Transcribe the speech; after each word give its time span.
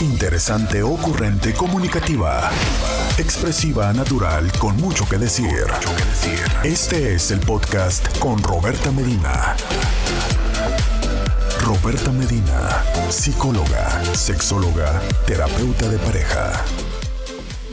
Interesante, 0.00 0.82
ocurrente, 0.82 1.54
comunicativa. 1.54 2.50
Expresiva, 3.16 3.92
natural, 3.92 4.50
con 4.58 4.76
mucho 4.76 5.08
que 5.08 5.18
decir. 5.18 5.66
Este 6.64 7.14
es 7.14 7.30
el 7.30 7.38
podcast 7.38 8.18
con 8.18 8.42
Roberta 8.42 8.90
Medina. 8.90 9.54
Roberta 11.62 12.10
Medina, 12.10 12.82
psicóloga, 13.08 14.04
sexóloga, 14.14 15.00
terapeuta 15.28 15.88
de 15.88 15.98
pareja. 15.98 16.64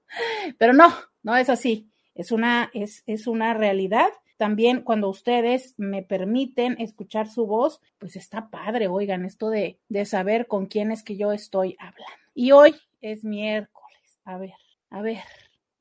Pero 0.57 0.73
no, 0.73 0.93
no 1.23 1.35
es 1.35 1.49
así. 1.49 1.89
Es 2.13 2.31
una, 2.31 2.71
es, 2.73 3.03
es 3.05 3.27
una 3.27 3.53
realidad. 3.53 4.09
También 4.37 4.81
cuando 4.81 5.09
ustedes 5.09 5.73
me 5.77 6.03
permiten 6.03 6.75
escuchar 6.79 7.27
su 7.27 7.45
voz, 7.45 7.81
pues 7.97 8.15
está 8.15 8.49
padre, 8.49 8.87
oigan, 8.87 9.25
esto 9.25 9.49
de, 9.49 9.79
de 9.89 10.05
saber 10.05 10.47
con 10.47 10.65
quién 10.65 10.91
es 10.91 11.03
que 11.03 11.17
yo 11.17 11.31
estoy 11.31 11.75
hablando. 11.79 12.21
Y 12.33 12.51
hoy 12.51 12.75
es 13.01 13.23
miércoles. 13.23 14.19
A 14.25 14.37
ver, 14.37 14.53
a 14.89 15.01
ver, 15.01 15.19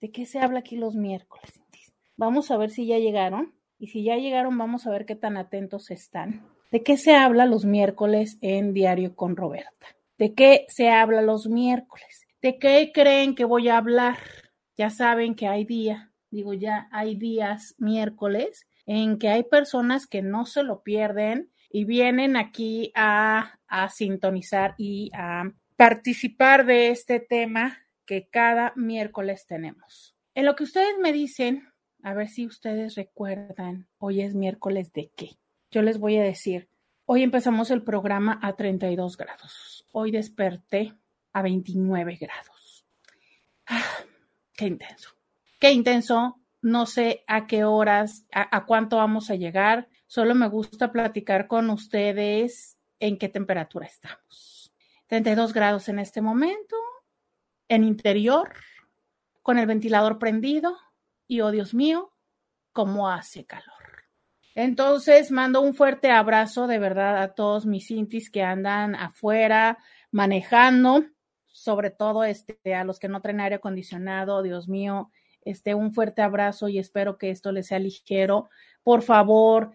¿de 0.00 0.10
qué 0.12 0.26
se 0.26 0.38
habla 0.38 0.60
aquí 0.60 0.76
los 0.76 0.94
miércoles? 0.94 1.60
Vamos 2.16 2.50
a 2.50 2.56
ver 2.56 2.70
si 2.70 2.86
ya 2.86 2.98
llegaron. 2.98 3.54
Y 3.78 3.88
si 3.88 4.04
ya 4.04 4.16
llegaron, 4.16 4.56
vamos 4.56 4.86
a 4.86 4.90
ver 4.90 5.04
qué 5.04 5.16
tan 5.16 5.36
atentos 5.36 5.90
están. 5.90 6.46
¿De 6.74 6.82
qué 6.82 6.96
se 6.96 7.14
habla 7.14 7.46
los 7.46 7.64
miércoles 7.64 8.36
en 8.40 8.74
Diario 8.74 9.14
con 9.14 9.36
Roberta? 9.36 9.86
¿De 10.18 10.34
qué 10.34 10.66
se 10.66 10.90
habla 10.90 11.22
los 11.22 11.46
miércoles? 11.46 12.26
¿De 12.42 12.58
qué 12.58 12.90
creen 12.92 13.36
que 13.36 13.44
voy 13.44 13.68
a 13.68 13.76
hablar? 13.76 14.18
Ya 14.76 14.90
saben 14.90 15.36
que 15.36 15.46
hay 15.46 15.64
día, 15.64 16.10
digo 16.32 16.52
ya 16.52 16.88
hay 16.90 17.14
días 17.14 17.76
miércoles 17.78 18.66
en 18.86 19.20
que 19.20 19.28
hay 19.28 19.44
personas 19.44 20.08
que 20.08 20.20
no 20.20 20.46
se 20.46 20.64
lo 20.64 20.82
pierden 20.82 21.48
y 21.70 21.84
vienen 21.84 22.36
aquí 22.36 22.90
a, 22.96 23.60
a 23.68 23.88
sintonizar 23.88 24.74
y 24.76 25.12
a 25.14 25.44
participar 25.76 26.66
de 26.66 26.88
este 26.88 27.20
tema 27.20 27.86
que 28.04 28.26
cada 28.28 28.72
miércoles 28.74 29.46
tenemos. 29.46 30.16
En 30.34 30.44
lo 30.44 30.56
que 30.56 30.64
ustedes 30.64 30.98
me 31.00 31.12
dicen, 31.12 31.68
a 32.02 32.14
ver 32.14 32.28
si 32.28 32.48
ustedes 32.48 32.96
recuerdan, 32.96 33.86
hoy 33.98 34.22
es 34.22 34.34
miércoles 34.34 34.92
de 34.92 35.12
qué 35.16 35.36
yo 35.74 35.82
les 35.82 35.98
voy 35.98 36.16
a 36.18 36.22
decir, 36.22 36.68
hoy 37.04 37.24
empezamos 37.24 37.72
el 37.72 37.82
programa 37.82 38.38
a 38.40 38.54
32 38.54 39.16
grados. 39.16 39.84
Hoy 39.90 40.12
desperté 40.12 40.94
a 41.32 41.42
29 41.42 42.16
grados. 42.16 42.86
Ah, 43.66 43.82
qué 44.56 44.66
intenso. 44.66 45.10
Qué 45.58 45.72
intenso. 45.72 46.40
No 46.62 46.86
sé 46.86 47.24
a 47.26 47.48
qué 47.48 47.64
horas, 47.64 48.24
a, 48.32 48.56
a 48.56 48.66
cuánto 48.66 48.98
vamos 48.98 49.30
a 49.30 49.34
llegar. 49.34 49.88
Solo 50.06 50.36
me 50.36 50.48
gusta 50.48 50.92
platicar 50.92 51.48
con 51.48 51.68
ustedes 51.70 52.78
en 53.00 53.18
qué 53.18 53.28
temperatura 53.28 53.86
estamos. 53.86 54.72
32 55.08 55.52
grados 55.52 55.88
en 55.88 55.98
este 55.98 56.20
momento, 56.20 56.76
en 57.68 57.82
interior, 57.82 58.54
con 59.42 59.58
el 59.58 59.66
ventilador 59.66 60.20
prendido 60.20 60.76
y, 61.26 61.40
oh 61.40 61.50
Dios 61.50 61.74
mío, 61.74 62.12
cómo 62.72 63.10
hace 63.10 63.44
calor. 63.44 63.83
Entonces, 64.54 65.30
mando 65.30 65.60
un 65.60 65.74
fuerte 65.74 66.10
abrazo 66.10 66.66
de 66.66 66.78
verdad 66.78 67.22
a 67.22 67.34
todos 67.34 67.66
mis 67.66 67.90
intis 67.90 68.30
que 68.30 68.42
andan 68.42 68.94
afuera 68.94 69.78
manejando, 70.12 71.04
sobre 71.46 71.90
todo 71.90 72.24
este, 72.24 72.74
a 72.74 72.84
los 72.84 73.00
que 73.00 73.08
no 73.08 73.20
traen 73.20 73.40
aire 73.40 73.56
acondicionado, 73.56 74.42
Dios 74.42 74.68
mío, 74.68 75.10
este, 75.44 75.74
un 75.74 75.92
fuerte 75.92 76.22
abrazo 76.22 76.68
y 76.68 76.78
espero 76.78 77.18
que 77.18 77.30
esto 77.30 77.50
les 77.50 77.66
sea 77.66 77.80
ligero. 77.80 78.48
Por 78.84 79.02
favor, 79.02 79.72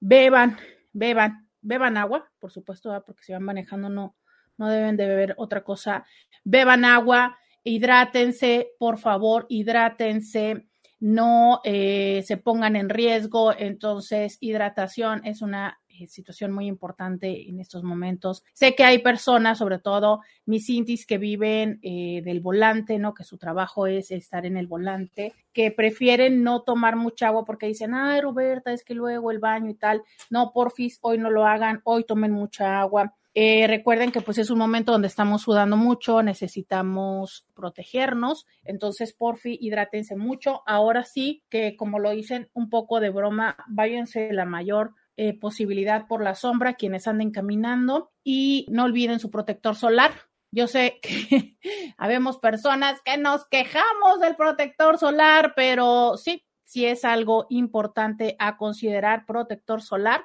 beban, 0.00 0.58
beban, 0.92 1.48
beban 1.60 1.96
agua, 1.96 2.30
por 2.40 2.50
supuesto, 2.50 3.02
porque 3.06 3.22
si 3.22 3.32
van 3.32 3.44
manejando 3.44 3.88
no, 3.88 4.16
no 4.56 4.68
deben 4.68 4.96
de 4.96 5.06
beber 5.06 5.34
otra 5.38 5.62
cosa. 5.62 6.04
Beban 6.42 6.84
agua, 6.84 7.38
hidrátense, 7.62 8.72
por 8.78 8.98
favor, 8.98 9.46
hidrátense 9.48 10.66
no 11.00 11.60
eh, 11.64 12.22
se 12.26 12.36
pongan 12.36 12.76
en 12.76 12.88
riesgo. 12.88 13.52
Entonces, 13.56 14.38
hidratación 14.40 15.24
es 15.24 15.42
una 15.42 15.78
eh, 15.88 16.06
situación 16.06 16.52
muy 16.52 16.66
importante 16.66 17.48
en 17.48 17.60
estos 17.60 17.82
momentos. 17.82 18.44
Sé 18.52 18.74
que 18.74 18.84
hay 18.84 18.98
personas, 18.98 19.58
sobre 19.58 19.78
todo 19.78 20.20
mis 20.44 20.68
intis 20.68 21.06
que 21.06 21.18
viven 21.18 21.78
eh, 21.82 22.22
del 22.24 22.40
volante, 22.40 22.98
¿no? 22.98 23.14
Que 23.14 23.24
su 23.24 23.38
trabajo 23.38 23.86
es 23.86 24.10
estar 24.10 24.46
en 24.46 24.56
el 24.56 24.66
volante, 24.66 25.34
que 25.52 25.70
prefieren 25.70 26.42
no 26.42 26.62
tomar 26.62 26.96
mucha 26.96 27.28
agua 27.28 27.44
porque 27.44 27.66
dicen, 27.66 27.94
ay, 27.94 28.20
Roberta, 28.20 28.72
es 28.72 28.84
que 28.84 28.94
luego 28.94 29.30
el 29.30 29.38
baño 29.38 29.70
y 29.70 29.74
tal. 29.74 30.02
No, 30.30 30.52
porfis, 30.52 30.98
hoy 31.02 31.18
no 31.18 31.30
lo 31.30 31.46
hagan, 31.46 31.80
hoy 31.84 32.04
tomen 32.04 32.32
mucha 32.32 32.80
agua. 32.80 33.14
Eh, 33.38 33.66
recuerden 33.66 34.12
que 34.12 34.22
pues 34.22 34.38
es 34.38 34.48
un 34.48 34.56
momento 34.56 34.92
donde 34.92 35.08
estamos 35.08 35.42
sudando 35.42 35.76
mucho, 35.76 36.22
necesitamos 36.22 37.46
protegernos, 37.52 38.46
entonces 38.64 39.12
porfi, 39.12 39.58
hidrátense 39.60 40.16
mucho. 40.16 40.62
Ahora 40.64 41.04
sí 41.04 41.44
que 41.50 41.76
como 41.76 41.98
lo 41.98 42.12
dicen 42.12 42.48
un 42.54 42.70
poco 42.70 42.98
de 42.98 43.10
broma, 43.10 43.58
váyanse 43.68 44.32
la 44.32 44.46
mayor 44.46 44.94
eh, 45.18 45.38
posibilidad 45.38 46.06
por 46.06 46.22
la 46.22 46.34
sombra 46.34 46.76
quienes 46.76 47.06
anden 47.06 47.30
caminando 47.30 48.10
y 48.24 48.64
no 48.70 48.84
olviden 48.84 49.20
su 49.20 49.30
protector 49.30 49.76
solar. 49.76 50.12
Yo 50.50 50.66
sé 50.66 50.98
que 51.02 51.58
habemos 51.98 52.38
personas 52.38 53.02
que 53.04 53.18
nos 53.18 53.46
quejamos 53.48 54.18
del 54.18 54.36
protector 54.36 54.96
solar, 54.96 55.52
pero 55.54 56.16
sí, 56.16 56.46
sí 56.64 56.86
es 56.86 57.04
algo 57.04 57.46
importante 57.50 58.34
a 58.38 58.56
considerar 58.56 59.26
protector 59.26 59.82
solar 59.82 60.24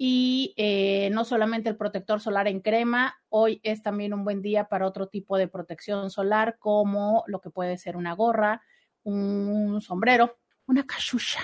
y 0.00 0.54
eh, 0.56 1.10
no 1.12 1.24
solamente 1.24 1.68
el 1.68 1.76
protector 1.76 2.20
solar 2.20 2.46
en 2.46 2.60
crema, 2.60 3.20
hoy 3.28 3.60
es 3.64 3.82
también 3.82 4.14
un 4.14 4.22
buen 4.22 4.40
día 4.40 4.68
para 4.68 4.86
otro 4.86 5.08
tipo 5.08 5.36
de 5.36 5.48
protección 5.48 6.08
solar 6.10 6.56
como 6.60 7.24
lo 7.26 7.40
que 7.40 7.50
puede 7.50 7.76
ser 7.78 7.96
una 7.96 8.14
gorra, 8.14 8.62
un 9.02 9.80
sombrero, 9.80 10.38
una 10.66 10.86
cachucha. 10.86 11.40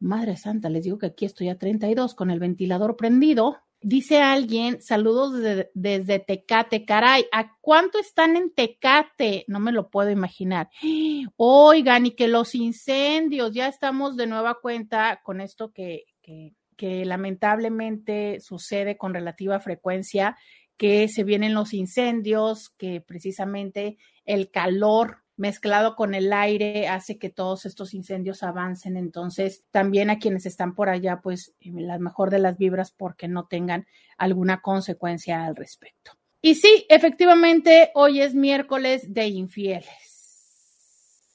Madre 0.00 0.36
Santa, 0.36 0.68
les 0.68 0.84
digo 0.84 0.98
que 0.98 1.06
aquí 1.06 1.24
estoy 1.24 1.48
a 1.48 1.56
32 1.58 2.14
con 2.14 2.30
el 2.30 2.40
ventilador 2.40 2.94
prendido. 2.96 3.56
Dice 3.80 4.20
alguien, 4.20 4.82
saludos 4.82 5.34
desde, 5.74 6.18
Tecate, 6.18 6.84
caray, 6.84 7.26
¿a 7.32 7.56
cuánto 7.60 7.98
están 7.98 8.36
en 8.36 8.52
Tecate? 8.52 9.44
No 9.46 9.60
me 9.60 9.72
lo 9.72 9.88
puedo 9.88 10.10
imaginar. 10.10 10.68
Oigan, 11.36 12.06
y 12.06 12.10
que 12.12 12.28
los 12.28 12.54
incendios, 12.54 13.52
ya 13.52 13.68
estamos 13.68 14.16
de 14.16 14.26
nueva 14.26 14.58
cuenta 14.60 15.20
con 15.22 15.40
esto 15.40 15.72
que 15.72 16.04
que 16.78 17.04
lamentablemente 17.04 18.38
sucede 18.40 18.96
con 18.96 19.12
relativa 19.12 19.58
frecuencia, 19.58 20.38
que 20.78 21.08
se 21.08 21.24
vienen 21.24 21.52
los 21.52 21.74
incendios, 21.74 22.70
que 22.78 23.00
precisamente 23.00 23.98
el 24.24 24.50
calor 24.50 25.24
mezclado 25.38 25.96
con 25.96 26.14
el 26.14 26.32
aire 26.32 26.88
hace 26.88 27.18
que 27.18 27.30
todos 27.30 27.64
estos 27.64 27.94
incendios 27.94 28.42
avancen. 28.42 28.96
Entonces, 28.96 29.64
también 29.70 30.10
a 30.10 30.18
quienes 30.18 30.44
están 30.46 30.74
por 30.74 30.88
allá, 30.88 31.20
pues 31.22 31.54
eh, 31.60 31.70
la 31.74 31.98
mejor 31.98 32.30
de 32.30 32.40
las 32.40 32.58
vibras 32.58 32.90
porque 32.90 33.28
no 33.28 33.46
tengan 33.46 33.86
alguna 34.18 34.60
consecuencia 34.60 35.46
al 35.46 35.56
respecto. 35.56 36.12
Y 36.42 36.56
sí, 36.56 36.86
efectivamente, 36.88 37.90
hoy 37.94 38.20
es 38.20 38.34
miércoles 38.34 39.12
de 39.12 39.26
infieles. 39.28 40.08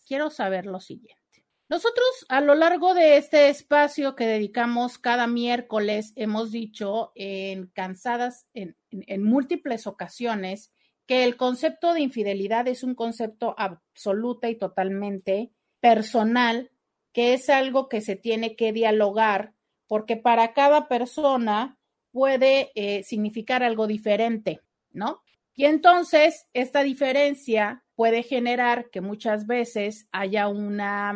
Quiero 0.05 0.29
saber 0.29 0.65
lo 0.65 0.79
siguiente. 0.79 1.23
Nosotros 1.69 2.25
a 2.29 2.41
lo 2.41 2.55
largo 2.55 2.93
de 2.93 3.17
este 3.17 3.49
espacio 3.49 4.15
que 4.15 4.27
dedicamos 4.27 4.97
cada 4.97 5.27
miércoles 5.27 6.13
hemos 6.15 6.51
dicho 6.51 7.11
en 7.15 7.67
cansadas, 7.67 8.47
en, 8.53 8.75
múltiples 9.23 9.87
ocasiones, 9.87 10.71
que 11.05 11.23
el 11.23 11.35
concepto 11.35 11.93
de 11.93 12.01
infidelidad 12.01 12.67
es 12.67 12.83
un 12.83 12.95
concepto 12.95 13.55
absoluta 13.57 14.49
y 14.49 14.55
totalmente 14.55 15.51
personal, 15.79 16.71
que 17.11 17.33
es 17.33 17.49
algo 17.49 17.89
que 17.89 18.01
se 18.01 18.15
tiene 18.15 18.55
que 18.55 18.71
dialogar, 18.71 19.53
porque 19.87 20.17
para 20.17 20.53
cada 20.53 20.87
persona 20.87 21.77
puede 22.11 22.71
eh, 22.75 23.03
significar 23.03 23.63
algo 23.63 23.87
diferente, 23.87 24.61
¿no? 24.91 25.21
Y 25.55 25.65
entonces 25.65 26.47
esta 26.53 26.83
diferencia 26.83 27.83
puede 27.95 28.23
generar 28.23 28.89
que 28.89 29.01
muchas 29.01 29.45
veces 29.45 30.07
haya 30.11 30.47
una 30.47 31.13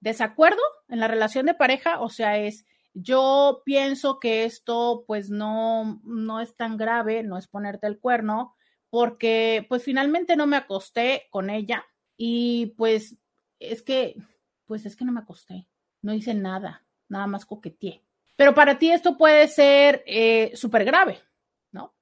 desacuerdo 0.00 0.60
en 0.88 1.00
la 1.00 1.08
relación 1.08 1.46
de 1.46 1.54
pareja, 1.54 2.00
o 2.00 2.08
sea, 2.08 2.38
es 2.38 2.64
yo 2.94 3.62
pienso 3.66 4.18
que 4.20 4.44
esto 4.44 5.04
pues 5.06 5.28
no, 5.28 6.00
no 6.04 6.40
es 6.40 6.56
tan 6.56 6.78
grave, 6.78 7.22
no 7.22 7.36
es 7.36 7.46
ponerte 7.46 7.86
el 7.86 7.98
cuerno, 7.98 8.55
porque 8.96 9.66
pues 9.68 9.82
finalmente 9.82 10.36
no 10.36 10.46
me 10.46 10.56
acosté 10.56 11.26
con 11.28 11.50
ella 11.50 11.84
y 12.16 12.72
pues 12.78 13.18
es 13.58 13.82
que, 13.82 14.16
pues 14.64 14.86
es 14.86 14.96
que 14.96 15.04
no 15.04 15.12
me 15.12 15.20
acosté, 15.20 15.68
no 16.00 16.14
hice 16.14 16.32
nada, 16.32 16.86
nada 17.06 17.26
más 17.26 17.44
coqueteé. 17.44 18.02
Pero 18.36 18.54
para 18.54 18.78
ti 18.78 18.90
esto 18.90 19.18
puede 19.18 19.48
ser 19.48 20.02
eh, 20.06 20.50
súper 20.54 20.86
grave, 20.86 21.20
¿no? 21.72 21.94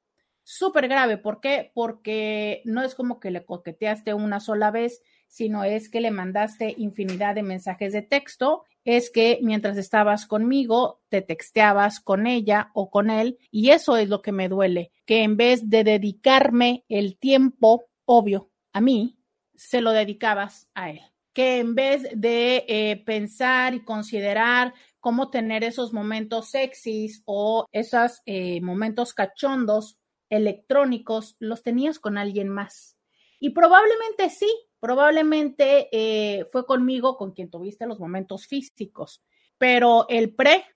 Súper 0.44 0.87
grave, 0.87 1.19
¿por 1.19 1.41
qué? 1.41 1.73
Porque 1.75 2.62
no 2.64 2.81
es 2.81 2.94
como 2.94 3.19
que 3.19 3.32
le 3.32 3.44
coqueteaste 3.44 4.14
una 4.14 4.38
sola 4.38 4.70
vez 4.70 5.02
sino 5.34 5.64
es 5.64 5.88
que 5.88 6.00
le 6.00 6.12
mandaste 6.12 6.76
infinidad 6.78 7.34
de 7.34 7.42
mensajes 7.42 7.92
de 7.92 8.02
texto, 8.02 8.62
es 8.84 9.10
que 9.10 9.40
mientras 9.42 9.76
estabas 9.76 10.26
conmigo, 10.26 11.00
te 11.08 11.22
texteabas 11.22 11.98
con 11.98 12.28
ella 12.28 12.70
o 12.72 12.88
con 12.88 13.10
él, 13.10 13.36
y 13.50 13.70
eso 13.70 13.96
es 13.96 14.08
lo 14.08 14.22
que 14.22 14.31
me 14.31 14.48
duele, 14.48 14.93
que 15.05 15.24
en 15.24 15.36
vez 15.36 15.69
de 15.69 15.82
dedicarme 15.82 16.84
el 16.88 17.19
tiempo, 17.19 17.86
obvio, 18.05 18.48
a 18.72 18.81
mí, 18.81 19.19
se 19.56 19.81
lo 19.81 19.91
dedicabas 19.91 20.69
a 20.72 20.91
él. 20.91 21.00
Que 21.32 21.58
en 21.58 21.74
vez 21.74 22.06
de 22.14 22.64
eh, 22.69 23.03
pensar 23.05 23.74
y 23.74 23.82
considerar 23.82 24.72
cómo 25.00 25.31
tener 25.31 25.64
esos 25.64 25.93
momentos 25.93 26.50
sexys 26.50 27.24
o 27.24 27.67
esos 27.72 28.22
eh, 28.24 28.60
momentos 28.60 29.14
cachondos 29.14 29.98
electrónicos, 30.31 31.34
los 31.41 31.64
tenías 31.64 31.98
con 31.98 32.19
alguien 32.19 32.48
más. 32.48 32.96
Y 33.41 33.50
probablemente 33.50 34.31
sí, 34.31 34.48
Probablemente 34.84 35.88
eh, 35.93 36.44
fue 36.53 36.67
conmigo 36.67 37.17
con 37.17 37.32
quien 37.32 37.48
tuviste 37.48 37.86
los 37.86 37.98
momentos 37.98 38.46
físicos, 38.46 39.22
pero 39.56 40.05
el 40.10 40.34
pre 40.34 40.67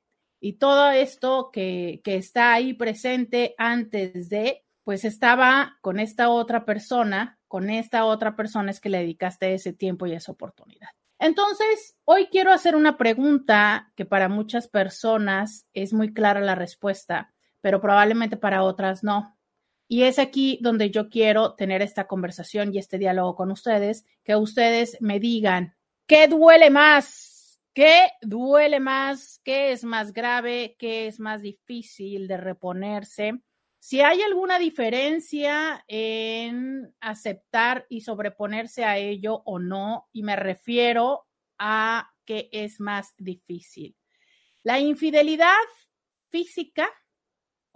y 0.41 0.55
todo 0.55 0.89
esto 0.89 1.51
que, 1.53 2.01
que 2.03 2.17
está 2.17 2.55
ahí 2.55 2.73
presente 2.73 3.55
antes 3.59 4.31
de, 4.31 4.65
pues 4.83 5.05
estaba 5.05 5.77
con 5.83 6.01
esta 6.01 6.31
otra 6.31 6.65
persona, 6.65 7.39
con 7.49 7.69
esta 7.69 8.07
otra 8.07 8.35
persona 8.35 8.71
es 8.71 8.81
que 8.81 8.89
le 8.89 9.01
dedicaste 9.01 9.53
ese 9.53 9.75
tiempo 9.75 10.07
y 10.07 10.15
esa 10.15 10.33
oportunidad. 10.33 10.89
Entonces, 11.19 11.99
hoy 12.07 12.29
quiero 12.31 12.51
hacer 12.51 12.77
una 12.77 12.97
pregunta 12.97 13.93
que 13.95 14.07
para 14.07 14.31
muchas 14.31 14.69
personas 14.69 15.67
es 15.75 15.93
muy 15.93 16.15
clara 16.15 16.41
la 16.41 16.55
respuesta, 16.55 17.35
pero 17.61 17.83
probablemente 17.83 18.39
para 18.39 18.63
otras 18.63 19.05
no. 19.05 19.38
Y 19.89 20.03
es 20.03 20.19
aquí 20.19 20.59
donde 20.61 20.91
yo 20.91 21.09
quiero 21.09 21.55
tener 21.55 21.81
esta 21.81 22.07
conversación 22.07 22.75
y 22.75 22.79
este 22.79 22.99
diálogo 22.99 23.35
con 23.35 23.51
ustedes, 23.51 24.05
que 24.23 24.37
ustedes 24.37 24.99
me 25.01 25.19
digan, 25.19 25.75
¿qué 26.07 26.29
duele 26.29 26.69
más? 26.69 27.59
¿Qué 27.73 28.11
duele 28.21 28.81
más? 28.81 29.41
¿Qué 29.43 29.73
es 29.73 29.85
más 29.85 30.13
grave? 30.13 30.77
¿Qué 30.79 31.07
es 31.07 31.21
más 31.21 31.41
difícil 31.41 32.29
de 32.29 32.37
reponerse? 32.37 33.41
Si 33.79 34.03
hay 34.03 34.21
alguna 34.21 34.59
diferencia 34.59 35.85
en 35.89 36.95
aceptar 37.01 37.87
y 37.89 38.03
sobreponerse 38.03 38.85
a 38.85 38.99
ello 38.99 39.43
o 39.47 39.59
no, 39.59 40.09
y 40.13 40.23
me 40.23 40.37
refiero 40.37 41.27
a 41.57 42.11
qué 42.27 42.51
es 42.53 42.81
más 42.81 43.15
difícil. 43.17 43.97
La 44.65 44.81
infidelidad 44.81 45.55
física 46.29 46.91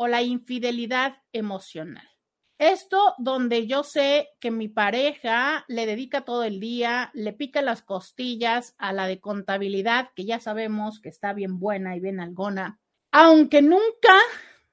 o 0.02 0.08
la 0.08 0.20
infidelidad 0.20 1.22
emocional. 1.32 2.08
Esto 2.58 3.14
donde 3.18 3.68
yo 3.68 3.84
sé 3.84 4.30
que 4.40 4.50
mi 4.50 4.66
pareja 4.66 5.64
le 5.68 5.86
dedica 5.86 6.24
todo 6.24 6.42
el 6.42 6.58
día, 6.58 7.12
le 7.14 7.32
pica 7.32 7.62
las 7.62 7.82
costillas 7.82 8.74
a 8.78 8.92
la 8.92 9.06
de 9.06 9.20
contabilidad, 9.20 10.08
que 10.16 10.24
ya 10.24 10.40
sabemos 10.40 11.00
que 11.00 11.08
está 11.08 11.32
bien 11.34 11.60
buena 11.60 11.94
y 11.96 12.00
bien 12.00 12.18
algona, 12.18 12.80
aunque 13.12 13.62
nunca 13.62 14.16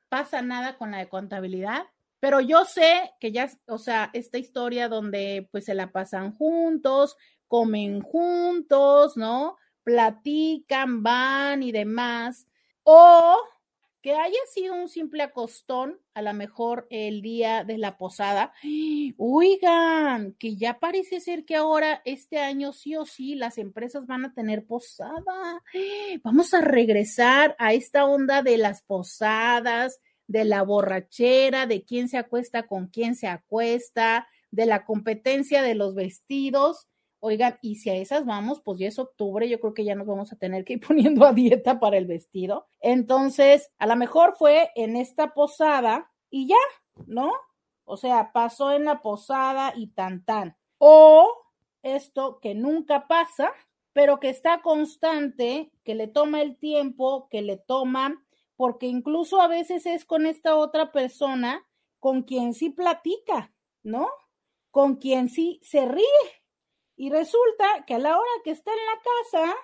pasa 0.08 0.42
nada 0.42 0.80
con 0.80 0.90
la 0.90 0.98
de 0.98 1.10
contabilidad, 1.10 1.86
pero 2.20 2.42
yo 2.42 2.66
sé 2.66 3.12
que 3.20 3.32
ya, 3.32 3.52
o 3.68 3.78
sea, 3.78 4.10
esta 4.14 4.40
historia 4.40 4.90
donde 4.90 5.48
pues 5.52 5.66
se 5.66 5.76
la 5.76 5.92
pasan 5.92 6.34
juntos, 6.34 7.18
comen 7.48 8.02
juntos, 8.02 9.16
¿no? 9.16 9.58
Platican, 9.84 11.04
van 11.04 11.62
y 11.62 11.72
demás. 11.72 12.48
O 12.82 13.38
que 14.02 14.14
haya 14.14 14.40
sido 14.54 14.76
un 14.76 14.88
simple 14.88 15.24
acostón, 15.24 16.00
a 16.14 16.22
lo 16.22 16.34
mejor 16.34 16.88
el 16.90 17.22
día 17.22 17.64
de 17.64 17.78
la 17.78 17.98
posada. 17.98 18.54
Oigan, 19.18 20.34
que 20.34 20.56
ya 20.56 20.80
parece 20.80 21.20
ser 21.20 21.46
que 21.46 21.56
ahora 21.56 22.02
este 22.06 22.40
año 22.40 22.74
sí 22.74 22.96
o 22.96 23.06
sí 23.06 23.36
las 23.36 23.58
empresas 23.58 24.06
van 24.08 24.26
a 24.26 24.34
tener 24.34 24.66
posada. 24.66 25.64
Vamos 26.24 26.54
a 26.54 26.62
regresar 26.62 27.56
a 27.60 27.74
esta 27.74 28.06
onda 28.06 28.42
de 28.42 28.58
las 28.58 28.82
posadas, 28.82 30.00
de 30.28 30.46
la 30.46 30.62
borrachera, 30.64 31.66
de 31.66 31.84
quién 31.84 32.08
se 32.08 32.18
acuesta 32.18 32.68
con 32.68 32.88
quién 32.88 33.16
se 33.16 33.28
acuesta, 33.28 34.28
de 34.52 34.66
la 34.66 34.86
competencia 34.86 35.62
de 35.62 35.76
los 35.76 35.96
vestidos. 35.96 36.88
Oigan, 37.22 37.60
y 37.62 37.76
si 37.76 37.90
a 37.90 37.96
esas 37.96 38.26
vamos, 38.26 38.62
pues 38.62 38.80
ya 38.80 38.88
es 38.88 38.98
octubre, 38.98 39.50
yo 39.50 39.60
creo 39.60 39.74
que 39.74 39.84
ya 39.84 39.94
nos 39.94 40.08
vamos 40.08 40.32
a 40.32 40.38
tener 40.38 40.64
que 40.64 40.74
ir 40.74 40.80
poniendo 40.88 41.26
a 41.26 41.34
dieta 41.34 41.80
para 41.80 41.98
el 41.98 42.06
vestido. 42.06 42.68
Entonces, 42.80 43.72
a 43.78 43.88
lo 43.88 43.96
mejor 43.96 44.36
fue 44.38 44.72
en 44.76 44.96
esta 44.96 45.34
posada 45.34 46.12
y 46.30 46.48
ya, 46.48 46.56
¿no? 47.08 47.34
O 47.84 47.98
sea, 47.98 48.32
pasó 48.32 48.72
en 48.72 48.86
la 48.86 49.02
posada 49.02 49.74
y 49.76 49.88
tan 49.88 50.24
tan. 50.24 50.56
O 50.78 51.28
esto 51.82 52.40
que 52.40 52.56
nunca 52.56 53.08
pasa, 53.08 53.52
pero 53.94 54.20
que 54.20 54.30
está 54.30 54.62
constante, 54.62 55.72
que 55.84 55.96
le 55.96 56.08
toma 56.08 56.42
el 56.42 56.58
tiempo, 56.58 57.28
que 57.30 57.42
le 57.42 57.58
toma, 57.58 58.24
porque 58.56 58.86
incluso 58.86 59.42
a 59.42 59.48
veces 59.48 59.86
es 59.86 60.06
con 60.06 60.26
esta 60.26 60.56
otra 60.56 60.92
persona 60.92 61.66
con 62.00 62.24
quien 62.24 62.54
sí 62.54 62.70
platica, 62.70 63.54
¿no? 63.84 64.08
Con 64.72 64.96
quien 64.96 65.28
sí 65.28 65.60
se 65.64 65.86
ríe 65.86 66.39
y 67.00 67.10
resulta 67.10 67.86
que 67.88 67.94
a 67.94 67.98
la 67.98 68.18
hora 68.18 68.30
que 68.44 68.52
está 68.52 68.72
en 68.72 68.86
la 68.86 69.02
casa, 69.02 69.56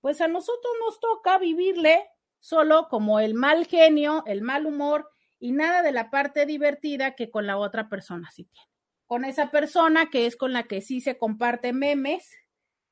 pues 0.00 0.20
a 0.20 0.26
nosotros 0.26 0.72
nos 0.84 0.98
toca 0.98 1.38
vivirle 1.38 2.04
solo 2.40 2.88
como 2.88 3.20
el 3.20 3.34
mal 3.34 3.64
genio, 3.68 4.24
el 4.26 4.42
mal 4.42 4.66
humor 4.66 5.08
y 5.38 5.52
nada 5.52 5.82
de 5.82 5.92
la 5.92 6.10
parte 6.10 6.46
divertida 6.46 7.14
que 7.14 7.30
con 7.30 7.46
la 7.46 7.58
otra 7.58 7.88
persona 7.88 8.28
sí 8.32 8.46
tiene. 8.46 8.66
Con 9.06 9.24
esa 9.24 9.52
persona 9.52 10.10
que 10.10 10.26
es 10.26 10.34
con 10.34 10.52
la 10.52 10.64
que 10.64 10.80
sí 10.80 11.00
se 11.00 11.16
comparte 11.16 11.72
memes, 11.72 12.28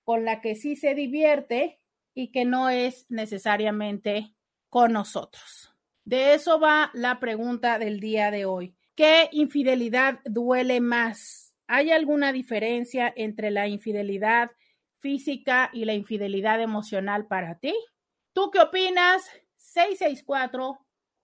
con 0.05 0.25
la 0.25 0.41
que 0.41 0.55
sí 0.55 0.77
se 0.77 0.95
divierte 0.95 1.81
y 2.15 2.31
que 2.31 2.45
no 2.45 2.71
es 2.71 3.05
necesariamente 3.09 4.33
con 4.69 4.93
nosotros. 4.93 5.75
De 6.05 6.35
eso 6.35 6.61
va 6.61 6.93
la 6.95 7.19
pregunta 7.19 7.81
del 7.81 7.99
día 7.99 8.31
de 8.31 8.45
hoy. 8.45 8.77
¿Qué 8.95 9.29
infidelidad 9.33 10.21
duele 10.25 10.81
más? 10.81 11.48
¿Hay 11.71 11.91
alguna 11.91 12.33
diferencia 12.33 13.13
entre 13.15 13.51
la 13.51 13.69
infidelidad 13.69 14.51
física 15.01 15.69
y 15.75 15.85
la 15.85 15.93
infidelidad 15.93 16.63
emocional 16.63 17.27
para 17.27 17.59
ti? 17.59 17.75
¿Tú 18.33 18.51
qué 18.51 18.61
opinas? 18.61 19.23
664 19.57 20.79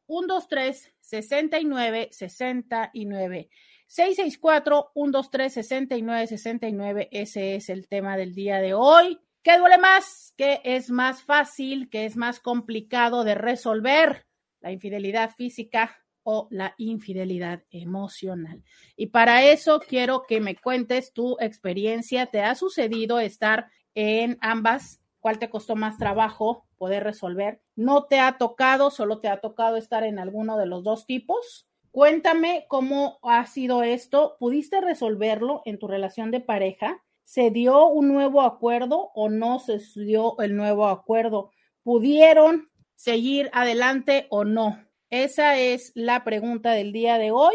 123 0.06 0.94
69 1.00 2.08
69. 2.12 3.48
664 3.86 4.90
123 4.94 5.54
69 5.54 6.26
69. 6.26 7.08
Ese 7.10 7.54
es 7.54 7.70
el 7.70 7.88
tema 7.88 8.18
del 8.18 8.34
día 8.34 8.60
de 8.60 8.74
hoy. 8.74 9.18
¿Qué 9.42 9.56
duele 9.56 9.78
más? 9.78 10.34
¿Qué 10.36 10.60
es 10.62 10.90
más 10.90 11.22
fácil? 11.22 11.88
¿Qué 11.88 12.04
es 12.04 12.16
más 12.16 12.38
complicado 12.38 13.24
de 13.24 13.34
resolver? 13.34 14.26
La 14.60 14.72
infidelidad 14.72 15.30
física 15.34 16.03
o 16.24 16.48
la 16.50 16.74
infidelidad 16.78 17.62
emocional. 17.70 18.62
Y 18.96 19.06
para 19.06 19.44
eso 19.44 19.80
quiero 19.80 20.24
que 20.26 20.40
me 20.40 20.56
cuentes 20.56 21.12
tu 21.12 21.36
experiencia. 21.38 22.26
¿Te 22.26 22.42
ha 22.42 22.54
sucedido 22.54 23.20
estar 23.20 23.68
en 23.94 24.38
ambas? 24.40 25.00
¿Cuál 25.20 25.38
te 25.38 25.48
costó 25.48 25.76
más 25.76 25.96
trabajo 25.96 26.66
poder 26.76 27.04
resolver? 27.04 27.60
¿No 27.76 28.04
te 28.04 28.18
ha 28.20 28.36
tocado, 28.36 28.90
solo 28.90 29.20
te 29.20 29.28
ha 29.28 29.40
tocado 29.40 29.76
estar 29.76 30.04
en 30.04 30.18
alguno 30.18 30.58
de 30.58 30.66
los 30.66 30.82
dos 30.82 31.06
tipos? 31.06 31.66
Cuéntame 31.90 32.66
cómo 32.68 33.20
ha 33.22 33.46
sido 33.46 33.84
esto. 33.84 34.36
¿Pudiste 34.40 34.80
resolverlo 34.80 35.62
en 35.64 35.78
tu 35.78 35.86
relación 35.86 36.30
de 36.30 36.40
pareja? 36.40 37.02
¿Se 37.22 37.50
dio 37.50 37.86
un 37.86 38.08
nuevo 38.08 38.42
acuerdo 38.42 39.12
o 39.14 39.28
no 39.28 39.60
se 39.60 39.78
dio 39.94 40.38
el 40.40 40.56
nuevo 40.56 40.88
acuerdo? 40.88 41.50
¿Pudieron 41.82 42.68
seguir 42.96 43.48
adelante 43.52 44.26
o 44.30 44.44
no? 44.44 44.84
Esa 45.14 45.56
es 45.58 45.92
la 45.94 46.24
pregunta 46.24 46.72
del 46.72 46.90
día 46.90 47.18
de 47.18 47.30
hoy. 47.30 47.54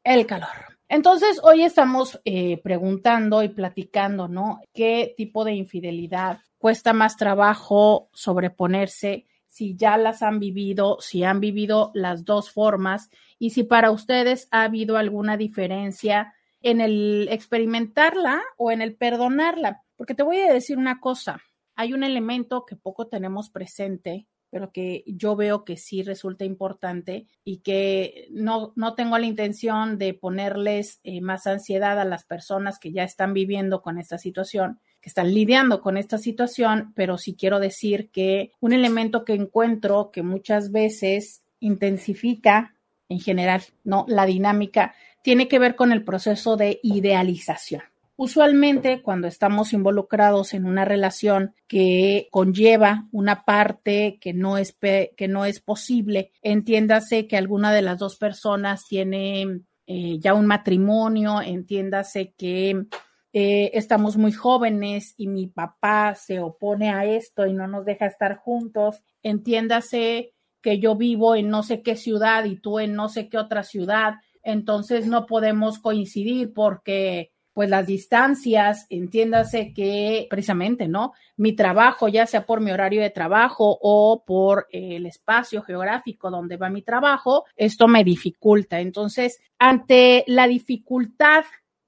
el 0.04 0.26
calor. 0.26 0.50
Entonces, 0.90 1.40
hoy 1.42 1.64
estamos 1.64 2.22
eh, 2.26 2.62
preguntando 2.62 3.42
y 3.42 3.50
platicando, 3.50 4.28
¿no? 4.28 4.62
¿Qué 4.74 5.14
tipo 5.18 5.44
de 5.44 5.54
infidelidad 5.54 6.42
cuesta 6.60 6.94
más 6.94 7.18
trabajo 7.18 8.10
sobreponerse? 8.14 9.26
Si 9.54 9.76
ya 9.76 9.98
las 9.98 10.24
han 10.24 10.40
vivido, 10.40 10.98
si 11.00 11.24
han 11.24 11.40
vivido 11.40 11.92
las 11.94 12.26
dos 12.26 12.50
formas 12.50 13.12
y 13.38 13.52
si 13.52 13.64
para 13.64 13.92
ustedes 13.92 14.48
ha 14.50 14.64
habido 14.64 14.98
alguna 14.98 15.38
diferencia 15.38 16.34
en 16.64 16.82
el 16.82 17.28
experimentarla 17.30 18.42
o 18.58 18.72
en 18.72 18.82
el 18.82 18.96
perdonarla. 18.96 19.84
Porque 19.96 20.16
te 20.16 20.24
voy 20.24 20.40
a 20.40 20.52
decir 20.52 20.80
una 20.80 21.00
cosa, 21.00 21.40
hay 21.76 21.94
un 21.94 22.04
elemento 22.04 22.66
que 22.66 22.76
poco 22.76 23.06
tenemos 23.06 23.52
presente, 23.52 24.26
pero 24.50 24.72
que 24.72 25.04
yo 25.06 25.36
veo 25.36 25.66
que 25.66 25.78
sí 25.78 26.02
resulta 26.02 26.46
importante 26.46 27.28
y 27.44 27.60
que 27.60 28.30
no, 28.32 28.74
no 28.76 28.96
tengo 28.96 29.20
la 29.20 29.28
intención 29.28 30.00
de 30.00 30.16
ponerles 30.16 31.00
eh, 31.04 31.22
más 31.22 31.46
ansiedad 31.46 32.00
a 32.00 32.06
las 32.06 32.24
personas 32.24 32.80
que 32.80 32.92
ya 32.92 33.04
están 33.04 33.36
viviendo 33.36 33.84
con 33.84 34.00
esta 34.00 34.18
situación, 34.18 34.80
que 35.04 35.10
están 35.10 35.34
lidiando 35.34 35.82
con 35.82 35.98
esta 35.98 36.18
situación, 36.18 36.94
pero 36.96 37.18
sí 37.18 37.36
quiero 37.38 37.60
decir 37.60 38.10
que 38.10 38.54
un 38.62 38.72
elemento 38.72 39.26
que 39.26 39.34
encuentro 39.34 40.12
que 40.12 40.24
muchas 40.24 40.72
veces 40.72 41.44
intensifica 41.60 42.78
en 43.10 43.20
general, 43.20 43.64
¿no? 43.84 44.06
La 44.08 44.26
dinámica 44.26 44.96
tiene 45.22 45.50
que 45.50 45.60
ver 45.60 45.76
con 45.76 45.92
el 45.92 46.06
proceso 46.06 46.56
de 46.56 46.80
idealización. 46.84 47.82
Usualmente 48.16 49.02
cuando 49.02 49.28
estamos 49.28 49.74
involucrados 49.74 50.54
en 50.54 50.66
una 50.66 50.86
relación 50.86 51.54
que 51.68 52.30
conlleva 52.32 53.10
una 53.12 53.44
parte 53.44 54.20
que 54.22 54.32
no 54.32 54.58
es, 54.58 54.74
que 54.80 55.28
no 55.28 55.44
es 55.44 55.60
posible, 55.60 56.32
entiéndase 56.42 57.28
que 57.28 57.36
alguna 57.36 57.74
de 57.74 57.82
las 57.82 58.00
dos 58.00 58.16
personas 58.16 58.86
tiene 58.88 59.64
eh, 59.86 60.18
ya 60.20 60.34
un 60.34 60.46
matrimonio, 60.46 61.42
entiéndase 61.42 62.32
que 62.38 62.86
eh, 63.34 63.72
estamos 63.74 64.16
muy 64.16 64.32
jóvenes 64.32 65.16
y 65.18 65.28
mi 65.28 65.48
papá 65.48 66.14
se 66.14 66.40
opone 66.40 66.92
a 66.92 67.06
esto 67.06 67.48
y 67.48 67.54
no 67.54 67.68
nos 67.68 67.84
deja 67.84 68.06
estar 68.06 68.38
juntos, 68.38 69.02
entiéndase 69.24 70.34
que 70.62 70.80
yo 70.80 70.96
vivo 70.96 71.36
en 71.36 71.50
no 71.50 71.64
sé 71.64 71.82
qué 71.82 71.96
ciudad 71.96 72.46
y 72.46 72.58
tú 72.58 72.80
en 72.80 72.94
no 72.94 73.10
sé 73.10 73.30
qué 73.30 73.40
otra 73.40 73.64
ciudad, 73.64 74.14
entonces 74.44 75.08
no 75.08 75.26
podemos 75.26 75.80
coincidir 75.80 76.54
porque 76.54 77.32
pues 77.54 77.70
las 77.70 77.86
distancias, 77.86 78.88
entiéndase 78.90 79.74
que 79.74 80.28
precisamente, 80.30 80.88
¿no? 80.88 81.14
Mi 81.38 81.54
trabajo, 81.54 82.08
ya 82.08 82.26
sea 82.26 82.46
por 82.46 82.62
mi 82.62 82.72
horario 82.72 83.02
de 83.02 83.12
trabajo 83.12 83.78
o 83.80 84.24
por 84.26 84.68
el 84.72 85.06
espacio 85.06 85.62
geográfico 85.62 86.32
donde 86.32 86.58
va 86.58 86.70
mi 86.70 86.82
trabajo, 86.82 87.46
esto 87.56 87.88
me 87.88 88.04
dificulta. 88.04 88.80
Entonces, 88.80 89.40
ante 89.60 90.24
la 90.26 90.48
dificultad 90.48 91.44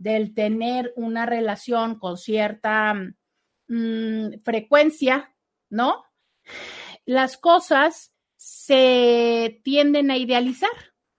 del 0.06 0.36
tener 0.36 0.94
una 0.96 1.26
relación 1.26 1.98
con 1.98 2.18
cierta 2.18 2.94
mm, 3.68 4.44
frecuencia, 4.44 5.36
¿no? 5.68 6.04
Las 7.06 7.38
cosas 7.38 8.14
se 8.36 9.60
tienden 9.64 10.12
a 10.12 10.18
idealizar. 10.18 10.70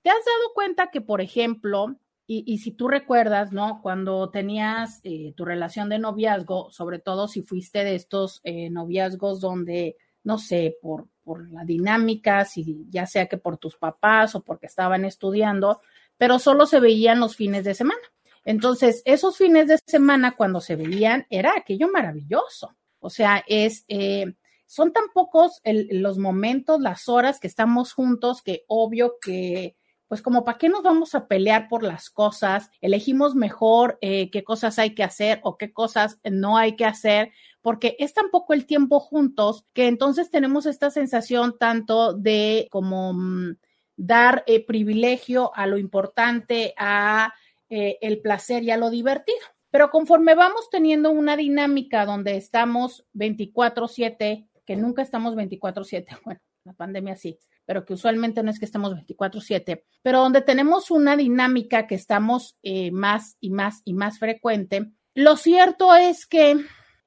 ¿Te 0.02 0.10
has 0.10 0.24
dado 0.24 0.54
cuenta 0.54 0.92
que, 0.92 1.00
por 1.00 1.20
ejemplo, 1.20 1.98
y, 2.28 2.58
si 2.58 2.70
tú 2.70 2.86
recuerdas, 2.86 3.50
¿no? 3.50 3.80
Cuando 3.82 4.30
tenías 4.30 5.00
eh, 5.02 5.32
tu 5.36 5.44
relación 5.44 5.88
de 5.88 5.98
noviazgo, 5.98 6.70
sobre 6.70 7.00
todo 7.00 7.26
si 7.26 7.42
fuiste 7.42 7.82
de 7.82 7.96
estos 7.96 8.40
eh, 8.44 8.70
noviazgos 8.70 9.40
donde, 9.40 9.96
no 10.22 10.38
sé, 10.38 10.76
por, 10.80 11.08
por 11.24 11.50
la 11.50 11.64
dinámica, 11.64 12.44
si 12.44 12.86
ya 12.88 13.06
sea 13.06 13.26
que 13.26 13.36
por 13.36 13.58
tus 13.58 13.76
papás 13.76 14.36
o 14.36 14.44
porque 14.44 14.66
estaban 14.66 15.04
estudiando, 15.04 15.80
pero 16.16 16.38
solo 16.38 16.66
se 16.66 16.78
veían 16.78 17.18
los 17.18 17.34
fines 17.34 17.64
de 17.64 17.74
semana. 17.74 18.00
Entonces, 18.46 19.02
esos 19.04 19.36
fines 19.36 19.66
de 19.66 19.78
semana 19.84 20.36
cuando 20.36 20.60
se 20.60 20.76
veían 20.76 21.26
era 21.30 21.52
aquello 21.56 21.88
maravilloso. 21.88 22.76
O 23.00 23.10
sea, 23.10 23.44
es, 23.48 23.84
eh, 23.88 24.34
son 24.66 24.92
tan 24.92 25.06
pocos 25.12 25.60
los 25.64 26.16
momentos, 26.16 26.80
las 26.80 27.08
horas 27.08 27.40
que 27.40 27.48
estamos 27.48 27.92
juntos 27.92 28.42
que 28.42 28.64
obvio 28.68 29.16
que 29.20 29.76
pues 30.08 30.22
como 30.22 30.44
para 30.44 30.58
qué 30.58 30.68
nos 30.68 30.84
vamos 30.84 31.16
a 31.16 31.26
pelear 31.26 31.68
por 31.68 31.82
las 31.82 32.10
cosas, 32.10 32.70
elegimos 32.80 33.34
mejor 33.34 33.98
eh, 34.00 34.30
qué 34.30 34.44
cosas 34.44 34.78
hay 34.78 34.94
que 34.94 35.02
hacer 35.02 35.40
o 35.42 35.58
qué 35.58 35.72
cosas 35.72 36.20
no 36.22 36.56
hay 36.56 36.76
que 36.76 36.84
hacer, 36.84 37.32
porque 37.60 37.96
es 37.98 38.14
tan 38.14 38.30
poco 38.30 38.54
el 38.54 38.66
tiempo 38.66 39.00
juntos 39.00 39.64
que 39.72 39.88
entonces 39.88 40.30
tenemos 40.30 40.66
esta 40.66 40.90
sensación 40.90 41.56
tanto 41.58 42.12
de 42.12 42.68
como 42.70 43.14
mm, 43.14 43.56
dar 43.96 44.44
eh, 44.46 44.64
privilegio 44.64 45.50
a 45.56 45.66
lo 45.66 45.76
importante, 45.76 46.72
a 46.78 47.34
eh, 47.68 47.98
el 48.00 48.20
placer 48.20 48.62
y 48.62 48.70
a 48.70 48.76
lo 48.76 48.90
divertido. 48.90 49.38
Pero 49.70 49.90
conforme 49.90 50.34
vamos 50.34 50.70
teniendo 50.70 51.10
una 51.10 51.36
dinámica 51.36 52.06
donde 52.06 52.36
estamos 52.36 53.06
24/7, 53.14 54.48
que 54.64 54.76
nunca 54.76 55.02
estamos 55.02 55.34
24/7, 55.34 56.06
bueno, 56.24 56.40
la 56.64 56.72
pandemia 56.72 57.16
sí, 57.16 57.38
pero 57.64 57.84
que 57.84 57.94
usualmente 57.94 58.42
no 58.42 58.50
es 58.50 58.58
que 58.58 58.64
estemos 58.64 58.92
24/7, 58.92 59.84
pero 60.02 60.20
donde 60.20 60.42
tenemos 60.42 60.90
una 60.90 61.16
dinámica 61.16 61.86
que 61.86 61.94
estamos 61.94 62.58
eh, 62.62 62.90
más 62.90 63.36
y 63.40 63.50
más 63.50 63.82
y 63.84 63.94
más 63.94 64.18
frecuente, 64.18 64.92
lo 65.14 65.36
cierto 65.36 65.94
es 65.94 66.26
que 66.26 66.56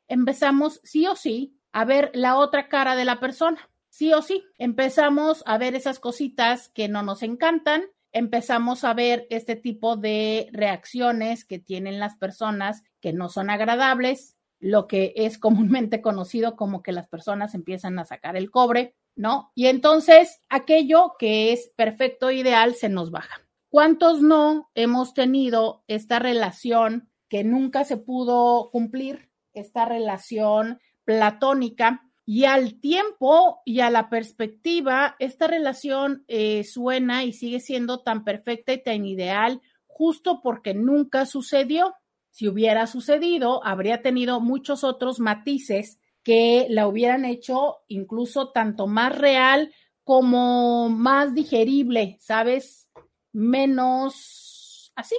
empezamos 0.07 0.81
sí 0.83 1.07
o 1.07 1.15
sí 1.15 1.55
a 1.71 1.85
ver 1.85 2.11
la 2.13 2.37
otra 2.37 2.67
cara 2.67 2.95
de 2.95 3.05
la 3.05 3.19
persona, 3.19 3.69
sí 3.89 4.13
o 4.13 4.21
sí, 4.21 4.43
empezamos 4.57 5.43
a 5.45 5.57
ver 5.57 5.75
esas 5.75 5.99
cositas 5.99 6.69
que 6.69 6.87
no 6.87 7.03
nos 7.03 7.21
encantan, 7.21 7.83
empezamos 8.19 8.83
a 8.83 8.93
ver 8.93 9.25
este 9.29 9.55
tipo 9.55 9.95
de 9.95 10.49
reacciones 10.51 11.45
que 11.45 11.57
tienen 11.57 11.99
las 11.99 12.17
personas 12.17 12.83
que 12.99 13.13
no 13.13 13.29
son 13.29 13.49
agradables, 13.49 14.35
lo 14.59 14.87
que 14.87 15.13
es 15.15 15.37
comúnmente 15.39 16.01
conocido 16.01 16.57
como 16.57 16.83
que 16.83 16.91
las 16.91 17.07
personas 17.07 17.55
empiezan 17.55 17.97
a 17.97 18.03
sacar 18.03 18.35
el 18.35 18.51
cobre, 18.51 18.93
¿no? 19.15 19.51
Y 19.55 19.67
entonces 19.67 20.41
aquello 20.49 21.13
que 21.17 21.53
es 21.53 21.71
perfecto, 21.77 22.29
ideal, 22.29 22.75
se 22.75 22.89
nos 22.89 23.09
baja. 23.09 23.41
¿Cuántos 23.69 24.21
no 24.21 24.69
hemos 24.75 25.13
tenido 25.13 25.85
esta 25.87 26.19
relación 26.19 27.09
que 27.29 27.45
nunca 27.45 27.85
se 27.85 27.95
pudo 27.95 28.69
cumplir, 28.69 29.31
esta 29.53 29.85
relación 29.85 30.79
platónica? 31.05 32.08
Y 32.31 32.45
al 32.45 32.79
tiempo 32.79 33.63
y 33.65 33.79
a 33.79 33.89
la 33.89 34.07
perspectiva, 34.07 35.15
esta 35.17 35.47
relación 35.47 36.25
eh, 36.27 36.63
suena 36.63 37.23
y 37.23 37.33
sigue 37.33 37.59
siendo 37.59 38.03
tan 38.03 38.23
perfecta 38.23 38.71
y 38.71 38.83
tan 38.83 39.03
ideal 39.03 39.63
justo 39.87 40.39
porque 40.43 40.75
nunca 40.75 41.25
sucedió. 41.25 41.95
Si 42.29 42.47
hubiera 42.47 42.85
sucedido, 42.85 43.65
habría 43.65 44.03
tenido 44.03 44.41
muchos 44.41 44.83
otros 44.83 45.19
matices 45.19 45.97
que 46.21 46.67
la 46.69 46.87
hubieran 46.87 47.25
hecho 47.25 47.77
incluso 47.87 48.51
tanto 48.51 48.85
más 48.85 49.17
real 49.17 49.73
como 50.03 50.87
más 50.89 51.33
digerible, 51.33 52.19
¿sabes? 52.21 52.91
Menos 53.33 54.91
así, 54.93 55.15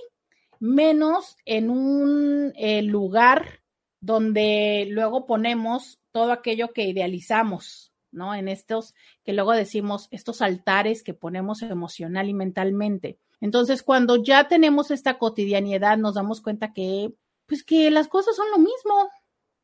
menos 0.61 1.37
en 1.45 1.71
un 1.71 2.53
eh, 2.55 2.83
lugar 2.83 3.65
donde 4.01 4.87
luego 4.89 5.27
ponemos 5.27 6.00
todo 6.13 6.33
aquello 6.33 6.73
que 6.73 6.85
idealizamos, 6.85 7.93
¿no? 8.11 8.35
En 8.35 8.49
estos 8.49 8.95
que 9.25 9.33
luego 9.33 9.53
decimos, 9.53 10.09
estos 10.11 10.43
altares 10.43 11.03
que 11.03 11.15
ponemos 11.15 11.63
emocional 11.63 12.29
y 12.29 12.35
mentalmente. 12.35 13.19
Entonces, 13.41 13.83
cuando 13.83 14.23
ya 14.23 14.49
tenemos 14.49 14.91
esta 14.91 15.19
cotidianidad, 15.19 15.97
nos 15.97 16.15
damos 16.15 16.41
cuenta 16.41 16.73
que, 16.73 17.13
pues 17.47 17.65
que 17.65 17.91
las 17.91 18.09
cosas 18.09 18.37
son 18.37 18.51
lo 18.51 18.59
mismo, 18.59 18.95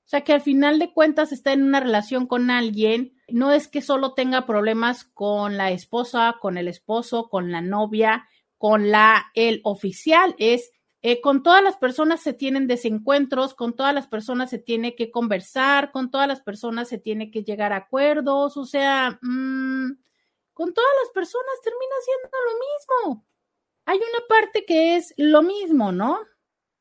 o 0.06 0.08
sea, 0.08 0.22
que 0.22 0.32
al 0.32 0.40
final 0.40 0.78
de 0.78 0.92
cuentas 0.92 1.32
está 1.32 1.52
en 1.52 1.64
una 1.64 1.80
relación 1.80 2.26
con 2.26 2.50
alguien, 2.50 3.14
no 3.28 3.50
es 3.50 3.66
que 3.66 3.82
solo 3.82 4.14
tenga 4.14 4.46
problemas 4.46 5.04
con 5.04 5.56
la 5.56 5.72
esposa, 5.72 6.36
con 6.40 6.58
el 6.58 6.68
esposo, 6.68 7.28
con 7.28 7.50
la 7.50 7.60
novia, 7.60 8.28
con 8.56 8.92
la 8.92 9.26
el 9.34 9.60
oficial, 9.64 10.36
es 10.38 10.70
eh, 11.02 11.20
con 11.20 11.42
todas 11.42 11.62
las 11.62 11.76
personas 11.76 12.20
se 12.22 12.32
tienen 12.32 12.66
desencuentros, 12.66 13.54
con 13.54 13.76
todas 13.76 13.94
las 13.94 14.06
personas 14.06 14.50
se 14.50 14.58
tiene 14.58 14.94
que 14.96 15.10
conversar, 15.10 15.92
con 15.92 16.10
todas 16.10 16.26
las 16.26 16.40
personas 16.40 16.88
se 16.88 16.98
tiene 16.98 17.30
que 17.30 17.44
llegar 17.44 17.72
a 17.72 17.76
acuerdos, 17.76 18.56
o 18.56 18.64
sea, 18.64 19.18
mmm, 19.22 19.92
con 20.52 20.72
todas 20.74 20.90
las 21.02 21.12
personas 21.12 21.54
termina 21.62 21.94
siendo 22.04 22.36
lo 22.46 23.08
mismo. 23.12 23.26
Hay 23.84 23.98
una 23.98 24.26
parte 24.28 24.64
que 24.64 24.96
es 24.96 25.14
lo 25.16 25.42
mismo, 25.42 25.92
¿no? 25.92 26.18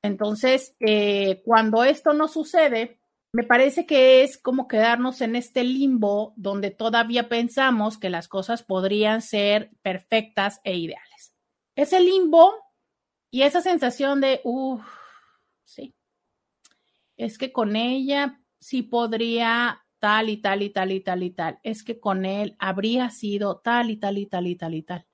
Entonces, 0.02 0.76
eh, 0.80 1.42
cuando 1.44 1.84
esto 1.84 2.14
no 2.14 2.28
sucede, 2.28 3.00
me 3.32 3.44
parece 3.44 3.86
que 3.86 4.24
es 4.24 4.38
como 4.38 4.68
quedarnos 4.68 5.20
en 5.22 5.36
este 5.36 5.64
limbo 5.64 6.34
donde 6.38 6.72
todavía 6.72 7.28
pensamos 7.28 7.98
que 7.98 8.10
las 8.10 8.28
cosas 8.28 8.64
podrían 8.64 9.22
ser 9.22 9.72
perfectas 9.82 10.62
e 10.64 10.78
ideales. 10.78 11.36
Ese 11.76 12.00
limbo 12.00 12.65
y 13.36 13.42
esa 13.42 13.60
sensación 13.60 14.22
de, 14.22 14.40
uff, 14.46 14.82
sí, 15.66 15.94
es 17.18 17.38
que 17.38 17.52
con 17.52 17.76
ella 17.76 18.40
sí 18.60 18.82
podría 18.82 19.84
tal 20.00 20.30
y 20.30 20.38
tal 20.38 20.62
y 20.62 20.70
tal 20.70 20.94
y 20.94 21.02
tal 21.02 21.22
y 21.22 21.32
tal, 21.32 21.60
es 21.62 21.84
que 21.84 22.00
con 22.00 22.24
él 22.24 22.56
habría 22.60 23.10
sido 23.10 23.58
tal 23.58 23.90
y 23.90 23.98
tal 23.98 24.20
y 24.20 24.26
tal 24.26 24.48
y 24.48 24.56
tal 24.56 24.74
y 24.74 24.84
tal. 24.84 25.06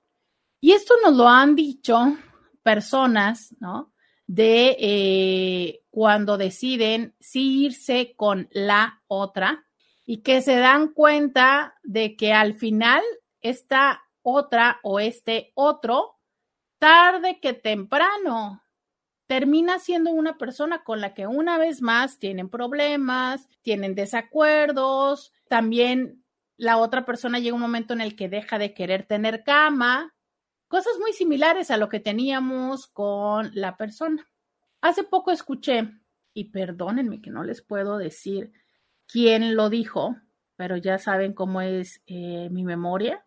Y 0.60 0.70
esto 0.70 0.94
nos 1.02 1.16
lo 1.16 1.28
han 1.28 1.56
dicho 1.56 2.16
personas, 2.62 3.56
¿no? 3.58 3.92
de 4.28 4.76
eh, 4.78 5.82
cuando 5.90 6.38
deciden 6.38 7.16
si 7.18 7.64
irse 7.64 8.14
con 8.14 8.48
la 8.52 9.02
otra 9.08 9.66
y 10.06 10.18
que 10.18 10.42
se 10.42 10.58
dan 10.58 10.92
cuenta 10.92 11.74
de 11.82 12.14
que 12.14 12.32
al 12.32 12.54
final 12.54 13.02
esta 13.40 14.00
otra 14.22 14.78
o 14.84 15.00
este 15.00 15.50
otro, 15.56 16.20
tarde 16.82 17.38
que 17.40 17.52
temprano, 17.52 18.60
termina 19.28 19.78
siendo 19.78 20.10
una 20.10 20.36
persona 20.36 20.82
con 20.82 21.00
la 21.00 21.14
que 21.14 21.28
una 21.28 21.56
vez 21.56 21.80
más 21.80 22.18
tienen 22.18 22.48
problemas, 22.48 23.48
tienen 23.62 23.94
desacuerdos, 23.94 25.32
también 25.48 26.24
la 26.56 26.78
otra 26.78 27.04
persona 27.04 27.38
llega 27.38 27.54
un 27.54 27.60
momento 27.60 27.92
en 27.94 28.00
el 28.00 28.16
que 28.16 28.28
deja 28.28 28.58
de 28.58 28.74
querer 28.74 29.06
tener 29.06 29.44
cama 29.44 30.12
Cosas 30.72 30.98
muy 30.98 31.12
similares 31.12 31.70
a 31.70 31.76
lo 31.76 31.90
que 31.90 32.00
teníamos 32.00 32.86
con 32.86 33.50
la 33.52 33.76
persona. 33.76 34.26
Hace 34.80 35.04
poco 35.04 35.30
escuché, 35.30 35.86
y 36.32 36.44
perdónenme 36.44 37.20
que 37.20 37.28
no 37.28 37.44
les 37.44 37.60
puedo 37.60 37.98
decir 37.98 38.54
quién 39.06 39.54
lo 39.54 39.68
dijo, 39.68 40.16
pero 40.56 40.78
ya 40.78 40.96
saben 40.96 41.34
cómo 41.34 41.60
es 41.60 42.02
eh, 42.06 42.48
mi 42.50 42.64
memoria. 42.64 43.22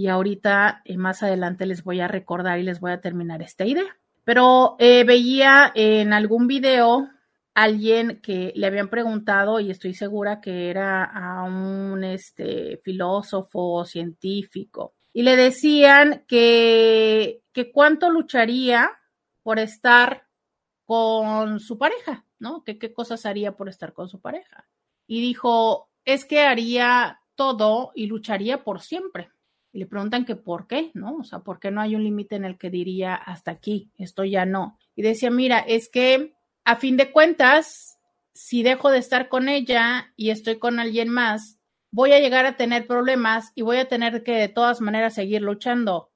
Y 0.00 0.08
ahorita 0.08 0.80
eh, 0.86 0.96
más 0.96 1.22
adelante 1.22 1.66
les 1.66 1.84
voy 1.84 2.00
a 2.00 2.08
recordar 2.08 2.58
y 2.58 2.62
les 2.62 2.80
voy 2.80 2.90
a 2.90 3.02
terminar 3.02 3.42
esta 3.42 3.66
idea. 3.66 3.98
Pero 4.24 4.76
eh, 4.78 5.04
veía 5.04 5.70
en 5.74 6.14
algún 6.14 6.46
video 6.46 7.10
alguien 7.52 8.18
que 8.22 8.50
le 8.56 8.66
habían 8.66 8.88
preguntado, 8.88 9.60
y 9.60 9.70
estoy 9.70 9.92
segura 9.92 10.40
que 10.40 10.70
era 10.70 11.04
a 11.04 11.42
un 11.42 12.02
este, 12.02 12.80
filósofo 12.82 13.84
científico, 13.84 14.94
y 15.12 15.22
le 15.22 15.36
decían 15.36 16.24
que, 16.26 17.42
que 17.52 17.70
cuánto 17.70 18.08
lucharía 18.08 18.90
por 19.42 19.58
estar 19.58 20.28
con 20.86 21.60
su 21.60 21.76
pareja, 21.76 22.24
¿no? 22.38 22.64
Que 22.64 22.78
qué 22.78 22.94
cosas 22.94 23.26
haría 23.26 23.54
por 23.54 23.68
estar 23.68 23.92
con 23.92 24.08
su 24.08 24.18
pareja. 24.18 24.66
Y 25.06 25.20
dijo, 25.20 25.90
es 26.06 26.24
que 26.24 26.40
haría 26.40 27.20
todo 27.34 27.92
y 27.94 28.06
lucharía 28.06 28.64
por 28.64 28.80
siempre. 28.80 29.30
Y 29.72 29.78
le 29.78 29.86
preguntan 29.86 30.24
que 30.24 30.36
por 30.36 30.66
qué, 30.66 30.90
¿no? 30.94 31.16
O 31.16 31.24
sea, 31.24 31.40
¿por 31.40 31.60
qué 31.60 31.70
no 31.70 31.80
hay 31.80 31.94
un 31.94 32.02
límite 32.02 32.36
en 32.36 32.44
el 32.44 32.58
que 32.58 32.70
diría 32.70 33.14
hasta 33.14 33.52
aquí, 33.52 33.90
esto 33.98 34.24
ya 34.24 34.44
no? 34.44 34.78
Y 34.96 35.02
decía, 35.02 35.30
mira, 35.30 35.60
es 35.60 35.88
que 35.88 36.34
a 36.64 36.76
fin 36.76 36.96
de 36.96 37.12
cuentas, 37.12 37.98
si 38.34 38.62
dejo 38.62 38.90
de 38.90 38.98
estar 38.98 39.28
con 39.28 39.48
ella 39.48 40.12
y 40.16 40.30
estoy 40.30 40.58
con 40.58 40.80
alguien 40.80 41.08
más, 41.08 41.58
voy 41.92 42.12
a 42.12 42.20
llegar 42.20 42.46
a 42.46 42.56
tener 42.56 42.86
problemas 42.86 43.52
y 43.54 43.62
voy 43.62 43.78
a 43.78 43.88
tener 43.88 44.22
que 44.22 44.32
de 44.32 44.48
todas 44.48 44.80
maneras 44.80 45.14
seguir 45.14 45.42
luchando. 45.42 46.10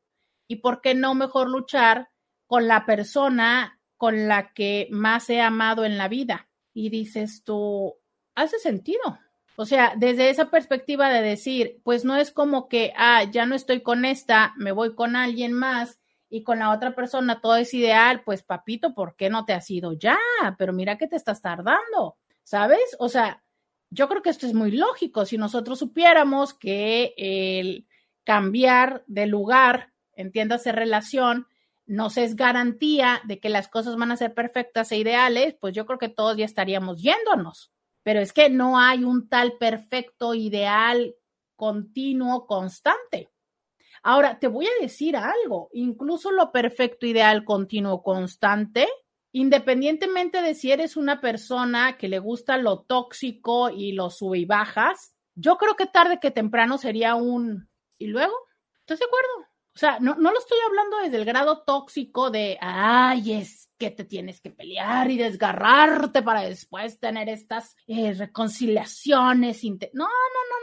¿Y 0.48 0.56
por 0.56 0.80
qué 0.80 0.94
no 0.94 1.14
mejor 1.14 1.48
luchar 1.48 2.08
con 2.46 2.68
la 2.68 2.86
persona 2.86 3.80
con 3.96 4.28
la 4.28 4.52
que 4.52 4.88
más 4.90 5.30
he 5.30 5.40
amado 5.40 5.84
en 5.84 5.96
la 5.96 6.08
vida? 6.08 6.48
Y 6.72 6.90
dices 6.90 7.42
tú, 7.44 7.94
hace 8.34 8.58
sentido. 8.58 9.18
O 9.56 9.66
sea, 9.66 9.94
desde 9.96 10.30
esa 10.30 10.50
perspectiva 10.50 11.10
de 11.10 11.22
decir, 11.22 11.80
pues 11.84 12.04
no 12.04 12.16
es 12.16 12.32
como 12.32 12.68
que, 12.68 12.92
ah, 12.96 13.24
ya 13.24 13.46
no 13.46 13.54
estoy 13.54 13.82
con 13.82 14.04
esta, 14.04 14.52
me 14.56 14.72
voy 14.72 14.94
con 14.94 15.14
alguien 15.14 15.52
más 15.52 16.00
y 16.28 16.42
con 16.42 16.58
la 16.58 16.72
otra 16.72 16.96
persona 16.96 17.40
todo 17.40 17.56
es 17.56 17.72
ideal, 17.74 18.22
pues 18.24 18.42
papito, 18.42 18.94
¿por 18.94 19.14
qué 19.14 19.30
no 19.30 19.44
te 19.44 19.52
has 19.52 19.70
ido 19.70 19.92
ya? 19.92 20.18
Pero 20.58 20.72
mira 20.72 20.98
que 20.98 21.06
te 21.06 21.14
estás 21.14 21.40
tardando, 21.40 22.16
¿sabes? 22.42 22.96
O 22.98 23.08
sea, 23.08 23.44
yo 23.90 24.08
creo 24.08 24.22
que 24.22 24.30
esto 24.30 24.46
es 24.46 24.54
muy 24.54 24.72
lógico. 24.72 25.24
Si 25.24 25.38
nosotros 25.38 25.78
supiéramos 25.78 26.52
que 26.52 27.14
el 27.16 27.86
cambiar 28.24 29.04
de 29.06 29.26
lugar, 29.26 29.92
entiéndase 30.16 30.72
relación, 30.72 31.46
nos 31.86 32.16
es 32.16 32.34
garantía 32.34 33.20
de 33.24 33.38
que 33.38 33.50
las 33.50 33.68
cosas 33.68 33.94
van 33.96 34.10
a 34.10 34.16
ser 34.16 34.34
perfectas 34.34 34.90
e 34.90 34.96
ideales, 34.96 35.54
pues 35.60 35.74
yo 35.74 35.86
creo 35.86 35.98
que 36.00 36.08
todos 36.08 36.36
ya 36.36 36.44
estaríamos 36.44 37.00
yéndonos 37.02 37.73
pero 38.04 38.20
es 38.20 38.32
que 38.32 38.50
no 38.50 38.78
hay 38.78 39.02
un 39.02 39.28
tal 39.28 39.54
perfecto, 39.58 40.34
ideal, 40.34 41.16
continuo, 41.56 42.46
constante. 42.46 43.30
Ahora, 44.02 44.38
te 44.38 44.46
voy 44.46 44.66
a 44.66 44.82
decir 44.82 45.16
algo, 45.16 45.70
incluso 45.72 46.30
lo 46.30 46.52
perfecto, 46.52 47.06
ideal, 47.06 47.44
continuo, 47.44 48.02
constante, 48.02 48.86
independientemente 49.32 50.42
de 50.42 50.54
si 50.54 50.70
eres 50.70 50.96
una 50.96 51.22
persona 51.22 51.96
que 51.96 52.08
le 52.08 52.18
gusta 52.18 52.58
lo 52.58 52.82
tóxico 52.82 53.70
y 53.70 53.92
lo 53.92 54.10
sube 54.10 54.38
y 54.38 54.44
bajas, 54.44 55.14
yo 55.34 55.56
creo 55.56 55.74
que 55.74 55.86
tarde 55.86 56.20
que 56.20 56.30
temprano 56.30 56.76
sería 56.76 57.14
un... 57.14 57.68
¿Y 57.98 58.08
luego? 58.08 58.34
¿Estás 58.80 58.98
de 58.98 59.06
acuerdo? 59.06 59.48
O 59.74 59.78
sea, 59.78 59.98
no, 59.98 60.14
no 60.16 60.30
lo 60.30 60.38
estoy 60.38 60.58
hablando 60.66 60.98
desde 60.98 61.16
el 61.16 61.24
grado 61.24 61.62
tóxico 61.62 62.30
de, 62.30 62.58
ay, 62.60 63.32
es 63.32 63.63
que 63.78 63.90
te 63.90 64.04
tienes 64.04 64.40
que 64.40 64.50
pelear 64.50 65.10
y 65.10 65.18
desgarrarte 65.18 66.22
para 66.22 66.42
después 66.42 67.00
tener 67.00 67.28
estas 67.28 67.76
reconciliaciones. 67.86 69.62
No, 69.64 69.78
no, 69.92 70.06
no, 70.06 70.06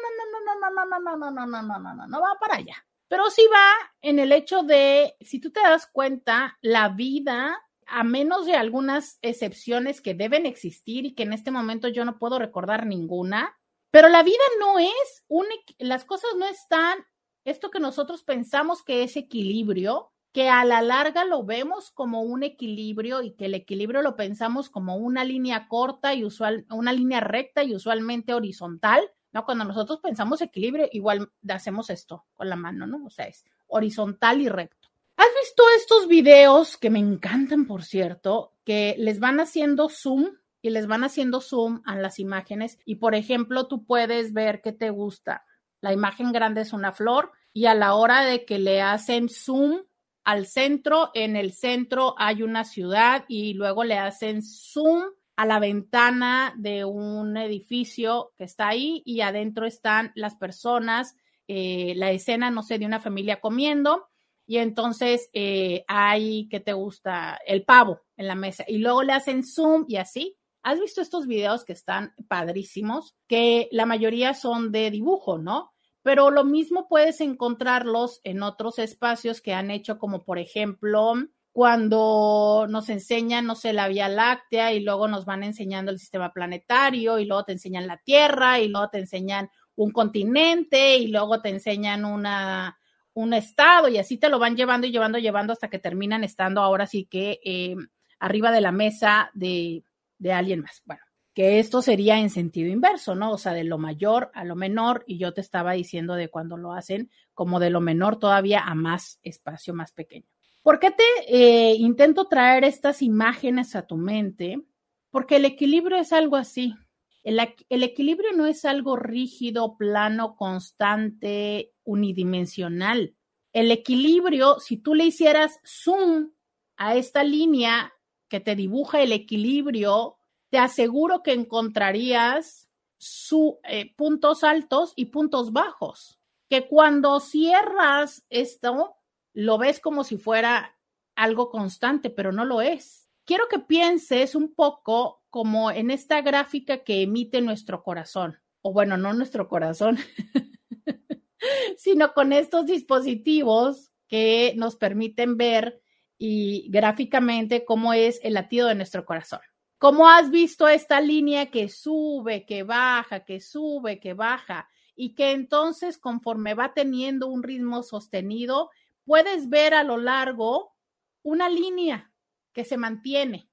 no, 0.01 0.29
no, 0.31 0.59
no, 0.59 0.85
no, 0.85 0.85
no, 0.85 0.99
no, 0.99 1.17
no, 1.17 1.31
no, 1.31 1.47
no, 1.47 1.61
no, 1.61 1.79
no, 1.79 1.95
no, 1.95 2.07
no 2.07 2.21
va 2.21 2.37
para 2.39 2.55
allá. 2.55 2.75
Pero 3.07 3.29
sí 3.29 3.45
va 3.53 3.73
en 4.01 4.19
el 4.19 4.31
hecho 4.31 4.63
de, 4.63 5.15
si 5.19 5.39
tú 5.39 5.51
te 5.51 5.59
das 5.59 5.85
cuenta, 5.85 6.57
la 6.61 6.89
vida, 6.89 7.61
a 7.85 8.03
menos 8.03 8.45
de 8.45 8.53
algunas 8.53 9.19
excepciones 9.21 9.99
que 9.99 10.13
deben 10.13 10.45
existir 10.45 11.05
y 11.05 11.13
que 11.13 11.23
en 11.23 11.33
este 11.33 11.51
momento 11.51 11.89
yo 11.89 12.05
no 12.05 12.17
puedo 12.17 12.39
recordar 12.39 12.85
ninguna, 12.85 13.57
pero 13.91 14.07
la 14.07 14.23
vida 14.23 14.43
no 14.59 14.79
es 14.79 15.25
un, 15.27 15.45
las 15.77 16.05
cosas 16.05 16.31
no 16.37 16.47
están 16.47 16.99
esto 17.43 17.71
que 17.71 17.79
nosotros 17.79 18.23
pensamos 18.23 18.83
que 18.83 19.03
es 19.03 19.17
equilibrio, 19.17 20.10
que 20.31 20.49
a 20.49 20.63
la 20.65 20.81
larga 20.81 21.25
lo 21.25 21.43
vemos 21.43 21.91
como 21.91 22.21
un 22.21 22.43
equilibrio 22.43 23.21
y 23.21 23.31
que 23.31 23.45
el 23.45 23.53
equilibrio 23.53 24.01
lo 24.01 24.15
pensamos 24.15 24.69
como 24.69 24.95
una 24.95 25.23
línea 25.23 25.67
corta 25.67 26.13
y 26.13 26.23
usual, 26.23 26.65
una 26.69 26.93
línea 26.93 27.19
recta 27.19 27.63
y 27.63 27.75
usualmente 27.75 28.33
horizontal, 28.33 29.11
¿no? 29.31 29.45
Cuando 29.45 29.65
nosotros 29.65 29.99
pensamos 29.99 30.41
equilibrio, 30.41 30.87
igual 30.91 31.31
hacemos 31.49 31.89
esto 31.89 32.25
con 32.33 32.49
la 32.49 32.55
mano, 32.55 32.87
¿no? 32.87 33.05
O 33.05 33.09
sea, 33.09 33.25
es 33.25 33.45
horizontal 33.67 34.41
y 34.41 34.49
recto. 34.49 34.89
¿Has 35.17 35.27
visto 35.41 35.63
estos 35.77 36.07
videos 36.07 36.77
que 36.77 36.89
me 36.89 36.99
encantan, 36.99 37.65
por 37.65 37.83
cierto, 37.83 38.53
que 38.63 38.95
les 38.97 39.19
van 39.19 39.39
haciendo 39.39 39.89
zoom 39.89 40.29
y 40.61 40.69
les 40.69 40.87
van 40.87 41.03
haciendo 41.03 41.41
zoom 41.41 41.81
a 41.85 41.95
las 41.95 42.19
imágenes 42.19 42.79
y, 42.85 42.95
por 42.95 43.15
ejemplo, 43.15 43.67
tú 43.67 43.85
puedes 43.85 44.33
ver 44.33 44.61
qué 44.61 44.71
te 44.71 44.89
gusta 44.89 45.45
la 45.81 45.91
imagen 45.91 46.31
grande 46.31 46.61
es 46.61 46.73
una 46.73 46.93
flor 46.93 47.31
y 47.53 47.65
a 47.65 47.73
la 47.73 47.95
hora 47.95 48.23
de 48.23 48.45
que 48.45 48.59
le 48.59 48.81
hacen 48.81 49.27
zoom 49.27 49.81
al 50.23 50.45
centro, 50.45 51.09
en 51.13 51.35
el 51.35 51.53
centro 51.53 52.15
hay 52.17 52.43
una 52.43 52.63
ciudad 52.63 53.25
y 53.27 53.53
luego 53.53 53.83
le 53.83 53.97
hacen 53.97 54.41
zoom 54.41 55.03
a 55.35 55.45
la 55.45 55.59
ventana 55.59 56.53
de 56.57 56.85
un 56.85 57.35
edificio 57.37 58.33
que 58.37 58.43
está 58.43 58.67
ahí 58.67 59.01
y 59.05 59.21
adentro 59.21 59.65
están 59.65 60.11
las 60.15 60.35
personas, 60.35 61.15
eh, 61.47 61.93
la 61.95 62.11
escena, 62.11 62.51
no 62.51 62.63
sé, 62.63 62.77
de 62.77 62.85
una 62.85 62.99
familia 62.99 63.39
comiendo 63.39 64.07
y 64.45 64.57
entonces 64.57 65.29
eh, 65.33 65.83
hay, 65.87 66.47
¿qué 66.49 66.59
te 66.59 66.73
gusta? 66.73 67.39
El 67.45 67.63
pavo 67.63 68.01
en 68.17 68.27
la 68.27 68.35
mesa 68.35 68.65
y 68.67 68.77
luego 68.77 69.03
le 69.03 69.13
hacen 69.13 69.43
zoom 69.43 69.85
y 69.87 69.95
así 69.95 70.37
¿Has 70.63 70.79
visto 70.79 71.01
estos 71.01 71.25
videos 71.25 71.65
que 71.65 71.73
están 71.73 72.13
padrísimos? 72.27 73.15
Que 73.27 73.67
la 73.71 73.85
mayoría 73.85 74.33
son 74.33 74.71
de 74.71 74.91
dibujo, 74.91 75.39
¿no? 75.39 75.73
Pero 76.03 76.31
lo 76.31 76.43
mismo 76.43 76.87
puedes 76.87 77.21
encontrarlos 77.21 78.21
en 78.23 78.41
otros 78.43 78.79
espacios 78.79 79.41
que 79.41 79.53
han 79.53 79.69
hecho, 79.69 79.99
como 79.99 80.23
por 80.23 80.39
ejemplo, 80.39 81.13
cuando 81.51 82.65
nos 82.69 82.89
enseñan, 82.89 83.45
no 83.45 83.55
sé, 83.55 83.73
la 83.73 83.87
Vía 83.87 84.07
Láctea 84.07 84.73
y 84.73 84.79
luego 84.79 85.07
nos 85.07 85.25
van 85.25 85.43
enseñando 85.43 85.91
el 85.91 85.99
sistema 85.99 86.31
planetario 86.33 87.19
y 87.19 87.25
luego 87.25 87.43
te 87.43 87.51
enseñan 87.51 87.87
la 87.87 87.97
Tierra 87.97 88.59
y 88.59 88.69
luego 88.69 88.89
te 88.89 88.99
enseñan 88.99 89.49
un 89.75 89.91
continente 89.91 90.97
y 90.97 91.07
luego 91.07 91.41
te 91.41 91.49
enseñan 91.49 92.05
una, 92.05 92.77
un 93.13 93.33
estado 93.33 93.89
y 93.89 93.97
así 93.97 94.17
te 94.17 94.29
lo 94.29 94.39
van 94.39 94.55
llevando 94.55 94.87
y 94.87 94.91
llevando, 94.91 95.19
llevando 95.19 95.53
hasta 95.53 95.69
que 95.69 95.79
terminan 95.79 96.23
estando 96.23 96.61
ahora 96.61 96.87
sí 96.87 97.05
que 97.05 97.39
eh, 97.43 97.75
arriba 98.19 98.51
de 98.51 98.61
la 98.61 98.71
mesa 98.71 99.29
de, 99.33 99.83
de 100.17 100.33
alguien 100.33 100.61
más. 100.61 100.81
Bueno, 100.85 101.01
que 101.33 101.59
esto 101.59 101.81
sería 101.81 102.19
en 102.19 102.29
sentido 102.29 102.69
inverso, 102.69 103.15
¿no? 103.15 103.31
O 103.31 103.37
sea, 103.37 103.53
de 103.53 103.63
lo 103.63 103.77
mayor 103.77 104.31
a 104.33 104.43
lo 104.43 104.55
menor, 104.55 105.03
y 105.07 105.17
yo 105.17 105.33
te 105.33 105.41
estaba 105.41 105.73
diciendo 105.73 106.15
de 106.15 106.29
cuando 106.29 106.57
lo 106.57 106.73
hacen 106.73 107.09
como 107.33 107.59
de 107.59 107.69
lo 107.69 107.81
menor 107.81 108.19
todavía 108.19 108.59
a 108.59 108.75
más 108.75 109.19
espacio, 109.23 109.73
más 109.73 109.93
pequeño. 109.93 110.27
¿Por 110.61 110.79
qué 110.79 110.91
te 110.91 111.03
eh, 111.27 111.75
intento 111.75 112.27
traer 112.27 112.65
estas 112.65 113.01
imágenes 113.01 113.75
a 113.75 113.87
tu 113.87 113.97
mente? 113.97 114.61
Porque 115.09 115.37
el 115.37 115.45
equilibrio 115.45 115.97
es 115.97 116.13
algo 116.13 116.35
así. 116.35 116.75
El, 117.23 117.39
el 117.69 117.83
equilibrio 117.83 118.31
no 118.33 118.45
es 118.45 118.65
algo 118.65 118.95
rígido, 118.95 119.77
plano, 119.77 120.35
constante, 120.35 121.73
unidimensional. 121.83 123.15
El 123.53 123.71
equilibrio, 123.71 124.59
si 124.59 124.77
tú 124.77 124.93
le 124.95 125.05
hicieras 125.05 125.59
zoom 125.65 126.31
a 126.77 126.95
esta 126.95 127.23
línea 127.23 127.93
que 128.27 128.39
te 128.39 128.55
dibuja 128.55 129.01
el 129.01 129.11
equilibrio, 129.11 130.17
te 130.51 130.57
aseguro 130.57 131.23
que 131.23 131.31
encontrarías 131.31 132.69
su, 132.97 133.59
eh, 133.63 133.95
puntos 133.95 134.43
altos 134.43 134.93
y 134.95 135.05
puntos 135.05 135.53
bajos, 135.53 136.19
que 136.49 136.67
cuando 136.67 137.19
cierras 137.21 138.25
esto, 138.29 138.97
lo 139.33 139.57
ves 139.57 139.79
como 139.79 140.03
si 140.03 140.17
fuera 140.17 140.77
algo 141.15 141.49
constante, 141.49 142.09
pero 142.09 142.33
no 142.33 142.43
lo 142.43 142.61
es. 142.61 143.09
Quiero 143.23 143.47
que 143.49 143.59
pienses 143.59 144.35
un 144.35 144.53
poco 144.53 145.23
como 145.29 145.71
en 145.71 145.89
esta 145.89 146.21
gráfica 146.21 146.83
que 146.83 147.03
emite 147.03 147.39
nuestro 147.39 147.81
corazón, 147.81 148.37
o 148.61 148.73
bueno, 148.73 148.97
no 148.97 149.13
nuestro 149.13 149.47
corazón, 149.47 149.97
sino 151.77 152.13
con 152.13 152.33
estos 152.33 152.65
dispositivos 152.65 153.93
que 154.09 154.53
nos 154.57 154.75
permiten 154.75 155.37
ver 155.37 155.81
y 156.17 156.69
gráficamente 156.69 157.63
cómo 157.63 157.93
es 157.93 158.19
el 158.21 158.33
latido 158.33 158.67
de 158.67 158.75
nuestro 158.75 159.05
corazón. 159.05 159.39
¿Cómo 159.81 160.07
has 160.07 160.29
visto 160.29 160.67
esta 160.67 161.01
línea 161.01 161.49
que 161.49 161.67
sube, 161.67 162.45
que 162.45 162.61
baja, 162.61 163.25
que 163.25 163.41
sube, 163.41 163.99
que 163.99 164.13
baja 164.13 164.69
y 164.95 165.15
que 165.15 165.31
entonces 165.31 165.97
conforme 165.97 166.53
va 166.53 166.75
teniendo 166.75 167.25
un 167.25 167.41
ritmo 167.41 167.81
sostenido, 167.81 168.69
puedes 169.05 169.49
ver 169.49 169.73
a 169.73 169.83
lo 169.83 169.97
largo 169.97 170.75
una 171.23 171.49
línea 171.49 172.13
que 172.53 172.63
se 172.63 172.77
mantiene, 172.77 173.49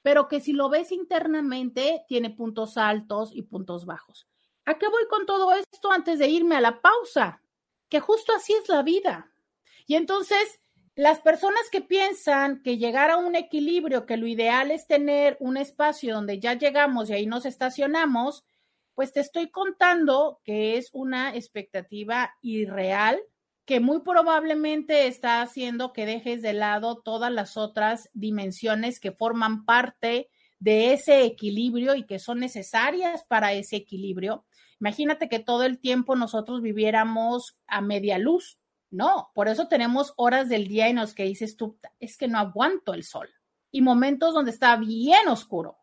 pero 0.00 0.28
que 0.28 0.40
si 0.40 0.54
lo 0.54 0.70
ves 0.70 0.92
internamente 0.92 2.06
tiene 2.08 2.30
puntos 2.30 2.78
altos 2.78 3.28
y 3.34 3.42
puntos 3.42 3.84
bajos. 3.84 4.26
¿A 4.64 4.78
qué 4.78 4.88
voy 4.88 5.06
con 5.10 5.26
todo 5.26 5.52
esto 5.52 5.92
antes 5.92 6.18
de 6.18 6.28
irme 6.28 6.56
a 6.56 6.62
la 6.62 6.80
pausa? 6.80 7.42
Que 7.90 8.00
justo 8.00 8.32
así 8.32 8.54
es 8.54 8.66
la 8.70 8.82
vida. 8.82 9.30
Y 9.86 9.96
entonces 9.96 10.58
las 10.96 11.20
personas 11.20 11.60
que 11.70 11.82
piensan 11.82 12.62
que 12.62 12.78
llegar 12.78 13.10
a 13.10 13.18
un 13.18 13.36
equilibrio, 13.36 14.06
que 14.06 14.16
lo 14.16 14.26
ideal 14.26 14.70
es 14.70 14.86
tener 14.86 15.36
un 15.40 15.58
espacio 15.58 16.14
donde 16.14 16.40
ya 16.40 16.54
llegamos 16.54 17.10
y 17.10 17.12
ahí 17.12 17.26
nos 17.26 17.44
estacionamos, 17.44 18.46
pues 18.94 19.12
te 19.12 19.20
estoy 19.20 19.50
contando 19.50 20.40
que 20.42 20.78
es 20.78 20.88
una 20.94 21.36
expectativa 21.36 22.34
irreal 22.40 23.20
que 23.66 23.78
muy 23.78 24.00
probablemente 24.00 25.06
está 25.06 25.42
haciendo 25.42 25.92
que 25.92 26.06
dejes 26.06 26.40
de 26.40 26.54
lado 26.54 27.02
todas 27.02 27.30
las 27.30 27.58
otras 27.58 28.08
dimensiones 28.14 28.98
que 28.98 29.12
forman 29.12 29.66
parte 29.66 30.30
de 30.60 30.94
ese 30.94 31.24
equilibrio 31.24 31.94
y 31.94 32.06
que 32.06 32.18
son 32.18 32.38
necesarias 32.38 33.22
para 33.28 33.52
ese 33.52 33.76
equilibrio. 33.76 34.46
Imagínate 34.80 35.28
que 35.28 35.40
todo 35.40 35.64
el 35.64 35.78
tiempo 35.78 36.16
nosotros 36.16 36.62
viviéramos 36.62 37.58
a 37.66 37.82
media 37.82 38.18
luz, 38.18 38.58
No, 38.90 39.30
por 39.34 39.48
eso 39.48 39.68
tenemos 39.68 40.14
horas 40.16 40.48
del 40.48 40.68
día 40.68 40.88
en 40.88 40.96
los 40.96 41.14
que 41.14 41.24
dices 41.24 41.56
tú, 41.56 41.78
es 41.98 42.16
que 42.16 42.28
no 42.28 42.38
aguanto 42.38 42.94
el 42.94 43.02
sol. 43.02 43.28
Y 43.70 43.82
momentos 43.82 44.34
donde 44.34 44.52
está 44.52 44.76
bien 44.76 45.28
oscuro. 45.28 45.78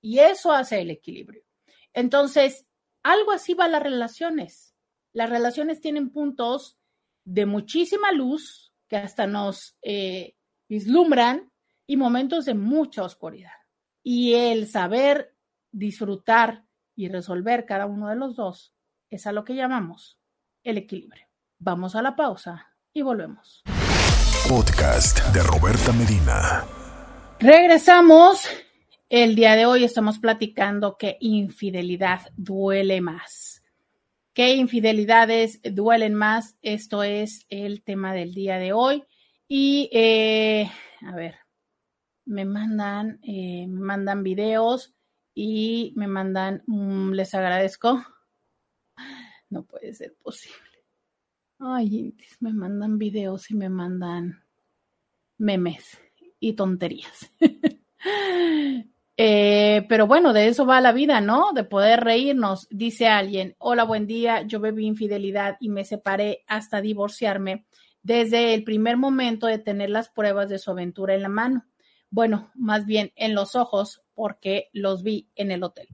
Y 0.00 0.18
eso 0.18 0.52
hace 0.52 0.80
el 0.80 0.90
equilibrio. 0.90 1.42
Entonces, 1.92 2.66
algo 3.02 3.32
así 3.32 3.54
va 3.54 3.68
las 3.68 3.82
relaciones. 3.82 4.74
Las 5.12 5.30
relaciones 5.30 5.80
tienen 5.80 6.10
puntos 6.10 6.78
de 7.24 7.46
muchísima 7.46 8.12
luz 8.12 8.72
que 8.88 8.96
hasta 8.96 9.26
nos 9.26 9.78
eh, 9.82 10.36
vislumbran 10.68 11.50
y 11.86 11.96
momentos 11.96 12.44
de 12.44 12.54
mucha 12.54 13.02
oscuridad. 13.02 13.52
Y 14.02 14.34
el 14.34 14.68
saber 14.68 15.34
disfrutar 15.72 16.64
y 16.94 17.08
resolver 17.08 17.66
cada 17.66 17.86
uno 17.86 18.08
de 18.08 18.16
los 18.16 18.36
dos 18.36 18.74
es 19.10 19.26
a 19.26 19.32
lo 19.32 19.44
que 19.44 19.54
llamamos 19.54 20.18
el 20.62 20.78
equilibrio. 20.78 21.25
Vamos 21.58 21.96
a 21.96 22.02
la 22.02 22.14
pausa 22.14 22.66
y 22.92 23.00
volvemos. 23.00 23.62
Podcast 24.46 25.20
de 25.32 25.42
Roberta 25.42 25.90
Medina. 25.92 26.64
Regresamos. 27.40 28.46
El 29.08 29.34
día 29.34 29.56
de 29.56 29.64
hoy 29.64 29.82
estamos 29.82 30.18
platicando 30.18 30.98
que 30.98 31.16
infidelidad 31.20 32.20
duele 32.36 33.00
más. 33.00 33.62
¿Qué 34.34 34.54
infidelidades 34.54 35.60
duelen 35.62 36.14
más? 36.14 36.58
Esto 36.60 37.02
es 37.02 37.46
el 37.48 37.82
tema 37.82 38.12
del 38.12 38.34
día 38.34 38.58
de 38.58 38.74
hoy. 38.74 39.04
Y 39.48 39.88
eh, 39.92 40.70
a 41.06 41.14
ver, 41.14 41.36
me 42.26 42.44
mandan, 42.44 43.18
eh, 43.22 43.66
me 43.66 43.80
mandan 43.80 44.22
videos 44.22 44.94
y 45.34 45.94
me 45.96 46.06
mandan, 46.06 46.62
mm, 46.66 47.12
les 47.12 47.34
agradezco. 47.34 48.04
No 49.48 49.64
puede 49.64 49.94
ser 49.94 50.16
posible. 50.22 50.75
Ay, 51.58 52.14
me 52.40 52.52
mandan 52.52 52.98
videos 52.98 53.50
y 53.50 53.54
me 53.54 53.68
mandan 53.68 54.42
memes 55.38 55.98
y 56.40 56.54
tonterías. 56.54 57.32
Eh, 59.18 59.86
pero 59.88 60.06
bueno, 60.06 60.34
de 60.34 60.46
eso 60.48 60.66
va 60.66 60.78
la 60.82 60.92
vida, 60.92 61.22
¿no? 61.22 61.52
De 61.54 61.64
poder 61.64 62.00
reírnos. 62.00 62.68
Dice 62.70 63.08
alguien, 63.08 63.56
hola, 63.56 63.84
buen 63.84 64.06
día, 64.06 64.42
yo 64.42 64.60
bebí 64.60 64.84
infidelidad 64.84 65.56
y 65.58 65.70
me 65.70 65.84
separé 65.84 66.44
hasta 66.46 66.82
divorciarme 66.82 67.64
desde 68.02 68.52
el 68.52 68.62
primer 68.62 68.98
momento 68.98 69.46
de 69.46 69.58
tener 69.58 69.88
las 69.88 70.10
pruebas 70.10 70.50
de 70.50 70.58
su 70.58 70.70
aventura 70.70 71.14
en 71.14 71.22
la 71.22 71.30
mano. 71.30 71.64
Bueno, 72.10 72.50
más 72.54 72.84
bien 72.84 73.10
en 73.16 73.34
los 73.34 73.56
ojos, 73.56 74.04
porque 74.14 74.68
los 74.74 75.02
vi 75.02 75.30
en 75.34 75.50
el 75.50 75.62
hotel. 75.62 75.88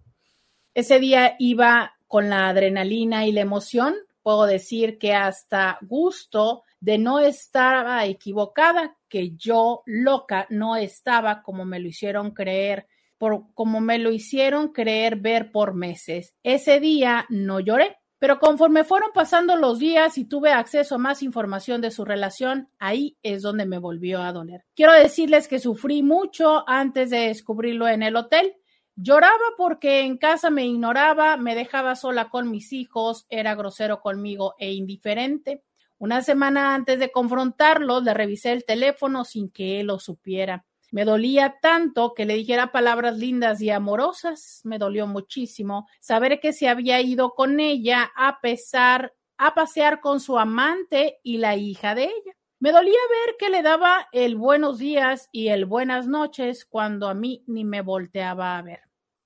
Ese 0.74 0.98
día 0.98 1.36
iba 1.38 1.94
con 2.08 2.28
la 2.28 2.48
adrenalina 2.48 3.24
y 3.24 3.32
la 3.32 3.42
emoción. 3.42 3.94
Puedo 4.22 4.46
decir 4.46 4.98
que 4.98 5.14
hasta 5.14 5.78
gusto 5.82 6.62
de 6.80 6.98
no 6.98 7.20
estar 7.20 8.06
equivocada, 8.06 8.96
que 9.08 9.36
yo 9.36 9.82
loca 9.86 10.46
no 10.50 10.76
estaba 10.76 11.42
como 11.42 11.64
me 11.64 11.78
lo 11.80 11.88
hicieron 11.88 12.32
creer, 12.32 12.86
por 13.18 13.52
como 13.54 13.80
me 13.80 13.98
lo 13.98 14.10
hicieron 14.10 14.72
creer 14.72 15.16
ver 15.16 15.52
por 15.52 15.74
meses. 15.74 16.34
Ese 16.42 16.80
día 16.80 17.26
no 17.28 17.60
lloré, 17.60 17.98
pero 18.22 18.38
conforme 18.38 18.84
fueron 18.84 19.10
pasando 19.12 19.56
los 19.56 19.80
días 19.80 20.16
y 20.16 20.24
tuve 20.24 20.52
acceso 20.52 20.94
a 20.94 20.98
más 20.98 21.24
información 21.24 21.80
de 21.80 21.90
su 21.90 22.04
relación, 22.04 22.68
ahí 22.78 23.16
es 23.24 23.42
donde 23.42 23.66
me 23.66 23.78
volvió 23.78 24.22
a 24.22 24.32
doler. 24.32 24.64
Quiero 24.76 24.92
decirles 24.92 25.48
que 25.48 25.58
sufrí 25.58 26.04
mucho 26.04 26.62
antes 26.68 27.10
de 27.10 27.28
descubrirlo 27.28 27.88
en 27.88 28.04
el 28.04 28.14
hotel. 28.14 28.54
Lloraba 28.96 29.54
porque 29.56 30.00
en 30.00 30.18
casa 30.18 30.50
me 30.50 30.66
ignoraba, 30.66 31.36
me 31.36 31.54
dejaba 31.54 31.96
sola 31.96 32.28
con 32.28 32.50
mis 32.50 32.72
hijos, 32.72 33.26
era 33.30 33.54
grosero 33.54 34.00
conmigo 34.00 34.54
e 34.58 34.72
indiferente. 34.72 35.62
Una 35.98 36.20
semana 36.20 36.74
antes 36.74 36.98
de 36.98 37.10
confrontarlo, 37.10 38.00
le 38.00 38.12
revisé 38.12 38.52
el 38.52 38.64
teléfono 38.64 39.24
sin 39.24 39.50
que 39.50 39.80
él 39.80 39.86
lo 39.86 39.98
supiera. 39.98 40.66
Me 40.90 41.06
dolía 41.06 41.58
tanto 41.62 42.12
que 42.12 42.26
le 42.26 42.34
dijera 42.34 42.70
palabras 42.70 43.16
lindas 43.16 43.62
y 43.62 43.70
amorosas. 43.70 44.60
Me 44.64 44.78
dolió 44.78 45.06
muchísimo 45.06 45.88
saber 46.00 46.38
que 46.38 46.52
se 46.52 46.68
había 46.68 47.00
ido 47.00 47.34
con 47.34 47.60
ella 47.60 48.12
a 48.14 48.40
pesar 48.40 49.14
a 49.38 49.54
pasear 49.54 50.00
con 50.00 50.20
su 50.20 50.38
amante 50.38 51.18
y 51.22 51.38
la 51.38 51.56
hija 51.56 51.94
de 51.94 52.04
ella. 52.04 52.36
Me 52.62 52.70
dolía 52.70 52.92
ver 53.10 53.34
que 53.40 53.50
le 53.50 53.60
daba 53.60 54.06
el 54.12 54.36
buenos 54.36 54.78
días 54.78 55.28
y 55.32 55.48
el 55.48 55.64
buenas 55.64 56.06
noches 56.06 56.64
cuando 56.64 57.08
a 57.08 57.12
mí 57.12 57.42
ni 57.48 57.64
me 57.64 57.82
volteaba 57.82 58.56
a 58.56 58.62
ver. 58.62 58.82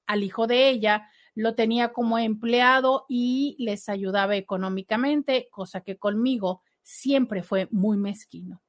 Al 0.07 0.23
hijo 0.23 0.47
de 0.47 0.71
ella 0.71 1.11
lo 1.35 1.55
tenía 1.55 1.93
como 1.93 2.19
empleado 2.19 3.05
y 3.11 3.55
les 3.59 3.91
ayudaba 3.91 4.37
económicamente, 4.37 5.49
cosa 5.51 5.83
que 5.83 5.99
conmigo 5.99 6.63
siempre 6.83 7.43
fue 7.43 7.69
muy 7.71 7.99
mezquino. 7.99 8.63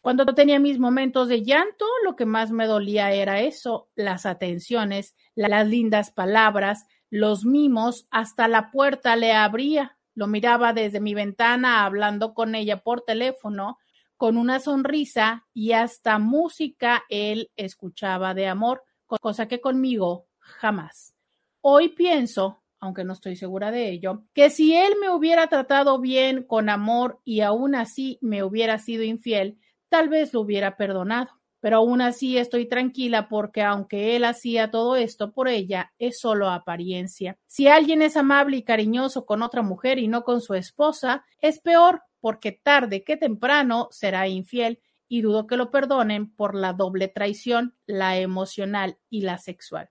Cuando 0.00 0.26
tenía 0.34 0.58
mis 0.58 0.80
momentos 0.80 1.28
de 1.28 1.44
llanto, 1.44 1.86
lo 2.04 2.16
que 2.16 2.26
más 2.26 2.50
me 2.50 2.66
dolía 2.66 3.12
era 3.12 3.40
eso, 3.42 3.88
las 3.94 4.26
atenciones, 4.26 5.14
las 5.36 5.68
lindas 5.68 6.10
palabras, 6.10 6.86
los 7.08 7.44
mimos, 7.44 8.08
hasta 8.10 8.48
la 8.48 8.72
puerta 8.72 9.14
le 9.14 9.32
abría. 9.32 9.96
Lo 10.16 10.26
miraba 10.26 10.72
desde 10.72 10.98
mi 10.98 11.14
ventana 11.14 11.84
hablando 11.84 12.34
con 12.34 12.56
ella 12.56 12.82
por 12.82 13.02
teléfono, 13.02 13.78
con 14.18 14.36
una 14.36 14.58
sonrisa 14.58 15.46
y 15.54 15.72
hasta 15.72 16.18
música 16.18 17.04
él 17.08 17.50
escuchaba 17.56 18.34
de 18.34 18.48
amor, 18.48 18.82
cosa 19.06 19.46
que 19.46 19.60
conmigo 19.60 20.26
jamás. 20.40 21.14
Hoy 21.60 21.90
pienso, 21.90 22.58
aunque 22.80 23.04
no 23.04 23.12
estoy 23.12 23.36
segura 23.36 23.70
de 23.70 23.88
ello, 23.88 24.24
que 24.34 24.50
si 24.50 24.74
él 24.74 24.94
me 25.00 25.08
hubiera 25.10 25.46
tratado 25.46 26.00
bien, 26.00 26.42
con 26.42 26.68
amor 26.68 27.20
y 27.24 27.40
aún 27.40 27.76
así 27.76 28.18
me 28.20 28.42
hubiera 28.42 28.78
sido 28.78 29.04
infiel, 29.04 29.56
tal 29.88 30.08
vez 30.08 30.34
lo 30.34 30.40
hubiera 30.40 30.76
perdonado. 30.76 31.30
Pero 31.60 31.78
aún 31.78 32.00
así 32.00 32.38
estoy 32.38 32.66
tranquila 32.66 33.28
porque 33.28 33.62
aunque 33.62 34.14
él 34.14 34.24
hacía 34.24 34.70
todo 34.70 34.94
esto 34.94 35.32
por 35.32 35.48
ella, 35.48 35.92
es 35.98 36.20
solo 36.20 36.50
apariencia. 36.50 37.36
Si 37.46 37.66
alguien 37.66 38.00
es 38.02 38.16
amable 38.16 38.58
y 38.58 38.62
cariñoso 38.62 39.26
con 39.26 39.42
otra 39.42 39.62
mujer 39.62 39.98
y 39.98 40.06
no 40.06 40.22
con 40.22 40.40
su 40.40 40.54
esposa, 40.54 41.24
es 41.40 41.60
peor 41.60 42.02
porque 42.20 42.52
tarde 42.52 43.04
que 43.04 43.16
temprano 43.16 43.88
será 43.90 44.28
infiel 44.28 44.80
y 45.08 45.22
dudo 45.22 45.46
que 45.46 45.56
lo 45.56 45.70
perdonen 45.70 46.30
por 46.30 46.54
la 46.54 46.72
doble 46.72 47.08
traición, 47.08 47.74
la 47.86 48.18
emocional 48.18 48.98
y 49.08 49.22
la 49.22 49.38
sexual. 49.38 49.90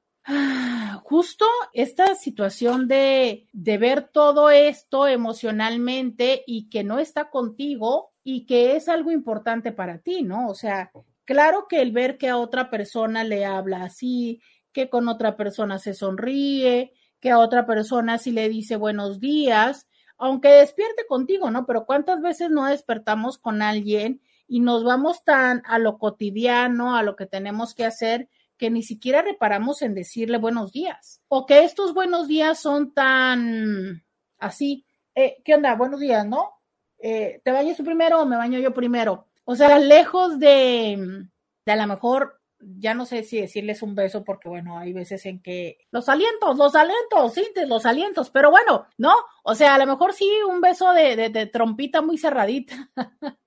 Justo 1.04 1.46
esta 1.74 2.16
situación 2.16 2.88
de, 2.88 3.48
de 3.54 3.78
ver 3.78 4.10
todo 4.10 4.50
esto 4.50 5.08
emocionalmente 5.08 6.44
y 6.46 6.70
que 6.70 6.84
no 6.84 7.00
está 7.00 7.30
contigo 7.30 8.12
y 8.24 8.46
que 8.46 8.76
es 8.76 8.90
algo 8.90 9.12
importante 9.12 9.72
para 9.72 10.00
ti, 10.00 10.22
¿no? 10.22 10.50
O 10.50 10.54
sea, 10.56 10.92
claro 11.24 11.68
que 11.70 11.82
el 11.82 11.94
ver 11.94 12.18
que 12.18 12.28
a 12.28 12.38
otra 12.38 12.70
persona 12.70 13.24
le 13.24 13.46
habla 13.46 13.84
así, 13.84 14.42
que 14.74 14.90
con 14.90 15.08
otra 15.08 15.38
persona 15.38 15.80
se 15.80 15.94
sonríe, 15.94 16.92
que 17.20 17.32
a 17.32 17.40
otra 17.40 17.66
persona 17.66 18.18
sí 18.18 18.32
le 18.32 18.50
dice 18.50 18.76
buenos 18.76 19.20
días, 19.20 19.87
aunque 20.18 20.50
despierte 20.50 21.06
contigo, 21.08 21.52
¿no? 21.52 21.66
Pero 21.66 21.86
¿cuántas 21.86 22.22
veces 22.22 22.50
no 22.50 22.66
despertamos 22.66 23.38
con 23.38 23.62
alguien 23.62 24.22
y 24.48 24.60
nos 24.60 24.84
vamos 24.84 25.24
tan 25.24 25.62
a 25.66 25.80
lo 25.80 25.98
cotidiano, 25.98 26.96
a 26.96 27.04
lo 27.04 27.16
que 27.16 27.26
tenemos 27.26 27.74
que 27.76 27.86
hacer, 27.86 28.30
que 28.58 28.72
ni 28.72 28.84
siquiera 28.84 29.22
reparamos 29.22 29.82
en 29.82 29.94
decirle 29.94 30.38
buenos 30.38 30.72
días? 30.72 31.22
O 31.28 31.46
que 31.46 31.64
estos 31.64 31.94
buenos 31.94 32.28
días 32.28 32.60
son 32.60 32.94
tan 32.94 34.04
así, 34.40 34.86
eh, 35.16 35.38
¿qué 35.44 35.56
onda? 35.56 35.76
Buenos 35.76 36.00
días, 36.00 36.26
¿no? 36.26 36.54
Eh, 37.00 37.42
¿te 37.44 37.52
bañas 37.52 37.78
tú 37.78 37.84
primero 37.84 38.22
o 38.22 38.26
me 38.26 38.38
baño 38.38 38.60
yo 38.60 38.74
primero? 38.74 39.28
O 39.46 39.56
sea, 39.56 39.80
lejos 39.80 40.40
de, 40.40 41.28
de 41.66 41.72
a 41.72 41.76
lo 41.76 41.88
mejor, 41.88 42.37
ya 42.60 42.94
no 42.94 43.06
sé 43.06 43.24
si 43.24 43.40
decirles 43.40 43.84
un 43.84 43.96
beso, 43.96 44.24
porque 44.24 44.50
bueno, 44.50 44.78
hay 44.78 44.94
veces 44.94 45.26
en 45.26 45.42
que 45.42 45.78
los 45.92 46.10
alientos, 46.10 46.58
los 46.58 46.76
alientos, 46.76 47.34
sí, 47.34 47.48
los 47.68 47.86
alientos, 47.86 48.30
pero 48.30 48.50
bueno, 48.50 48.88
¿no? 48.98 49.14
O 49.44 49.56
sea, 49.56 49.76
a 49.76 49.78
lo 49.78 49.86
mejor 49.86 50.14
sí 50.14 50.30
un 50.48 50.62
beso 50.62 50.92
de, 50.94 51.30
de, 51.30 51.46
trompita 51.46 52.02
muy 52.02 52.18
cerradita, 52.18 52.90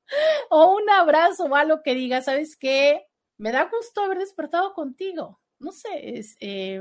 o 0.51 0.75
un 0.75 0.89
abrazo 0.91 1.45
o 1.45 1.57
algo 1.57 1.83
que 1.83 1.95
diga, 1.95 2.23
¿sabes 2.23 2.57
qué? 2.57 3.07
Me 3.39 3.53
da 3.53 3.69
gusto 3.71 4.03
haber 4.03 4.19
despertado 4.19 4.75
contigo. 4.75 5.41
No 5.59 5.73
sé, 5.73 6.19
es 6.19 6.37
eh, 6.41 6.81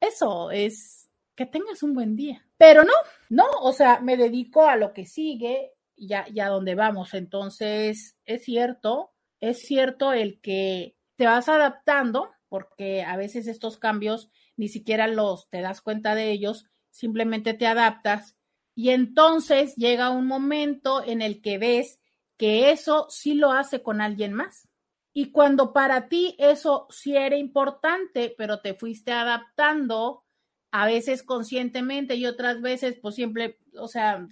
eso, 0.00 0.50
es 0.50 1.10
que 1.34 1.46
tengas 1.46 1.82
un 1.82 1.94
buen 1.94 2.16
día. 2.16 2.44
Pero 2.56 2.84
no, 2.84 2.92
no, 3.28 3.44
o 3.60 3.72
sea, 3.72 4.00
me 4.00 4.16
dedico 4.16 4.66
a 4.66 4.76
lo 4.76 4.92
que 4.92 5.04
sigue, 5.04 5.72
ya, 5.96 6.26
ya 6.32 6.48
donde 6.48 6.74
vamos. 6.74 7.14
Entonces, 7.14 8.16
es 8.24 8.44
cierto, 8.44 9.12
es 9.40 9.60
cierto 9.60 10.12
el 10.12 10.40
que 10.40 10.95
te 11.16 11.26
vas 11.26 11.48
adaptando, 11.48 12.30
porque 12.48 13.02
a 13.02 13.16
veces 13.16 13.46
estos 13.46 13.78
cambios 13.78 14.30
ni 14.56 14.68
siquiera 14.68 15.08
los 15.08 15.48
te 15.50 15.60
das 15.60 15.80
cuenta 15.80 16.14
de 16.14 16.30
ellos, 16.30 16.66
simplemente 16.90 17.54
te 17.54 17.66
adaptas 17.66 18.36
y 18.76 18.90
entonces 18.90 19.74
llega 19.76 20.10
un 20.10 20.26
momento 20.26 21.02
en 21.02 21.22
el 21.22 21.40
que 21.40 21.56
ves 21.56 21.98
que 22.36 22.70
eso 22.70 23.06
sí 23.08 23.34
lo 23.34 23.52
hace 23.52 23.82
con 23.82 24.02
alguien 24.02 24.34
más. 24.34 24.68
Y 25.14 25.32
cuando 25.32 25.72
para 25.72 26.08
ti 26.08 26.36
eso 26.38 26.86
sí 26.90 27.16
era 27.16 27.36
importante, 27.36 28.34
pero 28.36 28.60
te 28.60 28.74
fuiste 28.74 29.12
adaptando, 29.12 30.24
a 30.70 30.84
veces 30.84 31.22
conscientemente 31.22 32.16
y 32.16 32.26
otras 32.26 32.60
veces 32.60 32.98
pues 33.00 33.14
siempre, 33.14 33.58
o 33.78 33.88
sea, 33.88 34.26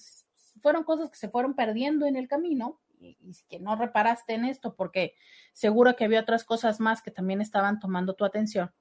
fueron 0.61 0.85
cosas 0.85 1.09
que 1.09 1.17
se 1.17 1.31
fueron 1.31 1.55
perdiendo 1.55 2.05
en 2.05 2.17
el 2.17 2.29
camino. 2.29 2.83
Y, 3.05 3.17
que 3.49 3.61
no 3.61 3.77
reparaste 3.77 4.35
en 4.35 4.45
esto 4.45 4.75
porque 4.75 5.15
seguro 5.53 5.97
que 5.97 6.05
había 6.05 6.21
otras 6.21 6.45
cosas 6.45 6.81
más 6.81 7.03
que 7.03 7.11
también 7.11 7.41
estaban 7.41 7.79
tomando 7.79 8.15
tu 8.15 8.25
atención. 8.25 8.73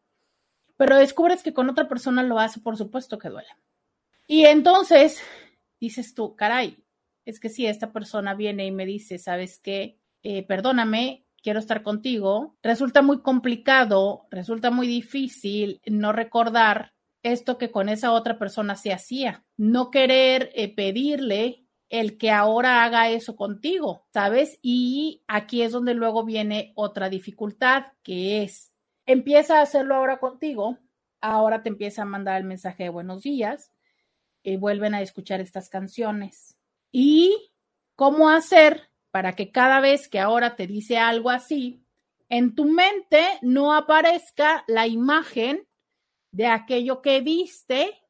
Pero 0.78 0.98
descubres 0.98 1.44
que 1.44 1.54
con 1.54 1.70
otra 1.70 1.88
persona 1.88 2.24
lo 2.24 2.40
hace, 2.40 2.60
por 2.60 2.78
supuesto 2.78 3.18
que 3.18 3.30
duele. 3.30 3.50
Y 4.28 4.46
entonces 4.46 5.22
dices 5.80 6.14
tú, 6.14 6.36
caray, 6.36 6.84
es 7.26 7.40
que 7.40 7.50
si 7.50 7.66
esta 7.66 7.92
persona 7.92 8.34
viene 8.34 8.66
y 8.66 8.72
me 8.72 8.86
dice, 8.86 9.18
¿sabes 9.18 9.60
qué? 9.60 10.00
Eh, 10.24 10.44
perdóname, 10.44 11.26
quiero 11.42 11.60
estar 11.60 11.84
contigo, 11.84 12.56
resulta 12.64 13.02
muy 13.02 13.22
complicado, 13.22 14.28
resulta 14.32 14.72
muy 14.72 14.88
difícil 14.88 15.82
no 15.86 16.14
recordar 16.14 16.94
esto 17.22 17.58
que 17.58 17.72
con 17.72 17.90
esa 17.90 18.12
otra 18.12 18.38
persona 18.38 18.76
se 18.76 18.94
hacía, 18.94 19.46
no 19.58 19.92
querer 19.92 20.52
eh, 20.56 20.74
pedirle 20.74 21.63
el 21.94 22.18
que 22.18 22.32
ahora 22.32 22.84
haga 22.84 23.12
eso 23.12 23.36
contigo, 23.36 24.08
¿sabes? 24.12 24.58
Y 24.64 25.22
aquí 25.28 25.62
es 25.62 25.72
donde 25.72 25.94
luego 25.94 26.26
viene 26.26 26.74
otra 26.74 27.08
dificultad, 27.08 27.84
que 28.02 28.42
es, 28.42 28.74
empieza 29.06 29.60
a 29.60 29.62
hacerlo 29.62 29.94
ahora 29.94 30.18
contigo, 30.18 30.80
ahora 31.22 31.62
te 31.62 31.70
empieza 31.70 32.02
a 32.02 32.06
mandar 32.06 32.42
el 32.42 32.48
mensaje 32.48 32.86
de 32.86 32.90
buenos 32.90 33.22
días, 33.22 33.72
y 34.42 34.58
vuelven 34.58 34.96
a 34.96 35.04
escuchar 35.04 35.40
estas 35.40 35.70
canciones. 35.70 36.58
¿Y 36.92 37.52
cómo 37.96 38.28
hacer 38.28 38.90
para 39.12 39.34
que 39.34 39.52
cada 39.52 39.80
vez 39.80 40.10
que 40.10 40.20
ahora 40.20 40.56
te 40.56 40.66
dice 40.66 40.98
algo 40.98 41.30
así, 41.30 41.86
en 42.28 42.56
tu 42.56 42.66
mente 42.66 43.24
no 43.44 43.72
aparezca 43.72 44.64
la 44.66 44.88
imagen 44.88 45.68
de 46.32 46.48
aquello 46.48 47.04
que 47.04 47.22
viste 47.22 48.02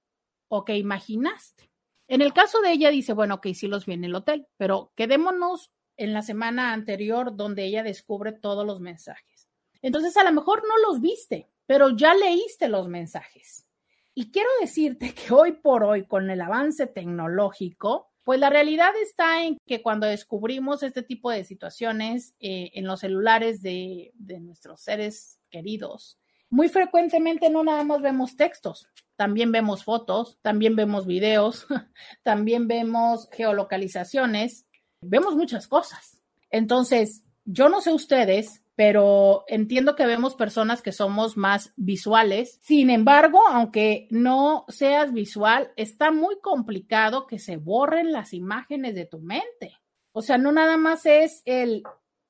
o 0.48 0.64
que 0.64 0.78
imaginaste. 0.78 1.73
En 2.14 2.22
el 2.22 2.32
caso 2.32 2.62
de 2.62 2.72
ella 2.72 2.92
dice, 2.92 3.14
bueno, 3.14 3.42
que 3.42 3.56
sí 3.56 3.66
los 3.66 3.88
vi 3.88 3.94
en 3.94 4.04
el 4.04 4.14
hotel, 4.14 4.46
pero 4.58 4.94
quedémonos 4.96 5.72
en 5.98 6.14
la 6.14 6.22
semana 6.22 6.72
anterior 6.72 7.36
donde 7.36 7.66
ella 7.66 7.82
descubre 7.82 8.32
todos 8.32 8.68
los 8.68 8.80
mensajes. 8.80 9.50
Entonces, 9.82 10.16
a 10.18 10.24
lo 10.24 10.32
mejor 10.32 10.62
no 10.62 10.78
los 10.88 11.02
viste, 11.02 11.50
pero 11.66 11.90
ya 11.90 12.14
leíste 12.14 12.68
los 12.68 12.88
mensajes. 12.88 13.66
Y 14.14 14.30
quiero 14.30 14.50
decirte 14.62 15.16
que 15.16 15.34
hoy 15.34 15.54
por 15.54 15.84
hoy, 15.84 16.06
con 16.06 16.30
el 16.30 16.40
avance 16.42 16.86
tecnológico, 16.86 18.12
pues 18.24 18.40
la 18.40 18.52
realidad 18.52 18.92
está 19.02 19.44
en 19.44 19.58
que 19.66 19.82
cuando 19.82 20.06
descubrimos 20.06 20.84
este 20.84 21.02
tipo 21.02 21.32
de 21.32 21.44
situaciones 21.44 22.36
eh, 22.40 22.70
en 22.76 22.86
los 22.86 23.00
celulares 23.00 23.64
de, 23.64 24.12
de 24.14 24.40
nuestros 24.40 24.82
seres 24.82 25.40
queridos, 25.50 26.20
muy 26.54 26.70
frecuentemente 26.70 27.50
no 27.50 27.64
nada 27.64 27.84
más 27.84 28.00
vemos 28.04 28.36
textos, 28.36 28.88
también 29.16 29.52
vemos 29.52 29.84
fotos, 29.84 30.38
también 30.44 30.76
vemos 30.76 31.08
videos, 31.08 31.66
también 32.24 32.68
vemos 32.68 33.28
geolocalizaciones, 33.32 34.68
vemos 35.02 35.36
muchas 35.36 35.68
cosas. 35.68 36.22
Entonces, 36.52 37.24
yo 37.44 37.70
no 37.70 37.82
sé 37.82 37.92
ustedes, 37.92 38.62
pero 38.76 39.46
entiendo 39.48 39.96
que 39.96 40.06
vemos 40.06 40.36
personas 40.36 40.84
que 40.84 40.92
somos 40.92 41.38
más 41.38 41.74
visuales. 41.76 42.60
Sin 42.62 42.92
embargo, 42.92 43.40
aunque 43.48 44.08
no 44.12 44.66
seas 44.68 45.12
visual, 45.12 45.72
está 45.76 46.12
muy 46.12 46.40
complicado 46.40 47.26
que 47.26 47.40
se 47.40 47.58
borren 47.58 48.12
las 48.12 48.32
imágenes 48.32 48.94
de 48.94 49.08
tu 49.08 49.18
mente. 49.20 49.80
O 50.12 50.22
sea, 50.22 50.38
no 50.38 50.52
nada 50.52 50.78
más 50.78 51.08
es 51.08 51.42
el 51.46 51.82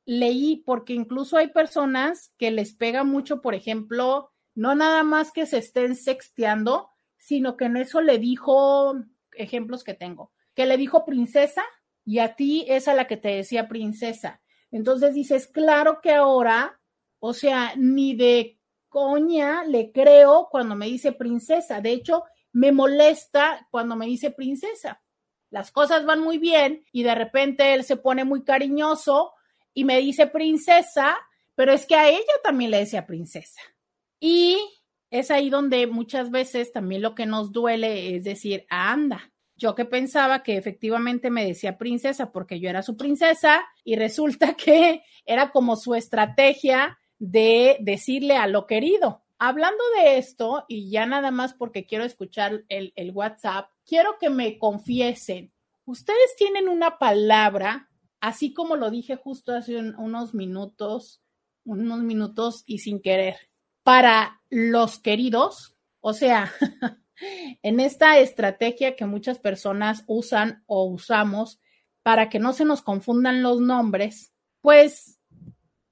leí, 0.05 0.63
porque 0.65 0.93
incluso 0.93 1.37
hay 1.37 1.47
personas 1.47 2.33
que 2.37 2.51
les 2.51 2.73
pega 2.73 3.03
mucho, 3.03 3.41
por 3.41 3.55
ejemplo, 3.55 4.31
no 4.55 4.75
nada 4.75 5.03
más 5.03 5.31
que 5.31 5.45
se 5.45 5.57
estén 5.57 5.95
sexteando, 5.95 6.89
sino 7.17 7.57
que 7.57 7.65
en 7.65 7.77
eso 7.77 8.01
le 8.01 8.17
dijo, 8.17 8.95
ejemplos 9.31 9.83
que 9.83 9.93
tengo, 9.93 10.31
que 10.53 10.65
le 10.65 10.77
dijo 10.77 11.05
princesa 11.05 11.63
y 12.05 12.19
a 12.19 12.35
ti 12.35 12.65
es 12.67 12.87
a 12.87 12.93
la 12.93 13.07
que 13.07 13.17
te 13.17 13.29
decía 13.29 13.67
princesa. 13.67 14.41
Entonces 14.71 15.13
dices, 15.13 15.47
claro 15.47 15.99
que 16.01 16.11
ahora, 16.11 16.79
o 17.19 17.33
sea, 17.33 17.73
ni 17.77 18.15
de 18.15 18.59
coña 18.89 19.63
le 19.63 19.91
creo 19.91 20.49
cuando 20.51 20.75
me 20.75 20.87
dice 20.87 21.13
princesa. 21.13 21.79
De 21.79 21.91
hecho, 21.91 22.23
me 22.51 22.71
molesta 22.71 23.67
cuando 23.71 23.95
me 23.95 24.05
dice 24.05 24.31
princesa. 24.31 25.01
Las 25.49 25.71
cosas 25.71 26.05
van 26.05 26.19
muy 26.19 26.37
bien 26.37 26.85
y 26.91 27.03
de 27.03 27.15
repente 27.15 27.73
él 27.73 27.83
se 27.83 27.97
pone 27.97 28.23
muy 28.25 28.43
cariñoso 28.43 29.33
y 29.73 29.85
me 29.85 29.99
dice 29.99 30.27
princesa, 30.27 31.17
pero 31.55 31.71
es 31.71 31.85
que 31.85 31.95
a 31.95 32.09
ella 32.09 32.33
también 32.43 32.71
le 32.71 32.79
decía 32.79 33.05
princesa. 33.05 33.61
Y 34.19 34.57
es 35.09 35.29
ahí 35.31 35.49
donde 35.49 35.87
muchas 35.87 36.31
veces 36.31 36.71
también 36.71 37.01
lo 37.01 37.13
que 37.15 37.25
nos 37.25 37.51
duele 37.51 38.15
es 38.15 38.23
decir, 38.23 38.65
anda, 38.69 39.31
yo 39.55 39.75
que 39.75 39.85
pensaba 39.85 40.43
que 40.43 40.57
efectivamente 40.57 41.29
me 41.29 41.45
decía 41.45 41.77
princesa 41.77 42.31
porque 42.31 42.59
yo 42.59 42.69
era 42.69 42.81
su 42.81 42.97
princesa 42.97 43.63
y 43.83 43.95
resulta 43.95 44.53
que 44.57 45.03
era 45.25 45.51
como 45.51 45.75
su 45.75 45.95
estrategia 45.95 46.97
de 47.19 47.77
decirle 47.79 48.37
a 48.37 48.47
lo 48.47 48.67
querido. 48.67 49.23
Hablando 49.37 49.83
de 49.97 50.17
esto, 50.17 50.65
y 50.67 50.89
ya 50.89 51.05
nada 51.05 51.31
más 51.31 51.53
porque 51.53 51.85
quiero 51.85 52.05
escuchar 52.05 52.63
el, 52.69 52.93
el 52.95 53.11
WhatsApp, 53.11 53.69
quiero 53.85 54.17
que 54.19 54.29
me 54.29 54.57
confiesen, 54.57 55.51
ustedes 55.85 56.35
tienen 56.37 56.69
una 56.69 56.97
palabra 56.97 57.89
así 58.23 58.53
como 58.53 58.77
lo 58.77 58.89
dije 58.89 59.17
justo 59.17 59.53
hace 59.53 59.77
unos 59.77 60.33
minutos, 60.33 61.21
unos 61.65 62.03
minutos 62.03 62.63
y 62.65 62.77
sin 62.77 63.01
querer, 63.01 63.35
para 63.83 64.41
los 64.49 64.97
queridos, 64.97 65.75
o 65.99 66.13
sea, 66.13 66.49
en 67.63 67.81
esta 67.81 68.19
estrategia 68.19 68.95
que 68.95 69.05
muchas 69.05 69.39
personas 69.39 70.05
usan 70.07 70.63
o 70.67 70.85
usamos 70.85 71.59
para 72.01 72.29
que 72.29 72.39
no 72.39 72.53
se 72.53 72.63
nos 72.63 72.81
confundan 72.81 73.43
los 73.43 73.59
nombres, 73.59 74.33
pues 74.61 75.19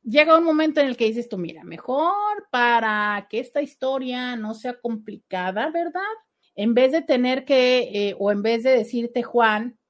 llega 0.01 0.37
un 0.37 0.45
momento 0.45 0.79
en 0.79 0.87
el 0.87 0.95
que 0.95 1.07
dices 1.07 1.27
tú, 1.27 1.37
mira, 1.37 1.65
mejor 1.65 2.47
para 2.49 3.27
que 3.29 3.41
esta 3.41 3.61
historia 3.61 4.37
no 4.37 4.53
sea 4.53 4.79
complicada, 4.79 5.69
¿verdad? 5.69 5.99
En 6.55 6.75
vez 6.75 6.93
de 6.93 7.01
tener 7.01 7.43
que, 7.43 7.89
eh, 7.93 8.15
o 8.17 8.31
en 8.31 8.41
vez 8.41 8.63
de 8.63 8.69
decirte 8.69 9.21
Juan, 9.21 9.80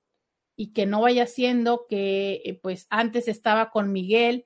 y 0.62 0.74
que 0.74 0.86
no 0.86 1.02
vaya 1.02 1.26
siendo 1.26 1.88
que 1.90 2.44
eh, 2.46 2.60
pues 2.62 2.86
antes 2.92 3.28
estaba 3.28 3.72
con 3.72 3.92
Miguel 3.92 4.46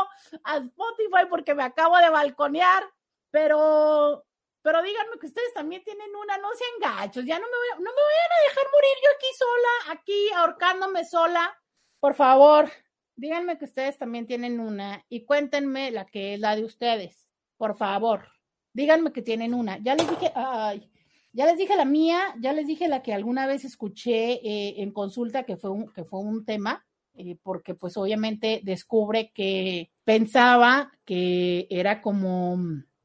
a 0.45 0.57
Spotify 0.57 1.27
porque 1.29 1.55
me 1.55 1.65
acabo 1.65 1.99
de 1.99 2.09
balconear, 2.09 2.83
pero 3.31 4.25
pero 4.65 4.83
díganme 4.83 5.19
que 5.21 5.27
ustedes 5.27 5.53
también 5.53 5.85
tienen 5.85 6.09
una, 6.17 6.39
no 6.39 6.49
sean 6.55 6.97
gachos, 6.97 7.27
ya 7.27 7.39
no 7.39 7.45
me, 7.45 7.51
voy, 7.51 7.85
no 7.85 7.91
me 7.91 8.03
vayan 8.03 8.33
a 8.33 8.49
dejar 8.49 8.65
morir 8.73 8.97
yo 9.05 9.11
aquí 9.15 9.27
sola, 9.39 9.93
aquí 9.93 10.31
ahorcándome 10.35 11.05
sola. 11.05 11.55
Por 12.01 12.15
favor, 12.15 12.71
díganme 13.15 13.59
que 13.59 13.67
ustedes 13.67 13.99
también 13.99 14.27
tienen 14.27 14.61
una 14.61 15.05
y 15.11 15.27
cuéntenme 15.27 15.91
la 15.91 16.07
que 16.07 16.33
es 16.33 16.41
la 16.41 16.57
de 16.57 16.65
ustedes. 16.65 17.29
Por 17.59 17.77
favor, 17.77 18.27
díganme 18.73 19.13
que 19.13 19.21
tienen 19.21 19.53
una. 19.53 19.77
Ya 19.83 19.97
les 19.97 20.09
dije, 20.09 20.33
ay, 20.35 20.91
ya 21.35 21.45
les 21.45 21.59
dije 21.59 21.77
la 21.77 21.85
mía, 21.85 22.35
ya 22.41 22.55
les 22.55 22.67
dije 22.67 22.89
la 22.89 23.03
que 23.03 23.13
alguna 23.13 23.47
vez 23.47 23.67
escuché 23.67 24.41
eh, 24.43 24.77
en 24.79 24.93
consulta 24.93 25.43
que 25.43 25.59
fue 25.59 25.69
un, 25.73 25.93
que 25.93 26.05
fue 26.05 26.21
un 26.21 26.47
tema, 26.47 26.87
eh, 27.13 27.37
porque 27.43 27.75
pues 27.75 27.99
obviamente 27.99 28.63
descubre 28.65 29.31
que 29.35 29.91
pensaba 30.05 30.91
que 31.05 31.67
era 31.69 32.01
como 32.01 32.57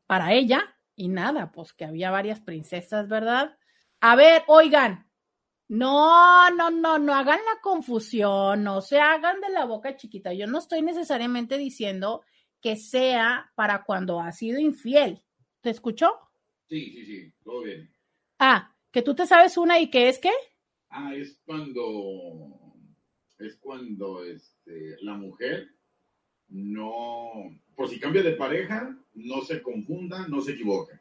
para 0.08 0.32
ella 0.32 0.74
y 1.00 1.08
nada, 1.08 1.54
pues 1.54 1.72
que 1.72 1.86
había 1.86 2.12
varias 2.12 2.42
princesas, 2.42 3.08
¿verdad? 3.08 3.58
A 4.02 4.18
ver, 4.18 4.44
oigan, 4.48 5.10
no, 5.70 6.50
no, 6.52 6.70
no, 6.72 7.00
no 7.00 7.16
hagan 7.16 7.40
la 7.46 7.62
confusión, 7.62 8.66
no 8.66 8.82
se 8.82 9.00
hagan 9.00 9.40
de 9.40 9.48
la 9.48 9.64
boca 9.64 9.96
chiquita. 9.96 10.34
Yo 10.34 10.46
no 10.46 10.58
estoy 10.58 10.82
necesariamente 10.82 11.58
diciendo 11.58 12.22
que 12.60 12.76
sea 12.76 13.50
para 13.56 13.86
cuando 13.86 14.20
ha 14.20 14.34
sido 14.34 14.60
infiel. 14.60 15.24
¿Te 15.62 15.70
escuchó? 15.70 16.12
Sí, 16.68 16.92
sí, 16.92 17.06
sí, 17.06 17.34
todo 17.46 17.64
bien. 17.64 17.90
Ah, 18.38 18.76
que 18.92 19.02
tú 19.02 19.16
te 19.16 19.26
sabes 19.26 19.58
una 19.58 19.80
y 19.80 19.90
que 19.90 20.10
es 20.10 20.20
qué? 20.20 20.34
Ah, 20.90 21.16
es 21.16 21.40
cuando 21.46 22.74
es 23.38 23.56
cuando 23.56 24.26
este, 24.26 24.98
la 25.02 25.14
mujer 25.14 25.70
no, 26.50 27.32
por 27.76 27.90
si 27.90 28.00
cambia 28.00 28.24
de 28.24 28.32
pareja, 28.34 28.96
no 29.16 29.42
se 29.42 29.62
confunda, 29.62 30.28
no 30.28 30.42
se 30.42 30.52
equivoque. 30.52 30.94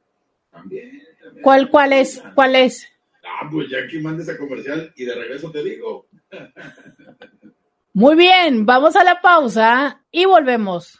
También, 0.51 1.03
también. 1.21 1.43
¿Cuál, 1.43 1.71
cuál 1.71 1.93
es? 1.93 2.23
¿Cuál 2.35 2.57
es? 2.57 2.87
Ah, 3.25 3.49
pues 3.51 3.69
ya 3.69 3.87
que 3.87 4.01
mandes 4.01 4.29
a 4.29 4.39
comercial 4.39 4.93
y 4.97 5.05
de 5.05 5.15
regreso 5.15 5.51
te 5.51 5.63
digo. 5.63 6.07
Muy 7.93 8.17
bien, 8.17 8.65
vamos 8.65 8.97
a 8.97 9.05
la 9.05 9.21
pausa 9.21 10.03
y 10.11 10.25
volvemos. 10.25 10.97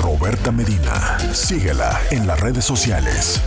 Roberta 0.00 0.52
Medina, 0.52 1.18
síguela 1.32 2.00
en 2.10 2.26
las 2.26 2.40
redes 2.40 2.64
sociales. 2.64 3.42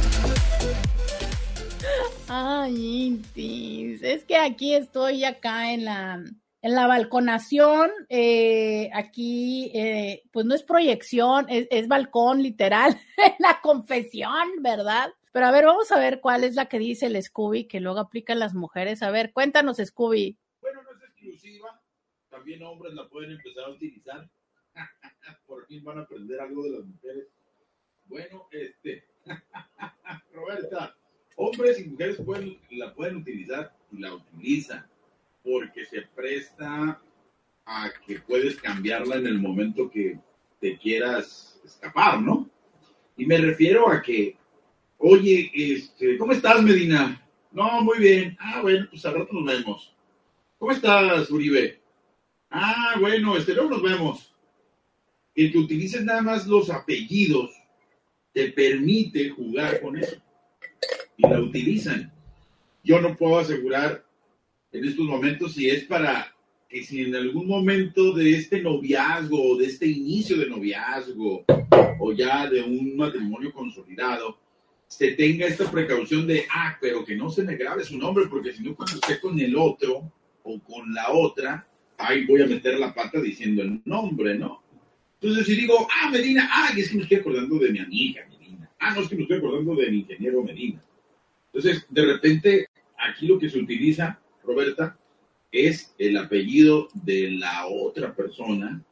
Ay, 2.28 3.08
Intis, 3.08 4.04
es 4.04 4.24
que 4.26 4.36
aquí 4.38 4.76
estoy 4.76 5.24
acá 5.24 5.74
en 5.74 5.86
la 5.86 6.24
en 6.62 6.76
la 6.76 6.88
balconación, 6.88 7.90
eh, 8.10 8.90
aquí, 8.94 9.72
eh, 9.74 10.24
pues 10.32 10.46
no 10.46 10.56
es 10.56 10.64
proyección, 10.64 11.46
es, 11.50 11.68
es 11.72 11.88
balcón 11.88 12.44
literal, 12.44 13.00
la 13.40 13.60
confesión, 13.62 14.62
¿verdad? 14.62 15.14
Pero 15.32 15.46
a 15.46 15.52
ver, 15.52 15.66
vamos 15.66 15.92
a 15.92 16.00
ver 16.00 16.20
cuál 16.20 16.44
es 16.44 16.56
la 16.56 16.68
que 16.68 16.80
dice 16.80 17.06
el 17.06 17.22
Scooby 17.22 17.68
que 17.68 17.80
luego 17.80 18.00
aplican 18.00 18.40
las 18.40 18.54
mujeres. 18.54 19.04
A 19.04 19.12
ver, 19.12 19.32
cuéntanos, 19.32 19.78
Scooby. 19.78 20.38
Bueno, 20.60 20.82
no 20.84 20.92
es 20.92 21.04
exclusiva, 21.04 21.82
también 22.30 22.64
hombres 22.64 22.94
la 22.94 23.08
pueden 23.08 23.32
empezar 23.32 23.66
a 23.66 23.70
utilizar. 23.70 24.30
Por 25.46 25.66
fin 25.68 25.84
van 25.84 26.00
a 26.00 26.02
aprender 26.02 26.42
algo 26.42 26.64
de 26.64 26.72
las 26.72 26.86
mujeres. 26.86 27.28
Bueno, 28.06 28.48
este, 28.52 29.06
Roberta, 30.34 30.96
hombres 31.38 31.80
y 31.80 31.86
mujeres 31.86 32.18
pueden, 32.26 32.60
la 32.72 32.94
pueden 32.94 33.18
utilizar 33.18 33.74
y 33.92 34.00
la 34.00 34.16
utilizan 34.16 34.90
porque 35.44 35.86
se 35.86 36.02
presta 36.16 37.02
a 37.66 37.90
que 38.06 38.20
puedes 38.20 38.56
cambiarla 38.58 39.16
en 39.18 39.28
el 39.28 39.40
momento 39.40 39.90
que 39.90 40.20
te 40.60 40.78
quieras 40.78 41.60
escapar, 41.64 42.22
¿no? 42.22 42.50
Y 43.16 43.26
me 43.26 43.38
refiero 43.38 43.90
a 43.90 44.02
que, 44.02 44.38
oye, 44.98 45.52
este, 45.54 46.18
¿cómo 46.18 46.34
estás, 46.34 46.62
Medina? 46.64 47.22
No, 47.52 47.82
muy 47.82 48.00
bien. 48.00 48.38
Ah, 48.40 48.62
bueno, 48.62 48.88
pues 48.90 49.06
al 49.06 49.16
rato 49.16 49.34
nos 49.34 49.46
vemos. 49.46 49.96
¿Cómo 50.58 50.72
estás, 50.72 51.30
Uribe? 51.30 51.80
Ah, 52.50 52.96
bueno, 53.00 53.38
este, 53.38 53.54
luego 53.54 53.70
nos 53.70 53.82
vemos. 53.82 54.34
El 55.36 55.52
que 55.52 55.58
utilices 55.58 56.04
nada 56.04 56.22
más 56.22 56.48
los 56.48 56.70
apellidos 56.70 57.52
te 58.34 58.52
permite 58.52 59.30
jugar 59.30 59.82
con 59.82 59.98
eso. 59.98 60.18
Y 61.18 61.28
la 61.28 61.40
utilizan. 61.40 62.12
Yo 62.84 63.00
no 63.02 63.16
puedo 63.16 63.40
asegurar 63.40 64.06
en 64.72 64.86
estos 64.86 65.06
momentos 65.06 65.54
si 65.54 65.70
es 65.70 65.84
para 65.86 66.34
que 66.70 66.84
si 66.84 67.02
en 67.02 67.16
algún 67.16 67.48
momento 67.48 68.14
de 68.14 68.36
este 68.36 68.62
noviazgo, 68.62 69.58
de 69.58 69.66
este 69.66 69.88
inicio 69.88 70.38
de 70.38 70.50
noviazgo 70.50 71.44
o 72.00 72.14
ya 72.14 72.48
de 72.48 72.62
un 72.62 72.96
matrimonio 72.96 73.52
consolidado, 73.52 74.38
se 74.88 75.12
tenga 75.12 75.48
esta 75.48 75.70
precaución 75.70 76.28
de, 76.28 76.46
ah, 76.54 76.78
pero 76.80 77.04
que 77.04 77.16
no 77.16 77.30
se 77.30 77.44
me 77.44 77.56
grabe 77.56 77.84
su 77.84 77.98
nombre, 77.98 78.26
porque 78.30 78.54
si 78.54 78.64
no, 78.64 78.76
cuando 78.76 78.96
esté 78.96 79.20
con 79.20 79.40
el 79.40 79.56
otro 79.56 80.12
o 80.44 80.60
con 80.60 80.94
la 80.94 81.12
otra, 81.12 81.68
ahí 81.98 82.26
voy 82.26 82.42
a 82.42 82.48
meter 82.48 82.80
la 82.80 82.94
pata 82.94 83.20
diciendo 83.20 83.64
el 83.64 83.82
nombre, 83.86 84.38
¿no? 84.38 84.64
Entonces, 85.20 85.48
si 85.48 85.56
digo, 85.56 85.88
ah, 86.02 86.10
Medina, 86.12 86.50
ah, 86.52 86.72
es 86.76 86.90
que 86.90 86.98
me 86.98 87.04
estoy 87.04 87.18
acordando 87.18 87.58
de 87.58 87.72
mi 87.72 87.80
amiga 87.80 88.26
Medina, 88.30 88.70
ah, 88.80 88.94
no, 88.94 89.02
es 89.02 89.10
que 89.10 89.16
me 89.16 89.24
estoy 89.24 89.38
acordando 89.38 89.76
de 89.76 89.92
mi 89.92 90.00
ingeniero 90.00 90.44
Medina. 90.44 90.84
Entonces, 91.52 91.86
de 91.90 92.06
repente, 92.06 92.68
aquí 92.98 93.28
lo 93.28 93.40
que 93.40 93.50
se 93.50 93.60
utiliza 93.60 94.20
Roberta, 94.44 94.98
es 95.52 95.94
el 95.98 96.18
apellido 96.18 96.88
de 96.94 97.32
la 97.32 97.68
otra 97.68 98.14
persona, 98.14 98.84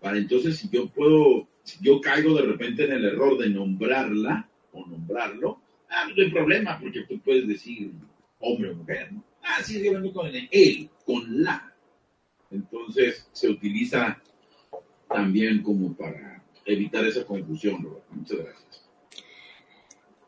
para 0.00 0.18
entonces 0.18 0.56
si 0.56 0.68
yo 0.68 0.88
puedo, 0.88 1.48
si 1.62 1.78
yo 1.82 2.00
caigo 2.00 2.34
de 2.34 2.42
repente 2.42 2.84
en 2.84 2.92
el 2.92 3.04
error 3.04 3.38
de 3.38 3.48
nombrarla 3.48 4.48
o 4.72 4.86
nombrarlo, 4.86 5.60
ah, 5.90 6.06
no 6.08 6.22
hay 6.22 6.30
problema, 6.30 6.78
porque 6.80 7.02
tú 7.08 7.18
puedes 7.20 7.48
decir 7.48 7.90
hombre 8.40 8.70
o 8.70 8.74
mujer, 8.74 9.12
¿no? 9.12 9.24
Ah, 9.42 9.62
sí, 9.62 9.82
yo 9.82 9.94
vengo 9.94 10.12
con 10.12 10.26
el, 10.26 10.90
con 11.04 11.42
la. 11.42 11.72
Entonces 12.50 13.28
se 13.32 13.48
utiliza 13.48 14.20
también 15.08 15.62
como 15.62 15.94
para 15.96 16.42
evitar 16.64 17.04
esa 17.06 17.24
confusión, 17.24 17.82
Roberta. 17.82 18.06
Muchas 18.10 18.38
gracias. 18.38 18.85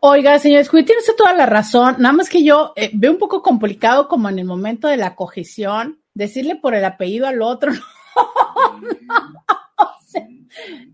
Oiga, 0.00 0.38
señor 0.38 0.64
Squid, 0.64 0.84
tiene 0.84 1.00
usted 1.00 1.16
toda 1.16 1.34
la 1.34 1.46
razón. 1.46 1.96
Nada 1.98 2.12
más 2.12 2.28
que 2.28 2.44
yo 2.44 2.72
eh, 2.76 2.90
veo 2.94 3.10
un 3.10 3.18
poco 3.18 3.42
complicado 3.42 4.06
como 4.06 4.28
en 4.28 4.38
el 4.38 4.44
momento 4.44 4.86
de 4.86 4.96
la 4.96 5.16
cogición, 5.16 6.00
decirle 6.14 6.54
por 6.54 6.74
el 6.74 6.84
apellido 6.84 7.26
al 7.26 7.42
otro. 7.42 7.72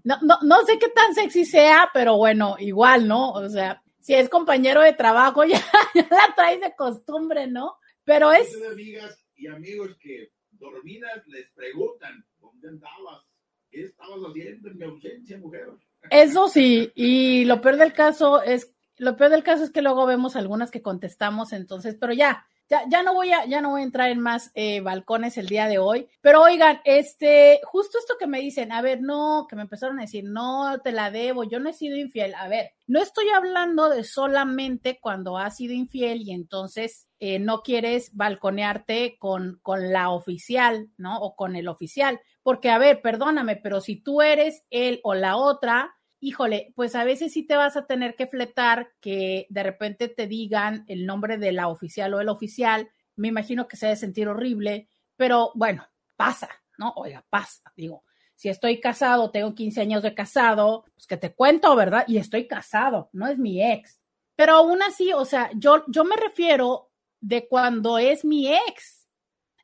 No, 0.03 0.19
no, 0.21 0.37
no, 0.43 0.67
sé 0.67 0.79
qué 0.79 0.91
tan 0.91 1.15
sexy 1.15 1.47
sea, 1.47 1.89
pero 1.95 2.19
bueno, 2.19 2.57
igual, 2.59 3.09
¿no? 3.09 3.31
O 3.31 3.49
sea, 3.49 3.83
si 4.01 4.13
es 4.13 4.29
compañero 4.29 4.83
de 4.83 4.93
trabajo, 4.93 5.45
ya, 5.45 5.63
ya 5.95 6.07
la 6.11 6.35
traes 6.37 6.61
de 6.61 6.75
costumbre, 6.77 7.47
¿no? 7.47 7.79
Pero 8.05 8.31
es... 8.31 8.55
Amigas 8.71 9.25
y 9.35 9.47
amigos 9.47 9.97
que 9.99 10.31
dormidas 10.53 11.27
les 11.29 11.51
preguntan, 11.53 12.27
¿dónde 12.39 12.69
andabas? 12.69 13.25
¿Qué 13.71 13.85
estabas 13.85 14.19
haciendo 14.29 14.69
en 14.69 14.77
mi 14.77 14.85
ausencia, 14.85 15.39
mujer? 15.39 15.69
Eso 16.11 16.49
sí, 16.49 16.93
y 16.95 17.47
lo 17.47 17.63
peor 17.63 17.77
del 17.77 17.95
caso 17.95 18.43
es 18.43 18.74
lo 18.97 19.17
peor 19.17 19.31
del 19.31 19.43
caso 19.43 19.65
es 19.65 19.71
que 19.71 19.83
luego 19.83 20.07
vemos 20.07 20.37
algunas 20.37 20.71
que 20.71 20.83
contestamos, 20.83 21.53
entonces, 21.53 21.97
pero 21.99 22.13
ya, 22.13 22.47
ya, 22.69 22.83
ya 22.89 23.03
no 23.03 23.13
voy 23.13 23.33
a, 23.33 23.45
ya 23.45 23.61
no 23.61 23.71
voy 23.71 23.83
a 23.83 23.85
entrar 23.85 24.11
en 24.11 24.21
más 24.21 24.51
eh, 24.55 24.81
balcones 24.81 25.37
el 25.37 25.49
día 25.49 25.69
de 25.69 25.79
hoy. 25.79 26.09
Pero 26.21 26.43
oigan, 26.43 26.81
este, 26.85 27.61
justo 27.65 27.99
esto 27.99 28.15
que 28.19 28.27
me 28.27 28.41
dicen, 28.41 28.73
a 28.73 28.81
ver, 28.81 29.03
no, 29.03 29.47
que 29.49 29.57
me 29.57 29.63
empezaron 29.63 29.99
a 29.99 30.03
decir, 30.03 30.25
no, 30.25 30.79
te 30.83 30.93
la 30.93 31.11
debo, 31.11 31.45
yo 31.45 31.61
no 31.61 31.69
he 31.69 31.75
sido 31.75 31.97
infiel. 31.97 32.35
A 32.35 32.49
ver, 32.49 32.71
no 32.87 33.01
estoy 33.01 33.29
hablando 33.29 33.91
de 33.91 34.05
solamente 34.05 34.99
cuando 35.01 35.37
has 35.37 35.57
sido 35.57 35.75
infiel 35.75 36.23
y 36.23 36.33
entonces 36.33 37.07
eh, 37.19 37.39
no 37.39 37.63
quieres 37.63 38.11
balconearte 38.15 39.17
con, 39.19 39.59
con 39.63 39.93
la 39.93 40.11
oficial, 40.11 40.89
¿no? 40.97 41.19
O 41.19 41.37
con 41.37 41.57
el 41.57 41.69
oficial. 41.69 42.21
Porque, 42.43 42.71
a 42.71 42.79
ver, 42.79 43.03
perdóname, 43.03 43.57
pero 43.57 43.81
si 43.81 43.97
tú 43.97 44.23
eres 44.23 44.65
él 44.71 45.01
o 45.03 45.15
la 45.15 45.37
otra, 45.37 45.95
híjole, 46.25 46.73
pues 46.75 46.95
a 46.95 47.05
veces 47.05 47.35
sí 47.35 47.43
te 47.43 47.55
vas 47.55 47.77
a 47.77 47.87
tener 47.87 48.17
que 48.17 48.27
fletar 48.27 48.93
que 49.01 49.47
de 49.51 49.63
repente 49.63 50.09
te 50.09 50.27
digan 50.27 50.85
el 50.89 51.05
nombre 51.05 51.37
de 51.37 51.53
la 51.53 51.69
oficial 51.69 52.15
o 52.15 52.21
el 52.21 52.31
oficial. 52.31 52.91
Me 53.15 53.29
imagino 53.29 53.69
que 53.69 53.77
se 53.77 53.87
debe 53.87 53.97
sentir 53.97 54.29
horrible, 54.29 54.89
pero 55.17 55.53
bueno, 55.55 55.87
pasa, 56.17 56.49
¿no? 56.79 56.95
Oiga, 56.97 57.27
pasa, 57.29 57.71
digo. 57.77 58.05
Si 58.37 58.49
estoy 58.49 58.81
casado, 58.81 59.31
tengo 59.31 59.55
15 59.55 59.83
años 59.83 60.03
de 60.03 60.15
casado, 60.15 60.85
pues 60.95 61.07
que 61.07 61.19
te 61.19 61.35
cuento, 61.35 61.77
¿verdad? 61.77 62.05
Y 62.09 62.17
estoy 62.17 62.49
casado, 62.49 63.11
no 63.13 63.29
es 63.29 63.39
mi 63.39 63.63
ex. 63.63 64.01
Pero 64.35 64.55
aún 64.55 64.83
así, 64.83 65.13
o 65.13 65.25
sea, 65.27 65.51
yo, 65.55 65.85
yo 65.89 66.05
me 66.05 66.17
refiero 66.17 66.91
de 67.21 67.47
cuando 67.47 67.99
es 67.99 68.25
mi 68.25 68.49
ex. 68.49 69.09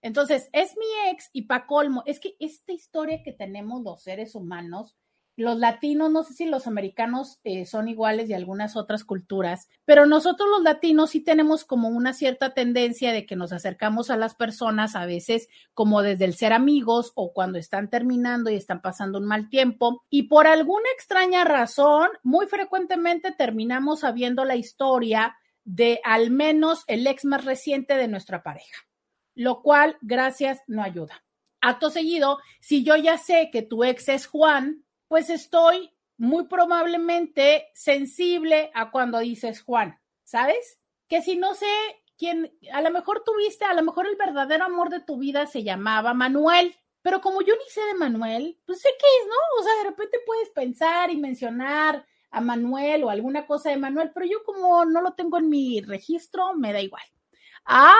Entonces, 0.03 0.51
es 0.53 0.77
mi 0.77 1.11
ex 1.11 1.31
y 1.33 1.43
pa' 1.43 1.67
colmo, 1.67 2.03
es 2.07 2.21
que 2.21 2.37
esta 2.39 2.73
historia 2.73 3.23
que 3.23 3.33
tenemos 3.33 3.83
los 3.83 4.03
seres 4.03 4.35
humanos 4.35 4.97
los 5.41 5.59
latinos, 5.59 6.11
no 6.11 6.23
sé 6.23 6.35
si 6.35 6.45
los 6.45 6.67
americanos 6.67 7.41
eh, 7.45 7.65
son 7.67 7.89
iguales 7.89 8.29
de 8.29 8.35
algunas 8.35 8.77
otras 8.77 9.05
culturas, 9.05 9.69
pero 9.85 10.07
nosotros 10.07 10.49
los 10.49 10.63
latinos 10.63 11.11
sí 11.11 11.21
tenemos 11.21 11.65
como 11.65 11.89
una 11.89 12.13
cierta 12.13 12.55
tendencia 12.55 13.13
de 13.13 13.27
que 13.27 13.37
nos 13.37 13.53
acercamos 13.53 14.11
a 14.11 14.17
las 14.17 14.35
personas 14.35 14.97
a 14.97 15.07
veces 15.07 15.49
como 15.75 16.03
desde 16.03 16.27
el 16.27 16.35
ser 16.35 16.53
amigos 16.53 17.13
o 17.15 17.33
cuando 17.33 17.59
están 17.59 17.91
terminando 17.91 18.51
y 18.51 18.55
están 18.55 18.83
pasando 18.83 19.19
un 19.19 19.25
mal 19.25 19.49
tiempo 19.49 20.05
y 20.11 20.25
por 20.25 20.47
alguna 20.47 20.89
extraña 20.95 21.45
razón, 21.45 22.09
muy 22.23 22.47
frecuentemente 22.47 23.33
terminamos 23.33 24.01
sabiendo 24.01 24.45
la 24.45 24.57
historia 24.57 25.37
de 25.65 26.01
al 26.05 26.31
menos 26.31 26.85
el 26.87 27.07
ex 27.07 27.25
más 27.25 27.45
reciente 27.45 27.95
de 27.97 28.09
nuestra 28.09 28.43
pareja, 28.43 28.87
lo 29.35 29.63
cual, 29.63 29.97
gracias, 30.01 30.61
no 30.67 30.83
ayuda. 30.83 31.25
Acto 31.61 31.91
seguido, 31.91 32.39
si 32.61 32.85
yo 32.85 32.97
ya 32.97 33.19
sé 33.19 33.51
que 33.53 33.63
tu 33.63 33.85
ex 33.85 34.09
es 34.09 34.27
Juan, 34.27 34.85
pues 35.11 35.29
estoy 35.29 35.91
muy 36.19 36.47
probablemente 36.47 37.67
sensible 37.75 38.71
a 38.75 38.93
cuando 38.93 39.19
dices 39.19 39.61
Juan, 39.61 39.99
¿sabes? 40.23 40.79
Que 41.09 41.21
si 41.21 41.37
no 41.37 41.55
sé 41.55 41.67
quién, 42.17 42.57
a 42.73 42.81
lo 42.81 42.93
mejor 42.93 43.25
tuviste, 43.25 43.65
a 43.65 43.75
lo 43.75 43.83
mejor 43.83 44.07
el 44.07 44.15
verdadero 44.15 44.67
amor 44.67 44.89
de 44.89 45.01
tu 45.01 45.19
vida 45.19 45.47
se 45.47 45.65
llamaba 45.65 46.15
Manuel, 46.15 46.77
pero 47.03 47.21
como 47.21 47.43
yo 47.43 47.55
ni 47.57 47.69
sé 47.71 47.81
de 47.87 47.95
Manuel, 47.95 48.61
pues 48.65 48.83
sé 48.83 48.89
qué 49.01 49.07
es, 49.21 49.27
¿no? 49.27 49.35
O 49.59 49.65
sea, 49.65 49.75
de 49.83 49.91
repente 49.91 50.19
puedes 50.25 50.49
pensar 50.51 51.11
y 51.11 51.17
mencionar 51.17 52.07
a 52.31 52.41
Manuel 52.41 53.03
o 53.03 53.11
alguna 53.11 53.49
cosa 53.49 53.71
de 53.71 53.79
Manuel, 53.79 54.13
pero 54.15 54.27
yo 54.27 54.45
como 54.45 54.85
no 54.85 55.03
lo 55.03 55.15
tengo 55.15 55.39
en 55.39 55.49
mi 55.49 55.81
registro, 55.81 56.55
me 56.55 56.73
da 56.73 56.81
igual. 56.81 57.03
Ah, 57.65 57.97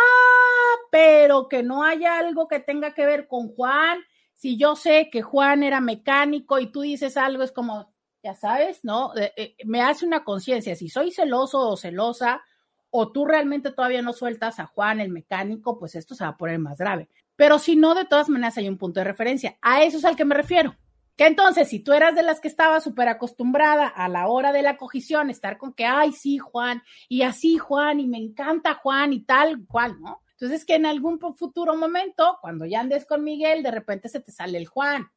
pero 0.93 1.49
que 1.49 1.65
no 1.65 1.83
haya 1.83 2.21
algo 2.21 2.47
que 2.47 2.61
tenga 2.61 2.95
que 2.95 3.05
ver 3.05 3.27
con 3.27 3.49
Juan. 3.49 3.99
Si 4.41 4.57
yo 4.57 4.75
sé 4.75 5.11
que 5.13 5.21
Juan 5.21 5.63
era 5.63 5.83
mecánico 5.83 6.59
y 6.59 6.73
tú 6.73 6.81
dices 6.81 7.19
algo, 7.19 7.43
es 7.43 7.53
como, 7.53 7.93
ya 8.23 8.35
sabes, 8.35 8.83
¿no? 8.85 9.15
Eh, 9.15 9.35
eh, 9.37 9.57
me 9.67 9.83
hace 9.83 10.07
una 10.07 10.25
conciencia. 10.25 10.75
Si 10.77 10.89
soy 10.89 11.11
celoso 11.11 11.59
o 11.59 11.77
celosa, 11.77 12.41
o 12.89 13.13
tú 13.13 13.27
realmente 13.27 13.71
todavía 13.71 14.01
no 14.01 14.15
sueltas 14.15 14.59
a 14.59 14.65
Juan 14.65 14.99
el 14.99 15.11
mecánico, 15.11 15.79
pues 15.79 15.95
esto 15.95 16.15
se 16.15 16.25
va 16.25 16.31
a 16.31 16.37
poner 16.39 16.59
más 16.59 16.79
grave. 16.79 17.11
Pero 17.37 17.59
si 17.59 17.77
no, 17.77 17.95
de 17.95 18.07
todas 18.07 18.31
maneras 18.31 18.57
hay 18.57 18.67
un 18.67 18.79
punto 18.79 19.01
de 19.01 19.05
referencia. 19.05 19.59
A 19.61 19.83
eso 19.83 19.99
es 19.99 20.07
al 20.07 20.17
que 20.17 20.25
me 20.25 20.35
refiero. 20.35 20.75
Que 21.17 21.27
entonces, 21.27 21.69
si 21.69 21.81
tú 21.81 21.93
eras 21.93 22.15
de 22.15 22.23
las 22.23 22.41
que 22.41 22.49
estaba 22.49 22.81
súper 22.81 23.09
acostumbrada 23.09 23.89
a 23.89 24.09
la 24.09 24.27
hora 24.27 24.53
de 24.53 24.63
la 24.63 24.79
cogición, 24.79 25.29
estar 25.29 25.59
con 25.59 25.75
que, 25.75 25.85
ay, 25.85 26.13
sí, 26.13 26.39
Juan, 26.39 26.83
y 27.11 27.25
así, 27.25 27.59
Juan, 27.59 28.01
y 28.01 28.07
me 28.07 28.17
encanta 28.17 28.73
Juan, 28.73 29.13
y 29.13 29.21
tal 29.21 29.67
cual, 29.67 30.01
¿no? 30.01 30.23
Entonces, 30.41 30.65
que 30.65 30.77
en 30.77 30.87
algún 30.87 31.21
futuro 31.37 31.77
momento, 31.77 32.39
cuando 32.41 32.65
ya 32.65 32.81
andes 32.81 33.05
con 33.05 33.23
Miguel, 33.23 33.63
de 33.63 33.71
repente 33.71 34.09
se 34.09 34.21
te 34.21 34.33
sale 34.33 34.57
el 34.57 34.67
Juan. 34.67 35.11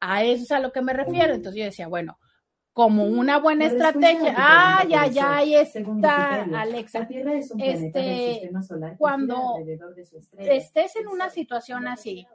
A 0.00 0.22
eso 0.22 0.42
es 0.42 0.52
a 0.52 0.60
lo 0.60 0.70
que 0.70 0.82
me 0.82 0.92
refiero. 0.92 1.32
Entonces 1.32 1.58
yo 1.58 1.64
decía, 1.64 1.88
bueno, 1.88 2.18
como 2.74 3.04
una 3.04 3.38
buena 3.38 3.64
estrategia. 3.64 4.34
Ah, 4.36 4.84
ya, 4.86 5.06
ya, 5.06 5.38
ahí 5.38 5.54
está, 5.54 6.42
Alexa. 6.42 7.08
Este, 7.56 8.50
cuando 8.98 9.54
estés 10.36 10.96
en 10.96 11.08
una 11.08 11.30
situación 11.30 11.88
así, 11.88 12.26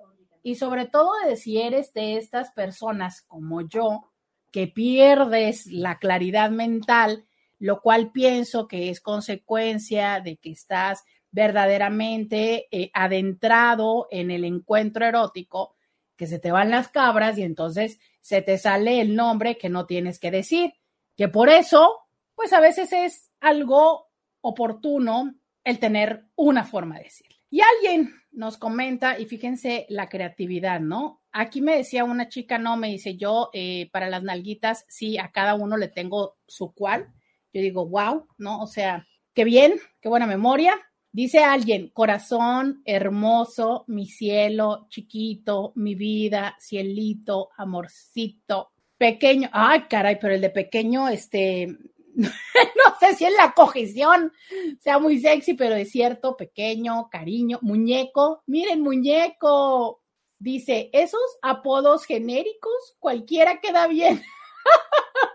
y 0.42 0.56
sobre 0.56 0.88
todo 0.88 1.12
de 1.28 1.36
si 1.36 1.62
eres 1.62 1.94
de 1.94 2.18
estas 2.18 2.52
personas 2.54 3.22
como 3.22 3.62
yo, 3.62 4.12
que 4.50 4.66
pierdes 4.66 5.68
la 5.68 6.00
claridad 6.00 6.50
mental, 6.50 7.28
lo 7.60 7.80
cual 7.80 8.12
pienso 8.12 8.68
que 8.68 8.90
es 8.90 9.00
consecuencia 9.00 10.22
de 10.22 10.38
que 10.38 10.50
estás 10.50 11.04
verdaderamente 11.32 12.68
eh, 12.72 12.92
adentrado 12.94 14.08
en 14.12 14.32
el 14.32 14.46
encuentro 14.46 15.06
erótico, 15.06 15.76
que 16.16 16.28
se 16.28 16.40
te 16.40 16.52
van 16.52 16.70
las 16.70 16.90
cabras 16.90 17.38
y 17.38 17.44
entonces 17.44 18.00
se 18.20 18.42
te 18.42 18.58
sale 18.58 19.02
el 19.02 19.16
nombre 19.16 19.58
que 19.58 19.70
no 19.70 19.86
tienes 19.86 20.20
que 20.20 20.30
decir, 20.30 20.74
que 21.16 21.28
por 21.28 21.50
eso, 21.50 22.00
pues 22.36 22.54
a 22.54 22.60
veces 22.60 22.94
es 22.94 23.32
algo 23.40 24.10
oportuno 24.42 25.34
el 25.64 25.80
tener 25.80 26.26
una 26.36 26.64
forma 26.64 26.98
de 26.98 27.06
decirle. 27.06 27.38
Y 27.50 27.62
alguien 27.62 28.14
nos 28.32 28.58
comenta, 28.58 29.20
y 29.20 29.26
fíjense 29.26 29.86
la 29.90 30.08
creatividad, 30.08 30.80
¿no? 30.80 31.22
Aquí 31.32 31.62
me 31.62 31.76
decía 31.76 32.04
una 32.04 32.30
chica, 32.30 32.58
no, 32.58 32.78
me 32.78 32.88
dice 32.88 33.18
yo, 33.18 33.50
eh, 33.54 33.90
para 33.92 34.10
las 34.10 34.24
nalguitas, 34.24 34.86
sí, 34.88 35.18
a 35.18 35.32
cada 35.32 35.56
uno 35.56 35.78
le 35.78 35.90
tengo 35.90 36.38
su 36.48 36.74
cual. 36.74 37.08
Yo 37.54 37.62
digo, 37.62 37.88
wow, 37.88 38.28
¿no? 38.38 38.62
O 38.62 38.68
sea, 38.68 39.06
qué 39.34 39.44
bien, 39.44 39.74
qué 40.00 40.08
buena 40.08 40.28
memoria. 40.28 40.74
Dice 41.14 41.40
alguien, 41.40 41.90
corazón, 41.90 42.82
hermoso, 42.86 43.84
mi 43.88 44.08
cielo, 44.08 44.88
chiquito, 44.90 45.74
mi 45.76 45.94
vida, 45.94 46.56
cielito, 46.60 47.50
amorcito, 47.58 48.72
pequeño. 48.98 49.50
Ay, 49.52 49.88
caray, 49.90 50.18
pero 50.22 50.36
el 50.36 50.42
de 50.42 50.50
pequeño, 50.52 51.10
este, 51.10 51.68
no 52.16 52.96
sé 53.00 53.16
si 53.16 53.26
es 53.26 53.34
la 53.36 53.54
cogición 53.54 54.32
sea 54.80 55.00
muy 55.00 55.20
sexy, 55.20 55.54
pero 55.54 55.76
es 55.76 55.92
cierto, 55.92 56.38
pequeño, 56.38 57.10
cariño, 57.10 57.60
muñeco. 57.62 58.44
Miren, 58.48 58.82
muñeco. 58.82 60.02
Dice, 60.40 60.90
esos 60.94 61.22
apodos 61.42 62.06
genéricos, 62.06 62.96
cualquiera 63.00 63.60
queda 63.60 63.88
bien. 63.88 64.24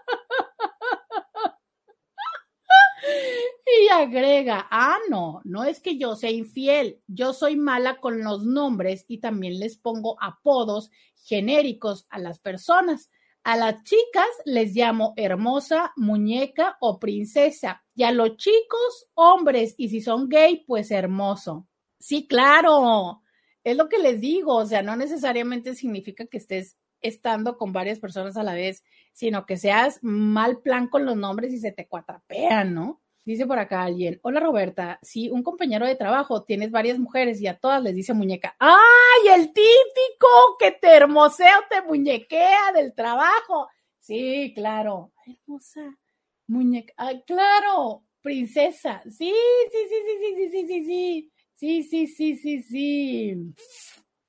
y 3.66 3.88
agrega, 3.88 4.68
ah, 4.70 4.98
no, 5.10 5.40
no 5.44 5.64
es 5.64 5.80
que 5.80 5.98
yo 5.98 6.14
sea 6.14 6.30
infiel, 6.30 7.00
yo 7.08 7.32
soy 7.32 7.56
mala 7.56 8.00
con 8.00 8.22
los 8.22 8.44
nombres 8.44 9.04
y 9.08 9.18
también 9.18 9.58
les 9.58 9.76
pongo 9.76 10.16
apodos 10.22 10.90
genéricos 11.24 12.06
a 12.10 12.18
las 12.20 12.38
personas. 12.38 13.10
A 13.42 13.56
las 13.56 13.82
chicas 13.84 14.26
les 14.44 14.74
llamo 14.74 15.14
hermosa, 15.16 15.92
muñeca 15.96 16.76
o 16.80 16.98
princesa. 16.98 17.84
Y 17.94 18.02
a 18.02 18.10
los 18.10 18.36
chicos, 18.36 19.08
hombres. 19.14 19.74
Y 19.78 19.88
si 19.88 20.00
son 20.00 20.28
gay, 20.28 20.64
pues 20.66 20.90
hermoso. 20.90 21.68
Sí, 22.00 22.26
claro. 22.26 23.22
Es 23.62 23.76
lo 23.76 23.88
que 23.88 23.98
les 23.98 24.20
digo. 24.20 24.56
O 24.56 24.66
sea, 24.66 24.82
no 24.82 24.96
necesariamente 24.96 25.76
significa 25.76 26.26
que 26.26 26.38
estés 26.38 26.76
estando 27.00 27.56
con 27.56 27.72
varias 27.72 28.00
personas 28.00 28.36
a 28.36 28.42
la 28.42 28.54
vez, 28.54 28.82
sino 29.12 29.46
que 29.46 29.56
seas 29.56 30.00
mal 30.02 30.60
plan 30.60 30.88
con 30.88 31.04
los 31.04 31.16
nombres 31.16 31.52
y 31.52 31.58
se 31.58 31.70
te 31.70 31.86
cuatrapean, 31.86 32.74
¿no? 32.74 33.00
Dice 33.26 33.44
por 33.44 33.58
acá 33.58 33.82
alguien, 33.82 34.20
hola 34.22 34.38
Roberta, 34.38 35.00
si 35.02 35.30
un 35.30 35.42
compañero 35.42 35.84
de 35.84 35.96
trabajo 35.96 36.44
tienes 36.44 36.70
varias 36.70 36.96
mujeres 36.96 37.40
y 37.40 37.48
a 37.48 37.58
todas 37.58 37.82
les 37.82 37.92
dice 37.92 38.14
muñeca, 38.14 38.54
¡ay, 38.60 39.34
el 39.34 39.52
típico 39.52 40.28
que 40.60 40.70
te 40.70 40.94
hermosea 40.94 41.58
o 41.58 41.62
te 41.68 41.82
muñequea 41.82 42.70
del 42.72 42.94
trabajo! 42.94 43.66
Sí, 43.98 44.52
claro, 44.54 45.10
hermosa, 45.26 45.98
muñeca, 46.46 46.94
¡ay, 46.96 47.24
claro! 47.26 48.04
Princesa, 48.22 49.02
sí, 49.10 49.32
sí, 49.72 49.78
sí, 49.88 49.96
sí, 50.06 50.46
sí, 50.48 50.50
sí, 50.50 50.66
sí, 50.68 51.32
sí, 51.52 51.82
sí, 51.82 52.06
sí, 52.06 52.06
sí, 52.06 52.36
sí, 52.36 52.62
sí. 52.62 53.54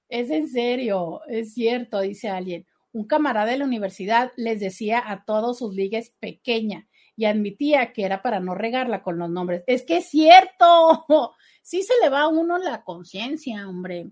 Es 0.09 0.31
en 0.31 0.49
serio, 0.49 1.21
es 1.27 1.53
cierto, 1.53 2.01
dice 2.01 2.29
alguien. 2.29 2.65
Un 2.93 3.05
camarada 3.05 3.51
de 3.51 3.59
la 3.59 3.65
universidad 3.65 4.31
les 4.37 4.59
decía 4.59 5.03
a 5.05 5.23
todos 5.23 5.59
sus 5.59 5.75
ligues 5.75 6.15
pequeña 6.19 6.87
y 7.17 7.25
admitía 7.25 7.91
que 7.91 8.05
era 8.05 8.21
para 8.21 8.39
no 8.39 8.53
regarla 8.53 9.01
con 9.01 9.17
los 9.17 9.29
nombres. 9.29 9.63
Es 9.65 9.83
que 9.83 9.97
es 9.97 10.09
cierto, 10.09 11.05
sí 11.63 11.81
se 11.81 11.93
le 12.01 12.09
va 12.09 12.21
a 12.21 12.27
uno 12.27 12.59
la 12.59 12.83
conciencia, 12.83 13.67
hombre. 13.67 14.11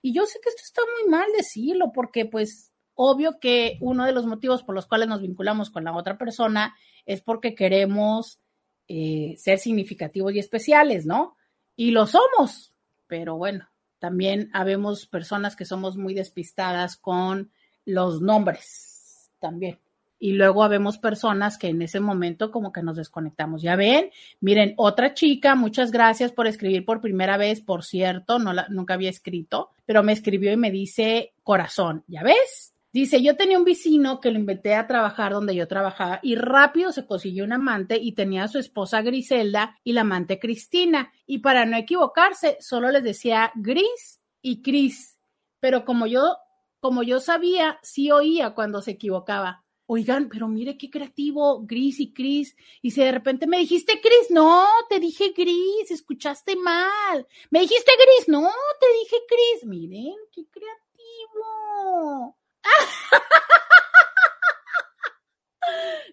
Y 0.00 0.14
yo 0.14 0.24
sé 0.24 0.38
que 0.40 0.48
esto 0.48 0.62
está 0.64 0.82
muy 0.98 1.10
mal 1.10 1.26
decirlo, 1.36 1.90
porque 1.92 2.26
pues 2.26 2.72
obvio 2.94 3.40
que 3.40 3.76
uno 3.80 4.06
de 4.06 4.12
los 4.12 4.24
motivos 4.24 4.62
por 4.62 4.76
los 4.76 4.86
cuales 4.86 5.08
nos 5.08 5.20
vinculamos 5.20 5.70
con 5.70 5.82
la 5.82 5.96
otra 5.96 6.16
persona 6.16 6.76
es 7.06 7.20
porque 7.20 7.56
queremos 7.56 8.38
eh, 8.86 9.34
ser 9.36 9.58
significativos 9.58 10.32
y 10.32 10.38
especiales, 10.38 11.06
¿no? 11.06 11.36
Y 11.74 11.90
lo 11.90 12.06
somos, 12.06 12.72
pero 13.08 13.36
bueno, 13.36 13.68
también 13.98 14.48
habemos 14.52 15.06
personas 15.06 15.56
que 15.56 15.64
somos 15.64 15.96
muy 15.96 16.14
despistadas 16.14 16.96
con 16.96 17.50
los 17.84 18.22
nombres 18.22 19.30
también 19.40 19.78
y 20.18 20.32
luego 20.32 20.62
habemos 20.62 20.98
personas 20.98 21.58
que 21.58 21.68
en 21.68 21.82
ese 21.82 22.00
momento 22.00 22.50
como 22.50 22.72
que 22.72 22.82
nos 22.82 22.96
desconectamos. 22.96 23.62
Ya 23.62 23.76
ven, 23.76 24.10
miren, 24.40 24.74
otra 24.76 25.14
chica, 25.14 25.54
muchas 25.54 25.90
gracias 25.90 26.32
por 26.32 26.46
escribir 26.46 26.84
por 26.84 27.00
primera 27.00 27.36
vez, 27.36 27.60
por 27.60 27.84
cierto, 27.84 28.38
no 28.38 28.52
la, 28.52 28.66
nunca 28.68 28.94
había 28.94 29.10
escrito, 29.10 29.70
pero 29.84 30.02
me 30.02 30.12
escribió 30.12 30.52
y 30.52 30.56
me 30.56 30.70
dice 30.70 31.34
corazón, 31.42 32.04
¿ya 32.06 32.22
ves? 32.22 32.74
Dice, 32.94 33.20
yo 33.20 33.36
tenía 33.36 33.58
un 33.58 33.64
vecino 33.64 34.20
que 34.20 34.30
lo 34.30 34.38
inventé 34.38 34.76
a 34.76 34.86
trabajar 34.86 35.32
donde 35.32 35.56
yo 35.56 35.66
trabajaba 35.66 36.20
y 36.22 36.36
rápido 36.36 36.92
se 36.92 37.06
consiguió 37.06 37.42
un 37.42 37.52
amante 37.52 37.98
y 38.00 38.12
tenía 38.12 38.44
a 38.44 38.48
su 38.48 38.60
esposa 38.60 39.02
Griselda 39.02 39.76
y 39.82 39.94
la 39.94 40.02
amante 40.02 40.38
Cristina. 40.38 41.12
Y 41.26 41.38
para 41.38 41.66
no 41.66 41.76
equivocarse, 41.76 42.56
solo 42.60 42.92
les 42.92 43.02
decía 43.02 43.50
Gris 43.56 44.20
y 44.42 44.62
Cris. 44.62 45.18
Pero 45.58 45.84
como 45.84 46.06
yo, 46.06 46.36
como 46.78 47.02
yo 47.02 47.18
sabía, 47.18 47.80
sí 47.82 48.12
oía 48.12 48.50
cuando 48.50 48.80
se 48.80 48.92
equivocaba 48.92 49.63
oigan, 49.86 50.28
pero 50.28 50.48
mire 50.48 50.76
qué 50.78 50.90
creativo, 50.90 51.62
Gris 51.64 52.00
y 52.00 52.12
Cris. 52.12 52.56
Y 52.82 52.90
si 52.92 53.00
de 53.02 53.12
repente 53.12 53.46
me 53.46 53.58
dijiste 53.58 54.00
Cris, 54.00 54.30
no, 54.30 54.66
te 54.88 54.98
dije 55.00 55.32
Gris, 55.36 55.90
escuchaste 55.90 56.56
mal. 56.56 57.26
Me 57.50 57.60
dijiste 57.60 57.92
Gris, 57.96 58.28
no, 58.28 58.50
te 58.80 58.86
dije 59.00 59.16
Cris. 59.28 59.66
Miren, 59.66 60.16
qué 60.32 60.46
creativo. 60.50 62.36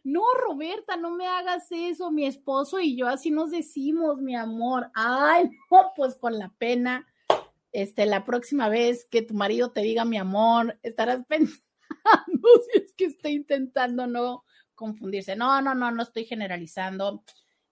No, 0.04 0.24
Roberta, 0.34 0.98
no 0.98 1.12
me 1.12 1.28
hagas 1.28 1.68
eso. 1.72 2.12
Mi 2.12 2.26
esposo 2.26 2.80
y 2.80 2.96
yo 2.96 3.08
así 3.08 3.32
nos 3.32 3.52
decimos, 3.52 4.18
mi 4.18 4.36
amor. 4.36 4.90
Ay, 4.94 5.50
no, 5.72 5.92
pues 5.96 6.16
con 6.16 6.38
la 6.38 6.50
pena. 6.58 7.08
Este, 7.72 8.06
la 8.06 8.26
próxima 8.26 8.68
vez 8.68 9.06
que 9.06 9.22
tu 9.22 9.34
marido 9.34 9.72
te 9.72 9.82
diga 9.82 10.04
mi 10.04 10.18
amor, 10.18 10.78
estarás 10.84 11.26
pensando 11.28 11.71
no, 12.28 12.50
es 12.74 12.94
que 12.94 13.06
estoy 13.06 13.34
intentando 13.34 14.08
no 14.08 14.44
confundirse. 14.76 15.36
No, 15.36 15.62
no, 15.62 15.76
no, 15.76 15.92
no 15.92 16.04
estoy 16.04 16.26
generalizando. 16.26 17.24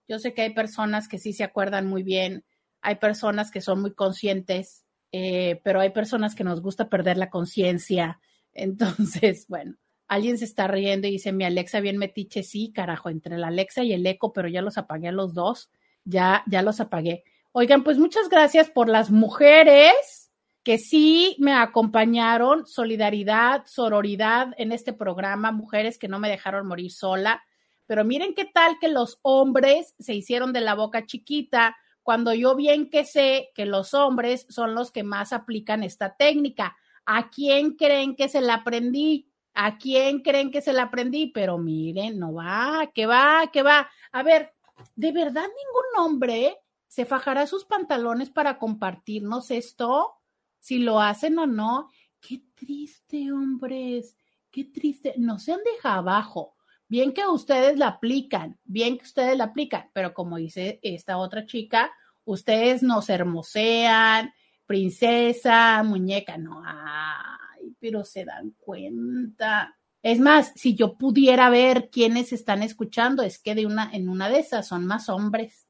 Yo 0.08 0.18
sé 0.18 0.34
que 0.34 0.42
hay 0.42 0.54
personas 0.54 1.08
que 1.08 1.18
sí 1.18 1.32
se 1.32 1.44
acuerdan 1.44 1.86
muy 1.86 2.02
bien, 2.02 2.44
hay 2.80 2.96
personas 2.96 3.50
que 3.50 3.60
son 3.60 3.80
muy 3.80 3.94
conscientes, 3.94 4.84
eh, 5.12 5.60
pero 5.62 5.80
hay 5.80 5.90
personas 5.90 6.34
que 6.34 6.44
nos 6.44 6.60
gusta 6.60 6.88
perder 6.88 7.16
la 7.16 7.30
conciencia. 7.30 8.20
Entonces, 8.52 9.46
bueno, 9.48 9.76
alguien 10.08 10.38
se 10.38 10.44
está 10.44 10.66
riendo 10.66 11.06
y 11.06 11.12
dice, 11.12 11.32
mi 11.32 11.44
Alexa 11.44 11.80
bien 11.80 11.98
metiche, 11.98 12.42
sí, 12.42 12.72
carajo, 12.72 13.08
entre 13.08 13.38
la 13.38 13.48
Alexa 13.48 13.84
y 13.84 13.92
el 13.92 14.06
eco, 14.06 14.32
pero 14.32 14.48
ya 14.48 14.62
los 14.62 14.78
apagué 14.78 15.08
a 15.08 15.12
los 15.12 15.34
dos, 15.34 15.70
ya, 16.04 16.42
ya 16.46 16.62
los 16.62 16.80
apagué. 16.80 17.22
Oigan, 17.52 17.84
pues 17.84 17.98
muchas 17.98 18.28
gracias 18.28 18.70
por 18.70 18.88
las 18.88 19.10
mujeres 19.10 20.19
que 20.62 20.78
sí 20.78 21.36
me 21.38 21.54
acompañaron, 21.54 22.66
solidaridad, 22.66 23.64
sororidad 23.66 24.54
en 24.58 24.72
este 24.72 24.92
programa, 24.92 25.52
mujeres 25.52 25.98
que 25.98 26.08
no 26.08 26.18
me 26.18 26.28
dejaron 26.28 26.66
morir 26.66 26.92
sola. 26.92 27.42
Pero 27.86 28.04
miren 28.04 28.34
qué 28.34 28.44
tal 28.44 28.78
que 28.78 28.88
los 28.88 29.18
hombres 29.22 29.94
se 29.98 30.14
hicieron 30.14 30.52
de 30.52 30.60
la 30.60 30.74
boca 30.74 31.06
chiquita 31.06 31.76
cuando 32.02 32.34
yo 32.34 32.54
bien 32.54 32.90
que 32.90 33.04
sé 33.04 33.50
que 33.54 33.66
los 33.66 33.94
hombres 33.94 34.46
son 34.48 34.74
los 34.74 34.90
que 34.90 35.02
más 35.02 35.32
aplican 35.32 35.82
esta 35.82 36.16
técnica. 36.16 36.76
¿A 37.06 37.30
quién 37.30 37.76
creen 37.76 38.14
que 38.14 38.28
se 38.28 38.40
la 38.40 38.54
aprendí? 38.54 39.30
¿A 39.54 39.78
quién 39.78 40.20
creen 40.20 40.50
que 40.50 40.62
se 40.62 40.72
la 40.72 40.84
aprendí? 40.84 41.28
Pero 41.28 41.58
miren, 41.58 42.18
no 42.18 42.34
va, 42.34 42.90
que 42.94 43.06
va, 43.06 43.50
que 43.52 43.62
va. 43.62 43.90
A 44.12 44.22
ver, 44.22 44.52
¿de 44.94 45.12
verdad 45.12 45.42
ningún 45.42 46.06
hombre 46.06 46.58
se 46.86 47.04
fajará 47.04 47.46
sus 47.46 47.64
pantalones 47.64 48.30
para 48.30 48.58
compartirnos 48.58 49.50
esto? 49.50 50.19
Si 50.60 50.78
lo 50.78 51.00
hacen 51.00 51.38
o 51.38 51.46
no. 51.46 51.88
Qué 52.20 52.42
triste, 52.54 53.32
hombres, 53.32 54.16
qué 54.50 54.64
triste. 54.64 55.14
No 55.16 55.38
se 55.38 55.52
han 55.52 55.60
dejado 55.64 55.98
abajo. 55.98 56.54
Bien 56.86 57.12
que 57.12 57.24
ustedes 57.26 57.78
la 57.78 57.86
aplican, 57.86 58.58
bien 58.64 58.98
que 58.98 59.04
ustedes 59.04 59.36
la 59.36 59.44
aplican, 59.44 59.90
pero 59.92 60.12
como 60.12 60.36
dice 60.38 60.80
esta 60.82 61.18
otra 61.18 61.46
chica, 61.46 61.92
ustedes 62.24 62.82
nos 62.82 63.08
hermosean, 63.08 64.32
princesa, 64.66 65.82
muñeca, 65.84 66.36
no, 66.36 66.62
ay, 66.64 67.76
pero 67.78 68.04
se 68.04 68.24
dan 68.24 68.50
cuenta. 68.58 69.76
Es 70.02 70.18
más, 70.18 70.52
si 70.56 70.74
yo 70.74 70.96
pudiera 70.96 71.50
ver 71.50 71.90
quiénes 71.90 72.32
están 72.32 72.62
escuchando, 72.62 73.22
es 73.22 73.38
que 73.38 73.54
de 73.54 73.66
una, 73.66 73.90
en 73.92 74.08
una 74.08 74.28
de 74.28 74.40
esas 74.40 74.66
son 74.66 74.86
más 74.86 75.08
hombres, 75.08 75.68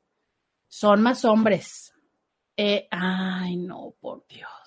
son 0.68 1.02
más 1.02 1.24
hombres. 1.24 1.92
Eh, 2.56 2.88
ay, 2.90 3.56
no, 3.56 3.94
por 4.00 4.26
Dios. 4.28 4.59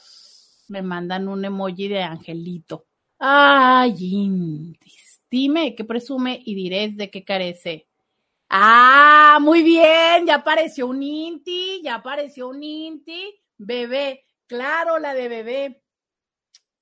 Me 0.67 0.81
mandan 0.81 1.27
un 1.27 1.45
emoji 1.45 1.87
de 1.87 2.03
angelito. 2.03 2.85
Ay, 3.19 3.95
Indis. 3.99 5.21
Dime 5.29 5.75
qué 5.75 5.83
presume 5.83 6.41
y 6.45 6.55
diréis 6.55 6.95
de 6.95 7.09
qué 7.09 7.23
carece. 7.23 7.87
Ah, 8.49 9.39
muy 9.41 9.63
bien, 9.63 10.27
ya 10.27 10.35
apareció 10.35 10.85
un 10.85 11.01
Inti, 11.01 11.81
ya 11.83 11.95
apareció 11.95 12.49
un 12.49 12.61
Inti. 12.61 13.41
Bebé, 13.57 14.25
claro, 14.45 14.99
la 14.99 15.15
de 15.15 15.27
bebé. 15.27 15.83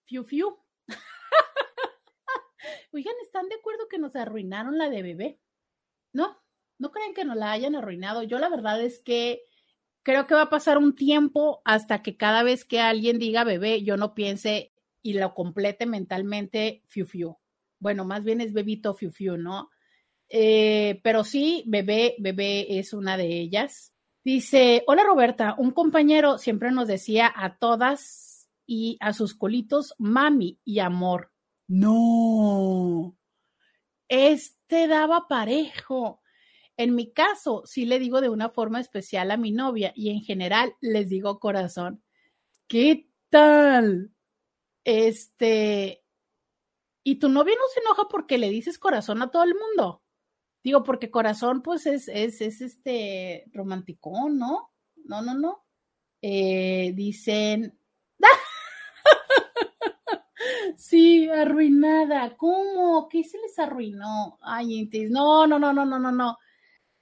Fiu, 0.04 0.26
fiu. 0.26 0.58
Oigan, 2.92 3.16
¿están 3.24 3.48
de 3.48 3.56
acuerdo 3.56 3.88
que 3.88 4.00
nos 4.00 4.18
arruinaron 4.18 4.78
la 4.78 4.90
de 4.90 5.02
bebé? 5.02 5.40
No, 6.12 6.38
no 6.78 6.92
creen 6.92 7.14
que 7.14 7.24
nos 7.24 7.38
la 7.38 7.52
hayan 7.52 7.76
arruinado. 7.76 8.24
Yo 8.24 8.38
la 8.38 8.50
verdad 8.50 8.82
es 8.82 9.00
que 9.00 9.44
creo 10.04 10.28
que 10.28 10.36
va 10.36 10.44
a 10.44 10.50
pasar 10.50 10.78
un 10.78 10.96
tiempo 10.96 11.62
hasta 11.66 12.02
que 12.02 12.18
cada 12.18 12.44
vez 12.44 12.66
que 12.66 12.80
alguien 12.80 13.20
diga 13.20 13.44
bebé, 13.44 13.84
yo 13.84 13.98
no 13.98 14.14
piense 14.14 14.74
y 15.02 15.14
lo 15.14 15.34
complete 15.34 15.86
mentalmente 15.86 16.84
fiu, 16.88 17.06
fiu 17.06 17.38
bueno, 17.82 18.06
más 18.06 18.24
bien 18.24 18.40
es 18.42 18.54
Bebito 18.54 18.94
Fiu 18.94 19.12
Fiu, 19.12 19.38
¿no? 19.38 19.72
Eh, 20.30 21.02
pero 21.04 21.26
sí, 21.26 21.64
bebé, 21.66 22.16
bebé 22.20 22.80
es 22.80 22.94
una 22.94 23.18
de 23.18 23.26
ellas. 23.26 23.94
Dice, 24.24 24.84
hola 24.86 25.04
Roberta, 25.04 25.56
un 25.58 25.72
compañero 25.72 26.38
siempre 26.38 26.72
nos 26.72 26.88
decía 26.88 27.34
a 27.36 27.58
todas 27.58 28.50
y 28.68 28.98
a 29.02 29.14
sus 29.14 29.34
colitos 29.34 29.96
mami 29.98 30.60
y 30.64 30.78
amor. 30.80 31.32
No, 31.68 33.18
este 34.08 34.88
daba 34.88 35.28
parejo. 35.28 36.21
En 36.78 36.96
mi 36.96 37.12
caso, 37.12 37.64
sí 37.66 37.86
le 37.86 38.00
digo 38.00 38.22
de 38.22 38.30
una 38.30 38.50
forma 38.50 38.80
especial 38.80 39.32
a 39.32 39.38
mi 39.38 39.52
novia 39.52 39.92
y 39.96 40.10
en 40.10 40.22
general 40.22 40.76
les 40.82 41.10
digo 41.10 41.40
corazón. 41.40 42.04
¿Qué 42.68 43.10
tal? 43.30 44.12
Este, 44.84 46.04
y 47.04 47.16
tu 47.16 47.30
novia 47.30 47.56
no 47.56 47.68
se 47.74 47.80
enoja 47.82 48.08
porque 48.10 48.38
le 48.38 48.50
dices 48.50 48.78
corazón 48.80 49.22
a 49.22 49.32
todo 49.32 49.44
el 49.44 49.56
mundo. 49.56 50.02
Digo, 50.64 50.84
porque 50.84 51.10
corazón, 51.12 51.62
pues 51.64 51.86
es, 51.88 52.08
es, 52.08 52.42
es 52.42 52.62
este 52.62 53.46
romanticón, 53.54 54.38
¿no? 54.38 54.72
No, 55.06 55.22
no, 55.22 55.34
no. 55.34 55.66
Eh, 56.22 56.94
dicen. 56.96 57.78
sí, 60.78 61.30
arruinada. 61.30 62.38
¿Cómo? 62.38 63.08
¿Qué 63.10 63.24
se 63.24 63.40
les 63.40 63.58
arruinó? 63.58 64.38
Ay. 64.42 64.88
No, 65.10 65.48
no, 65.48 65.58
no, 65.58 65.74
no, 65.74 65.86
no, 65.86 66.00
no, 66.00 66.12
no. 66.12 66.38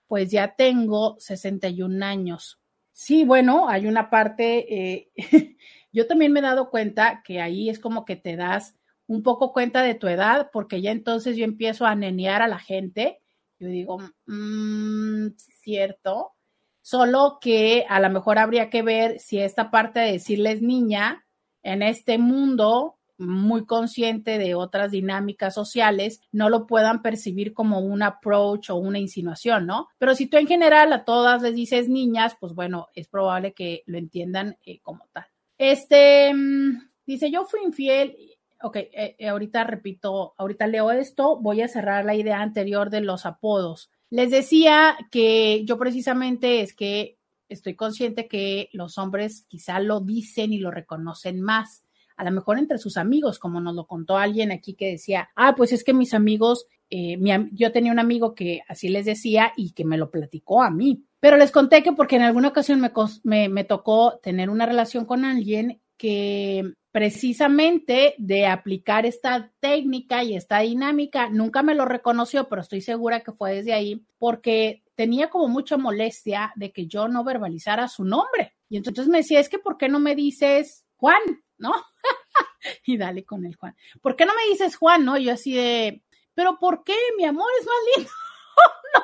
pues 0.07 0.31
ya 0.31 0.55
tengo 0.55 1.17
61 1.19 2.05
años. 2.05 2.61
Sí, 2.99 3.27
bueno, 3.27 3.69
hay 3.69 3.87
una 3.87 4.09
parte, 4.09 4.75
eh, 4.75 5.11
yo 5.93 6.07
también 6.07 6.33
me 6.33 6.41
he 6.41 6.43
dado 6.43 6.71
cuenta 6.71 7.21
que 7.23 7.43
ahí 7.43 7.69
es 7.69 7.79
como 7.79 8.07
que 8.07 8.17
te 8.17 8.37
das 8.37 8.75
un 9.07 9.23
poco 9.23 9.53
cuenta 9.53 9.83
de 9.83 9.95
tu 9.95 10.09
edad, 10.09 10.49
porque 10.51 10.81
ya 10.81 10.93
entonces 10.93 11.37
yo 11.37 11.45
empiezo 11.45 11.85
a 11.85 11.95
nenear 11.95 12.41
a 12.41 12.49
la 12.49 12.59
gente. 12.59 13.21
Yo 13.59 13.69
digo, 13.69 13.99
mmm, 14.25 15.29
cierto. 15.37 16.33
Solo 16.81 17.37
que 17.39 17.85
a 17.87 18.01
lo 18.01 18.09
mejor 18.09 18.39
habría 18.39 18.71
que 18.71 18.81
ver 18.81 19.21
si 19.21 19.41
esta 19.41 19.71
parte 19.71 20.01
de 20.01 20.13
decirles 20.13 20.63
niña 20.63 21.27
en 21.63 21.83
este 21.83 22.17
mundo 22.17 22.96
muy 23.19 23.65
consciente 23.67 24.39
de 24.39 24.55
otras 24.55 24.91
dinámicas 24.91 25.55
sociales, 25.55 26.21
no 26.33 26.49
lo 26.49 26.67
puedan 26.67 27.03
percibir 27.03 27.55
como 27.55 27.81
un 27.81 28.03
approach 28.03 28.71
o 28.71 28.77
una 28.77 28.99
insinuación, 28.99 29.67
¿no? 29.67 29.89
Pero 29.99 30.15
si 30.15 30.27
tú 30.27 30.37
en 30.37 30.47
general 30.47 30.93
a 30.93 31.05
todas 31.05 31.43
les 31.43 31.55
dices 31.55 31.89
niñas, 31.89 32.37
pues 32.39 32.55
bueno, 32.55 32.89
es 32.95 33.09
probable 33.09 33.53
que 33.53 33.83
lo 33.87 33.99
entiendan 33.99 34.57
eh, 34.65 34.81
como 34.81 35.07
tal. 35.13 35.27
Este, 35.59 36.33
mm, 36.35 36.91
dice, 37.07 37.31
yo 37.31 37.45
fui 37.45 37.61
infiel 37.65 38.17
ok, 38.63 38.77
eh, 38.77 39.17
eh, 39.19 39.29
ahorita 39.29 39.65
repito, 39.65 40.35
ahorita 40.39 40.67
leo 40.67 40.91
esto, 40.91 41.39
voy 41.39 41.63
a 41.63 41.69
cerrar 41.69 42.05
la 42.05 42.15
idea 42.15 42.41
anterior 42.41 42.91
de 42.91 43.01
los 43.01 43.27
apodos. 43.27 43.91
Les 44.11 44.31
decía 44.31 44.97
que 45.11 45.65
yo 45.65 45.79
precisamente 45.79 46.61
es 46.61 46.75
que 46.75 47.19
estoy 47.49 47.75
consciente 47.75 48.29
que 48.29 48.69
los 48.73 48.99
hombres 48.99 49.45
quizá 49.49 49.79
lo 49.81 50.01
dicen 50.01 50.53
y 50.53 50.59
lo 50.59 50.71
reconocen 50.71 51.41
más, 51.41 51.85
a 52.17 52.25
lo 52.25 52.31
mejor 52.31 52.59
entre 52.59 52.79
sus 52.79 52.97
amigos, 52.97 53.39
como 53.39 53.61
nos 53.61 53.75
lo 53.75 53.87
contó 53.87 54.17
alguien 54.17 54.53
aquí 54.53 54.75
que 54.75 54.91
decía, 54.91 55.31
ah, 55.37 55.55
pues 55.57 55.73
es 55.73 55.85
que 55.85 55.93
mis 55.93 56.15
amigos, 56.15 56.67
eh, 56.91 57.19
yo 57.53 57.73
tenía 57.73 57.93
un 57.93 57.99
amigo 57.99 58.35
que 58.35 58.63
así 58.69 58.89
les 58.89 59.07
decía 59.07 59.53
y 59.57 59.73
que 59.73 59.85
me 59.85 59.99
lo 59.99 60.11
platicó 60.11 60.63
a 60.63 60.71
mí. 60.71 61.05
Pero 61.21 61.37
les 61.37 61.51
conté 61.51 61.83
que 61.83 61.93
porque 61.93 62.17
en 62.17 62.23
alguna 62.23 62.49
ocasión 62.49 62.81
me, 63.25 63.49
me 63.49 63.65
tocó 63.65 64.19
tener 64.23 64.51
una 64.51 64.67
relación 64.67 65.05
con 65.05 65.25
alguien 65.25 65.81
que 65.97 66.75
precisamente 66.97 68.15
de 68.17 68.47
aplicar 68.47 69.05
esta 69.05 69.53
técnica 69.61 70.25
y 70.25 70.35
esta 70.35 70.61
dinámica, 70.61 71.29
nunca 71.29 71.63
me 71.63 71.75
lo 71.75 71.85
reconoció, 71.85 72.49
pero 72.49 72.63
estoy 72.63 72.81
segura 72.81 73.21
que 73.21 73.33
fue 73.33 73.57
desde 73.57 73.75
ahí, 73.75 74.03
porque 74.17 74.83
tenía 74.95 75.29
como 75.29 75.47
mucha 75.47 75.77
molestia 75.77 76.53
de 76.57 76.73
que 76.73 76.87
yo 76.87 77.07
no 77.07 77.23
verbalizara 77.23 77.89
su 77.89 78.05
nombre. 78.05 78.55
Y 78.71 78.79
entonces 78.79 79.09
me 79.09 79.19
decía, 79.19 79.41
es 79.41 79.51
que 79.51 79.59
¿por 79.59 79.77
qué 79.77 79.91
no 79.91 80.01
me 80.01 80.15
dices 80.15 80.87
Juan? 80.97 81.21
¿No? 81.59 81.73
y 82.85 82.97
dale 82.97 83.25
con 83.25 83.45
el 83.45 83.57
Juan. 83.57 83.77
¿Por 84.01 84.17
qué 84.17 84.27
no 84.27 84.35
me 84.35 84.51
dices 84.51 84.77
Juan? 84.77 85.05
No, 85.05 85.17
yo 85.17 85.33
así 85.33 85.55
de, 85.55 86.03
pero 86.35 86.59
¿por 86.59 86.85
qué? 86.85 86.95
Mi 87.17 87.25
amor 87.25 87.49
es 87.61 87.67
más 87.67 87.77
lindo. 87.97 88.11
no. 88.95 89.03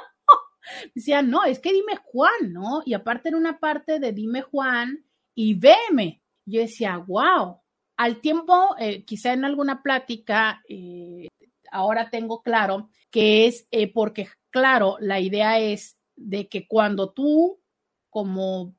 Decía, 0.94 1.22
no, 1.22 1.44
es 1.44 1.59
que 1.59 1.72
dime 1.72 1.96
Juan, 2.05 2.53
¿no? 2.53 2.82
Y 2.84 2.94
aparte 2.94 3.28
en 3.28 3.34
una 3.34 3.59
parte 3.59 3.98
de 3.98 4.12
dime 4.12 4.42
Juan 4.42 5.05
y 5.34 5.55
veme. 5.55 6.22
Yo 6.44 6.61
decía, 6.61 6.98
wow. 6.98 7.61
Al 7.96 8.20
tiempo, 8.20 8.74
eh, 8.78 9.05
quizá 9.05 9.32
en 9.32 9.44
alguna 9.44 9.82
plática, 9.82 10.62
eh, 10.68 11.28
ahora 11.70 12.11
tengo 12.11 12.42
claro 12.42 12.90
que 13.11 13.46
es 13.46 13.66
eh, 13.70 13.92
porque, 13.92 14.28
claro, 14.50 14.96
la 15.00 15.20
idea 15.20 15.59
es 15.59 15.98
de 16.16 16.48
que 16.48 16.66
cuando 16.66 17.12
tú, 17.12 17.61
como 18.11 18.74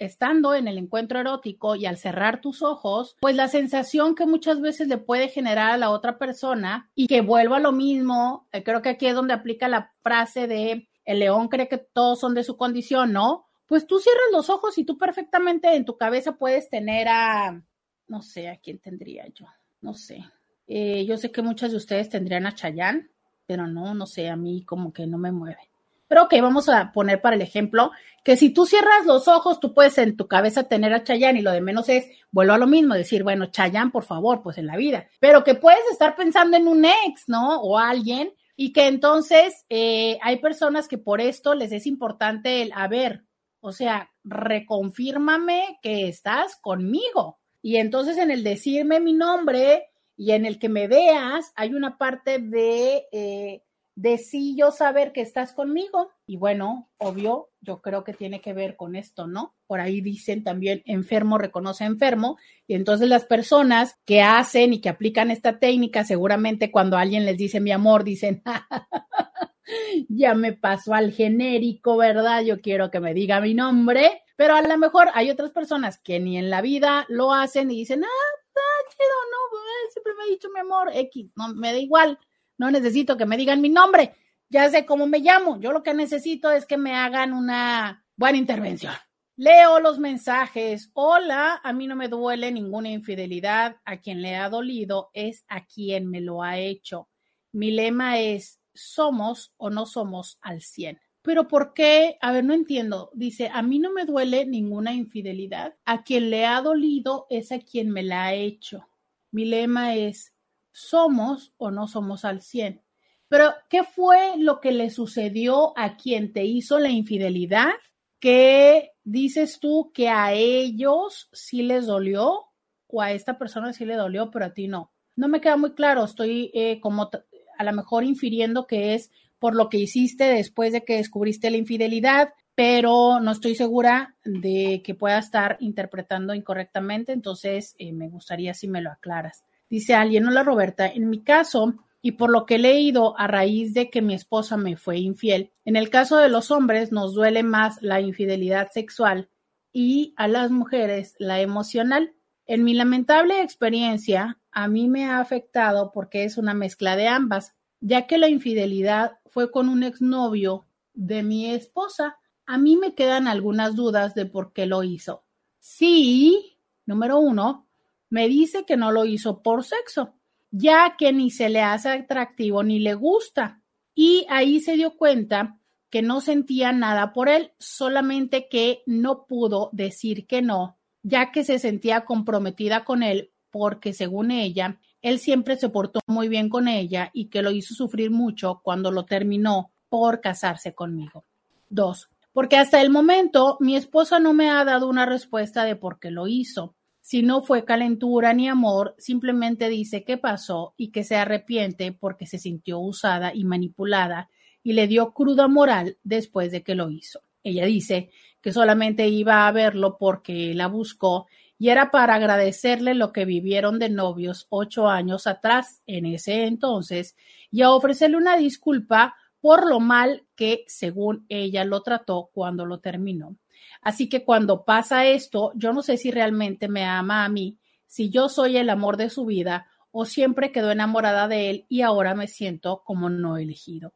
estando 0.00 0.54
en 0.54 0.66
el 0.66 0.78
encuentro 0.78 1.20
erótico 1.20 1.76
y 1.76 1.86
al 1.86 1.98
cerrar 1.98 2.40
tus 2.40 2.62
ojos, 2.62 3.16
pues 3.20 3.36
la 3.36 3.46
sensación 3.46 4.16
que 4.16 4.26
muchas 4.26 4.60
veces 4.60 4.88
le 4.88 4.98
puede 4.98 5.28
generar 5.28 5.70
a 5.70 5.76
la 5.76 5.90
otra 5.90 6.18
persona 6.18 6.90
y 6.96 7.06
que 7.06 7.20
vuelva 7.20 7.58
a 7.58 7.60
lo 7.60 7.70
mismo, 7.70 8.48
creo 8.64 8.82
que 8.82 8.88
aquí 8.88 9.06
es 9.06 9.14
donde 9.14 9.34
aplica 9.34 9.68
la 9.68 9.92
frase 10.02 10.48
de 10.48 10.88
el 11.04 11.18
león 11.18 11.48
cree 11.48 11.68
que 11.68 11.78
todos 11.78 12.20
son 12.20 12.34
de 12.34 12.44
su 12.44 12.56
condición, 12.56 13.12
¿no? 13.12 13.46
Pues 13.66 13.86
tú 13.86 13.98
cierras 13.98 14.26
los 14.32 14.50
ojos 14.50 14.78
y 14.78 14.84
tú 14.84 14.98
perfectamente 14.98 15.74
en 15.74 15.84
tu 15.84 15.96
cabeza 15.96 16.32
puedes 16.32 16.68
tener 16.68 17.08
a, 17.08 17.62
no 18.08 18.22
sé, 18.22 18.48
a 18.48 18.56
quién 18.56 18.78
tendría 18.78 19.26
yo, 19.28 19.46
no 19.80 19.94
sé. 19.94 20.24
Eh, 20.66 21.04
yo 21.06 21.16
sé 21.16 21.30
que 21.30 21.42
muchas 21.42 21.72
de 21.72 21.76
ustedes 21.76 22.08
tendrían 22.08 22.46
a 22.46 22.54
Chayán, 22.54 23.10
pero 23.46 23.66
no, 23.66 23.94
no 23.94 24.06
sé, 24.06 24.28
a 24.28 24.36
mí 24.36 24.64
como 24.64 24.92
que 24.92 25.06
no 25.06 25.18
me 25.18 25.32
mueve. 25.32 25.69
Pero 26.10 26.24
ok, 26.24 26.34
vamos 26.42 26.68
a 26.68 26.90
poner 26.90 27.20
para 27.20 27.36
el 27.36 27.42
ejemplo 27.42 27.92
que 28.24 28.36
si 28.36 28.50
tú 28.50 28.66
cierras 28.66 29.06
los 29.06 29.28
ojos, 29.28 29.60
tú 29.60 29.72
puedes 29.72 29.96
en 29.96 30.16
tu 30.16 30.26
cabeza 30.26 30.64
tener 30.64 30.92
a 30.92 31.04
Chayán 31.04 31.36
y 31.36 31.40
lo 31.40 31.52
de 31.52 31.60
menos 31.60 31.88
es, 31.88 32.08
vuelvo 32.32 32.54
a 32.54 32.58
lo 32.58 32.66
mismo, 32.66 32.94
decir, 32.94 33.22
bueno, 33.22 33.46
Chayán, 33.46 33.92
por 33.92 34.02
favor, 34.02 34.42
pues 34.42 34.58
en 34.58 34.66
la 34.66 34.76
vida. 34.76 35.06
Pero 35.20 35.44
que 35.44 35.54
puedes 35.54 35.84
estar 35.92 36.16
pensando 36.16 36.56
en 36.56 36.66
un 36.66 36.84
ex, 36.84 37.28
¿no? 37.28 37.60
O 37.60 37.78
alguien 37.78 38.34
y 38.56 38.72
que 38.72 38.88
entonces 38.88 39.64
eh, 39.68 40.18
hay 40.20 40.40
personas 40.40 40.88
que 40.88 40.98
por 40.98 41.20
esto 41.20 41.54
les 41.54 41.70
es 41.70 41.86
importante 41.86 42.60
el, 42.60 42.72
a 42.74 42.88
ver, 42.88 43.22
o 43.60 43.70
sea, 43.70 44.10
reconfírmame 44.24 45.78
que 45.80 46.08
estás 46.08 46.56
conmigo. 46.60 47.38
Y 47.62 47.76
entonces 47.76 48.18
en 48.18 48.32
el 48.32 48.42
decirme 48.42 48.98
mi 48.98 49.12
nombre 49.12 49.84
y 50.16 50.32
en 50.32 50.44
el 50.44 50.58
que 50.58 50.68
me 50.68 50.88
veas, 50.88 51.52
hay 51.54 51.72
una 51.72 51.98
parte 51.98 52.40
de, 52.40 53.06
eh, 53.12 53.62
de 54.00 54.18
yo 54.56 54.70
saber 54.70 55.12
que 55.12 55.20
estás 55.20 55.52
conmigo. 55.52 56.10
Y 56.26 56.38
bueno, 56.38 56.88
obvio, 56.96 57.50
yo 57.60 57.82
creo 57.82 58.02
que 58.02 58.14
tiene 58.14 58.40
que 58.40 58.54
ver 58.54 58.74
con 58.76 58.96
esto, 58.96 59.26
¿no? 59.26 59.54
Por 59.66 59.78
ahí 59.80 60.00
dicen 60.00 60.42
también 60.42 60.82
enfermo 60.86 61.36
reconoce 61.36 61.84
enfermo. 61.84 62.38
Y 62.66 62.74
entonces 62.74 63.08
las 63.10 63.26
personas 63.26 63.98
que 64.06 64.22
hacen 64.22 64.72
y 64.72 64.80
que 64.80 64.88
aplican 64.88 65.30
esta 65.30 65.58
técnica, 65.58 66.04
seguramente 66.04 66.70
cuando 66.70 66.96
alguien 66.96 67.26
les 67.26 67.36
dice 67.36 67.60
mi 67.60 67.72
amor, 67.72 68.02
dicen, 68.02 68.42
ya 70.08 70.34
me 70.34 70.54
pasó 70.54 70.94
al 70.94 71.12
genérico, 71.12 71.98
¿verdad? 71.98 72.42
Yo 72.42 72.62
quiero 72.62 72.90
que 72.90 73.00
me 73.00 73.12
diga 73.12 73.40
mi 73.42 73.52
nombre. 73.52 74.22
Pero 74.34 74.54
a 74.54 74.62
lo 74.62 74.78
mejor 74.78 75.08
hay 75.12 75.30
otras 75.30 75.50
personas 75.50 75.98
que 75.98 76.18
ni 76.20 76.38
en 76.38 76.48
la 76.48 76.62
vida 76.62 77.04
lo 77.10 77.34
hacen 77.34 77.70
y 77.70 77.76
dicen, 77.76 78.02
ah, 78.02 78.40
está 78.46 78.62
chido, 78.96 79.14
no, 79.30 79.36
pues, 79.50 79.92
siempre 79.92 80.14
me 80.14 80.22
ha 80.22 80.26
dicho 80.26 80.48
mi 80.54 80.60
amor, 80.60 80.90
X, 80.94 81.30
no, 81.36 81.54
me 81.54 81.72
da 81.72 81.78
igual, 81.78 82.18
no 82.60 82.70
necesito 82.70 83.16
que 83.16 83.26
me 83.26 83.36
digan 83.36 83.60
mi 83.60 83.70
nombre 83.70 84.14
ya 84.50 84.68
sé 84.68 84.84
cómo 84.84 85.06
me 85.06 85.20
llamo. 85.20 85.58
Yo 85.60 85.72
lo 85.72 85.82
que 85.82 85.94
necesito 85.94 86.50
es 86.50 86.66
que 86.66 86.76
me 86.76 86.94
hagan 86.94 87.32
una 87.32 88.04
buena 88.16 88.36
intervención. 88.36 88.92
Leo 89.36 89.80
los 89.80 89.98
mensajes. 89.98 90.90
Hola, 90.92 91.60
a 91.62 91.72
mí 91.72 91.86
no 91.86 91.96
me 91.96 92.08
duele 92.08 92.50
ninguna 92.50 92.90
infidelidad. 92.90 93.76
A 93.84 93.98
quien 93.98 94.20
le 94.20 94.34
ha 94.34 94.50
dolido 94.50 95.10
es 95.14 95.44
a 95.48 95.64
quien 95.64 96.10
me 96.10 96.20
lo 96.20 96.42
ha 96.42 96.58
hecho. 96.58 97.08
Mi 97.52 97.70
lema 97.70 98.18
es, 98.18 98.60
somos 98.74 99.54
o 99.56 99.70
no 99.70 99.86
somos 99.86 100.38
al 100.42 100.60
100. 100.60 101.00
Pero 101.22 101.46
¿por 101.46 101.72
qué? 101.72 102.18
A 102.20 102.32
ver, 102.32 102.44
no 102.44 102.52
entiendo. 102.52 103.10
Dice, 103.14 103.50
a 103.52 103.62
mí 103.62 103.78
no 103.78 103.92
me 103.92 104.04
duele 104.04 104.46
ninguna 104.46 104.92
infidelidad. 104.92 105.76
A 105.84 106.02
quien 106.02 106.28
le 106.28 106.44
ha 106.44 106.60
dolido 106.60 107.26
es 107.30 107.52
a 107.52 107.60
quien 107.60 107.90
me 107.90 108.02
la 108.02 108.24
ha 108.24 108.34
hecho. 108.34 108.88
Mi 109.30 109.44
lema 109.44 109.94
es, 109.94 110.29
somos 110.72 111.52
o 111.56 111.70
no 111.70 111.88
somos 111.88 112.24
al 112.24 112.42
100. 112.42 112.82
Pero, 113.28 113.52
¿qué 113.68 113.84
fue 113.84 114.36
lo 114.38 114.60
que 114.60 114.72
le 114.72 114.90
sucedió 114.90 115.72
a 115.78 115.96
quien 115.96 116.32
te 116.32 116.44
hizo 116.44 116.78
la 116.78 116.90
infidelidad? 116.90 117.70
¿Qué 118.18 118.90
dices 119.04 119.60
tú 119.60 119.92
que 119.94 120.08
a 120.08 120.32
ellos 120.32 121.28
sí 121.32 121.62
les 121.62 121.86
dolió 121.86 122.46
o 122.88 123.02
a 123.02 123.12
esta 123.12 123.38
persona 123.38 123.72
sí 123.72 123.84
le 123.84 123.94
dolió, 123.94 124.30
pero 124.30 124.46
a 124.46 124.54
ti 124.54 124.68
no? 124.68 124.92
No 125.16 125.28
me 125.28 125.40
queda 125.40 125.56
muy 125.56 125.74
claro, 125.74 126.04
estoy 126.04 126.50
eh, 126.54 126.80
como 126.80 127.10
a 127.58 127.64
lo 127.64 127.72
mejor 127.72 128.04
infiriendo 128.04 128.66
que 128.66 128.94
es 128.94 129.10
por 129.38 129.54
lo 129.54 129.68
que 129.68 129.78
hiciste 129.78 130.24
después 130.24 130.72
de 130.72 130.84
que 130.84 130.96
descubriste 130.96 131.50
la 131.50 131.56
infidelidad, 131.56 132.34
pero 132.54 133.20
no 133.20 133.30
estoy 133.30 133.54
segura 133.54 134.16
de 134.24 134.82
que 134.84 134.94
pueda 134.94 135.18
estar 135.18 135.56
interpretando 135.60 136.34
incorrectamente, 136.34 137.12
entonces 137.12 137.74
eh, 137.78 137.92
me 137.92 138.08
gustaría 138.08 138.54
si 138.54 138.68
me 138.68 138.82
lo 138.82 138.90
aclaras. 138.90 139.44
Dice 139.70 139.94
alguien, 139.94 140.26
hola 140.26 140.42
Roberta, 140.42 140.88
en 140.88 141.08
mi 141.08 141.22
caso, 141.22 141.76
y 142.02 142.12
por 142.12 142.28
lo 142.28 142.44
que 142.44 142.56
he 142.56 142.58
leído 142.58 143.16
a 143.16 143.28
raíz 143.28 143.72
de 143.72 143.88
que 143.88 144.02
mi 144.02 144.14
esposa 144.14 144.56
me 144.56 144.76
fue 144.76 144.98
infiel, 144.98 145.52
en 145.64 145.76
el 145.76 145.90
caso 145.90 146.16
de 146.16 146.28
los 146.28 146.50
hombres 146.50 146.90
nos 146.90 147.14
duele 147.14 147.44
más 147.44 147.80
la 147.80 148.00
infidelidad 148.00 148.70
sexual 148.72 149.30
y 149.72 150.12
a 150.16 150.26
las 150.26 150.50
mujeres 150.50 151.14
la 151.20 151.40
emocional. 151.40 152.14
En 152.46 152.64
mi 152.64 152.74
lamentable 152.74 153.42
experiencia, 153.42 154.40
a 154.50 154.66
mí 154.66 154.88
me 154.88 155.04
ha 155.04 155.20
afectado 155.20 155.92
porque 155.94 156.24
es 156.24 156.36
una 156.36 156.52
mezcla 156.52 156.96
de 156.96 157.06
ambas, 157.06 157.54
ya 157.78 158.08
que 158.08 158.18
la 158.18 158.28
infidelidad 158.28 159.18
fue 159.26 159.52
con 159.52 159.68
un 159.68 159.84
exnovio 159.84 160.66
de 160.94 161.22
mi 161.22 161.46
esposa. 161.46 162.18
A 162.44 162.58
mí 162.58 162.76
me 162.76 162.96
quedan 162.96 163.28
algunas 163.28 163.76
dudas 163.76 164.16
de 164.16 164.26
por 164.26 164.52
qué 164.52 164.66
lo 164.66 164.82
hizo. 164.82 165.22
Sí, 165.60 166.58
número 166.86 167.18
uno, 167.18 167.69
me 168.10 168.28
dice 168.28 168.64
que 168.66 168.76
no 168.76 168.92
lo 168.92 169.06
hizo 169.06 169.42
por 169.42 169.64
sexo 169.64 170.14
ya 170.50 170.96
que 170.98 171.12
ni 171.12 171.30
se 171.30 171.48
le 171.48 171.60
hace 171.60 171.90
atractivo 171.90 172.62
ni 172.62 172.78
le 172.78 172.94
gusta. 172.94 173.62
Y 173.94 174.26
ahí 174.28 174.60
se 174.60 174.76
dio 174.76 174.96
cuenta 174.96 175.58
que 175.90 176.02
no 176.02 176.20
sentía 176.20 176.72
nada 176.72 177.12
por 177.12 177.28
él, 177.28 177.52
solamente 177.58 178.48
que 178.48 178.82
no 178.86 179.26
pudo 179.26 179.70
decir 179.72 180.26
que 180.26 180.40
no, 180.42 180.78
ya 181.02 181.32
que 181.32 181.44
se 181.44 181.58
sentía 181.58 182.04
comprometida 182.04 182.84
con 182.84 183.02
él 183.02 183.32
porque 183.50 183.92
según 183.92 184.30
ella, 184.30 184.78
él 185.02 185.18
siempre 185.18 185.56
se 185.56 185.68
portó 185.68 185.98
muy 186.06 186.28
bien 186.28 186.48
con 186.48 186.68
ella 186.68 187.10
y 187.12 187.26
que 187.26 187.42
lo 187.42 187.50
hizo 187.50 187.74
sufrir 187.74 188.12
mucho 188.12 188.60
cuando 188.62 188.92
lo 188.92 189.04
terminó 189.04 189.72
por 189.88 190.20
casarse 190.20 190.72
conmigo. 190.72 191.24
Dos, 191.68 192.10
porque 192.32 192.56
hasta 192.56 192.80
el 192.80 192.90
momento 192.90 193.56
mi 193.58 193.74
esposa 193.74 194.20
no 194.20 194.32
me 194.34 194.50
ha 194.50 194.64
dado 194.64 194.88
una 194.88 195.04
respuesta 195.04 195.64
de 195.64 195.74
por 195.74 195.98
qué 195.98 196.12
lo 196.12 196.28
hizo. 196.28 196.76
Si 197.10 197.24
no 197.24 197.42
fue 197.42 197.64
calentura 197.64 198.32
ni 198.34 198.48
amor, 198.48 198.94
simplemente 198.96 199.68
dice 199.68 200.04
qué 200.04 200.16
pasó 200.16 200.74
y 200.76 200.92
que 200.92 201.02
se 201.02 201.16
arrepiente 201.16 201.90
porque 201.90 202.24
se 202.24 202.38
sintió 202.38 202.78
usada 202.78 203.34
y 203.34 203.42
manipulada 203.42 204.30
y 204.62 204.74
le 204.74 204.86
dio 204.86 205.12
cruda 205.12 205.48
moral 205.48 205.98
después 206.04 206.52
de 206.52 206.62
que 206.62 206.76
lo 206.76 206.88
hizo. 206.88 207.22
Ella 207.42 207.66
dice 207.66 208.10
que 208.40 208.52
solamente 208.52 209.08
iba 209.08 209.48
a 209.48 209.50
verlo 209.50 209.96
porque 209.98 210.54
la 210.54 210.68
buscó 210.68 211.26
y 211.58 211.70
era 211.70 211.90
para 211.90 212.14
agradecerle 212.14 212.94
lo 212.94 213.10
que 213.10 213.24
vivieron 213.24 213.80
de 213.80 213.88
novios 213.88 214.46
ocho 214.48 214.86
años 214.86 215.26
atrás 215.26 215.82
en 215.88 216.06
ese 216.06 216.44
entonces 216.44 217.16
y 217.50 217.62
a 217.62 217.72
ofrecerle 217.72 218.18
una 218.18 218.36
disculpa 218.36 219.16
por 219.40 219.68
lo 219.68 219.80
mal 219.80 220.26
que, 220.36 220.62
según 220.68 221.26
ella, 221.28 221.64
lo 221.64 221.82
trató 221.82 222.30
cuando 222.32 222.66
lo 222.66 222.78
terminó. 222.78 223.34
Así 223.82 224.08
que 224.08 224.24
cuando 224.24 224.64
pasa 224.64 225.06
esto, 225.06 225.52
yo 225.54 225.72
no 225.72 225.82
sé 225.82 225.96
si 225.96 226.10
realmente 226.10 226.68
me 226.68 226.84
ama 226.84 227.24
a 227.24 227.28
mí, 227.28 227.58
si 227.86 228.10
yo 228.10 228.28
soy 228.28 228.56
el 228.56 228.70
amor 228.70 228.96
de 228.96 229.10
su 229.10 229.26
vida 229.26 229.66
o 229.90 230.04
siempre 230.04 230.52
quedó 230.52 230.70
enamorada 230.70 231.28
de 231.28 231.50
él 231.50 231.66
y 231.68 231.82
ahora 231.82 232.14
me 232.14 232.28
siento 232.28 232.82
como 232.84 233.10
no 233.10 233.36
elegido. 233.36 233.92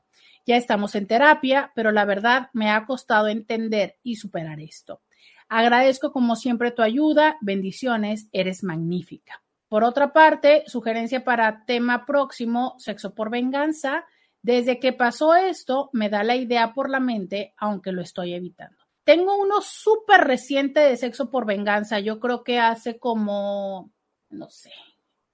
Ya 0.46 0.56
estamos 0.56 0.94
en 0.94 1.06
terapia, 1.06 1.72
pero 1.74 1.92
la 1.92 2.04
verdad 2.04 2.50
me 2.52 2.70
ha 2.70 2.84
costado 2.86 3.28
entender 3.28 3.96
y 4.02 4.16
superar 4.16 4.60
esto. 4.60 5.00
Agradezco 5.48 6.12
como 6.12 6.36
siempre 6.36 6.70
tu 6.70 6.82
ayuda, 6.82 7.36
bendiciones, 7.40 8.28
eres 8.32 8.64
magnífica. 8.64 9.42
Por 9.68 9.84
otra 9.84 10.12
parte, 10.12 10.64
sugerencia 10.66 11.24
para 11.24 11.64
tema 11.64 12.04
próximo, 12.06 12.74
sexo 12.78 13.14
por 13.14 13.30
venganza. 13.30 14.04
Desde 14.42 14.78
que 14.78 14.92
pasó 14.92 15.34
esto, 15.34 15.90
me 15.92 16.10
da 16.10 16.22
la 16.22 16.36
idea 16.36 16.74
por 16.74 16.90
la 16.90 17.00
mente, 17.00 17.54
aunque 17.56 17.92
lo 17.92 18.02
estoy 18.02 18.34
evitando. 18.34 18.83
Tengo 19.04 19.36
uno 19.36 19.60
súper 19.60 20.22
reciente 20.22 20.80
de 20.80 20.96
Sexo 20.96 21.30
por 21.30 21.46
Venganza. 21.46 22.00
Yo 22.00 22.18
creo 22.20 22.42
que 22.42 22.58
hace 22.58 22.98
como, 22.98 23.92
no 24.30 24.48
sé, 24.48 24.72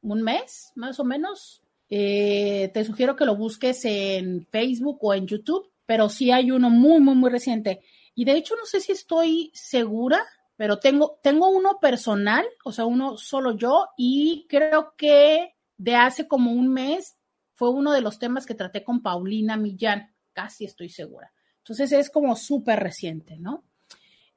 un 0.03 0.23
mes, 0.23 0.73
más 0.75 0.99
o 0.99 1.05
menos. 1.05 1.63
Eh, 1.89 2.71
te 2.75 2.85
sugiero 2.85 3.17
que 3.17 3.25
lo 3.25 3.37
busques 3.37 3.85
en 3.85 4.47
Facebook 4.51 4.99
o 5.03 5.15
en 5.15 5.27
YouTube, 5.27 5.71
pero 5.87 6.09
sí 6.09 6.31
hay 6.31 6.51
uno 6.51 6.69
muy, 6.69 7.01
muy, 7.01 7.15
muy 7.15 7.31
reciente. 7.31 7.81
Y 8.15 8.25
de 8.25 8.33
hecho, 8.33 8.57
no 8.57 8.67
sé 8.67 8.81
si 8.81 8.93
estoy 8.93 9.51
segura, 9.55 10.25
pero 10.57 10.79
tengo, 10.79 11.19
tengo 11.23 11.49
uno 11.49 11.79
personal, 11.81 12.45
o 12.65 12.73
sea, 12.73 12.85
uno 12.85 13.17
solo 13.17 13.57
yo, 13.57 13.89
y 13.97 14.47
creo 14.49 14.95
que 14.97 15.55
de 15.79 15.95
hace 15.97 16.29
como 16.29 16.53
un 16.53 16.69
mes 16.69 17.17
fue 17.55 17.71
uno 17.71 17.93
de 17.93 18.01
los 18.01 18.19
temas 18.19 18.47
que 18.47 18.55
traté 18.55 18.85
con 18.85 19.03
Paulina 19.03 19.57
Millán, 19.57 20.15
casi 20.33 20.65
estoy 20.65 20.89
segura. 20.89 21.33
Entonces 21.71 21.93
es 21.93 22.11
como 22.11 22.35
súper 22.35 22.81
reciente, 22.81 23.39
¿no? 23.39 23.63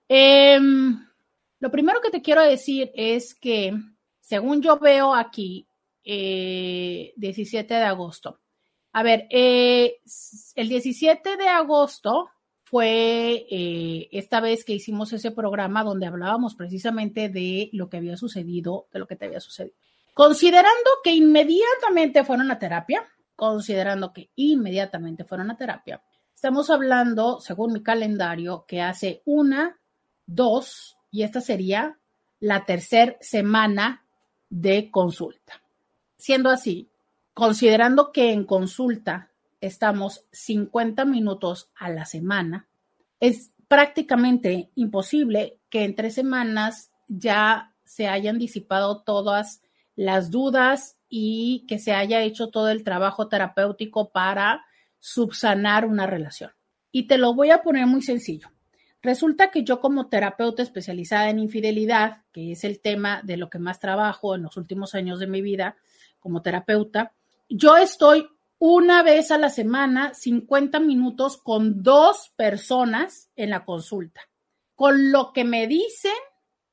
Em, 0.08 1.04
lo 1.60 1.72
primero 1.72 2.00
que 2.00 2.12
te 2.12 2.22
quiero 2.22 2.44
decir 2.44 2.92
es 2.94 3.34
que, 3.34 3.74
según 4.20 4.62
yo 4.62 4.78
veo 4.78 5.16
aquí, 5.16 5.66
17 6.04 7.74
eh, 7.74 7.78
de 7.80 7.84
agosto. 7.86 8.40
A 8.92 9.02
ver, 9.02 9.26
eh, 9.32 9.96
el 10.54 10.70
17 10.70 11.36
de 11.36 11.48
agosto 11.48 12.30
fue 12.66 13.48
eh, 13.50 14.10
esta 14.12 14.40
vez 14.40 14.64
que 14.64 14.74
hicimos 14.74 15.12
ese 15.12 15.32
programa 15.32 15.84
donde 15.84 16.06
hablábamos 16.06 16.54
precisamente 16.54 17.30
de 17.30 17.72
lo 17.74 17.90
que 17.90 17.98
había 17.98 18.16
sucedido, 18.16 18.86
de 18.94 19.00
lo 19.00 19.08
que 19.08 19.16
te 19.16 19.26
había 19.26 19.40
sucedido. 19.40 19.76
Considerando 20.14 20.92
que 21.04 21.16
inmediatamente 21.16 22.24
fueron 22.24 22.52
a 22.52 22.60
terapia, 22.60 23.08
considerando 23.36 24.14
que 24.14 24.30
inmediatamente 24.36 25.24
fueron 25.24 25.50
a 25.50 25.58
terapia, 25.58 26.00
estamos 26.44 26.70
hablando, 26.70 27.40
según 27.40 27.72
mi 27.72 27.82
calendario, 27.82 28.66
que 28.68 28.82
hace 28.82 29.22
una, 29.24 29.80
dos, 30.26 30.98
y 31.10 31.24
esta 31.24 31.40
sería 31.40 32.00
la 32.42 32.66
tercera 32.66 33.16
semana 33.22 34.04
de 34.50 34.92
consulta. 34.92 35.62
Siendo 36.18 36.50
así, 36.50 36.90
considerando 37.34 38.12
que 38.12 38.34
en 38.34 38.44
consulta 38.44 39.32
estamos 39.62 40.26
50 40.34 41.06
minutos 41.06 41.72
a 41.76 41.88
la 41.88 42.04
semana, 42.04 42.68
es 43.22 43.54
prácticamente 43.70 44.70
imposible 44.76 45.60
que 45.70 45.86
en 45.86 45.96
tres 45.96 46.14
semanas 46.14 46.92
ya 47.08 47.74
se 47.86 48.10
hayan 48.10 48.38
disipado 48.38 49.02
todas 49.04 49.62
las 49.96 50.30
dudas 50.30 50.98
y 51.08 51.64
que 51.70 51.80
se 51.80 51.94
haya 51.94 52.22
hecho 52.22 52.50
todo 52.50 52.68
el 52.68 52.84
trabajo 52.84 53.30
terapéutico 53.30 54.10
para 54.10 54.66
subsanar 55.04 55.86
una 55.86 56.08
relación. 56.08 56.52
Y 56.90 57.08
te 57.08 57.18
lo 57.18 57.34
voy 57.34 57.52
a 57.52 57.62
poner 57.62 57.86
muy 57.88 58.02
sencillo. 58.02 58.48
Resulta 59.02 59.52
que 59.52 59.66
yo 59.66 59.82
como 59.82 60.08
terapeuta 60.08 60.64
especializada 60.64 61.30
en 61.30 61.40
infidelidad, 61.40 62.22
que 62.32 62.54
es 62.54 62.64
el 62.64 62.80
tema 62.80 63.22
de 63.22 63.36
lo 63.36 63.50
que 63.50 63.60
más 63.60 63.82
trabajo 63.82 64.34
en 64.34 64.44
los 64.44 64.56
últimos 64.56 64.96
años 64.96 65.20
de 65.20 65.28
mi 65.28 65.42
vida, 65.42 65.76
como 66.22 66.42
terapeuta, 66.42 67.12
yo 67.50 67.76
estoy 67.76 68.30
una 68.60 69.04
vez 69.04 69.30
a 69.32 69.38
la 69.38 69.50
semana, 69.50 70.14
50 70.14 70.80
minutos 70.80 71.36
con 71.36 71.84
dos 71.84 72.32
personas 72.38 73.30
en 73.36 73.50
la 73.50 73.66
consulta, 73.66 74.22
con 74.74 75.12
lo 75.12 75.34
que 75.34 75.44
me 75.44 75.68
dicen, 75.68 76.14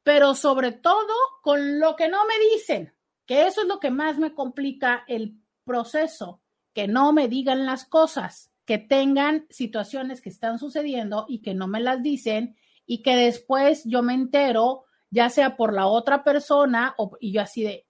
pero 0.04 0.36
sobre 0.36 0.70
todo 0.70 1.12
con 1.42 1.80
lo 1.80 1.96
que 1.96 2.08
no 2.08 2.24
me 2.26 2.38
dicen, 2.54 2.94
que 3.26 3.48
eso 3.48 3.62
es 3.62 3.66
lo 3.66 3.80
que 3.80 3.90
más 3.90 4.18
me 4.18 4.34
complica 4.34 5.02
el 5.08 5.34
proceso, 5.64 6.40
que 6.74 6.88
no 6.88 7.12
me 7.12 7.28
digan 7.28 7.66
las 7.66 7.84
cosas, 7.84 8.50
que 8.64 8.78
tengan 8.78 9.46
situaciones 9.50 10.20
que 10.20 10.28
están 10.28 10.58
sucediendo 10.58 11.26
y 11.28 11.42
que 11.42 11.54
no 11.54 11.66
me 11.66 11.80
las 11.80 12.02
dicen 12.02 12.56
y 12.86 13.02
que 13.02 13.16
después 13.16 13.82
yo 13.84 14.02
me 14.02 14.14
entero, 14.14 14.84
ya 15.10 15.28
sea 15.28 15.56
por 15.56 15.72
la 15.72 15.86
otra 15.86 16.24
persona 16.24 16.94
o, 16.98 17.16
y 17.20 17.32
yo 17.32 17.40
así 17.42 17.62
de, 17.62 17.86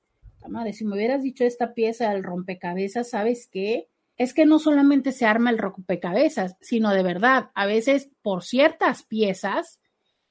madre, 0.48 0.72
si 0.72 0.84
me 0.84 0.94
hubieras 0.94 1.22
dicho 1.22 1.44
esta 1.44 1.74
pieza 1.74 2.10
del 2.10 2.24
rompecabezas, 2.24 3.10
¿sabes 3.10 3.48
qué? 3.50 3.88
Es 4.16 4.34
que 4.34 4.46
no 4.46 4.58
solamente 4.58 5.12
se 5.12 5.26
arma 5.26 5.50
el 5.50 5.58
rompecabezas, 5.58 6.56
sino 6.60 6.92
de 6.92 7.02
verdad, 7.02 7.50
a 7.54 7.66
veces 7.66 8.10
por 8.22 8.42
ciertas 8.44 9.02
piezas, 9.02 9.80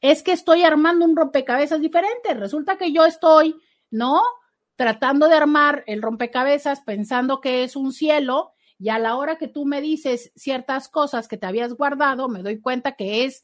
es 0.01 0.23
que 0.23 0.31
estoy 0.31 0.63
armando 0.63 1.05
un 1.05 1.15
rompecabezas 1.15 1.81
diferente. 1.81 2.33
Resulta 2.33 2.77
que 2.77 2.91
yo 2.91 3.05
estoy, 3.05 3.55
¿no? 3.91 4.21
Tratando 4.79 5.27
de 5.27 5.35
armar 5.35 5.83
el 5.87 6.01
rompecabezas 6.01 6.79
pensando 6.79 7.41
que 7.41 7.65
es 7.65 7.75
un 7.75 7.91
cielo 7.91 8.53
y 8.77 8.87
a 8.87 8.97
la 8.97 9.17
hora 9.17 9.37
que 9.37 9.49
tú 9.49 9.65
me 9.65 9.81
dices 9.81 10.31
ciertas 10.37 10.87
cosas 10.87 11.27
que 11.27 11.35
te 11.35 11.45
habías 11.45 11.73
guardado, 11.73 12.29
me 12.29 12.43
doy 12.43 12.61
cuenta 12.61 12.93
que 12.93 13.25
es 13.25 13.43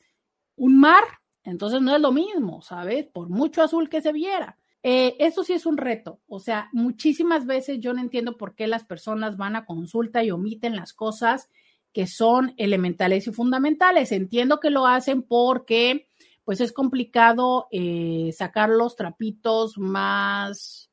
un 0.55 0.79
mar. 0.79 1.03
Entonces 1.43 1.81
no 1.81 1.93
es 1.93 2.01
lo 2.01 2.13
mismo, 2.13 2.61
¿sabes? 2.61 3.07
Por 3.07 3.27
mucho 3.27 3.61
azul 3.61 3.89
que 3.89 3.99
se 3.99 4.13
viera. 4.13 4.57
Eh, 4.81 5.17
eso 5.19 5.43
sí 5.43 5.51
es 5.51 5.65
un 5.65 5.75
reto. 5.75 6.21
O 6.29 6.39
sea, 6.39 6.69
muchísimas 6.71 7.45
veces 7.45 7.81
yo 7.81 7.93
no 7.93 7.99
entiendo 7.99 8.37
por 8.37 8.55
qué 8.55 8.65
las 8.65 8.85
personas 8.85 9.35
van 9.35 9.57
a 9.57 9.65
consulta 9.65 10.23
y 10.23 10.31
omiten 10.31 10.77
las 10.77 10.93
cosas 10.93 11.49
que 11.91 12.07
son 12.07 12.53
elementales 12.55 13.27
y 13.27 13.33
fundamentales. 13.33 14.13
Entiendo 14.13 14.61
que 14.61 14.69
lo 14.69 14.87
hacen 14.87 15.21
porque 15.21 16.07
pues 16.45 16.61
es 16.61 16.71
complicado 16.71 17.67
eh, 17.71 18.31
sacar 18.37 18.69
los 18.69 18.95
trapitos 18.95 19.77
más 19.77 20.91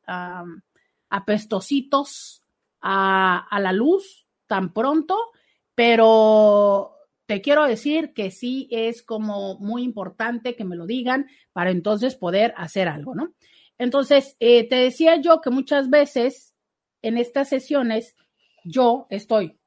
apestositos 1.09 2.43
a, 2.81 3.47
a 3.49 3.61
la 3.61 3.73
luz 3.73 4.27
tan 4.47 4.73
pronto, 4.73 5.19
pero 5.75 6.97
te 7.27 7.41
quiero 7.41 7.65
decir 7.65 8.13
que 8.13 8.31
sí 8.31 8.69
es 8.71 9.03
como 9.03 9.59
muy 9.59 9.83
importante 9.83 10.57
que 10.57 10.65
me 10.65 10.77
lo 10.77 10.87
digan 10.87 11.29
para 11.53 11.71
entonces 11.71 12.15
poder 12.15 12.53
hacer 12.57 12.89
algo, 12.89 13.15
¿no? 13.15 13.35
Entonces, 13.79 14.37
eh, 14.39 14.69
te 14.69 14.77
decía 14.77 15.17
yo 15.17 15.41
que 15.41 15.51
muchas 15.51 15.91
veces 15.91 16.55
en 17.03 17.19
estas 17.19 17.49
sesiones 17.49 18.17
yo 18.65 19.07
estoy 19.11 19.59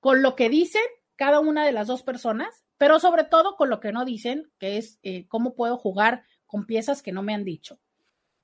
con 0.00 0.20
lo 0.20 0.34
que 0.34 0.48
dicen 0.48 0.82
cada 1.16 1.40
una 1.40 1.64
de 1.64 1.72
las 1.72 1.86
dos 1.86 2.02
personas, 2.02 2.64
pero 2.76 2.98
sobre 2.98 3.24
todo 3.24 3.54
con 3.56 3.70
lo 3.70 3.80
que 3.80 3.92
no 3.92 4.04
dicen, 4.04 4.50
que 4.58 4.76
es 4.76 4.98
eh, 5.02 5.26
cómo 5.28 5.54
puedo 5.54 5.78
jugar 5.78 6.24
con 6.46 6.66
piezas 6.66 7.02
que 7.02 7.12
no 7.12 7.22
me 7.22 7.34
han 7.34 7.44
dicho. 7.44 7.78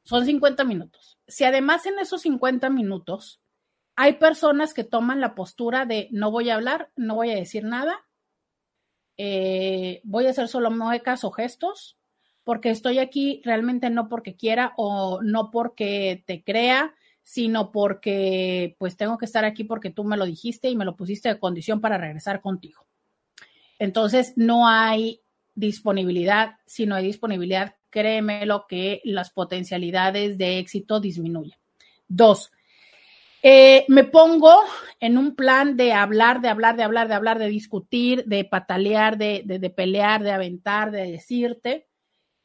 Son 0.09 0.25
50 0.25 0.65
minutos. 0.65 1.19
Si 1.27 1.45
además 1.45 1.85
en 1.85 1.99
esos 1.99 2.23
50 2.23 2.71
minutos 2.71 3.43
hay 3.95 4.15
personas 4.15 4.73
que 4.73 4.83
toman 4.83 5.21
la 5.21 5.35
postura 5.35 5.85
de 5.85 6.09
no 6.13 6.31
voy 6.31 6.49
a 6.49 6.55
hablar, 6.55 6.91
no 6.97 7.17
voy 7.17 7.31
a 7.31 7.35
decir 7.35 7.65
nada, 7.65 8.07
eh, 9.19 10.01
voy 10.05 10.27
a 10.27 10.31
hacer 10.31 10.49
solo 10.49 10.71
muecas 10.71 11.25
o 11.25 11.31
gestos, 11.31 11.99
porque 12.43 12.71
estoy 12.71 13.01
aquí 13.01 13.43
realmente 13.45 13.91
no 13.91 14.09
porque 14.09 14.35
quiera 14.35 14.73
o 14.79 15.21
no 15.21 15.51
porque 15.51 16.25
te 16.27 16.43
crea, 16.43 16.95
sino 17.23 17.71
porque 17.71 18.77
pues 18.79 18.97
tengo 18.97 19.19
que 19.19 19.27
estar 19.27 19.45
aquí 19.45 19.65
porque 19.65 19.91
tú 19.91 20.05
me 20.05 20.17
lo 20.17 20.25
dijiste 20.25 20.71
y 20.71 20.77
me 20.77 20.87
lo 20.87 20.97
pusiste 20.97 21.29
de 21.29 21.39
condición 21.39 21.83
para 21.83 21.99
regresar 21.99 22.41
contigo. 22.41 22.87
Entonces, 23.79 24.33
no 24.37 24.67
hay 24.67 25.21
disponibilidad, 25.55 26.57
si 26.65 26.87
no 26.87 26.95
hay 26.95 27.05
disponibilidad, 27.05 27.78
créeme 27.91 28.47
lo 28.47 28.67
que 28.67 29.01
las 29.05 29.31
potencialidades 29.31 30.39
de 30.39 30.59
éxito 30.59 31.01
disminuyen. 31.01 31.59
Dos, 32.09 32.51
eh, 33.43 33.85
me 33.89 34.05
pongo 34.05 34.61
en 34.99 35.17
un 35.17 35.37
plan 35.37 35.77
de 35.77 35.93
hablar, 35.93 36.41
de 36.41 36.49
hablar, 36.49 36.77
de 36.77 36.83
hablar, 36.83 37.09
de 37.09 37.15
hablar, 37.15 37.39
de 37.39 37.49
discutir, 37.49 38.25
de 38.25 38.45
patalear, 38.45 39.17
de, 39.17 39.43
de 39.45 39.71
pelear, 39.71 40.23
de 40.23 40.33
aventar, 40.33 40.91
de 40.91 41.13
decirte. 41.13 41.87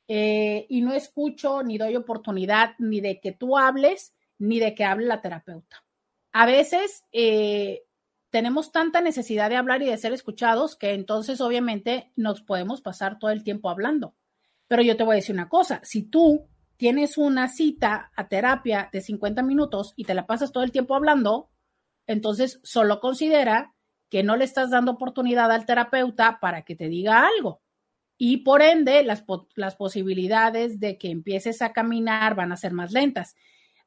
Eh, 0.07 0.65
y 0.69 0.81
no 0.81 0.93
escucho 0.93 1.63
ni 1.63 1.77
doy 1.77 1.95
oportunidad 1.95 2.75
ni 2.77 3.01
de 3.01 3.19
que 3.19 3.31
tú 3.31 3.57
hables 3.57 4.13
ni 4.37 4.59
de 4.59 4.75
que 4.75 4.83
hable 4.83 5.05
la 5.05 5.21
terapeuta. 5.21 5.83
A 6.33 6.45
veces 6.45 7.05
eh, 7.11 7.83
tenemos 8.29 8.71
tanta 8.71 8.99
necesidad 9.01 9.49
de 9.49 9.55
hablar 9.55 9.81
y 9.81 9.85
de 9.85 9.97
ser 9.97 10.11
escuchados 10.13 10.75
que 10.75 10.93
entonces 10.93 11.39
obviamente 11.39 12.11
nos 12.15 12.41
podemos 12.41 12.81
pasar 12.81 13.17
todo 13.17 13.31
el 13.31 13.43
tiempo 13.43 13.69
hablando. 13.69 14.13
Pero 14.67 14.81
yo 14.81 14.97
te 14.97 15.03
voy 15.03 15.13
a 15.13 15.15
decir 15.17 15.35
una 15.35 15.49
cosa, 15.49 15.81
si 15.83 16.03
tú 16.03 16.47
tienes 16.77 17.17
una 17.17 17.47
cita 17.47 18.11
a 18.15 18.27
terapia 18.27 18.89
de 18.91 19.01
50 19.01 19.43
minutos 19.43 19.93
y 19.95 20.05
te 20.05 20.13
la 20.13 20.25
pasas 20.25 20.51
todo 20.51 20.63
el 20.63 20.71
tiempo 20.71 20.95
hablando, 20.95 21.49
entonces 22.07 22.59
solo 22.63 22.99
considera 22.99 23.73
que 24.09 24.23
no 24.23 24.35
le 24.35 24.45
estás 24.45 24.69
dando 24.69 24.91
oportunidad 24.91 25.51
al 25.51 25.65
terapeuta 25.65 26.39
para 26.39 26.63
que 26.63 26.75
te 26.75 26.87
diga 26.87 27.25
algo 27.27 27.63
y 28.17 28.37
por 28.37 28.61
ende 28.61 29.03
las, 29.03 29.25
las 29.55 29.75
posibilidades 29.75 30.79
de 30.79 30.97
que 30.97 31.09
empieces 31.09 31.61
a 31.61 31.73
caminar 31.73 32.35
van 32.35 32.51
a 32.51 32.57
ser 32.57 32.71
más 32.71 32.91
lentas. 32.91 33.35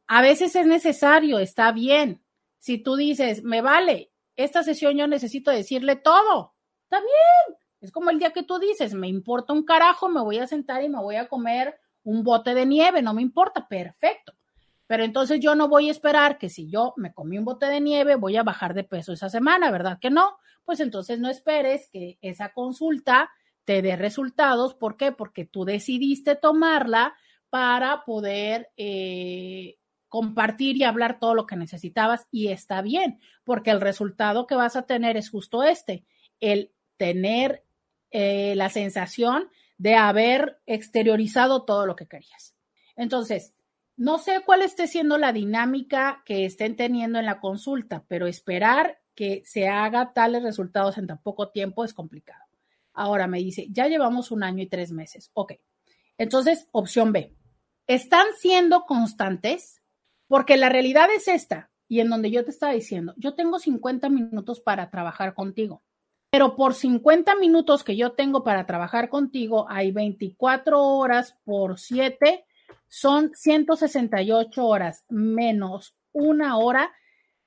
A 0.06 0.20
veces 0.20 0.54
es 0.56 0.66
necesario, 0.66 1.38
está 1.38 1.72
bien. 1.72 2.22
Si 2.58 2.78
tú 2.78 2.96
dices, 2.96 3.42
me 3.44 3.62
vale, 3.62 4.12
esta 4.36 4.62
sesión 4.62 4.96
yo 4.96 5.06
necesito 5.06 5.50
decirle 5.50 5.96
todo, 5.96 6.54
está 6.84 6.98
bien. 7.00 7.58
Es 7.86 7.92
como 7.92 8.10
el 8.10 8.18
día 8.18 8.32
que 8.32 8.42
tú 8.42 8.58
dices, 8.58 8.94
me 8.94 9.06
importa 9.06 9.52
un 9.52 9.64
carajo, 9.64 10.08
me 10.08 10.20
voy 10.20 10.38
a 10.38 10.48
sentar 10.48 10.82
y 10.82 10.88
me 10.88 10.98
voy 10.98 11.14
a 11.14 11.28
comer 11.28 11.78
un 12.02 12.24
bote 12.24 12.52
de 12.52 12.66
nieve, 12.66 13.00
no 13.00 13.14
me 13.14 13.22
importa, 13.22 13.68
perfecto. 13.68 14.32
Pero 14.88 15.04
entonces 15.04 15.38
yo 15.38 15.54
no 15.54 15.68
voy 15.68 15.88
a 15.88 15.92
esperar 15.92 16.36
que 16.36 16.48
si 16.48 16.68
yo 16.68 16.94
me 16.96 17.14
comí 17.14 17.38
un 17.38 17.44
bote 17.44 17.66
de 17.66 17.80
nieve, 17.80 18.16
voy 18.16 18.36
a 18.36 18.42
bajar 18.42 18.74
de 18.74 18.82
peso 18.82 19.12
esa 19.12 19.28
semana, 19.28 19.70
¿verdad 19.70 19.98
que 20.00 20.10
no? 20.10 20.36
Pues 20.64 20.80
entonces 20.80 21.20
no 21.20 21.28
esperes 21.28 21.88
que 21.92 22.18
esa 22.22 22.52
consulta 22.52 23.30
te 23.64 23.82
dé 23.82 23.94
resultados. 23.94 24.74
¿Por 24.74 24.96
qué? 24.96 25.12
Porque 25.12 25.44
tú 25.44 25.64
decidiste 25.64 26.34
tomarla 26.34 27.14
para 27.50 28.04
poder 28.04 28.70
eh, 28.76 29.76
compartir 30.08 30.76
y 30.76 30.82
hablar 30.82 31.20
todo 31.20 31.34
lo 31.34 31.46
que 31.46 31.56
necesitabas 31.56 32.26
y 32.32 32.48
está 32.48 32.82
bien, 32.82 33.20
porque 33.44 33.70
el 33.70 33.80
resultado 33.80 34.46
que 34.46 34.56
vas 34.56 34.74
a 34.74 34.86
tener 34.86 35.16
es 35.16 35.30
justo 35.30 35.62
este, 35.62 36.04
el 36.40 36.72
tener 36.96 37.65
eh, 38.18 38.54
la 38.56 38.70
sensación 38.70 39.50
de 39.76 39.94
haber 39.94 40.58
exteriorizado 40.64 41.66
todo 41.66 41.84
lo 41.84 41.96
que 41.96 42.06
querías. 42.06 42.54
Entonces, 42.96 43.52
no 43.94 44.16
sé 44.16 44.40
cuál 44.42 44.62
esté 44.62 44.86
siendo 44.86 45.18
la 45.18 45.34
dinámica 45.34 46.22
que 46.24 46.46
estén 46.46 46.76
teniendo 46.76 47.18
en 47.18 47.26
la 47.26 47.40
consulta, 47.40 48.06
pero 48.08 48.26
esperar 48.26 49.02
que 49.14 49.42
se 49.44 49.68
haga 49.68 50.14
tales 50.14 50.42
resultados 50.42 50.96
en 50.96 51.06
tan 51.06 51.18
poco 51.18 51.50
tiempo 51.50 51.84
es 51.84 51.92
complicado. 51.92 52.42
Ahora 52.94 53.26
me 53.26 53.36
dice, 53.36 53.66
ya 53.70 53.86
llevamos 53.86 54.30
un 54.30 54.44
año 54.44 54.62
y 54.62 54.66
tres 54.66 54.92
meses. 54.92 55.30
Ok. 55.34 55.52
Entonces, 56.16 56.68
opción 56.72 57.12
B. 57.12 57.34
¿Están 57.86 58.28
siendo 58.40 58.86
constantes? 58.86 59.82
Porque 60.26 60.56
la 60.56 60.70
realidad 60.70 61.08
es 61.14 61.28
esta, 61.28 61.70
y 61.86 62.00
en 62.00 62.08
donde 62.08 62.30
yo 62.30 62.46
te 62.46 62.50
estaba 62.50 62.72
diciendo, 62.72 63.12
yo 63.18 63.34
tengo 63.34 63.58
50 63.58 64.08
minutos 64.08 64.60
para 64.60 64.88
trabajar 64.88 65.34
contigo, 65.34 65.82
pero 66.36 66.54
por 66.54 66.74
50 66.74 67.34
minutos 67.36 67.82
que 67.82 67.96
yo 67.96 68.12
tengo 68.12 68.44
para 68.44 68.66
trabajar 68.66 69.08
contigo, 69.08 69.64
hay 69.70 69.90
24 69.90 70.78
horas 70.82 71.34
por 71.46 71.78
7, 71.78 72.44
son 72.88 73.30
168 73.34 74.66
horas 74.66 75.06
menos 75.08 75.96
una 76.12 76.58
hora. 76.58 76.92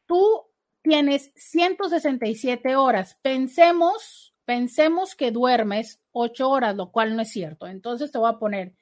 Tú 0.08 0.48
tienes 0.82 1.32
167 1.36 2.76
horas. 2.76 3.16
Pensemos, 3.22 4.34
pensemos 4.44 5.14
que 5.14 5.30
duermes 5.30 6.02
8 6.12 6.50
horas, 6.50 6.76
lo 6.76 6.92
cual 6.92 7.16
no 7.16 7.22
es 7.22 7.30
cierto. 7.32 7.68
Entonces 7.68 8.12
te 8.12 8.18
voy 8.18 8.32
a 8.32 8.40
poner 8.40 8.74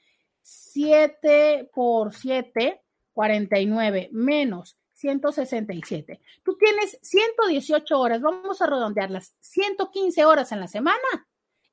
7 0.42 1.70
por 1.74 2.14
7, 2.14 2.82
49 3.12 4.08
menos 4.14 4.78
167. 4.98 6.20
Tú 6.44 6.58
tienes 6.58 6.98
118 7.02 8.00
horas, 8.00 8.22
vamos 8.22 8.62
a 8.62 8.68
redondearlas, 8.68 9.36
115 9.40 10.26
horas 10.26 10.52
en 10.52 10.60
la 10.60 10.68
semana 10.68 11.28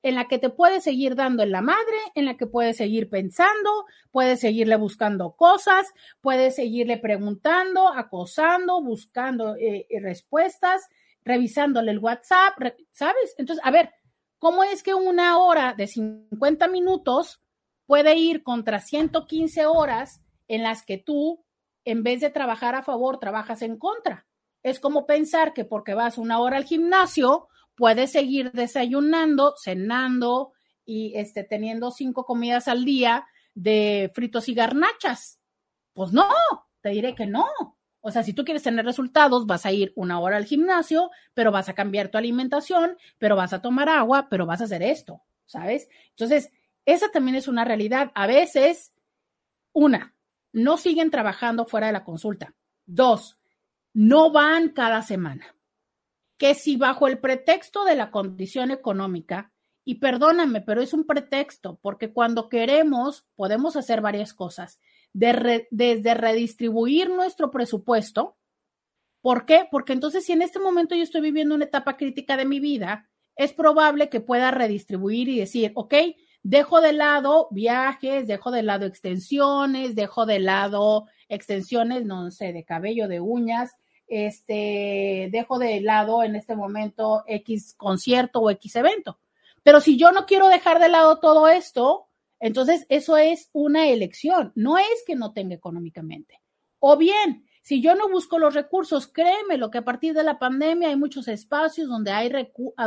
en 0.05 0.17
la 0.17 0.29
que 0.29 0.39
te 0.39 0.51
puedes 0.51 0.85
seguir 0.85 1.17
dando 1.17 1.43
en 1.43 1.51
la 1.51 1.63
madre, 1.63 1.97
en 2.15 2.27
la 2.27 2.37
que 2.37 2.47
puedes 2.47 2.77
seguir 2.77 3.09
pensando, 3.09 3.87
puedes 4.11 4.39
seguirle 4.39 4.77
buscando 4.77 5.33
cosas, 5.33 5.87
puedes 6.21 6.57
seguirle 6.57 6.99
preguntando, 6.99 7.89
acosando, 7.89 8.83
buscando 8.83 9.57
eh, 9.57 9.87
eh, 9.89 10.01
respuestas, 10.01 10.91
revisándole 11.25 11.91
el 11.91 12.01
WhatsApp, 12.01 12.53
¿sabes? 12.93 13.35
Entonces, 13.39 13.65
a 13.65 13.71
ver, 13.71 13.95
¿cómo 14.39 14.63
es 14.63 14.83
que 14.83 14.93
una 14.93 15.39
hora 15.39 15.73
de 15.73 15.87
50 15.87 16.69
minutos 16.69 17.41
puede 17.87 18.15
ir 18.17 18.43
contra 18.43 18.81
115 18.81 19.65
horas 19.65 20.21
en 20.49 20.63
las 20.63 20.85
que 20.85 20.99
tú, 20.99 21.44
en 21.85 22.03
vez 22.03 22.21
de 22.21 22.31
trabajar 22.31 22.75
a 22.75 22.83
favor, 22.83 23.19
trabajas 23.19 23.63
en 23.63 23.79
contra? 23.79 24.27
Es 24.63 24.81
como 24.81 25.07
pensar 25.07 25.53
que 25.53 25.65
porque 25.65 25.95
vas 25.95 26.19
una 26.19 26.41
hora 26.41 26.57
al 26.57 26.65
gimnasio, 26.65 27.49
puedes 27.77 28.13
seguir 28.13 28.53
desayunando, 28.53 29.55
cenando 29.63 30.53
y 30.85 31.13
este, 31.17 31.45
teniendo 31.45 31.91
cinco 31.91 32.25
comidas 32.25 32.69
al 32.69 32.85
día 32.85 33.27
de 33.55 34.11
fritos 34.15 34.49
y 34.49 34.55
garnachas. 34.55 35.41
Pues 35.93 36.13
no, 36.13 36.29
te 36.81 36.91
diré 36.91 37.15
que 37.15 37.27
no. 37.27 37.47
O 38.01 38.11
sea, 38.11 38.23
si 38.23 38.35
tú 38.35 38.45
quieres 38.45 38.63
tener 38.63 38.85
resultados, 38.85 39.47
vas 39.47 39.65
a 39.65 39.73
ir 39.73 39.93
una 39.97 40.21
hora 40.21 40.37
al 40.37 40.45
gimnasio, 40.45 41.11
pero 41.33 41.51
vas 41.51 41.69
a 41.69 41.75
cambiar 41.75 42.09
tu 42.09 42.19
alimentación, 42.19 42.99
pero 43.19 43.37
vas 43.37 43.55
a 43.55 43.63
tomar 43.63 43.89
agua, 43.89 44.29
pero 44.29 44.45
vas 44.45 44.61
a 44.61 44.65
hacer 44.65 44.83
esto, 44.83 45.23
¿sabes? 45.47 45.89
Entonces, 46.11 46.51
esa 46.85 47.11
también 47.11 47.37
es 47.37 47.49
una 47.49 47.65
realidad. 47.65 48.13
A 48.15 48.27
veces, 48.27 48.93
una, 49.73 50.14
no 50.55 50.79
siguen 50.79 51.11
trabajando 51.11 51.67
fuera 51.67 51.89
de 51.89 51.93
la 51.93 52.05
consulta. 52.05 52.55
Dos, 52.87 53.39
no 53.93 54.31
van 54.31 54.71
cada 54.71 55.03
semana 55.03 55.55
que 56.39 56.55
si 56.55 56.77
bajo 56.77 57.07
el 57.07 57.19
pretexto 57.19 57.85
de 57.85 57.97
la 57.97 58.11
condición 58.11 58.71
económica, 58.71 59.53
y 59.85 59.97
perdóname, 59.97 60.63
pero 60.63 60.81
es 60.81 60.95
un 60.95 61.05
pretexto, 61.07 61.79
porque 61.83 62.13
cuando 62.13 62.49
queremos 62.49 63.27
podemos 63.37 63.77
hacer 63.77 64.01
varias 64.01 64.33
cosas, 64.33 64.81
desde 65.13 66.15
redistribuir 66.15 67.11
nuestro 67.11 67.51
presupuesto. 67.51 68.37
¿Por 69.21 69.47
qué? 69.47 69.69
Porque 69.71 69.93
entonces 69.93 70.25
si 70.25 70.33
en 70.33 70.43
este 70.43 70.59
momento 70.59 70.95
yo 70.95 71.03
estoy 71.03 71.21
viviendo 71.21 71.55
una 71.55 71.65
etapa 71.65 71.97
crítica 71.97 72.37
de 72.37 72.47
mi 72.47 72.61
vida, 72.61 73.09
es 73.37 73.53
probable 73.53 74.09
que 74.09 74.21
pueda 74.21 74.51
redistribuir 74.51 75.29
y 75.29 75.39
decir, 75.39 75.73
ok, 75.75 75.95
dejo 76.45 76.83
de 76.83 76.93
lado 76.93 77.49
viajes, 77.51 78.29
dejo 78.29 78.53
de 78.53 78.63
lado 78.63 78.87
extensiones, 78.87 79.97
dejo 79.97 80.27
de 80.27 80.39
lado 80.39 81.07
extensiones, 81.29 82.05
no 82.05 82.31
sé, 82.31 82.53
de 82.53 82.65
cabello, 82.65 83.09
de 83.09 83.19
uñas, 83.21 83.73
este, 84.07 85.31
dejo 85.33 85.59
de 85.59 85.81
lado 85.81 86.23
en 86.23 86.37
este 86.37 86.55
momento 86.55 87.25
X 87.27 87.75
concierto 87.77 88.41
o 88.41 88.51
X 88.51 88.77
evento. 88.77 89.19
Pero 89.63 89.81
si 89.81 89.97
yo 89.97 90.13
no 90.13 90.27
quiero 90.27 90.49
dejar 90.49 90.79
de 90.79 90.91
lado 90.91 91.19
todo 91.19 91.49
esto, 91.49 92.09
entonces 92.39 92.85
eso 92.91 93.17
es 93.17 93.49
una 93.55 93.89
elección, 93.89 94.53
no 94.55 94.77
es 94.77 95.03
que 95.07 95.17
no 95.17 95.33
tenga 95.33 95.55
económicamente. 95.55 96.43
O 96.79 96.99
bien, 96.99 97.47
si 97.63 97.81
yo 97.81 97.95
no 97.95 98.11
busco 98.11 98.39
los 98.39 98.53
recursos, 98.53 99.07
créeme 99.07 99.57
lo 99.57 99.71
que 99.71 99.79
a 99.79 99.85
partir 99.85 100.13
de 100.13 100.23
la 100.23 100.39
pandemia 100.39 100.89
hay 100.89 100.97
muchos 100.97 101.29
espacios 101.29 101.89
donde 101.89 102.11
hay, 102.11 102.31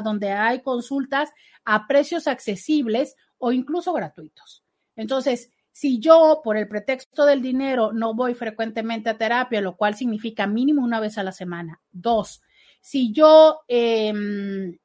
donde 0.03 0.31
hay 0.31 0.61
consultas 0.61 1.31
a 1.65 1.87
precios 1.87 2.27
accesibles 2.27 3.15
o 3.37 3.51
incluso 3.51 3.93
gratuitos. 3.93 4.63
Entonces, 4.95 5.51
si 5.71 5.99
yo, 5.99 6.41
por 6.43 6.57
el 6.57 6.67
pretexto 6.67 7.25
del 7.25 7.41
dinero, 7.41 7.91
no 7.93 8.15
voy 8.15 8.33
frecuentemente 8.33 9.09
a 9.09 9.17
terapia, 9.17 9.61
lo 9.61 9.77
cual 9.77 9.95
significa 9.95 10.47
mínimo 10.47 10.83
una 10.83 10.99
vez 10.99 11.17
a 11.17 11.23
la 11.23 11.31
semana. 11.31 11.81
Dos, 11.91 12.41
si 12.81 13.11
yo 13.11 13.59
em, 13.67 14.77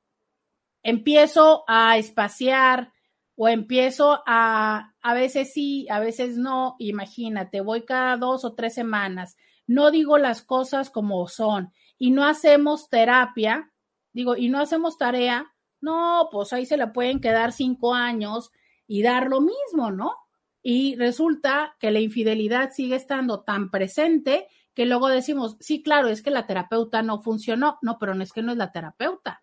empiezo 0.82 1.64
a 1.66 1.96
espaciar 1.96 2.92
o 3.36 3.48
empiezo 3.48 4.22
a, 4.26 4.92
a 5.00 5.14
veces 5.14 5.52
sí, 5.52 5.86
a 5.88 6.00
veces 6.00 6.36
no, 6.36 6.76
imagínate, 6.78 7.60
voy 7.60 7.84
cada 7.84 8.16
dos 8.16 8.44
o 8.44 8.54
tres 8.54 8.74
semanas, 8.74 9.36
no 9.66 9.90
digo 9.90 10.18
las 10.18 10.42
cosas 10.42 10.90
como 10.90 11.26
son 11.28 11.72
y 11.96 12.10
no 12.10 12.24
hacemos 12.24 12.88
terapia, 12.88 13.72
digo, 14.12 14.36
y 14.36 14.48
no 14.48 14.60
hacemos 14.60 14.98
tarea, 14.98 15.51
no, 15.82 16.28
pues 16.32 16.52
ahí 16.52 16.64
se 16.64 16.76
la 16.76 16.92
pueden 16.92 17.20
quedar 17.20 17.52
cinco 17.52 17.94
años 17.94 18.50
y 18.86 19.02
dar 19.02 19.28
lo 19.28 19.40
mismo, 19.40 19.90
¿no? 19.90 20.22
y 20.62 20.94
resulta 20.94 21.74
que 21.80 21.90
la 21.90 22.00
infidelidad 22.00 22.70
sigue 22.70 22.94
estando 22.94 23.40
tan 23.40 23.70
presente 23.70 24.46
que 24.74 24.86
luego 24.86 25.08
decimos, 25.08 25.56
sí, 25.60 25.82
claro, 25.82 26.08
es 26.08 26.22
que 26.22 26.30
la 26.30 26.46
terapeuta 26.46 27.02
no 27.02 27.20
funcionó. 27.20 27.78
No, 27.82 27.98
pero 27.98 28.14
no 28.14 28.22
es 28.22 28.32
que 28.32 28.42
no 28.42 28.52
es 28.52 28.58
la 28.58 28.72
terapeuta. 28.72 29.42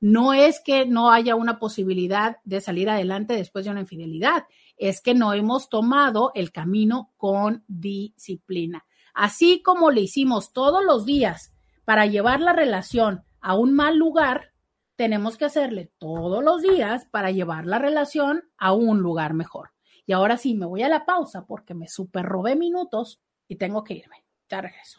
No 0.00 0.34
es 0.34 0.60
que 0.60 0.84
no 0.84 1.10
haya 1.10 1.36
una 1.36 1.58
posibilidad 1.58 2.36
de 2.44 2.60
salir 2.60 2.90
adelante 2.90 3.34
después 3.34 3.64
de 3.64 3.70
una 3.70 3.80
infidelidad, 3.80 4.44
es 4.76 5.00
que 5.00 5.14
no 5.14 5.32
hemos 5.32 5.68
tomado 5.68 6.30
el 6.34 6.52
camino 6.52 7.12
con 7.16 7.64
disciplina. 7.66 8.84
Así 9.14 9.62
como 9.62 9.90
le 9.90 10.02
hicimos 10.02 10.52
todos 10.52 10.84
los 10.84 11.04
días 11.04 11.52
para 11.84 12.06
llevar 12.06 12.40
la 12.40 12.52
relación 12.52 13.24
a 13.40 13.56
un 13.56 13.74
mal 13.74 13.96
lugar, 13.96 14.52
tenemos 14.98 15.38
que 15.38 15.44
hacerle 15.44 15.90
todos 15.98 16.42
los 16.42 16.60
días 16.60 17.06
para 17.06 17.30
llevar 17.30 17.66
la 17.66 17.78
relación 17.78 18.50
a 18.58 18.72
un 18.72 18.98
lugar 18.98 19.32
mejor. 19.32 19.70
Y 20.04 20.12
ahora 20.12 20.36
sí, 20.36 20.54
me 20.54 20.66
voy 20.66 20.82
a 20.82 20.88
la 20.88 21.06
pausa 21.06 21.46
porque 21.46 21.72
me 21.72 21.86
super 21.86 22.26
robé 22.26 22.56
minutos 22.56 23.20
y 23.46 23.54
tengo 23.54 23.84
que 23.84 23.94
irme. 23.94 24.24
Ya 24.48 24.60
regreso. 24.60 24.98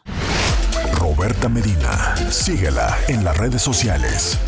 Roberta 0.94 1.50
Medina, 1.50 2.16
síguela 2.30 2.96
en 3.08 3.24
las 3.24 3.36
redes 3.36 3.60
sociales. 3.60 4.38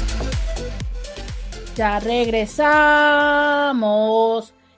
Ya 1.76 2.00
regresamos. 2.00 2.54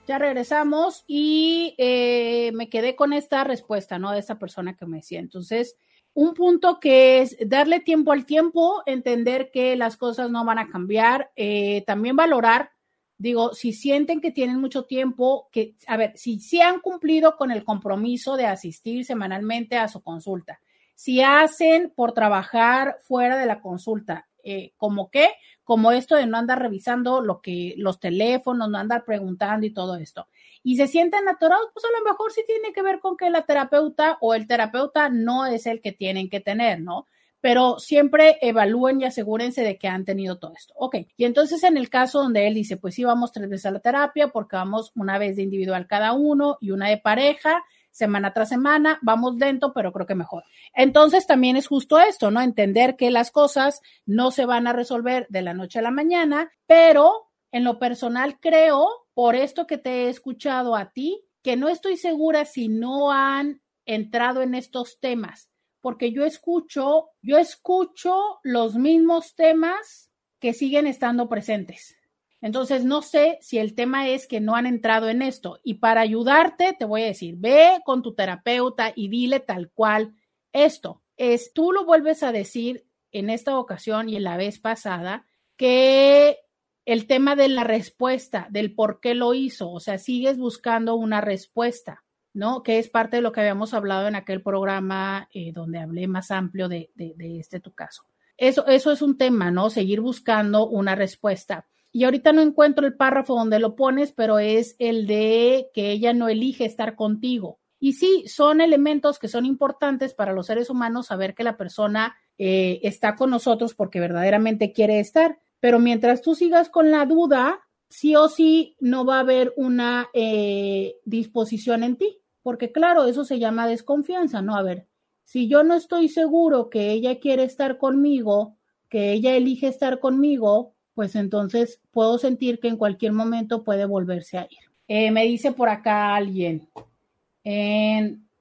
Ya 0.07 0.17
regresamos 0.17 1.05
y 1.07 1.73
eh, 1.77 2.51
me 2.53 2.67
quedé 2.69 2.97
con 2.97 3.13
esta 3.13 3.45
respuesta, 3.45 3.97
¿no? 3.97 4.11
De 4.11 4.19
esta 4.19 4.37
persona 4.39 4.75
que 4.75 4.85
me 4.85 4.97
decía. 4.97 5.21
Entonces, 5.21 5.77
un 6.15 6.33
punto 6.33 6.79
que 6.79 7.21
es 7.21 7.37
darle 7.45 7.79
tiempo 7.79 8.11
al 8.11 8.25
tiempo, 8.25 8.81
entender 8.87 9.51
que 9.51 9.75
las 9.75 9.95
cosas 9.95 10.31
no 10.31 10.43
van 10.43 10.57
a 10.57 10.69
cambiar, 10.69 11.31
eh, 11.35 11.83
también 11.85 12.15
valorar 12.15 12.71
digo, 13.17 13.53
si 13.53 13.73
sienten 13.73 14.21
que 14.21 14.31
tienen 14.31 14.59
mucho 14.59 14.83
tiempo, 14.83 15.47
que, 15.51 15.75
a 15.87 15.97
ver, 15.97 16.17
si, 16.17 16.39
si 16.39 16.61
han 16.61 16.79
cumplido 16.79 17.37
con 17.37 17.51
el 17.51 17.63
compromiso 17.63 18.35
de 18.35 18.45
asistir 18.45 19.05
semanalmente 19.05 19.77
a 19.77 19.87
su 19.87 20.01
consulta, 20.01 20.59
si 20.95 21.21
hacen 21.21 21.91
por 21.95 22.13
trabajar 22.13 22.97
fuera 23.01 23.37
de 23.37 23.45
la 23.45 23.61
consulta, 23.61 24.27
eh, 24.43 24.73
como 24.77 25.09
qué, 25.09 25.29
como 25.63 25.91
esto 25.91 26.15
de 26.15 26.27
no 26.27 26.37
andar 26.37 26.61
revisando 26.61 27.21
lo 27.21 27.41
que 27.41 27.73
los 27.77 27.99
teléfonos, 27.99 28.69
no 28.69 28.77
andar 28.77 29.03
preguntando 29.03 29.65
y 29.65 29.73
todo 29.73 29.95
esto. 29.95 30.27
Y 30.65 30.77
se 30.77 30.87
sienten 30.87 31.29
atorados, 31.29 31.69
pues 31.73 31.85
a 31.85 31.97
lo 31.97 32.03
mejor 32.03 32.33
sí 32.33 32.41
tiene 32.45 32.73
que 32.73 32.81
ver 32.81 32.99
con 32.99 33.15
que 33.15 33.29
la 33.29 33.45
terapeuta 33.45 34.17
o 34.19 34.33
el 34.33 34.47
terapeuta 34.47 35.09
no 35.09 35.45
es 35.45 35.67
el 35.67 35.79
que 35.79 35.91
tienen 35.91 36.27
que 36.27 36.39
tener, 36.41 36.81
¿no? 36.81 37.05
pero 37.45 37.77
siempre 37.77 38.39
evalúen 38.41 38.99
y 38.99 39.05
asegúrense 39.05 39.61
de 39.61 39.77
que 39.77 39.87
han 39.87 40.03
tenido 40.03 40.39
todo 40.39 40.53
esto. 40.57 40.73
Ok, 40.77 40.95
y 41.15 41.25
entonces 41.25 41.63
en 41.63 41.77
el 41.77 41.91
caso 41.91 42.23
donde 42.23 42.47
él 42.47 42.55
dice, 42.55 42.75
pues 42.75 42.95
sí, 42.95 43.03
vamos 43.03 43.31
tres 43.31 43.47
veces 43.47 43.67
a 43.67 43.71
la 43.71 43.81
terapia 43.81 44.29
porque 44.29 44.55
vamos 44.55 44.91
una 44.95 45.19
vez 45.19 45.35
de 45.35 45.43
individual 45.43 45.85
cada 45.85 46.13
uno 46.13 46.57
y 46.59 46.71
una 46.71 46.89
de 46.89 46.97
pareja, 46.97 47.63
semana 47.91 48.33
tras 48.33 48.49
semana, 48.49 48.97
vamos 49.03 49.35
lento, 49.35 49.73
pero 49.73 49.93
creo 49.93 50.07
que 50.07 50.15
mejor. 50.15 50.43
Entonces 50.73 51.27
también 51.27 51.55
es 51.55 51.67
justo 51.67 51.99
esto, 51.99 52.31
¿no? 52.31 52.41
Entender 52.41 52.95
que 52.95 53.11
las 53.11 53.29
cosas 53.29 53.79
no 54.07 54.31
se 54.31 54.47
van 54.47 54.65
a 54.65 54.73
resolver 54.73 55.27
de 55.29 55.43
la 55.43 55.53
noche 55.53 55.77
a 55.77 55.83
la 55.83 55.91
mañana, 55.91 56.51
pero 56.65 57.27
en 57.55 57.63
lo 57.63 57.79
personal 57.79 58.37
creo, 58.41 58.89
por 59.13 59.33
esto 59.33 59.65
que 59.65 59.77
te 59.77 59.89
he 59.89 60.09
escuchado 60.09 60.75
a 60.75 60.91
ti, 60.91 61.23
que 61.41 61.55
no 61.55 61.69
estoy 61.69 61.95
segura 61.95 62.43
si 62.43 62.67
no 62.67 63.13
han 63.13 63.61
entrado 63.85 64.41
en 64.41 64.55
estos 64.55 64.99
temas, 64.99 65.49
porque 65.79 66.11
yo 66.11 66.25
escucho, 66.25 67.11
yo 67.21 67.37
escucho 67.37 68.41
los 68.43 68.75
mismos 68.75 69.35
temas 69.35 70.11
que 70.39 70.53
siguen 70.53 70.85
estando 70.85 71.29
presentes. 71.29 71.95
Entonces, 72.41 72.83
no 72.83 73.01
sé 73.01 73.37
si 73.39 73.57
el 73.57 73.73
tema 73.73 74.09
es 74.09 74.27
que 74.27 74.41
no 74.41 74.55
han 74.55 74.65
entrado 74.65 75.07
en 75.07 75.21
esto. 75.21 75.61
Y 75.63 75.75
para 75.75 76.01
ayudarte, 76.01 76.75
te 76.77 76.83
voy 76.83 77.03
a 77.03 77.07
decir, 77.07 77.35
ve 77.37 77.79
con 77.85 78.01
tu 78.01 78.15
terapeuta 78.15 78.91
y 78.93 79.07
dile 79.07 79.39
tal 79.39 79.71
cual 79.71 80.13
esto. 80.51 81.03
Es, 81.15 81.53
tú 81.53 81.71
lo 81.71 81.85
vuelves 81.85 82.21
a 82.21 82.33
decir 82.33 82.85
en 83.13 83.29
esta 83.29 83.57
ocasión 83.57 84.09
y 84.09 84.17
en 84.17 84.25
la 84.25 84.35
vez 84.35 84.59
pasada, 84.59 85.25
que 85.55 86.39
el 86.85 87.07
tema 87.07 87.35
de 87.35 87.49
la 87.49 87.63
respuesta, 87.63 88.47
del 88.49 88.73
por 88.73 88.99
qué 88.99 89.15
lo 89.15 89.33
hizo, 89.33 89.71
o 89.71 89.79
sea, 89.79 89.97
sigues 89.97 90.37
buscando 90.37 90.95
una 90.95 91.19
respuesta, 91.19 92.03
¿no? 92.33 92.61
Que 92.63 92.77
es 92.77 92.89
parte 92.89 93.17
de 93.17 93.21
lo 93.21 93.31
que 93.31 93.41
habíamos 93.41 93.73
hablado 93.73 94.07
en 94.07 94.15
aquel 94.15 94.41
programa 94.41 95.27
eh, 95.33 95.51
donde 95.51 95.79
hablé 95.79 96.07
más 96.07 96.31
amplio 96.31 96.69
de, 96.69 96.91
de, 96.95 97.39
este 97.39 97.59
tu 97.59 97.73
caso. 97.73 98.03
Eso, 98.37 98.67
eso 98.67 98.91
es 98.91 99.01
un 99.01 99.17
tema, 99.17 99.49
¿no? 99.49 99.69
Seguir 99.69 100.01
buscando 100.01 100.67
una 100.67 100.95
respuesta. 100.95 101.67
Y 101.91 102.03
ahorita 102.03 102.33
no 102.33 102.41
encuentro 102.41 102.85
el 102.85 102.95
párrafo 102.95 103.35
donde 103.35 103.59
lo 103.59 103.75
pones, 103.75 104.11
pero 104.11 104.37
es 104.37 104.75
el 104.79 105.07
de 105.07 105.69
que 105.73 105.91
ella 105.91 106.13
no 106.13 106.27
elige 106.27 106.65
estar 106.65 106.95
contigo. 106.95 107.59
Y 107.79 107.93
sí, 107.93 108.25
son 108.27 108.61
elementos 108.61 109.17
que 109.17 109.27
son 109.27 109.45
importantes 109.45 110.13
para 110.13 110.33
los 110.33 110.47
seres 110.47 110.69
humanos 110.69 111.07
saber 111.07 111.33
que 111.33 111.43
la 111.43 111.55
persona 111.57 112.15
eh, 112.37 112.79
está 112.83 113.15
con 113.15 113.29
nosotros 113.29 113.73
porque 113.73 113.99
verdaderamente 113.99 114.73
quiere 114.73 114.99
estar. 114.99 115.39
Pero 115.65 115.79
mientras 115.79 116.21
tú 116.21 116.35
sigas 116.35 116.69
con 116.69 116.91
la 116.91 117.07
duda, 117.07 117.59
sí 117.89 118.15
o 118.15 118.29
sí 118.29 118.75
no 118.79 119.03
va 119.03 119.17
a 119.17 119.21
haber 119.21 119.51
una 119.57 120.09
eh, 120.13 120.97
disposición 121.05 121.81
en 121.81 121.95
ti. 121.95 122.19
Porque 122.43 122.71
claro, 122.71 123.05
eso 123.05 123.25
se 123.25 123.39
llama 123.39 123.65
desconfianza, 123.67 124.43
¿no? 124.43 124.55
A 124.55 124.61
ver, 124.61 124.85
si 125.23 125.47
yo 125.47 125.63
no 125.63 125.73
estoy 125.73 126.07
seguro 126.07 126.69
que 126.69 126.91
ella 126.91 127.19
quiere 127.19 127.45
estar 127.45 127.79
conmigo, 127.79 128.57
que 128.89 129.11
ella 129.11 129.35
elige 129.35 129.67
estar 129.67 129.99
conmigo, 129.99 130.75
pues 130.93 131.15
entonces 131.15 131.81
puedo 131.89 132.19
sentir 132.19 132.59
que 132.59 132.67
en 132.67 132.77
cualquier 132.77 133.13
momento 133.13 133.63
puede 133.63 133.85
volverse 133.85 134.37
a 134.37 134.43
ir. 134.43 134.69
Eh, 134.87 135.09
me 135.09 135.23
dice 135.23 135.51
por 135.51 135.69
acá 135.69 136.13
alguien, 136.13 136.69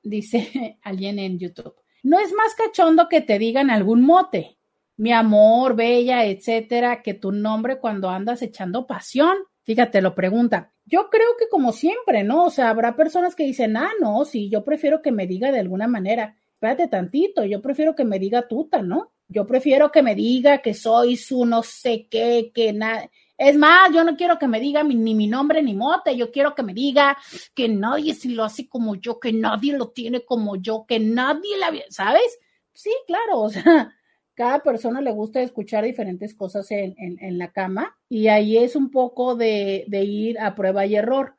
dice 0.02 0.76
alguien 0.82 1.18
en 1.18 1.38
YouTube, 1.38 1.74
no 2.02 2.18
es 2.18 2.34
más 2.34 2.54
cachondo 2.54 3.08
que 3.08 3.22
te 3.22 3.38
digan 3.38 3.70
algún 3.70 4.02
mote, 4.02 4.58
mi 4.96 5.12
amor, 5.12 5.74
bella, 5.76 6.24
etcétera, 6.24 7.02
que 7.02 7.14
tu 7.14 7.32
nombre 7.32 7.78
cuando 7.78 8.10
andas 8.10 8.42
echando 8.42 8.86
pasión. 8.86 9.36
Fíjate, 9.62 10.02
lo 10.02 10.14
pregunta. 10.14 10.72
Yo 10.84 11.08
creo 11.10 11.36
que 11.38 11.48
como 11.48 11.72
siempre, 11.72 12.22
¿no? 12.22 12.44
O 12.44 12.50
sea, 12.50 12.68
habrá 12.68 12.94
personas 12.94 13.34
que 13.34 13.44
dicen, 13.44 13.76
ah, 13.76 13.90
no, 14.00 14.24
sí, 14.24 14.50
yo 14.50 14.62
prefiero 14.62 15.00
que 15.00 15.10
me 15.10 15.26
diga 15.26 15.50
de 15.50 15.60
alguna 15.60 15.88
manera. 15.88 16.36
Espérate 16.52 16.88
tantito, 16.88 17.44
yo 17.44 17.60
prefiero 17.60 17.94
que 17.94 18.04
me 18.04 18.18
diga 18.18 18.46
tuta, 18.46 18.82
¿no? 18.82 19.12
Yo 19.26 19.46
prefiero 19.46 19.90
que 19.90 20.02
me 20.02 20.14
diga 20.14 20.58
que 20.58 20.74
soy 20.74 21.16
su 21.16 21.46
no 21.46 21.62
sé 21.62 22.06
qué, 22.10 22.52
que 22.54 22.72
nada. 22.72 23.10
Es 23.36 23.56
más, 23.56 23.92
yo 23.92 24.04
no 24.04 24.16
quiero 24.16 24.38
que 24.38 24.46
me 24.46 24.60
diga 24.60 24.82
ni 24.84 25.14
mi 25.14 25.26
nombre 25.26 25.62
ni 25.62 25.74
mote, 25.74 26.16
yo 26.16 26.30
quiero 26.30 26.54
que 26.54 26.62
me 26.62 26.72
diga 26.72 27.16
que 27.54 27.68
nadie 27.68 28.14
se 28.14 28.28
lo 28.28 28.44
hace 28.44 28.68
como 28.68 28.94
yo, 28.94 29.18
que 29.18 29.32
nadie 29.32 29.76
lo 29.76 29.88
tiene 29.88 30.24
como 30.24 30.56
yo, 30.56 30.84
que 30.86 31.00
nadie 31.00 31.58
la... 31.58 31.72
¿Sabes? 31.88 32.38
Sí, 32.72 32.90
claro, 33.06 33.40
o 33.40 33.48
sea, 33.50 33.94
cada 34.34 34.60
persona 34.60 35.00
le 35.00 35.12
gusta 35.12 35.40
escuchar 35.40 35.84
diferentes 35.84 36.34
cosas 36.34 36.70
en, 36.70 36.94
en, 36.98 37.38
la 37.38 37.52
cama 37.52 37.96
y 38.08 38.28
ahí 38.28 38.58
es 38.58 38.76
un 38.76 38.90
poco 38.90 39.36
de, 39.36 39.84
de 39.88 40.04
ir 40.04 40.38
a 40.40 40.54
prueba 40.54 40.86
y 40.86 40.96
error. 40.96 41.36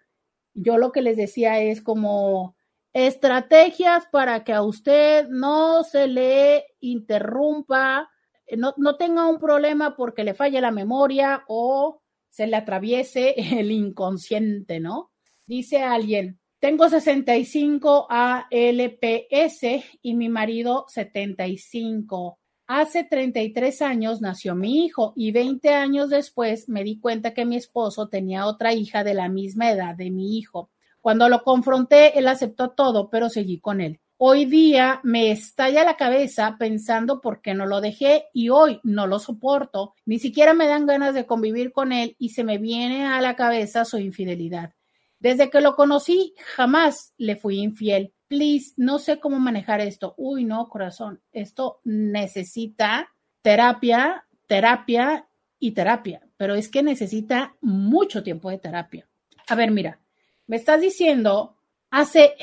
Yo 0.53 0.77
lo 0.77 0.91
que 0.91 1.01
les 1.01 1.17
decía 1.17 1.61
es 1.61 1.81
como, 1.81 2.55
estrategias 2.95 4.05
para 4.09 4.45
que 4.45 4.53
a 4.53 4.61
usted 4.61 5.27
no 5.27 5.83
se 5.83 6.07
le 6.07 6.63
interrumpa, 6.79 8.09
no, 8.55 8.73
no, 8.77 8.95
tenga 8.95 9.27
un 9.27 9.37
problema 9.37 9.97
porque 9.97 10.23
le 10.23 10.33
falle 10.33 10.61
la 10.61 10.71
memoria 10.71 11.43
o 11.49 12.01
se 12.29 12.47
le 12.47 12.55
atraviese 12.55 13.35
el 13.59 13.71
inconsciente, 13.71 14.79
¿no? 14.79 15.11
Dice 15.45 15.83
alguien, 15.83 16.39
tengo 16.59 16.87
65 16.87 18.07
ALPS 18.09 19.61
y 20.01 20.15
mi 20.15 20.29
marido 20.29 20.85
75. 20.87 22.39
Hace 22.67 23.03
33 23.03 23.83
años 23.83 24.21
nació 24.21 24.55
mi 24.55 24.85
hijo 24.85 25.13
y 25.15 25.31
20 25.31 25.69
años 25.75 26.09
después 26.09 26.67
me 26.67 26.83
di 26.83 26.99
cuenta 26.99 27.35
que 27.35 27.45
mi 27.45 27.57
esposo 27.57 28.09
tenía 28.09 28.47
otra 28.47 28.73
hija 28.73 29.03
de 29.03 29.13
la 29.13 29.29
misma 29.29 29.69
edad 29.69 29.93
de 29.93 30.09
mi 30.09 30.39
hijo. 30.39 30.71
Cuando 30.99 31.29
lo 31.29 31.43
confronté, 31.43 32.17
él 32.17 32.27
aceptó 32.27 32.71
todo, 32.71 33.11
pero 33.11 33.29
seguí 33.29 33.59
con 33.59 33.81
él. 33.81 33.99
Hoy 34.17 34.45
día 34.45 34.99
me 35.03 35.29
estalla 35.29 35.83
la 35.83 35.95
cabeza 35.95 36.55
pensando 36.57 37.21
por 37.21 37.41
qué 37.41 37.53
no 37.53 37.67
lo 37.67 37.81
dejé 37.81 38.29
y 38.33 38.49
hoy 38.49 38.79
no 38.81 39.05
lo 39.05 39.19
soporto. 39.19 39.93
Ni 40.03 40.17
siquiera 40.17 40.55
me 40.55 40.67
dan 40.67 40.87
ganas 40.87 41.13
de 41.13 41.27
convivir 41.27 41.71
con 41.71 41.91
él 41.91 42.15
y 42.17 42.29
se 42.29 42.43
me 42.43 42.57
viene 42.57 43.05
a 43.05 43.21
la 43.21 43.35
cabeza 43.35 43.85
su 43.85 43.99
infidelidad. 43.99 44.73
Desde 45.19 45.51
que 45.51 45.61
lo 45.61 45.75
conocí, 45.75 46.33
jamás 46.55 47.13
le 47.17 47.35
fui 47.35 47.59
infiel. 47.59 48.14
Please, 48.27 48.73
no 48.77 48.99
sé 48.99 49.19
cómo 49.19 49.39
manejar 49.39 49.81
esto. 49.81 50.15
Uy, 50.17 50.45
no, 50.45 50.67
corazón, 50.69 51.21
esto 51.31 51.79
necesita 51.83 53.13
terapia, 53.41 54.25
terapia 54.47 55.27
y 55.59 55.71
terapia, 55.71 56.27
pero 56.37 56.55
es 56.55 56.69
que 56.69 56.83
necesita 56.83 57.55
mucho 57.61 58.23
tiempo 58.23 58.49
de 58.49 58.57
terapia. 58.57 59.07
A 59.47 59.55
ver, 59.55 59.71
mira, 59.71 59.99
me 60.47 60.55
estás 60.55 60.81
diciendo, 60.81 61.55
hace, 61.91 62.33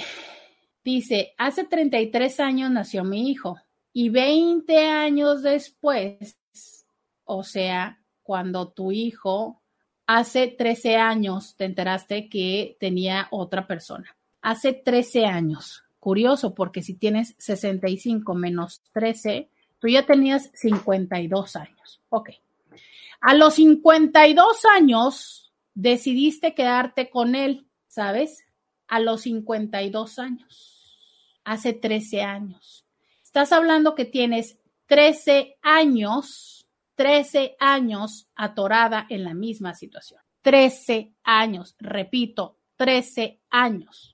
dice, 0.85 1.35
hace 1.39 1.65
33 1.65 2.41
años 2.41 2.71
nació 2.71 3.05
mi 3.05 3.31
hijo 3.31 3.59
y 3.93 4.09
20 4.09 4.79
años 4.87 5.43
después, 5.43 6.39
o 7.25 7.43
sea, 7.43 8.01
cuando 8.23 8.71
tu 8.71 8.93
hijo 8.93 9.63
hace 10.07 10.49
13 10.49 10.97
años 10.97 11.57
te 11.57 11.65
enteraste 11.65 12.29
que 12.29 12.77
tenía 12.79 13.29
otra 13.31 13.67
persona. 13.67 14.17
Hace 14.43 14.75
13 14.75 15.25
años. 15.25 15.85
Curioso, 15.99 16.55
porque 16.55 16.83
si 16.83 16.95
tienes 16.95 17.35
65 17.39 18.35
menos 18.35 18.83
13, 18.93 19.49
tú 19.79 19.89
ya 19.89 20.05
tenías 20.05 20.51
52 20.53 21.57
años. 21.57 22.01
Ok. 22.11 22.31
A 23.21 23.35
los 23.35 23.55
52 23.55 24.65
años 24.77 25.53
decidiste 25.75 26.55
quedarte 26.55 27.09
con 27.09 27.35
él 27.35 27.67
¿sabes? 27.93 28.47
A 28.89 29.01
los 29.01 29.23
52 29.23 30.19
años, 30.19 30.99
hace 31.45 31.75
13 31.75 32.23
años. 32.23 32.87
Estás 33.23 33.53
hablando 33.53 33.95
que 33.95 34.07
tienes 34.07 34.59
13 34.87 35.59
años, 35.61 36.67
13 36.95 37.57
años 37.61 38.29
atorada 38.35 39.07
en 39.11 39.25
la 39.25 39.35
misma 39.35 39.75
situación. 39.75 40.23
13 40.41 41.13
años, 41.23 41.77
repito, 41.79 42.57
13 42.77 43.41
años. 43.51 44.12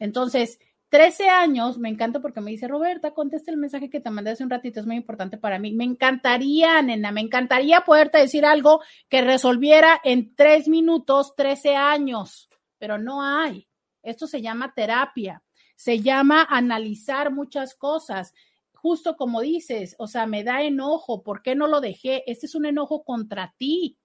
Entonces, 0.00 0.58
13 0.88 1.28
años, 1.28 1.78
me 1.78 1.88
encanta 1.88 2.18
porque 2.18 2.40
me 2.40 2.50
dice, 2.50 2.66
Roberta, 2.66 3.14
contesta 3.14 3.52
el 3.52 3.56
mensaje 3.56 3.88
que 3.88 4.00
te 4.00 4.10
mandé 4.10 4.32
hace 4.32 4.42
un 4.42 4.50
ratito, 4.50 4.80
es 4.80 4.86
muy 4.86 4.96
importante 4.96 5.38
para 5.38 5.60
mí. 5.60 5.72
Me 5.72 5.84
encantaría, 5.84 6.82
nena, 6.82 7.12
me 7.12 7.20
encantaría 7.20 7.82
poderte 7.82 8.18
decir 8.18 8.44
algo 8.44 8.80
que 9.08 9.20
resolviera 9.20 10.00
en 10.02 10.34
tres 10.34 10.66
minutos 10.66 11.36
13 11.36 11.76
años 11.76 12.50
pero 12.80 12.98
no 12.98 13.22
hay. 13.22 13.68
Esto 14.02 14.26
se 14.26 14.42
llama 14.42 14.72
terapia, 14.74 15.44
se 15.76 16.00
llama 16.00 16.44
analizar 16.48 17.30
muchas 17.30 17.76
cosas. 17.76 18.32
Justo 18.72 19.16
como 19.16 19.42
dices, 19.42 19.94
o 19.98 20.08
sea, 20.08 20.26
me 20.26 20.42
da 20.42 20.62
enojo, 20.62 21.22
¿por 21.22 21.42
qué 21.42 21.54
no 21.54 21.68
lo 21.68 21.80
dejé? 21.80 22.24
Este 22.26 22.46
es 22.46 22.54
un 22.54 22.64
enojo 22.64 23.04
contra 23.04 23.54
ti, 23.58 23.98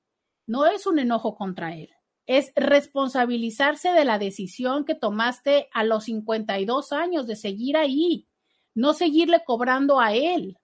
no 0.45 0.65
es 0.67 0.85
un 0.85 0.99
enojo 0.99 1.35
contra 1.35 1.73
él. 1.73 1.94
Es 2.27 2.51
responsabilizarse 2.55 3.89
de 3.91 4.05
la 4.05 4.19
decisión 4.19 4.85
que 4.85 4.95
tomaste 4.95 5.69
a 5.73 5.83
los 5.83 6.05
52 6.05 6.91
años 6.91 7.27
de 7.27 7.35
seguir 7.35 7.77
ahí, 7.77 8.27
no 8.73 8.93
seguirle 8.93 9.43
cobrando 9.45 9.99
a 9.99 10.13
él. 10.13 10.57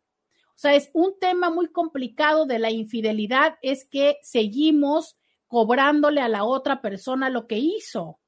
O 0.50 0.60
sea, 0.62 0.76
es 0.76 0.92
un 0.94 1.18
tema 1.20 1.50
muy 1.50 1.72
complicado 1.72 2.46
de 2.46 2.60
la 2.60 2.70
infidelidad, 2.70 3.58
es 3.62 3.84
que 3.86 4.18
seguimos 4.22 5.18
cobrándole 5.48 6.22
a 6.22 6.30
la 6.30 6.44
otra 6.44 6.82
persona 6.82 7.30
lo 7.30 7.48
que 7.48 7.58
hizo, 7.58 8.20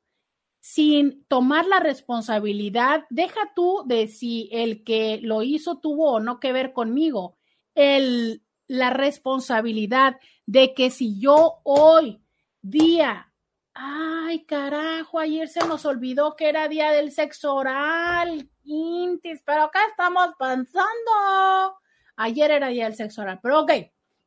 sin 0.60 1.26
tomar 1.26 1.68
la 1.68 1.80
responsabilidad. 1.80 3.05
Deja 3.10 3.51
tú 3.55 3.84
de 3.85 4.07
si 4.07 4.49
el 4.51 4.84
que 4.84 5.19
lo 5.22 5.43
hizo 5.43 5.77
tuvo 5.77 6.14
o 6.14 6.19
no 6.19 6.39
que 6.39 6.53
ver 6.53 6.73
conmigo, 6.73 7.38
el, 7.76 8.41
la 8.68 8.89
responsabilidad 8.89 10.18
de 10.45 10.73
que 10.73 10.89
si 10.89 11.19
yo 11.19 11.60
hoy, 11.64 12.22
día 12.64 13.34
Ay, 13.76 14.45
carajo, 14.45 15.19
ayer 15.19 15.48
se 15.48 15.65
nos 15.68 15.85
olvidó 15.85 16.35
que 16.35 16.48
era 16.48 16.68
día 16.68 16.91
del 16.91 17.11
sexo 17.11 17.56
oral, 17.56 18.48
Intis, 18.64 19.41
pero 19.44 19.64
acá 19.64 19.80
estamos 19.90 20.30
pensando. 20.38 21.80
Ayer 22.15 22.52
era 22.52 22.68
día 22.68 22.85
del 22.85 22.95
sexo 22.95 23.23
oral, 23.23 23.40
pero 23.41 23.61
ok, 23.61 23.72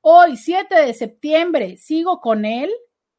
hoy, 0.00 0.36
7 0.36 0.74
de 0.74 0.94
septiembre, 0.94 1.76
sigo 1.76 2.20
con 2.20 2.44
él, 2.44 2.72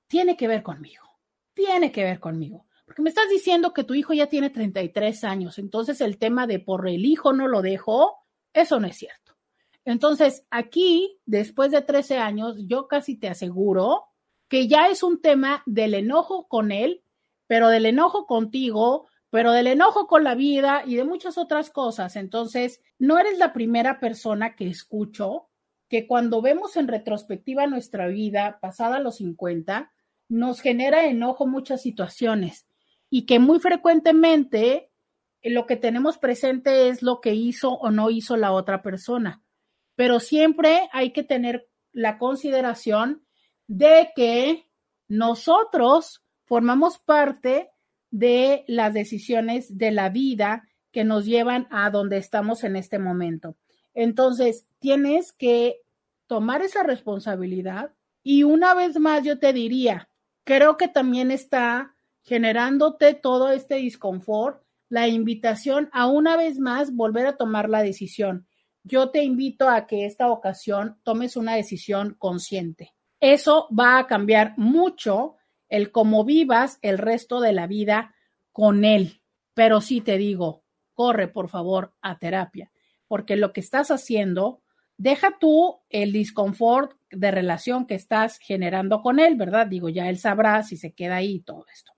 tiene 0.07 0.35
que 0.35 0.49
ver 0.49 0.63
conmigo, 0.63 1.05
tiene 1.53 1.93
que 1.93 2.03
ver 2.03 2.19
conmigo. 2.19 2.65
Porque 2.85 3.01
me 3.01 3.09
estás 3.09 3.29
diciendo 3.29 3.73
que 3.73 3.85
tu 3.85 3.93
hijo 3.93 4.13
ya 4.13 4.27
tiene 4.27 4.49
33 4.49 5.23
años, 5.23 5.59
entonces 5.59 6.01
el 6.01 6.17
tema 6.17 6.45
de 6.45 6.59
por 6.59 6.89
el 6.89 7.05
hijo 7.05 7.31
no 7.31 7.47
lo 7.47 7.61
dejó, 7.61 8.17
eso 8.51 8.81
no 8.81 8.87
es 8.87 8.97
cierto. 8.97 9.37
Entonces, 9.85 10.45
aquí, 10.49 11.21
después 11.25 11.71
de 11.71 11.81
13 11.81 12.17
años, 12.17 12.57
yo 12.67 12.89
casi 12.89 13.15
te 13.17 13.29
aseguro 13.29 14.07
que 14.47 14.67
ya 14.67 14.87
es 14.87 15.03
un 15.03 15.21
tema 15.21 15.63
del 15.65 15.93
enojo 15.93 16.47
con 16.47 16.71
él, 16.71 17.03
pero 17.47 17.69
del 17.69 17.85
enojo 17.85 18.25
contigo, 18.25 19.07
pero 19.29 19.51
del 19.51 19.67
enojo 19.67 20.07
con 20.07 20.23
la 20.23 20.35
vida 20.35 20.83
y 20.85 20.95
de 20.95 21.03
muchas 21.03 21.37
otras 21.37 21.69
cosas. 21.69 22.15
Entonces, 22.15 22.81
no 22.97 23.19
eres 23.19 23.37
la 23.37 23.53
primera 23.53 23.99
persona 23.99 24.55
que 24.55 24.67
escucho 24.67 25.49
que 25.89 26.07
cuando 26.07 26.41
vemos 26.41 26.75
en 26.77 26.87
retrospectiva 26.87 27.67
nuestra 27.67 28.07
vida 28.07 28.59
pasada 28.61 28.99
los 28.99 29.17
50, 29.17 29.91
nos 30.29 30.59
genera 30.59 31.05
enojo 31.05 31.47
muchas 31.47 31.81
situaciones 31.81 32.67
y 33.09 33.25
que 33.25 33.39
muy 33.39 33.59
frecuentemente 33.59 34.91
lo 35.41 35.65
que 35.65 35.77
tenemos 35.77 36.17
presente 36.17 36.89
es 36.89 37.01
lo 37.01 37.21
que 37.21 37.33
hizo 37.33 37.73
o 37.73 37.89
no 37.89 38.09
hizo 38.09 38.35
la 38.35 38.51
otra 38.51 38.81
persona. 38.81 39.43
Pero 39.95 40.19
siempre 40.19 40.89
hay 40.91 41.11
que 41.11 41.23
tener 41.23 41.69
la 41.93 42.17
consideración 42.17 43.26
de 43.67 44.09
que 44.15 44.65
nosotros 45.07 46.23
formamos 46.45 46.97
parte 46.97 47.69
de 48.09 48.63
las 48.67 48.93
decisiones 48.93 49.77
de 49.77 49.91
la 49.91 50.09
vida 50.09 50.67
que 50.91 51.03
nos 51.03 51.25
llevan 51.25 51.67
a 51.69 51.89
donde 51.89 52.17
estamos 52.17 52.63
en 52.63 52.75
este 52.75 52.99
momento. 52.99 53.55
Entonces, 53.93 54.67
tienes 54.79 55.33
que 55.33 55.81
tomar 56.27 56.61
esa 56.61 56.83
responsabilidad 56.83 57.93
y 58.23 58.43
una 58.43 58.73
vez 58.73 58.99
más 58.99 59.23
yo 59.23 59.39
te 59.39 59.53
diría, 59.53 60.09
creo 60.43 60.77
que 60.77 60.87
también 60.87 61.31
está 61.31 61.95
generándote 62.23 63.13
todo 63.13 63.51
este 63.51 63.75
disconfort, 63.75 64.61
la 64.89 65.07
invitación 65.07 65.89
a 65.93 66.07
una 66.07 66.35
vez 66.35 66.59
más 66.59 66.93
volver 66.93 67.25
a 67.25 67.37
tomar 67.37 67.69
la 67.69 67.81
decisión. 67.83 68.47
Yo 68.83 69.11
te 69.11 69.23
invito 69.23 69.69
a 69.69 69.87
que 69.87 70.05
esta 70.05 70.29
ocasión 70.29 70.99
tomes 71.03 71.37
una 71.37 71.55
decisión 71.55 72.15
consciente. 72.17 72.93
Eso 73.19 73.67
va 73.77 73.97
a 73.97 74.07
cambiar 74.07 74.53
mucho 74.57 75.35
el 75.69 75.91
cómo 75.91 76.23
vivas 76.23 76.79
el 76.81 76.97
resto 76.97 77.41
de 77.41 77.53
la 77.53 77.67
vida 77.67 78.15
con 78.51 78.85
él. 78.85 79.21
Pero 79.53 79.81
sí 79.81 80.01
te 80.01 80.17
digo, 80.17 80.63
corre 80.93 81.27
por 81.27 81.49
favor 81.49 81.93
a 82.01 82.17
terapia, 82.19 82.71
porque 83.07 83.35
lo 83.35 83.53
que 83.53 83.59
estás 83.59 83.91
haciendo, 83.91 84.61
deja 84.97 85.37
tú 85.39 85.79
el 85.89 86.11
disconfort 86.11 86.93
de 87.09 87.31
relación 87.31 87.87
que 87.87 87.95
estás 87.95 88.37
generando 88.39 89.01
con 89.01 89.19
él, 89.19 89.35
¿verdad? 89.35 89.67
Digo, 89.67 89.89
ya 89.89 90.09
él 90.09 90.17
sabrá 90.17 90.63
si 90.63 90.77
se 90.77 90.93
queda 90.93 91.17
ahí 91.17 91.39
todo 91.39 91.65
esto. 91.73 91.93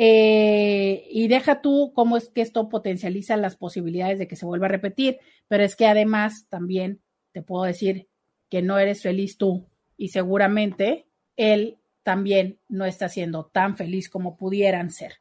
Eh, 0.00 1.08
y 1.10 1.26
deja 1.26 1.60
tú 1.60 1.92
cómo 1.92 2.16
es 2.16 2.28
que 2.28 2.40
esto 2.40 2.68
potencializa 2.68 3.36
las 3.36 3.56
posibilidades 3.56 4.20
de 4.20 4.28
que 4.28 4.36
se 4.36 4.46
vuelva 4.46 4.66
a 4.66 4.70
repetir, 4.70 5.18
pero 5.48 5.64
es 5.64 5.74
que 5.74 5.86
además 5.86 6.46
también 6.48 7.02
te 7.32 7.42
puedo 7.42 7.64
decir 7.64 8.08
que 8.48 8.62
no 8.62 8.78
eres 8.78 9.02
feliz 9.02 9.36
tú 9.36 9.67
y 9.98 10.08
seguramente 10.08 11.06
él 11.36 11.76
también 12.02 12.58
no 12.68 12.86
está 12.86 13.10
siendo 13.10 13.44
tan 13.44 13.76
feliz 13.76 14.08
como 14.08 14.38
pudieran 14.38 14.90
ser. 14.90 15.16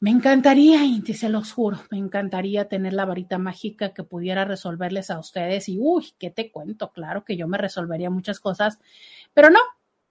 Me 0.00 0.10
encantaría, 0.10 0.82
Inti, 0.82 1.12
se 1.12 1.28
los 1.28 1.52
juro, 1.52 1.78
me 1.90 1.98
encantaría 1.98 2.68
tener 2.68 2.94
la 2.94 3.04
varita 3.04 3.36
mágica 3.36 3.92
que 3.92 4.02
pudiera 4.02 4.46
resolverles 4.46 5.10
a 5.10 5.18
ustedes 5.18 5.68
y, 5.68 5.78
uy, 5.78 6.14
¿qué 6.18 6.30
te 6.30 6.50
cuento? 6.50 6.90
Claro 6.90 7.22
que 7.22 7.36
yo 7.36 7.46
me 7.46 7.58
resolvería 7.58 8.08
muchas 8.08 8.40
cosas, 8.40 8.78
pero 9.34 9.50
no, 9.50 9.60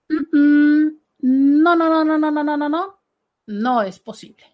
no, 0.08 1.76
no, 1.76 1.76
no, 1.76 2.06
no, 2.06 2.18
no, 2.18 2.32
no, 2.32 2.44
no, 2.44 2.58
no, 2.58 2.70
no, 2.70 3.00
no 3.48 3.82
es 3.82 4.00
posible. 4.00 4.46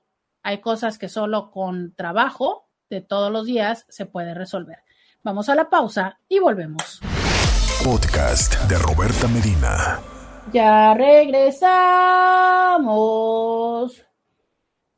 Hay 0.41 0.61
cosas 0.61 0.97
que 0.97 1.09
solo 1.09 1.51
con 1.51 1.93
trabajo 1.95 2.69
de 2.89 3.01
todos 3.01 3.30
los 3.30 3.45
días 3.45 3.85
se 3.89 4.05
puede 4.05 4.34
resolver. 4.34 4.80
Vamos 5.22 5.49
a 5.49 5.55
la 5.55 5.69
pausa 5.69 6.19
y 6.30 6.39
volvemos. 6.39 7.01
Podcast 7.85 8.57
de 8.67 8.77
Roberta 8.79 9.27
Medina. 9.27 9.99
Ya 10.51 10.95
regresamos. 10.95 11.63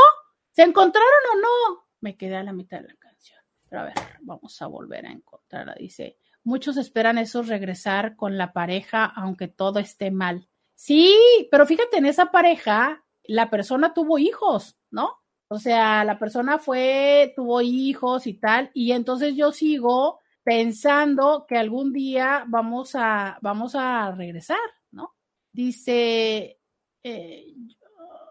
¿se 0.50 0.62
encontraron 0.62 1.08
o 1.32 1.40
no? 1.40 1.84
Me 2.00 2.16
quedé 2.16 2.36
a 2.36 2.42
la 2.42 2.52
mitad 2.52 2.80
de 2.80 2.88
la 2.88 2.96
canción. 2.96 3.38
Pero 3.68 3.82
a 3.82 3.84
ver, 3.84 3.94
vamos 4.22 4.60
a 4.60 4.66
volver 4.66 5.06
a 5.06 5.12
encontrarla. 5.12 5.74
Dice, 5.78 6.18
Muchos 6.44 6.76
esperan 6.76 7.18
eso 7.18 7.42
regresar 7.42 8.16
con 8.16 8.36
la 8.36 8.52
pareja 8.52 9.04
aunque 9.04 9.48
todo 9.48 9.78
esté 9.78 10.10
mal. 10.10 10.48
Sí, 10.74 11.16
pero 11.50 11.66
fíjate, 11.66 11.98
en 11.98 12.06
esa 12.06 12.30
pareja 12.30 13.04
la 13.24 13.50
persona 13.50 13.94
tuvo 13.94 14.18
hijos, 14.18 14.76
¿no? 14.90 15.10
O 15.48 15.58
sea, 15.58 16.02
la 16.04 16.18
persona 16.18 16.58
fue, 16.58 17.32
tuvo 17.36 17.60
hijos 17.60 18.26
y 18.26 18.34
tal, 18.34 18.70
y 18.74 18.92
entonces 18.92 19.36
yo 19.36 19.52
sigo 19.52 20.18
pensando 20.42 21.44
que 21.46 21.56
algún 21.56 21.92
día 21.92 22.44
vamos 22.48 22.94
a, 22.94 23.38
vamos 23.42 23.74
a 23.74 24.12
regresar, 24.12 24.58
¿no? 24.90 25.14
Dice, 25.52 26.58
eh, 27.02 27.54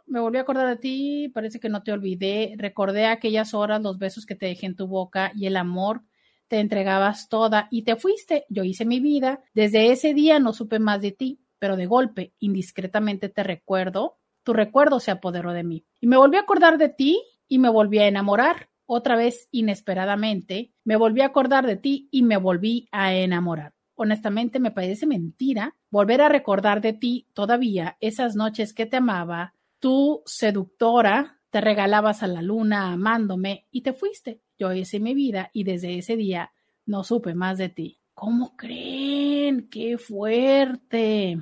me 0.08 0.20
volví 0.20 0.40
a 0.40 0.42
acordar 0.42 0.68
de 0.68 0.78
ti, 0.78 1.30
parece 1.30 1.60
que 1.60 1.70
no 1.70 1.84
te 1.84 1.94
olvidé, 1.94 2.56
recordé 2.58 3.06
aquellas 3.06 3.54
horas, 3.54 3.82
los 3.82 3.98
besos 3.98 4.26
que 4.26 4.36
te 4.36 4.48
dejé 4.48 4.66
en 4.66 4.76
tu 4.76 4.88
boca 4.88 5.32
y 5.36 5.46
el 5.46 5.58
amor 5.58 6.04
te 6.52 6.60
entregabas 6.60 7.30
toda 7.30 7.70
y 7.72 7.84
te 7.84 7.96
fuiste. 7.96 8.46
Yo 8.50 8.66
hice 8.66 8.84
mi 8.84 9.00
vida. 9.00 9.42
Desde 9.54 9.94
ese 9.94 10.14
día 10.14 10.38
no 10.38 10.52
supe 10.52 10.80
más 10.80 11.02
de 11.02 11.14
ti, 11.14 11.40
pero 11.60 11.78
de 11.78 11.86
golpe, 11.86 12.34
indiscretamente 12.40 13.30
te 13.30 13.42
recuerdo. 13.42 14.18
Tu 14.44 14.52
recuerdo 14.52 15.00
se 15.00 15.12
apoderó 15.12 15.54
de 15.54 15.64
mí. 15.64 15.86
Y 16.02 16.08
me 16.08 16.18
volví 16.18 16.36
a 16.36 16.42
acordar 16.42 16.78
de 16.78 16.90
ti 16.90 17.24
y 17.48 17.58
me 17.58 17.70
volví 17.70 18.00
a 18.00 18.08
enamorar. 18.08 18.70
Otra 18.86 19.16
vez, 19.16 19.48
inesperadamente, 19.52 20.74
me 20.84 20.98
volví 20.98 21.22
a 21.22 21.28
acordar 21.28 21.66
de 21.66 21.78
ti 21.78 22.10
y 22.12 22.22
me 22.24 22.36
volví 22.36 22.90
a 22.92 23.14
enamorar. 23.16 23.74
Honestamente, 23.96 24.60
me 24.60 24.72
parece 24.72 25.08
mentira 25.08 25.78
volver 25.90 26.22
a 26.22 26.28
recordar 26.28 26.82
de 26.82 26.92
ti 26.92 27.30
todavía 27.34 27.96
esas 28.02 28.36
noches 28.36 28.74
que 28.74 28.86
te 28.86 28.98
amaba, 28.98 29.56
tú 29.80 30.22
seductora, 30.26 31.40
te 31.50 31.62
regalabas 31.62 32.24
a 32.24 32.28
la 32.28 32.42
luna 32.42 32.92
amándome 32.92 33.68
y 33.72 33.84
te 33.84 33.94
fuiste. 33.94 34.42
Yo 34.62 34.72
hice 34.74 35.00
mi 35.00 35.16
vida 35.16 35.50
y 35.54 35.64
desde 35.64 35.98
ese 35.98 36.16
día 36.16 36.54
no 36.86 37.04
supe 37.04 37.34
más 37.34 37.58
de 37.58 37.70
ti. 37.70 38.00
¿Cómo 38.14 38.56
creen? 38.56 39.68
¡Qué 39.72 39.98
fuerte! 39.98 41.36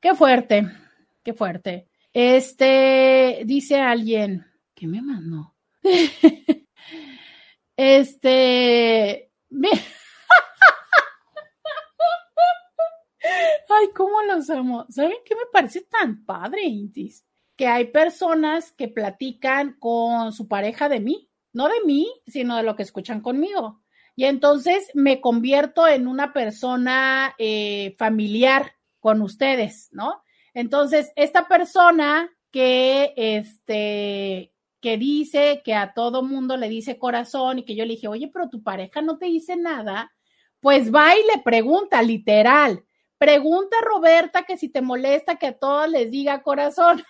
¡Qué 0.00 0.14
fuerte! 0.16 0.72
¡Qué 1.22 1.34
fuerte! 1.34 1.86
Este, 2.12 3.42
dice 3.46 3.78
alguien, 3.78 4.44
¿qué 4.74 4.88
me 4.88 5.00
mandó? 5.02 5.54
Este, 7.76 9.30
Ay, 13.68 13.88
cómo 13.94 14.20
los 14.22 14.50
amo. 14.50 14.86
¿Saben 14.88 15.18
qué 15.24 15.36
me 15.36 15.46
parece 15.52 15.82
tan 15.82 16.24
padre, 16.24 16.64
Intis? 16.64 17.24
Que 17.54 17.68
hay 17.68 17.84
personas 17.92 18.72
que 18.72 18.88
platican 18.88 19.76
con 19.78 20.32
su 20.32 20.48
pareja 20.48 20.88
de 20.88 20.98
mí, 20.98 21.30
no 21.54 21.68
de 21.68 21.80
mí, 21.86 22.12
sino 22.26 22.56
de 22.56 22.62
lo 22.62 22.76
que 22.76 22.82
escuchan 22.82 23.22
conmigo. 23.22 23.80
Y 24.16 24.24
entonces 24.24 24.90
me 24.94 25.20
convierto 25.20 25.88
en 25.88 26.06
una 26.06 26.32
persona 26.32 27.34
eh, 27.38 27.94
familiar 27.98 28.72
con 29.00 29.22
ustedes, 29.22 29.88
¿no? 29.92 30.22
Entonces, 30.52 31.12
esta 31.16 31.48
persona 31.48 32.30
que, 32.50 33.12
este, 33.16 34.52
que 34.80 34.98
dice 34.98 35.62
que 35.64 35.74
a 35.74 35.94
todo 35.94 36.22
mundo 36.22 36.56
le 36.56 36.68
dice 36.68 36.98
corazón 36.98 37.58
y 37.58 37.64
que 37.64 37.74
yo 37.74 37.84
le 37.84 37.94
dije, 37.94 38.06
oye, 38.06 38.30
pero 38.32 38.48
tu 38.48 38.62
pareja 38.62 39.02
no 39.02 39.18
te 39.18 39.26
dice 39.26 39.56
nada, 39.56 40.12
pues 40.60 40.94
va 40.94 41.16
y 41.16 41.22
le 41.34 41.42
pregunta, 41.42 42.02
literal, 42.02 42.84
pregunta 43.18 43.76
a 43.78 43.84
Roberta 43.84 44.44
que 44.44 44.56
si 44.56 44.68
te 44.68 44.82
molesta 44.82 45.36
que 45.36 45.48
a 45.48 45.58
todos 45.58 45.88
les 45.88 46.10
diga 46.10 46.42
corazón. 46.42 47.02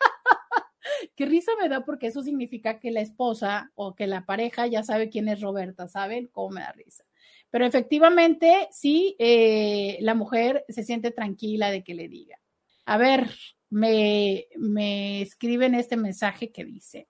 Qué 1.16 1.26
risa 1.26 1.52
me 1.60 1.68
da 1.68 1.84
porque 1.84 2.08
eso 2.08 2.22
significa 2.22 2.78
que 2.78 2.90
la 2.90 3.00
esposa 3.00 3.72
o 3.74 3.94
que 3.94 4.06
la 4.06 4.26
pareja 4.26 4.66
ya 4.66 4.82
sabe 4.82 5.08
quién 5.08 5.28
es 5.28 5.40
Roberta, 5.40 5.88
¿saben? 5.88 6.28
Cómo 6.28 6.50
me 6.50 6.60
da 6.60 6.72
risa. 6.72 7.04
Pero 7.50 7.66
efectivamente, 7.66 8.68
sí, 8.70 9.16
eh, 9.18 9.98
la 10.00 10.14
mujer 10.14 10.64
se 10.68 10.84
siente 10.84 11.10
tranquila 11.10 11.70
de 11.70 11.82
que 11.82 11.94
le 11.94 12.08
diga. 12.08 12.38
A 12.84 12.96
ver, 12.96 13.30
me, 13.70 14.46
me 14.56 15.22
escriben 15.22 15.74
este 15.74 15.96
mensaje 15.96 16.52
que 16.52 16.64
dice, 16.64 17.08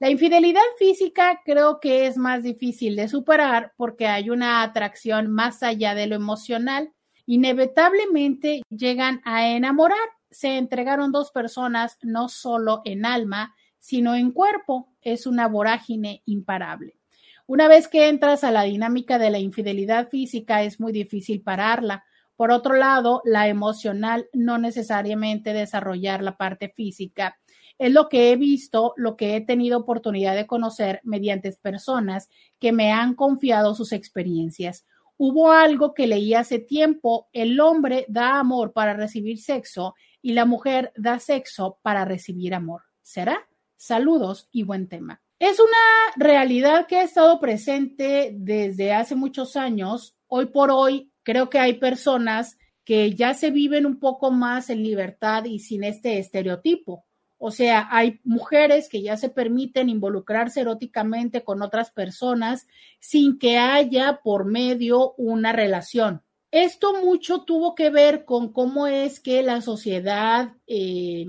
la 0.00 0.10
infidelidad 0.10 0.62
física 0.78 1.40
creo 1.44 1.80
que 1.80 2.06
es 2.06 2.16
más 2.16 2.44
difícil 2.44 2.94
de 2.94 3.08
superar 3.08 3.72
porque 3.76 4.06
hay 4.06 4.30
una 4.30 4.62
atracción 4.62 5.28
más 5.28 5.64
allá 5.64 5.96
de 5.96 6.06
lo 6.06 6.14
emocional. 6.14 6.92
Inevitablemente 7.26 8.62
llegan 8.70 9.20
a 9.24 9.48
enamorar. 9.48 9.98
Se 10.30 10.58
entregaron 10.58 11.12
dos 11.12 11.30
personas 11.30 11.98
no 12.02 12.28
solo 12.28 12.82
en 12.84 13.06
alma, 13.06 13.54
sino 13.78 14.14
en 14.14 14.32
cuerpo. 14.32 14.88
Es 15.00 15.26
una 15.26 15.48
vorágine 15.48 16.22
imparable. 16.26 16.98
Una 17.46 17.66
vez 17.66 17.88
que 17.88 18.08
entras 18.08 18.44
a 18.44 18.50
la 18.50 18.64
dinámica 18.64 19.18
de 19.18 19.30
la 19.30 19.38
infidelidad 19.38 20.08
física 20.10 20.62
es 20.62 20.80
muy 20.80 20.92
difícil 20.92 21.40
pararla. 21.40 22.04
Por 22.36 22.50
otro 22.50 22.74
lado, 22.74 23.22
la 23.24 23.48
emocional 23.48 24.28
no 24.34 24.58
necesariamente 24.58 25.54
desarrollar 25.54 26.22
la 26.22 26.36
parte 26.36 26.68
física. 26.68 27.38
Es 27.78 27.92
lo 27.92 28.08
que 28.08 28.30
he 28.30 28.36
visto, 28.36 28.92
lo 28.96 29.16
que 29.16 29.34
he 29.34 29.40
tenido 29.40 29.78
oportunidad 29.78 30.36
de 30.36 30.46
conocer 30.46 31.00
mediante 31.04 31.50
personas 31.52 32.28
que 32.58 32.72
me 32.72 32.92
han 32.92 33.14
confiado 33.14 33.74
sus 33.74 33.92
experiencias. 33.92 34.84
Hubo 35.16 35.50
algo 35.50 35.94
que 35.94 36.06
leí 36.06 36.34
hace 36.34 36.58
tiempo, 36.58 37.28
el 37.32 37.58
hombre 37.60 38.04
da 38.08 38.38
amor 38.38 38.72
para 38.72 38.94
recibir 38.94 39.38
sexo 39.38 39.94
y 40.22 40.32
la 40.32 40.44
mujer 40.44 40.92
da 40.96 41.18
sexo 41.18 41.78
para 41.82 42.04
recibir 42.04 42.54
amor. 42.54 42.82
¿Será? 43.02 43.48
Saludos 43.76 44.48
y 44.52 44.64
buen 44.64 44.88
tema. 44.88 45.22
Es 45.38 45.60
una 45.60 46.14
realidad 46.16 46.86
que 46.86 46.96
ha 46.96 47.02
estado 47.04 47.38
presente 47.38 48.32
desde 48.34 48.92
hace 48.92 49.14
muchos 49.14 49.56
años. 49.56 50.16
Hoy 50.26 50.46
por 50.46 50.70
hoy 50.70 51.12
creo 51.22 51.48
que 51.48 51.60
hay 51.60 51.74
personas 51.74 52.58
que 52.84 53.14
ya 53.14 53.34
se 53.34 53.50
viven 53.50 53.86
un 53.86 54.00
poco 54.00 54.30
más 54.30 54.70
en 54.70 54.82
libertad 54.82 55.44
y 55.44 55.60
sin 55.60 55.84
este 55.84 56.18
estereotipo. 56.18 57.04
O 57.36 57.52
sea, 57.52 57.86
hay 57.90 58.20
mujeres 58.24 58.88
que 58.88 59.00
ya 59.00 59.16
se 59.16 59.28
permiten 59.28 59.88
involucrarse 59.88 60.62
eróticamente 60.62 61.44
con 61.44 61.62
otras 61.62 61.92
personas 61.92 62.66
sin 62.98 63.38
que 63.38 63.58
haya 63.58 64.20
por 64.24 64.44
medio 64.44 65.14
una 65.16 65.52
relación. 65.52 66.22
Esto 66.50 67.02
mucho 67.02 67.42
tuvo 67.42 67.74
que 67.74 67.90
ver 67.90 68.24
con 68.24 68.52
cómo 68.52 68.86
es 68.86 69.20
que 69.20 69.42
la 69.42 69.60
sociedad 69.60 70.54
eh, 70.66 71.26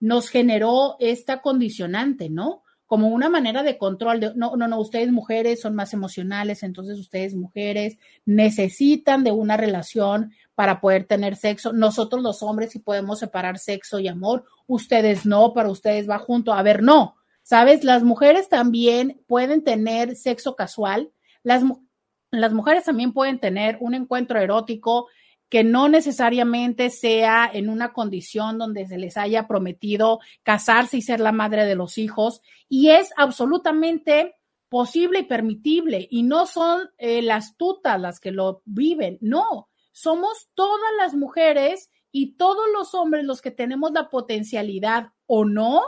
nos 0.00 0.28
generó 0.28 0.96
esta 1.00 1.42
condicionante, 1.42 2.30
¿no? 2.30 2.64
como 2.86 3.08
una 3.08 3.28
manera 3.28 3.62
de 3.62 3.78
control 3.78 4.34
no, 4.36 4.56
no, 4.56 4.68
no, 4.68 4.78
ustedes 4.78 5.10
mujeres 5.10 5.60
son 5.60 5.74
más 5.74 5.92
emocionales, 5.94 6.62
entonces 6.62 6.98
ustedes 6.98 7.34
mujeres 7.34 7.98
necesitan 8.24 9.24
de 9.24 9.32
una 9.32 9.56
relación 9.56 10.32
para 10.54 10.80
poder 10.80 11.04
tener 11.04 11.36
sexo. 11.36 11.72
Nosotros 11.72 12.22
los 12.22 12.42
hombres 12.42 12.72
sí 12.72 12.78
podemos 12.78 13.18
separar 13.18 13.58
sexo 13.58 13.98
y 13.98 14.08
amor, 14.08 14.44
ustedes 14.66 15.24
no, 15.26 15.54
para 15.54 15.70
ustedes 15.70 16.08
va 16.08 16.18
junto. 16.18 16.52
A 16.52 16.62
ver, 16.62 16.82
no, 16.82 17.16
¿sabes? 17.42 17.84
Las 17.84 18.04
mujeres 18.04 18.48
también 18.48 19.20
pueden 19.26 19.64
tener 19.64 20.14
sexo 20.14 20.54
casual, 20.54 21.10
las, 21.42 21.64
las 22.40 22.52
mujeres 22.52 22.84
también 22.84 23.12
pueden 23.12 23.38
tener 23.38 23.76
un 23.80 23.94
encuentro 23.94 24.38
erótico 24.38 25.08
que 25.48 25.62
no 25.62 25.88
necesariamente 25.88 26.90
sea 26.90 27.48
en 27.52 27.68
una 27.68 27.92
condición 27.92 28.58
donde 28.58 28.86
se 28.86 28.98
les 28.98 29.16
haya 29.16 29.46
prometido 29.46 30.18
casarse 30.42 30.96
y 30.96 31.02
ser 31.02 31.20
la 31.20 31.32
madre 31.32 31.64
de 31.64 31.76
los 31.76 31.98
hijos, 31.98 32.40
y 32.68 32.90
es 32.90 33.12
absolutamente 33.16 34.34
posible 34.68 35.20
y 35.20 35.24
permitible, 35.24 36.08
y 36.10 36.24
no 36.24 36.46
son 36.46 36.90
eh, 36.98 37.22
las 37.22 37.56
tutas 37.56 38.00
las 38.00 38.18
que 38.18 38.32
lo 38.32 38.62
viven, 38.64 39.18
no, 39.20 39.68
somos 39.92 40.48
todas 40.54 40.90
las 40.98 41.14
mujeres 41.14 41.88
y 42.10 42.36
todos 42.36 42.64
los 42.72 42.94
hombres 42.94 43.24
los 43.24 43.40
que 43.40 43.52
tenemos 43.52 43.92
la 43.92 44.08
potencialidad 44.08 45.12
o 45.26 45.44
no 45.44 45.82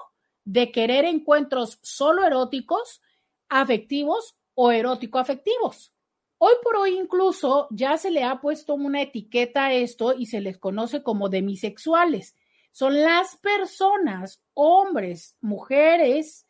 de 0.44 0.70
querer 0.70 1.05
encuentros 1.05 1.81
solo 1.82 2.24
eróticos, 2.24 3.02
afectivos 3.48 4.36
o 4.55 4.70
erótico 4.70 5.18
afectivos. 5.18 5.93
Hoy 6.38 6.54
por 6.62 6.76
hoy 6.76 6.98
incluso 6.98 7.66
ya 7.70 7.96
se 7.96 8.10
le 8.10 8.22
ha 8.22 8.40
puesto 8.40 8.74
una 8.74 9.02
etiqueta 9.02 9.66
a 9.66 9.72
esto 9.72 10.14
y 10.14 10.26
se 10.26 10.40
les 10.40 10.58
conoce 10.58 11.02
como 11.02 11.28
demisexuales. 11.28 12.36
Son 12.72 13.00
las 13.00 13.36
personas, 13.36 14.42
hombres, 14.52 15.36
mujeres, 15.40 16.46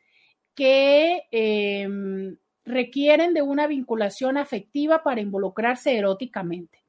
que 0.56 1.22
em, 1.30 2.36
requieren 2.64 3.32
de 3.32 3.42
una 3.42 3.68
vinculación 3.68 4.36
afectiva 4.36 5.04
para 5.04 5.20
involucrarse 5.20 5.96
eróticamente. 5.96 6.82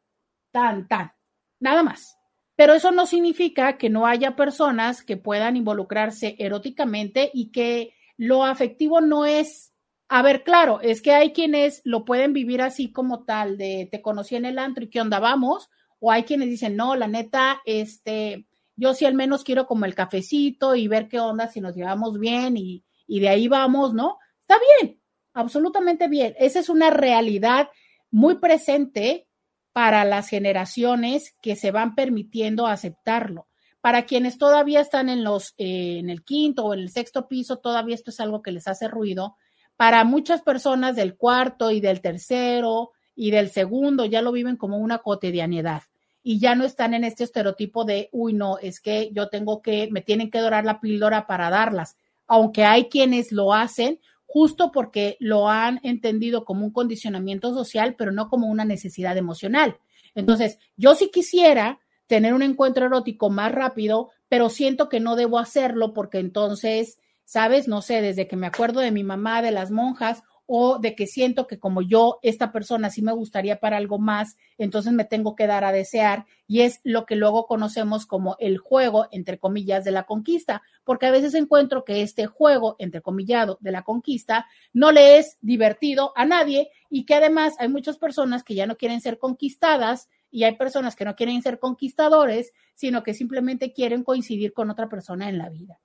Tan, 0.52 0.88
tan. 0.88 1.12
Nada 1.60 1.84
más. 1.84 2.18
Pero 2.56 2.74
eso 2.74 2.92
no 2.92 3.06
significa 3.06 3.78
que 3.78 3.90
no 3.92 4.08
haya 4.08 4.36
personas 4.36 5.04
que 5.04 5.18
puedan 5.18 5.56
involucrarse 5.56 6.36
eróticamente 6.40 7.30
y 7.32 7.52
que 7.52 7.94
lo 8.18 8.44
afectivo 8.44 9.02
no 9.02 9.28
es 9.28 9.72
a 10.10 10.22
ver, 10.22 10.44
claro, 10.44 10.80
es 10.82 11.02
que 11.02 11.12
hay 11.12 11.34
quienes 11.34 11.82
lo 11.84 12.06
pueden 12.06 12.32
vivir 12.32 12.62
así 12.62 12.92
como 12.92 13.26
tal, 13.26 13.58
de 13.58 13.90
te 13.92 14.02
conocí 14.02 14.36
en 14.36 14.46
el 14.46 14.58
antro 14.58 14.86
y 14.86 14.90
qué 14.90 15.02
onda 15.02 15.20
vamos, 15.20 15.70
o 16.00 16.12
hay 16.12 16.24
quienes 16.24 16.50
dicen, 16.50 16.76
no, 16.76 16.96
la 16.96 17.08
neta, 17.08 17.62
este, 17.66 18.48
yo 18.76 18.94
sí 18.94 19.06
al 19.06 19.16
menos 19.16 19.44
quiero 19.44 19.68
como 19.68 19.86
el 19.86 19.96
cafecito 19.96 20.76
y 20.76 20.88
ver 20.88 21.10
qué 21.10 21.20
onda, 21.20 21.48
si 21.48 21.60
nos 21.60 21.76
llevamos 21.76 22.20
bien 22.20 22.56
y, 22.56 22.86
y 23.06 23.20
de 23.20 23.30
ahí 23.30 23.48
vamos, 23.48 23.94
¿no? 23.94 24.18
Está 24.40 24.56
bien, 24.80 25.02
absolutamente 25.34 26.08
bien. 26.08 26.36
Esa 26.40 26.60
es 26.60 26.70
una 26.70 26.90
realidad 26.90 27.70
muy 28.10 28.36
presente 28.36 29.28
para 29.74 30.06
las 30.06 30.30
generaciones 30.30 31.36
que 31.42 31.56
se 31.56 31.72
van 31.72 31.96
permitiendo 31.96 32.66
aceptarlo. 32.66 33.48
Para 33.82 34.06
quienes 34.06 34.38
todavía 34.38 34.80
están 34.80 35.10
en 35.10 35.24
los, 35.24 35.54
eh, 35.58 36.00
en 36.00 36.10
el 36.10 36.24
quinto 36.24 36.66
o 36.66 36.74
en 36.74 36.80
el 36.80 36.90
sexto 36.90 37.28
piso, 37.28 37.58
todavía 37.58 37.96
esto 37.96 38.12
es 38.12 38.20
algo 38.20 38.42
que 38.42 38.52
les 38.52 38.68
hace 38.68 38.88
ruido 38.88 39.36
para 39.78 40.04
muchas 40.04 40.42
personas 40.42 40.96
del 40.96 41.16
cuarto 41.16 41.72
y 41.72 41.80
del 41.80 42.02
tercero 42.02 42.92
y 43.16 43.32
del 43.32 43.50
segundo 43.50 44.06
ya 44.06 44.22
lo 44.22 44.32
viven 44.32 44.58
como 44.58 44.78
una 44.78 44.98
cotidianidad 44.98 45.84
y 46.24 46.40
ya 46.40 46.56
no 46.56 46.66
están 46.66 46.94
en 46.94 47.06
este 47.06 47.24
estereotipo 47.24 47.86
de, 47.86 48.10
uy, 48.12 48.34
no, 48.34 48.58
es 48.58 48.82
que 48.82 49.12
yo 49.14 49.30
tengo 49.30 49.62
que, 49.62 49.88
me 49.92 50.02
tienen 50.02 50.30
que 50.30 50.40
dorar 50.40 50.66
la 50.66 50.82
píldora 50.82 51.26
para 51.26 51.50
darlas, 51.50 51.96
aunque 52.28 52.66
hay 52.66 52.90
quienes 52.90 53.32
lo 53.32 53.54
hacen 53.54 54.02
justo 54.26 54.74
porque 54.74 55.16
lo 55.22 55.48
han 55.48 55.80
entendido 55.84 56.44
como 56.44 56.66
un 56.66 56.74
condicionamiento 56.74 57.54
social, 57.54 57.96
pero 57.98 58.12
no 58.12 58.28
como 58.28 58.48
una 58.48 58.66
necesidad 58.66 59.16
emocional. 59.16 59.78
Entonces, 60.16 60.60
yo 60.76 60.96
sí 60.96 61.12
quisiera 61.14 61.80
tener 62.08 62.34
un 62.34 62.42
encuentro 62.42 62.88
erótico 62.88 63.30
más 63.30 63.54
rápido, 63.54 64.10
pero 64.28 64.50
siento 64.50 64.90
que 64.90 65.00
no 65.00 65.16
debo 65.16 65.40
hacerlo 65.40 65.94
porque 65.94 66.20
entonces 66.20 67.00
¿sabes? 67.28 67.68
No 67.68 67.82
sé, 67.82 68.02
desde 68.02 68.26
que 68.26 68.38
me 68.38 68.48
acuerdo 68.48 68.80
de 68.80 68.92
mi 68.92 69.04
mamá, 69.04 69.42
de 69.42 69.52
las 69.52 69.70
monjas, 69.70 70.24
o 70.46 70.80
de 70.80 70.96
que 70.96 71.08
siento 71.08 71.46
que 71.46 71.60
como 71.60 71.82
yo, 71.82 72.20
esta 72.22 72.54
persona 72.54 72.90
sí 72.90 73.02
me 73.02 73.12
gustaría 73.12 73.60
para 73.60 73.76
algo 73.76 74.00
más, 74.00 74.38
entonces 74.58 74.94
me 74.94 75.04
tengo 75.04 75.36
que 75.36 75.46
dar 75.46 75.66
a 75.66 75.74
desear, 75.74 76.26
y 76.48 76.62
es 76.62 76.80
lo 76.86 77.06
que 77.06 77.18
luego 77.18 77.46
conocemos 77.46 78.06
como 78.06 78.38
el 78.40 78.60
juego, 78.60 79.08
entre 79.12 79.40
comillas, 79.40 79.84
de 79.84 79.92
la 79.92 80.04
conquista, 80.04 80.62
porque 80.86 81.06
a 81.06 81.12
veces 81.12 81.34
encuentro 81.34 81.84
que 81.84 82.02
este 82.02 82.28
juego, 82.28 82.78
entre 82.80 83.02
comillado, 83.02 83.58
de 83.60 83.74
la 83.74 83.82
conquista, 83.82 84.48
no 84.72 84.94
le 84.94 85.18
es 85.18 85.38
divertido 85.42 86.14
a 86.16 86.24
nadie 86.24 86.70
y 86.90 87.06
que 87.06 87.16
además 87.16 87.56
hay 87.60 87.68
muchas 87.68 87.98
personas 87.98 88.46
que 88.46 88.56
ya 88.56 88.66
no 88.68 88.78
quieren 88.78 89.02
ser 89.02 89.20
conquistadas 89.20 90.08
y 90.32 90.46
hay 90.46 90.56
personas 90.56 90.96
que 90.96 91.04
no 91.04 91.18
quieren 91.18 91.42
ser 91.42 91.60
conquistadores, 91.60 92.54
sino 92.74 93.04
que 93.04 93.14
simplemente 93.14 93.74
quieren 93.74 94.06
coincidir 94.06 94.54
con 94.54 94.70
otra 94.70 94.88
persona 94.88 95.28
en 95.28 95.38
la 95.38 95.50
vida. 95.50 95.82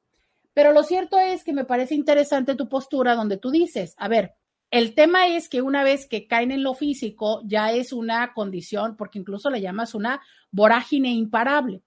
Pero 0.54 0.72
lo 0.72 0.82
cierto 0.82 1.18
es 1.18 1.44
que 1.44 1.52
me 1.52 1.64
parece 1.64 1.94
interesante 1.94 2.54
tu 2.54 2.68
postura 2.68 3.14
donde 3.14 3.38
tú 3.38 3.50
dices, 3.50 3.94
a 3.98 4.08
ver, 4.08 4.34
El 4.72 4.94
tema 4.94 5.26
es 5.28 5.50
que 5.50 5.60
una 5.60 5.84
vez 5.84 6.06
que 6.08 6.26
caen 6.26 6.50
en 6.50 6.62
lo 6.62 6.72
físico, 6.72 7.42
ya 7.44 7.72
es 7.72 7.92
una 7.92 8.32
condición, 8.32 8.96
porque 8.96 9.18
incluso 9.18 9.50
le 9.50 9.60
llamas 9.60 9.94
una 9.94 10.22
vorágine 10.50 11.10
imparable. 11.10 11.82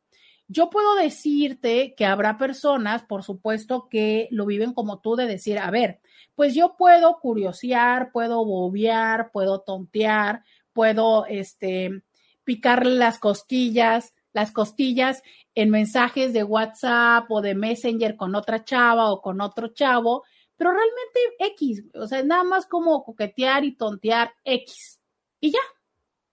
Yo 0.47 0.69
puedo 0.69 0.93
decirte 0.93 1.95
que 1.97 2.05
habrá 2.05 2.37
personas, 2.37 3.01
por 3.01 3.23
supuesto, 3.23 3.87
que 3.89 4.27
lo 4.29 4.45
viven 4.45 4.73
como 4.73 4.99
tú, 4.99 5.15
de 5.15 5.25
decir, 5.25 5.57
a 5.57 5.71
ver, 5.71 5.99
pues 6.35 6.53
yo 6.53 6.75
puedo 6.77 7.17
curiosear, 7.19 8.11
puedo 8.11 8.45
bobear, 8.45 9.31
puedo 9.31 9.61
tontear, 9.61 10.43
puedo 10.71 11.25
este, 11.25 12.03
picarle 12.43 12.97
las 12.97 13.17
costillas, 13.17 14.13
las 14.35 14.51
costillas 14.51 15.23
en 15.55 15.69
mensajes 15.69 16.33
de 16.33 16.43
WhatsApp 16.43 17.31
o 17.31 17.41
de 17.41 17.55
Messenger 17.55 18.17
con 18.17 18.35
otra 18.35 18.65
chava 18.65 19.09
o 19.11 19.21
con 19.21 19.39
otro 19.39 19.69
chavo, 19.69 20.25
pero 20.57 20.71
realmente 20.71 21.53
X, 21.53 21.85
o 21.93 22.05
sea, 22.05 22.21
nada 22.21 22.43
más 22.43 22.65
como 22.65 23.01
coquetear 23.05 23.63
y 23.63 23.77
tontear 23.77 24.33
X 24.43 24.99
y 25.39 25.51
ya. 25.51 25.59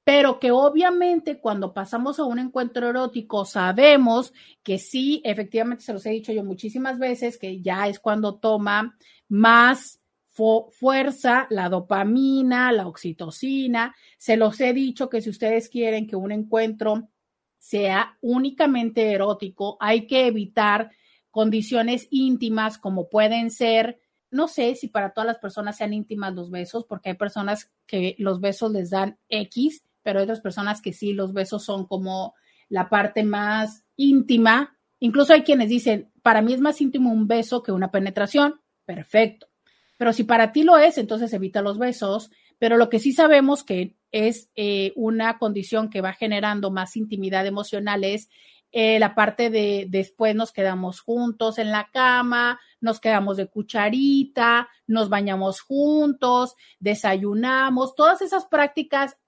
Pero 0.04 0.40
que 0.40 0.50
obviamente 0.50 1.38
cuando 1.40 1.72
pasamos 1.72 2.18
a 2.18 2.24
un 2.24 2.40
encuentro 2.40 2.88
erótico 2.88 3.44
sabemos 3.44 4.32
que 4.64 4.78
sí, 4.78 5.22
efectivamente 5.24 5.84
se 5.84 5.92
los 5.92 6.04
he 6.04 6.10
dicho 6.10 6.32
yo 6.32 6.42
muchísimas 6.42 6.98
veces, 6.98 7.38
que 7.38 7.62
ya 7.62 7.86
es 7.86 8.00
cuando 8.00 8.40
toma 8.40 8.96
más 9.28 10.00
fuerza 10.72 11.46
la 11.50 11.68
dopamina, 11.68 12.72
la 12.72 12.88
oxitocina. 12.88 13.94
Se 14.18 14.36
los 14.36 14.60
he 14.60 14.72
dicho 14.72 15.08
que 15.08 15.20
si 15.20 15.30
ustedes 15.30 15.68
quieren 15.68 16.08
que 16.08 16.16
un 16.16 16.32
encuentro 16.32 17.11
sea 17.62 18.18
únicamente 18.20 19.12
erótico, 19.12 19.76
hay 19.78 20.06
que 20.06 20.26
evitar 20.26 20.90
condiciones 21.30 22.08
íntimas 22.10 22.76
como 22.76 23.08
pueden 23.08 23.50
ser 23.50 24.00
no 24.32 24.48
sé 24.48 24.74
si 24.74 24.88
para 24.88 25.12
todas 25.12 25.26
las 25.26 25.38
personas 25.38 25.76
sean 25.76 25.92
íntimas 25.92 26.34
los 26.34 26.50
besos, 26.50 26.86
porque 26.86 27.10
hay 27.10 27.16
personas 27.16 27.70
que 27.86 28.16
los 28.18 28.40
besos 28.40 28.72
les 28.72 28.88
dan 28.88 29.18
X, 29.28 29.84
pero 30.02 30.18
hay 30.18 30.24
otras 30.24 30.40
personas 30.40 30.80
que 30.80 30.94
sí, 30.94 31.12
los 31.12 31.34
besos 31.34 31.64
son 31.64 31.86
como 31.86 32.34
la 32.70 32.88
parte 32.88 33.24
más 33.24 33.84
íntima. 33.94 34.78
Incluso 35.00 35.34
hay 35.34 35.42
quienes 35.42 35.68
dicen, 35.68 36.10
para 36.22 36.40
mí 36.40 36.54
es 36.54 36.60
más 36.60 36.80
íntimo 36.80 37.12
un 37.12 37.28
beso 37.28 37.62
que 37.62 37.72
una 37.72 37.90
penetración. 37.90 38.60
Perfecto. 38.86 39.48
Pero 39.98 40.14
si 40.14 40.24
para 40.24 40.50
ti 40.50 40.62
lo 40.62 40.78
es, 40.78 40.96
entonces 40.96 41.32
evita 41.34 41.60
los 41.60 41.78
besos. 41.78 42.30
Pero 42.58 42.78
lo 42.78 42.88
que 42.88 43.00
sí 43.00 43.12
sabemos 43.12 43.62
que 43.62 43.96
es 44.12 44.50
eh, 44.54 44.92
una 44.94 45.38
condición 45.38 45.90
que 45.90 46.02
va 46.02 46.12
generando 46.12 46.70
más 46.70 46.96
intimidad 46.96 47.46
emocional 47.46 48.04
es 48.04 48.28
eh, 48.74 48.98
la 48.98 49.14
parte 49.14 49.50
de 49.50 49.86
después 49.90 50.34
nos 50.34 50.50
quedamos 50.50 51.00
juntos 51.00 51.58
en 51.58 51.70
la 51.70 51.90
cama, 51.92 52.58
nos 52.80 53.00
quedamos 53.00 53.36
de 53.36 53.46
cucharita, 53.48 54.68
nos 54.86 55.10
bañamos 55.10 55.60
juntos, 55.60 56.54
desayunamos, 56.78 57.94
todas 57.94 58.22
esas 58.22 58.46
prácticas 58.46 59.18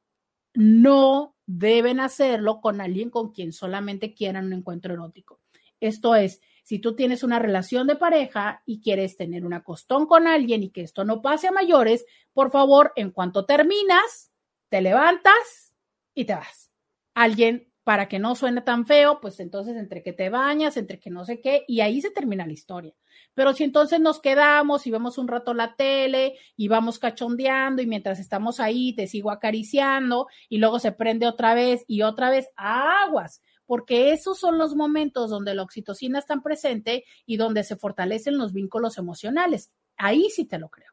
no 0.55 1.36
deben 1.44 2.01
hacerlo 2.01 2.62
con 2.62 2.81
alguien 2.81 3.11
con 3.11 3.32
quien 3.32 3.52
solamente 3.52 4.15
quieran 4.15 4.47
un 4.47 4.55
encuentro 4.55 4.94
erótico. 4.94 5.40
Esto 5.78 6.15
es, 6.15 6.40
si 6.62 6.78
tú 6.78 6.97
tienes 6.97 7.23
una 7.23 7.39
relación 7.39 7.86
de 7.86 7.97
pareja 7.97 8.62
y 8.65 8.81
quieres 8.81 9.19
tener 9.19 9.44
un 9.44 9.52
acostón 9.52 10.06
con 10.06 10.27
alguien 10.27 10.62
y 10.62 10.70
que 10.70 10.81
esto 10.81 11.05
no 11.05 11.20
pase 11.20 11.48
a 11.48 11.52
mayores, 11.52 12.06
por 12.32 12.51
favor, 12.51 12.93
en 12.97 13.11
cuanto 13.11 13.44
terminas, 13.44 14.32
te 14.75 14.83
levantas 14.83 15.73
y 16.15 16.25
te 16.25 16.35
vas. 16.35 16.69
Alguien 17.15 17.73
para 17.85 18.09
que 18.09 18.19
no 18.19 18.35
suene 18.35 18.61
tan 18.61 18.87
feo, 18.87 19.21
pues 19.21 19.39
entonces 19.39 19.77
entre 19.77 20.03
que 20.03 20.13
te 20.13 20.31
bañas, 20.31 20.77
entre 20.77 20.99
que 20.99 21.11
no 21.11 21.25
sé 21.25 21.41
qué, 21.41 21.65
y 21.69 21.81
ahí 21.81 22.01
se 22.01 22.11
termina 22.11 22.45
la 22.45 22.55
historia. 22.55 22.93
Pero 23.35 23.53
si 23.53 23.63
entonces 23.63 24.01
nos 24.01 24.21
quedamos 24.21 24.85
y 24.89 24.91
vemos 24.91 25.17
un 25.17 25.29
rato 25.29 25.55
la 25.55 25.77
tele 25.77 26.37
y 26.57 26.67
vamos 26.67 26.99
cachondeando 26.99 27.83
y 27.83 27.87
mientras 27.87 28.19
estamos 28.19 28.59
ahí 28.59 28.97
te 28.97 29.07
sigo 29.07 29.31
acariciando 29.31 30.27
y 30.49 30.59
luego 30.59 30.81
se 30.81 30.91
prende 30.91 31.29
otra 31.29 31.55
vez 31.55 31.85
y 31.87 32.03
otra 32.03 32.31
vez, 32.31 32.49
aguas, 32.57 33.43
porque 33.67 34.11
esos 34.11 34.41
son 34.41 34.59
los 34.59 34.75
momentos 34.75 35.31
donde 35.31 35.55
la 35.55 35.63
oxitocina 35.63 36.19
está 36.19 36.41
presente 36.43 37.05
y 37.27 37.37
donde 37.37 37.63
se 37.63 37.77
fortalecen 37.77 38.39
los 38.39 38.53
vínculos 38.53 38.99
emocionales. 38.99 39.71
Ahí 39.97 40.31
sí 40.31 40.47
te 40.47 40.59
lo 40.59 40.69
creo. 40.69 40.91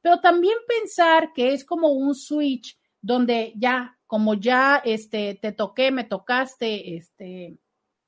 Pero 0.00 0.20
también 0.20 0.58
pensar 0.68 1.32
que 1.32 1.54
es 1.54 1.64
como 1.64 1.88
un 1.88 2.14
switch 2.14 2.78
donde 3.06 3.52
ya 3.56 3.96
como 4.06 4.34
ya 4.34 4.82
este, 4.84 5.38
te 5.40 5.52
toqué, 5.52 5.90
me 5.92 6.04
tocaste, 6.04 6.96
este, 6.96 7.58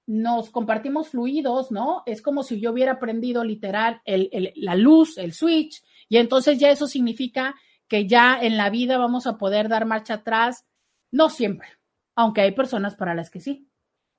nos 0.07 0.51
compartimos 0.51 1.11
fluidos, 1.11 1.71
¿no? 1.71 2.03
Es 2.07 2.21
como 2.21 2.43
si 2.43 2.61
yo 2.61 2.73
hubiera 2.73 2.99
prendido 2.99 3.45
literal 3.45 4.01
la 4.05 4.75
luz, 4.75 5.19
el 5.19 5.33
switch, 5.33 5.83
y 6.09 6.17
entonces 6.17 6.59
ya 6.59 6.71
eso 6.71 6.87
significa 6.87 7.55
que 7.89 8.07
ya 8.07 8.39
en 8.41 8.57
la 8.57 8.71
vida 8.71 8.99
vamos 8.99 9.27
a 9.27 9.39
poder 9.39 9.69
dar 9.69 9.87
marcha 9.87 10.15
atrás, 10.15 10.67
no 11.13 11.31
siempre, 11.31 11.69
aunque 12.17 12.41
hay 12.41 12.53
personas 12.53 12.97
para 12.97 13.15
las 13.15 13.31
que 13.31 13.41
sí. 13.41 13.69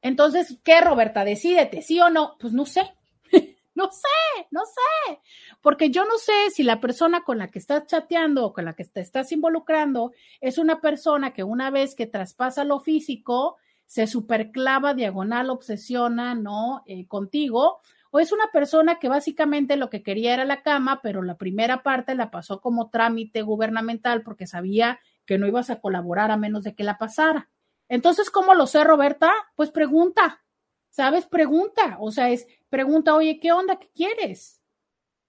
Entonces, 0.02 0.60
¿qué, 0.64 0.80
Roberta? 0.80 1.26
Decídete, 1.26 1.82
sí 1.82 2.00
o 2.00 2.10
no. 2.10 2.38
Pues 2.40 2.54
no 2.54 2.66
sé, 2.66 2.84
no 3.80 3.90
sé, 3.92 4.48
no 4.52 4.62
sé, 4.66 5.20
porque 5.62 5.90
yo 5.90 6.04
no 6.04 6.18
sé 6.18 6.50
si 6.54 6.64
la 6.64 6.82
persona 6.82 7.24
con 7.24 7.38
la 7.38 7.48
que 7.48 7.60
estás 7.60 7.88
chateando 7.88 8.46
o 8.46 8.54
con 8.54 8.66
la 8.66 8.74
que 8.74 8.84
te 8.84 9.00
estás 9.00 9.32
involucrando 9.32 10.12
es 10.42 10.58
una 10.58 10.82
persona 10.82 11.34
que 11.34 11.44
una 11.46 11.72
vez 11.72 11.96
que 11.96 12.08
traspasa 12.08 12.66
lo 12.66 12.82
físico, 12.82 13.56
se 13.86 14.06
superclava, 14.06 14.94
diagonal, 14.94 15.50
obsesiona, 15.50 16.36
¿no? 16.36 16.84
Eh, 16.86 17.08
contigo, 17.08 17.80
o 18.12 18.20
es 18.20 18.32
una 18.32 18.52
persona 18.52 19.00
que 19.00 19.08
básicamente 19.08 19.78
lo 19.78 19.90
que 19.90 20.04
quería 20.04 20.34
era 20.34 20.44
la 20.44 20.62
cama, 20.62 21.00
pero 21.02 21.22
la 21.22 21.38
primera 21.38 21.82
parte 21.84 22.16
la 22.16 22.32
pasó 22.32 22.60
como 22.60 22.90
trámite 22.90 23.44
gubernamental 23.44 24.24
porque 24.24 24.46
sabía 24.46 25.00
que 25.26 25.38
no 25.38 25.48
ibas 25.48 25.70
a 25.70 25.80
colaborar 25.80 26.32
a 26.32 26.38
menos 26.38 26.64
de 26.64 26.76
que 26.76 26.84
la 26.84 26.98
pasara. 26.98 27.50
Entonces, 27.88 28.30
¿cómo 28.30 28.54
lo 28.56 28.68
sé, 28.68 28.84
Roberta? 28.84 29.32
Pues 29.56 29.72
pregunta, 29.72 30.42
¿sabes? 30.90 31.26
Pregunta, 31.26 31.98
o 32.00 32.12
sea, 32.12 32.30
es 32.30 32.48
pregunta, 32.70 33.16
oye, 33.16 33.40
¿qué 33.40 33.52
onda? 33.52 33.78
¿Qué 33.80 33.90
quieres? 33.94 34.62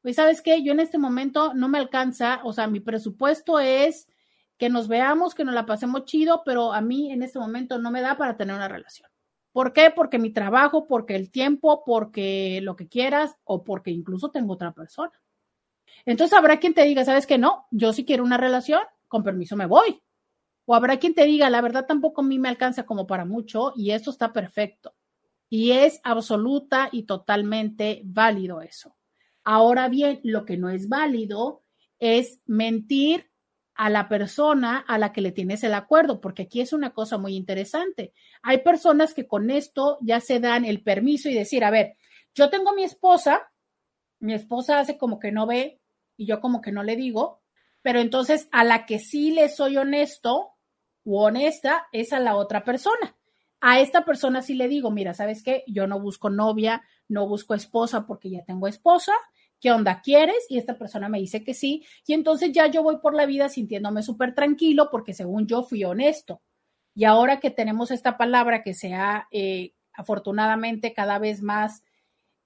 Pues, 0.03 0.17
¿sabes 0.17 0.41
qué? 0.43 0.63
Yo 0.63 0.73
en 0.73 0.81
este 0.81 0.99
momento 0.99 1.55
no 1.55 1.69
me 1.69 1.79
alcanza, 1.79 2.41
o 2.45 2.53
sea, 2.53 2.67
mi 2.67 2.81
presupuesto 2.81 3.59
es 3.61 4.09
que 4.57 4.69
nos 4.69 4.89
veamos, 4.89 5.35
que 5.35 5.45
nos 5.45 5.55
la 5.55 5.67
pasemos 5.67 6.05
chido, 6.05 6.43
pero 6.45 6.73
a 6.73 6.81
mí 6.81 7.13
en 7.13 7.23
este 7.23 7.39
momento 7.39 7.79
no 7.79 7.91
me 7.91 8.03
da 8.03 8.17
para 8.17 8.37
tener 8.37 8.55
una 8.55 8.69
relación. 8.69 9.11
¿Por 9.53 9.73
qué? 9.73 9.91
Porque 9.91 10.19
mi 10.19 10.31
trabajo, 10.31 10.87
porque 10.87 11.17
el 11.17 11.31
tiempo, 11.31 11.83
porque 11.85 12.61
lo 12.63 12.77
que 12.77 12.89
quieras 12.89 13.37
o 13.45 13.65
porque 13.65 13.91
incluso 13.91 14.31
tengo 14.31 14.53
otra 14.55 14.73
persona. 14.73 15.13
Entonces 16.05 16.37
habrá 16.37 16.61
quien 16.61 16.75
te 16.75 16.85
diga, 16.85 17.05
¿sabes 17.05 17.27
qué? 17.27 17.39
No, 17.39 17.67
yo 17.71 17.93
sí 17.93 18.05
quiero 18.05 18.25
una 18.25 18.37
relación, 18.37 18.83
con 19.09 19.23
permiso 19.23 19.57
me 19.57 19.67
voy. 19.67 20.03
O 20.67 20.75
habrá 20.75 20.99
quien 20.99 21.15
te 21.15 21.25
diga, 21.25 21.51
la 21.51 21.61
verdad 21.61 21.87
tampoco 21.87 22.21
a 22.21 22.25
mí 22.25 22.39
me 22.39 22.49
alcanza 22.49 22.85
como 22.87 23.07
para 23.07 23.25
mucho 23.25 23.73
y 23.75 23.91
esto 23.91 24.11
está 24.11 24.33
perfecto. 24.33 24.95
Y 25.51 25.73
es 25.73 26.01
absoluta 26.05 26.89
y 26.93 27.03
totalmente 27.03 28.01
válido 28.05 28.63
eso. 28.63 28.97
Ahora 29.43 29.89
bien, 29.89 30.21
lo 30.23 30.45
que 30.45 30.57
no 30.57 30.71
es 30.71 30.89
válido 30.89 31.65
es 31.99 32.41
mentir 32.47 33.31
a 33.75 33.91
la 33.91 34.09
persona 34.09 34.79
a 34.79 34.97
la 34.97 35.13
que 35.13 35.21
le 35.21 35.33
tienes 35.33 35.65
el 35.65 35.75
acuerdo, 35.75 36.21
porque 36.21 36.43
aquí 36.43 36.61
es 36.61 36.73
una 36.73 36.93
cosa 36.93 37.19
muy 37.19 37.35
interesante. 37.35 38.13
Hay 38.43 38.59
personas 38.59 39.13
que 39.13 39.27
con 39.27 39.51
esto 39.51 39.99
ya 40.03 40.21
se 40.21 40.39
dan 40.39 40.65
el 40.65 40.83
permiso 40.83 41.29
y 41.29 41.35
decir, 41.35 41.65
a 41.65 41.71
ver, 41.71 41.97
yo 42.35 42.49
tengo 42.49 42.73
mi 42.73 42.85
esposa, 42.85 43.51
mi 44.21 44.35
esposa 44.35 44.79
hace 44.79 44.99
como 44.99 45.19
que 45.19 45.33
no 45.33 45.47
ve 45.47 45.81
y 46.17 46.27
yo 46.27 46.41
como 46.41 46.61
que 46.61 46.73
no 46.73 46.85
le 46.85 46.95
digo, 46.95 47.43
pero 47.83 47.99
entonces 47.99 48.49
a 48.53 48.63
la 48.63 48.87
que 48.87 48.99
sí 48.99 49.33
le 49.33 49.49
soy 49.49 49.79
honesto 49.79 50.53
u 51.03 51.17
honesta 51.17 51.89
es 51.91 52.13
a 52.13 52.21
la 52.21 52.37
otra 52.37 52.63
persona 52.63 53.17
a 53.61 53.81
esta 53.81 54.05
persona 54.05 54.43
sí 54.43 54.55
le 54.55 54.69
digo, 54.69 54.91
mira, 54.91 55.15
¿sabes 55.15 55.43
qué? 55.43 55.65
Yo 55.67 55.87
no 55.87 56.01
busco 56.01 56.31
novia, 56.31 56.83
no 57.09 57.29
busco 57.29 57.55
esposa 57.55 58.07
porque 58.07 58.31
ya 58.31 58.45
tengo 58.45 58.67
esposa. 58.67 59.13
¿Qué 59.61 59.71
onda 59.71 60.01
quieres? 60.01 60.47
Y 60.49 60.57
esta 60.57 60.79
persona 60.79 61.11
me 61.11 61.19
dice 61.19 61.45
que 61.45 61.53
sí. 61.53 61.85
Y 62.07 62.15
entonces 62.15 62.53
ya 62.53 62.67
yo 62.69 62.83
voy 62.83 62.99
por 62.99 63.15
la 63.15 63.27
vida 63.27 63.51
sintiéndome 63.51 64.03
súper 64.03 64.35
tranquilo 64.35 64.89
porque 64.91 65.13
según 65.13 65.47
yo 65.47 65.63
fui 65.63 65.85
honesto. 65.85 66.41
Y 66.95 67.05
ahora 67.05 67.41
que 67.41 67.51
tenemos 67.51 67.91
esta 67.91 68.17
palabra 68.17 68.63
que 68.63 68.73
se 68.73 68.95
ha 68.95 69.29
eh, 69.31 69.75
afortunadamente 69.93 70.95
cada 70.95 71.19
vez 71.19 71.43
más, 71.43 71.85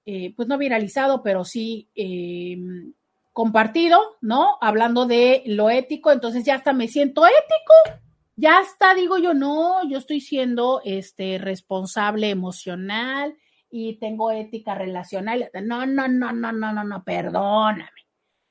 eh, 0.05 0.33
pues 0.35 0.49
no 0.49 0.57
viralizado, 0.57 1.23
pero 1.23 1.45
sí 1.45 1.89
em, 1.95 2.93
compartido, 3.31 3.99
¿no? 4.19 4.57
Hablando 4.59 5.05
de 5.05 5.43
lo 5.45 5.69
ético, 5.69 6.11
entonces 6.11 6.43
ya 6.43 6.55
hasta 6.55 6.73
me 6.73 6.89
siento 6.89 7.25
ético 7.25 8.04
ya 8.35 8.59
está, 8.61 8.93
digo 8.93 9.17
yo, 9.17 9.33
no, 9.33 9.87
yo 9.89 9.97
estoy 9.97 10.19
siendo 10.21 10.81
este 10.83 11.37
responsable 11.37 12.29
emocional 12.29 13.37
y 13.69 13.97
tengo 13.99 14.31
ética 14.31 14.75
relacional. 14.75 15.49
No, 15.63 15.85
no, 15.85 16.07
no, 16.07 16.31
no, 16.31 16.51
no, 16.51 16.73
no, 16.73 16.83
no, 16.83 17.03
perdóname. 17.03 17.91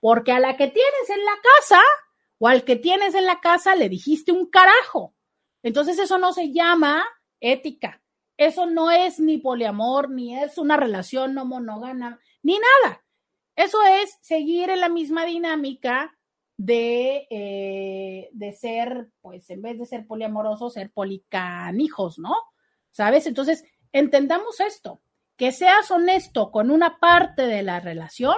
Porque 0.00 0.32
a 0.32 0.40
la 0.40 0.56
que 0.56 0.68
tienes 0.68 1.10
en 1.10 1.24
la 1.24 1.32
casa 1.42 1.80
o 2.38 2.48
al 2.48 2.64
que 2.64 2.76
tienes 2.76 3.14
en 3.14 3.26
la 3.26 3.40
casa 3.40 3.74
le 3.74 3.88
dijiste 3.88 4.32
un 4.32 4.50
carajo. 4.50 5.14
Entonces 5.62 5.98
eso 5.98 6.18
no 6.18 6.32
se 6.32 6.52
llama 6.52 7.04
ética. 7.40 8.02
Eso 8.36 8.66
no 8.66 8.90
es 8.90 9.20
ni 9.20 9.38
poliamor, 9.38 10.10
ni 10.10 10.36
es 10.38 10.58
una 10.58 10.76
relación 10.76 11.34
no 11.34 11.44
monógama, 11.44 12.18
ni 12.42 12.58
nada. 12.58 13.04
Eso 13.54 13.78
es 13.82 14.18
seguir 14.22 14.70
en 14.70 14.80
la 14.80 14.88
misma 14.88 15.24
dinámica 15.24 16.16
de, 16.56 17.26
eh, 17.30 18.30
de 18.32 18.52
ser, 18.52 19.08
pues 19.20 19.50
en 19.50 19.62
vez 19.62 19.78
de 19.78 19.86
ser 19.86 20.06
poliamoroso, 20.06 20.70
ser 20.70 20.92
policanijos, 20.92 22.18
¿no? 22.18 22.34
¿Sabes? 22.90 23.26
Entonces, 23.26 23.64
entendamos 23.92 24.60
esto, 24.60 25.00
que 25.36 25.52
seas 25.52 25.90
honesto 25.90 26.50
con 26.50 26.70
una 26.70 26.98
parte 27.00 27.46
de 27.46 27.62
la 27.62 27.80
relación 27.80 28.36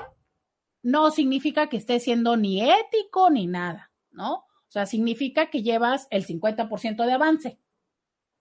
no 0.83 1.11
significa 1.11 1.69
que 1.69 1.77
estés 1.77 2.05
siendo 2.05 2.37
ni 2.37 2.63
ético 2.63 3.29
ni 3.29 3.47
nada, 3.47 3.91
¿no? 4.13 4.35
O 4.35 4.71
sea, 4.71 4.87
significa 4.87 5.51
que 5.51 5.63
llevas 5.63 6.07
el 6.11 6.25
50% 6.25 7.05
de 7.05 7.13
avance, 7.13 7.59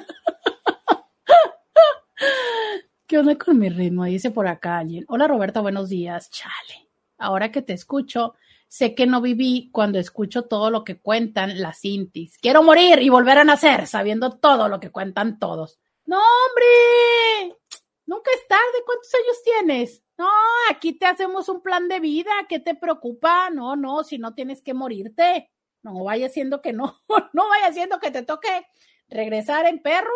¿Qué 3.06 3.18
onda 3.18 3.36
con 3.36 3.58
mi 3.58 3.68
ritmo? 3.68 4.04
Dice 4.04 4.30
por 4.30 4.46
acá 4.46 4.78
alguien. 4.78 5.04
Hola 5.08 5.26
Roberta, 5.26 5.60
buenos 5.60 5.88
días. 5.88 6.30
Chale. 6.30 6.88
Ahora 7.18 7.50
que 7.50 7.60
te 7.60 7.72
escucho, 7.72 8.36
sé 8.68 8.94
que 8.94 9.06
no 9.06 9.20
viví 9.20 9.68
cuando 9.72 9.98
escucho 9.98 10.42
todo 10.42 10.70
lo 10.70 10.84
que 10.84 11.00
cuentan 11.00 11.60
las 11.60 11.84
intis. 11.84 12.38
Quiero 12.38 12.62
morir 12.62 13.02
y 13.02 13.08
volver 13.08 13.38
a 13.38 13.44
nacer 13.44 13.88
sabiendo 13.88 14.30
todo 14.30 14.68
lo 14.68 14.78
que 14.78 14.90
cuentan 14.90 15.40
todos. 15.40 15.80
No, 16.10 16.18
hombre. 16.18 17.56
Nunca 18.04 18.32
es 18.34 18.48
tarde. 18.48 18.82
¿Cuántos 18.84 19.14
años 19.14 19.42
tienes? 19.44 20.02
No, 20.18 20.28
aquí 20.68 20.98
te 20.98 21.06
hacemos 21.06 21.48
un 21.48 21.62
plan 21.62 21.86
de 21.86 22.00
vida. 22.00 22.32
¿Qué 22.48 22.58
te 22.58 22.74
preocupa? 22.74 23.48
No, 23.50 23.76
no, 23.76 24.02
si 24.02 24.18
no 24.18 24.34
tienes 24.34 24.60
que 24.60 24.74
morirte. 24.74 25.52
No 25.84 26.02
vaya 26.02 26.28
siendo 26.28 26.62
que 26.62 26.72
no, 26.72 27.00
no 27.32 27.48
vaya 27.48 27.72
siendo 27.72 28.00
que 28.00 28.10
te 28.10 28.24
toque 28.24 28.66
regresar 29.08 29.66
en 29.66 29.80
perro 29.80 30.10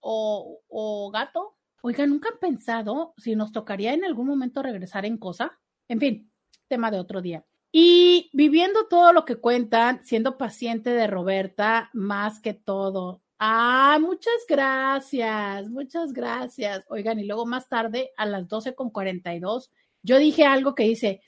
o, 0.00 0.60
o 0.66 1.10
gato. 1.12 1.56
Oiga, 1.82 2.04
¿nunca 2.04 2.30
han 2.30 2.40
pensado 2.40 3.14
si 3.16 3.36
nos 3.36 3.52
tocaría 3.52 3.94
en 3.94 4.04
algún 4.04 4.26
momento 4.26 4.60
regresar 4.60 5.06
en 5.06 5.18
cosa? 5.18 5.56
En 5.86 6.00
fin, 6.00 6.32
tema 6.66 6.90
de 6.90 6.98
otro 6.98 7.22
día. 7.22 7.46
Y 7.70 8.28
viviendo 8.32 8.88
todo 8.88 9.12
lo 9.12 9.24
que 9.24 9.36
cuentan, 9.36 10.04
siendo 10.04 10.36
paciente 10.36 10.90
de 10.90 11.06
Roberta, 11.06 11.90
más 11.92 12.40
que 12.40 12.54
todo. 12.54 13.22
Ah, 13.40 13.98
muchas 14.00 14.44
gracias, 14.48 15.70
muchas 15.70 16.12
gracias. 16.12 16.84
Oigan, 16.88 17.20
y 17.20 17.24
luego 17.26 17.46
más 17.46 17.68
tarde, 17.68 18.10
a 18.16 18.26
las 18.26 18.48
12 18.48 18.74
con 18.74 18.90
42, 18.90 19.70
yo 20.02 20.18
dije 20.18 20.44
algo 20.44 20.74
que 20.74 20.82
dice, 20.84 21.22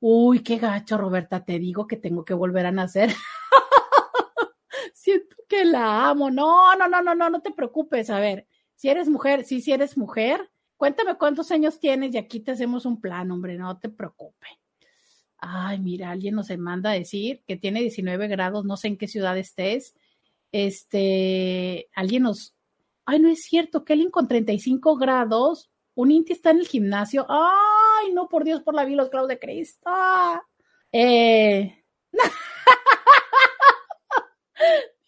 uy, 0.00 0.42
qué 0.42 0.58
gacho, 0.58 0.98
Roberta, 0.98 1.44
te 1.44 1.60
digo 1.60 1.86
que 1.86 1.96
tengo 1.96 2.24
que 2.24 2.34
volver 2.34 2.66
a 2.66 2.72
nacer. 2.72 3.10
Siento 4.94 5.36
que 5.48 5.64
la 5.64 6.08
amo. 6.10 6.30
No, 6.30 6.74
no, 6.76 6.88
no, 6.88 7.00
no, 7.00 7.14
no, 7.14 7.30
no 7.30 7.40
te 7.40 7.52
preocupes. 7.52 8.10
A 8.10 8.18
ver, 8.18 8.48
si 8.74 8.88
eres 8.88 9.08
mujer, 9.08 9.44
sí, 9.44 9.60
si 9.60 9.72
eres 9.72 9.96
mujer, 9.96 10.50
cuéntame 10.76 11.16
cuántos 11.16 11.52
años 11.52 11.78
tienes 11.78 12.12
y 12.14 12.18
aquí 12.18 12.40
te 12.40 12.50
hacemos 12.50 12.86
un 12.86 13.00
plan, 13.00 13.30
hombre, 13.30 13.56
no 13.56 13.78
te 13.78 13.88
preocupes. 13.88 14.50
Ay, 15.38 15.78
mira, 15.78 16.10
alguien 16.10 16.34
nos 16.34 16.50
manda 16.58 16.90
a 16.90 16.94
decir 16.94 17.44
que 17.46 17.56
tiene 17.56 17.80
19 17.80 18.26
grados, 18.26 18.64
no 18.64 18.76
sé 18.76 18.88
en 18.88 18.96
qué 18.96 19.06
ciudad 19.06 19.38
estés. 19.38 19.94
Este, 20.52 21.88
alguien 21.94 22.24
nos. 22.24 22.54
Ay, 23.04 23.18
no 23.18 23.28
es 23.28 23.42
cierto, 23.42 23.84
alguien 23.88 24.10
con 24.10 24.28
35 24.28 24.96
grados, 24.96 25.70
un 25.94 26.12
Inti 26.12 26.32
está 26.32 26.50
en 26.50 26.58
el 26.58 26.68
gimnasio. 26.68 27.26
Ay, 27.28 28.12
no, 28.12 28.28
por 28.28 28.44
Dios, 28.44 28.62
por 28.62 28.74
la 28.74 28.84
vida, 28.84 28.98
los 28.98 29.10
grados 29.10 29.28
de 29.28 29.38
Cristo. 29.38 29.90
Eh. 30.92 31.84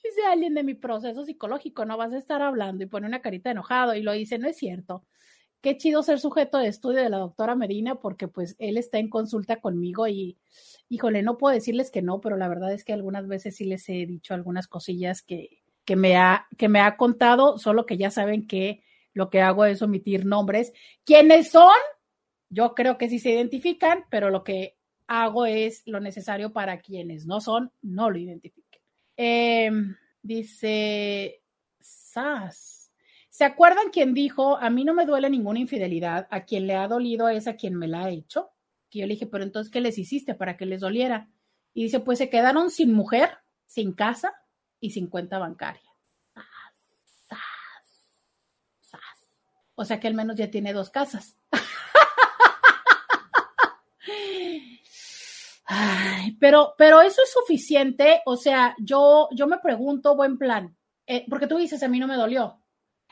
dice 0.04 0.26
alguien 0.26 0.54
de 0.54 0.62
mi 0.62 0.74
proceso 0.74 1.24
psicológico, 1.24 1.84
no 1.84 1.96
vas 1.96 2.12
a 2.12 2.18
estar 2.18 2.42
hablando 2.42 2.84
y 2.84 2.86
pone 2.86 3.06
una 3.06 3.22
carita 3.22 3.50
enojado 3.50 3.94
y 3.94 4.02
lo 4.02 4.12
dice, 4.12 4.38
no 4.38 4.48
es 4.48 4.56
cierto. 4.56 5.04
Qué 5.64 5.78
chido 5.78 6.02
ser 6.02 6.20
sujeto 6.20 6.58
de 6.58 6.68
estudio 6.68 7.02
de 7.02 7.08
la 7.08 7.16
doctora 7.16 7.54
Medina 7.54 7.94
porque 7.94 8.28
pues 8.28 8.54
él 8.58 8.76
está 8.76 8.98
en 8.98 9.08
consulta 9.08 9.62
conmigo 9.62 10.06
y, 10.06 10.36
híjole, 10.90 11.22
no 11.22 11.38
puedo 11.38 11.54
decirles 11.54 11.90
que 11.90 12.02
no, 12.02 12.20
pero 12.20 12.36
la 12.36 12.48
verdad 12.48 12.70
es 12.74 12.84
que 12.84 12.92
algunas 12.92 13.26
veces 13.26 13.56
sí 13.56 13.64
les 13.64 13.88
he 13.88 14.04
dicho 14.04 14.34
algunas 14.34 14.68
cosillas 14.68 15.22
que, 15.22 15.62
que, 15.86 15.96
me, 15.96 16.18
ha, 16.18 16.48
que 16.58 16.68
me 16.68 16.80
ha 16.80 16.98
contado, 16.98 17.56
solo 17.56 17.86
que 17.86 17.96
ya 17.96 18.10
saben 18.10 18.46
que 18.46 18.82
lo 19.14 19.30
que 19.30 19.40
hago 19.40 19.64
es 19.64 19.80
omitir 19.80 20.26
nombres. 20.26 20.74
¿Quiénes 21.02 21.48
son? 21.48 21.72
Yo 22.50 22.74
creo 22.74 22.98
que 22.98 23.08
sí 23.08 23.18
se 23.18 23.30
identifican, 23.30 24.04
pero 24.10 24.28
lo 24.28 24.44
que 24.44 24.76
hago 25.06 25.46
es 25.46 25.82
lo 25.86 25.98
necesario 25.98 26.52
para 26.52 26.82
quienes 26.82 27.24
no 27.24 27.40
son, 27.40 27.72
no 27.80 28.10
lo 28.10 28.18
identifiquen. 28.18 28.82
Eh, 29.16 29.70
dice 30.20 31.40
Sas. 31.80 32.73
¿Se 33.34 33.42
acuerdan 33.44 33.90
quien 33.90 34.14
dijo, 34.14 34.58
a 34.58 34.70
mí 34.70 34.84
no 34.84 34.94
me 34.94 35.06
duele 35.06 35.28
ninguna 35.28 35.58
infidelidad, 35.58 36.28
a 36.30 36.44
quien 36.44 36.68
le 36.68 36.76
ha 36.76 36.86
dolido 36.86 37.28
es 37.28 37.48
a 37.48 37.56
quien 37.56 37.74
me 37.74 37.88
la 37.88 38.04
ha 38.04 38.10
hecho? 38.10 38.52
Que 38.88 39.00
yo 39.00 39.06
le 39.08 39.14
dije, 39.14 39.26
pero 39.26 39.42
entonces, 39.42 39.72
¿qué 39.72 39.80
les 39.80 39.98
hiciste 39.98 40.36
para 40.36 40.56
que 40.56 40.66
les 40.66 40.82
doliera? 40.82 41.28
Y 41.72 41.82
dice, 41.82 41.98
pues 41.98 42.18
se 42.18 42.30
quedaron 42.30 42.70
sin 42.70 42.92
mujer, 42.94 43.38
sin 43.66 43.92
casa 43.92 44.32
y 44.78 44.90
sin 44.90 45.08
cuenta 45.08 45.40
bancaria. 45.40 45.82
O 49.74 49.84
sea 49.84 49.98
que 49.98 50.06
al 50.06 50.14
menos 50.14 50.36
ya 50.36 50.48
tiene 50.52 50.72
dos 50.72 50.90
casas. 50.90 51.36
Pero, 56.38 56.74
pero 56.78 57.00
eso 57.00 57.20
es 57.22 57.32
suficiente. 57.32 58.20
O 58.26 58.36
sea, 58.36 58.76
yo, 58.78 59.28
yo 59.32 59.48
me 59.48 59.58
pregunto, 59.58 60.14
buen 60.14 60.38
plan, 60.38 60.76
eh, 61.06 61.24
porque 61.28 61.48
tú 61.48 61.56
dices, 61.56 61.82
a 61.82 61.88
mí 61.88 61.98
no 61.98 62.06
me 62.06 62.16
dolió. 62.16 62.63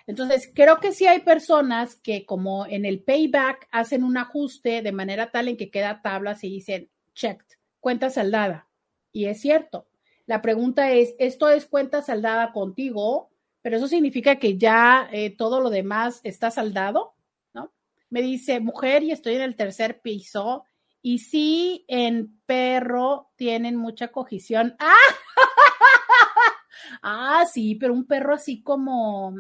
Entonces, 0.07 0.51
creo 0.55 0.79
que 0.79 0.93
sí 0.93 1.07
hay 1.07 1.21
personas 1.21 1.97
que 1.97 2.27
como 2.27 2.67
en 2.67 2.85
el 2.85 3.03
payback 3.03 3.69
hacen 3.71 4.05
un 4.05 4.17
ajuste 4.17 4.83
de 4.83 4.93
manera 4.93 5.31
tal 5.31 5.49
en 5.49 5.57
que 5.57 5.71
queda 5.71 6.03
tablas 6.03 6.43
y 6.45 6.49
dicen, 6.49 6.91
checked, 7.15 7.47
cuenta 7.81 8.11
saldada. 8.11 8.69
Y 9.13 9.27
es 9.27 9.41
cierto. 9.41 9.87
La 10.27 10.43
pregunta 10.43 10.93
es, 10.93 11.15
¿esto 11.19 11.51
es 11.51 11.67
cuenta 11.67 12.03
saldada 12.03 12.53
contigo? 12.53 13.31
Pero 13.61 13.77
eso 13.77 13.89
significa 13.89 14.37
que 14.37 14.59
ya 14.59 15.09
eh, 15.13 15.31
todo 15.31 15.61
lo 15.61 15.71
demás 15.71 16.21
está 16.25 16.51
saldado, 16.51 17.15
¿no? 17.55 17.73
Me 18.11 18.23
dice, 18.23 18.61
mujer, 18.61 19.03
y 19.03 19.13
estoy 19.13 19.35
en 19.35 19.43
el 19.43 19.57
tercer 19.57 20.01
piso 20.01 20.65
y 21.03 21.19
sí, 21.19 21.85
en 21.89 22.41
perro 22.47 23.33
tienen 23.37 23.77
mucha 23.77 24.09
cogición. 24.09 24.77
¡Ah! 24.79 24.95
ah, 27.03 27.45
sí, 27.53 27.75
pero 27.75 27.93
un 27.93 28.07
perro 28.07 28.35
así 28.35 28.63
como, 28.63 29.35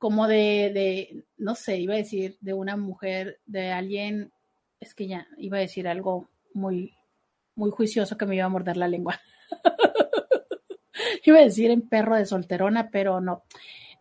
como 0.00 0.26
de, 0.26 0.70
de, 0.72 1.24
no 1.36 1.54
sé, 1.54 1.78
iba 1.78 1.92
a 1.92 1.98
decir, 1.98 2.38
de 2.40 2.54
una 2.54 2.74
mujer, 2.74 3.38
de 3.44 3.70
alguien, 3.70 4.32
es 4.80 4.94
que 4.94 5.06
ya 5.06 5.28
iba 5.36 5.58
a 5.58 5.60
decir 5.60 5.86
algo 5.86 6.30
muy, 6.54 6.96
muy 7.54 7.70
juicioso 7.70 8.16
que 8.16 8.24
me 8.24 8.34
iba 8.34 8.46
a 8.46 8.48
morder 8.48 8.78
la 8.78 8.88
lengua. 8.88 9.20
iba 11.24 11.38
a 11.38 11.42
decir 11.42 11.70
en 11.70 11.86
perro 11.86 12.16
de 12.16 12.24
solterona, 12.24 12.88
pero 12.90 13.20
no. 13.20 13.42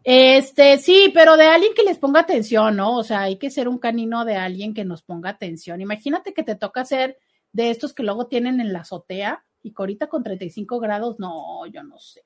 Este, 0.05 0.77
sí, 0.77 1.11
pero 1.13 1.35
de 1.35 1.47
alguien 1.47 1.73
que 1.75 1.83
les 1.83 1.97
ponga 1.97 2.21
atención, 2.21 2.77
¿no? 2.77 2.95
O 2.95 3.03
sea, 3.03 3.23
hay 3.23 3.35
que 3.35 3.49
ser 3.49 3.67
un 3.67 3.77
canino 3.77 4.23
de 4.23 4.37
alguien 4.37 4.73
que 4.73 4.85
nos 4.85 5.03
ponga 5.03 5.31
atención. 5.31 5.81
Imagínate 5.81 6.33
que 6.33 6.43
te 6.43 6.55
toca 6.55 6.85
ser 6.85 7.17
de 7.51 7.71
estos 7.71 7.93
que 7.93 8.03
luego 8.03 8.27
tienen 8.27 8.61
en 8.61 8.71
la 8.71 8.79
azotea 8.79 9.43
y 9.61 9.71
que 9.73 9.81
ahorita 9.81 10.07
con 10.07 10.23
35 10.23 10.79
grados, 10.79 11.19
no, 11.19 11.65
yo 11.65 11.83
no 11.83 11.99
sé. 11.99 12.23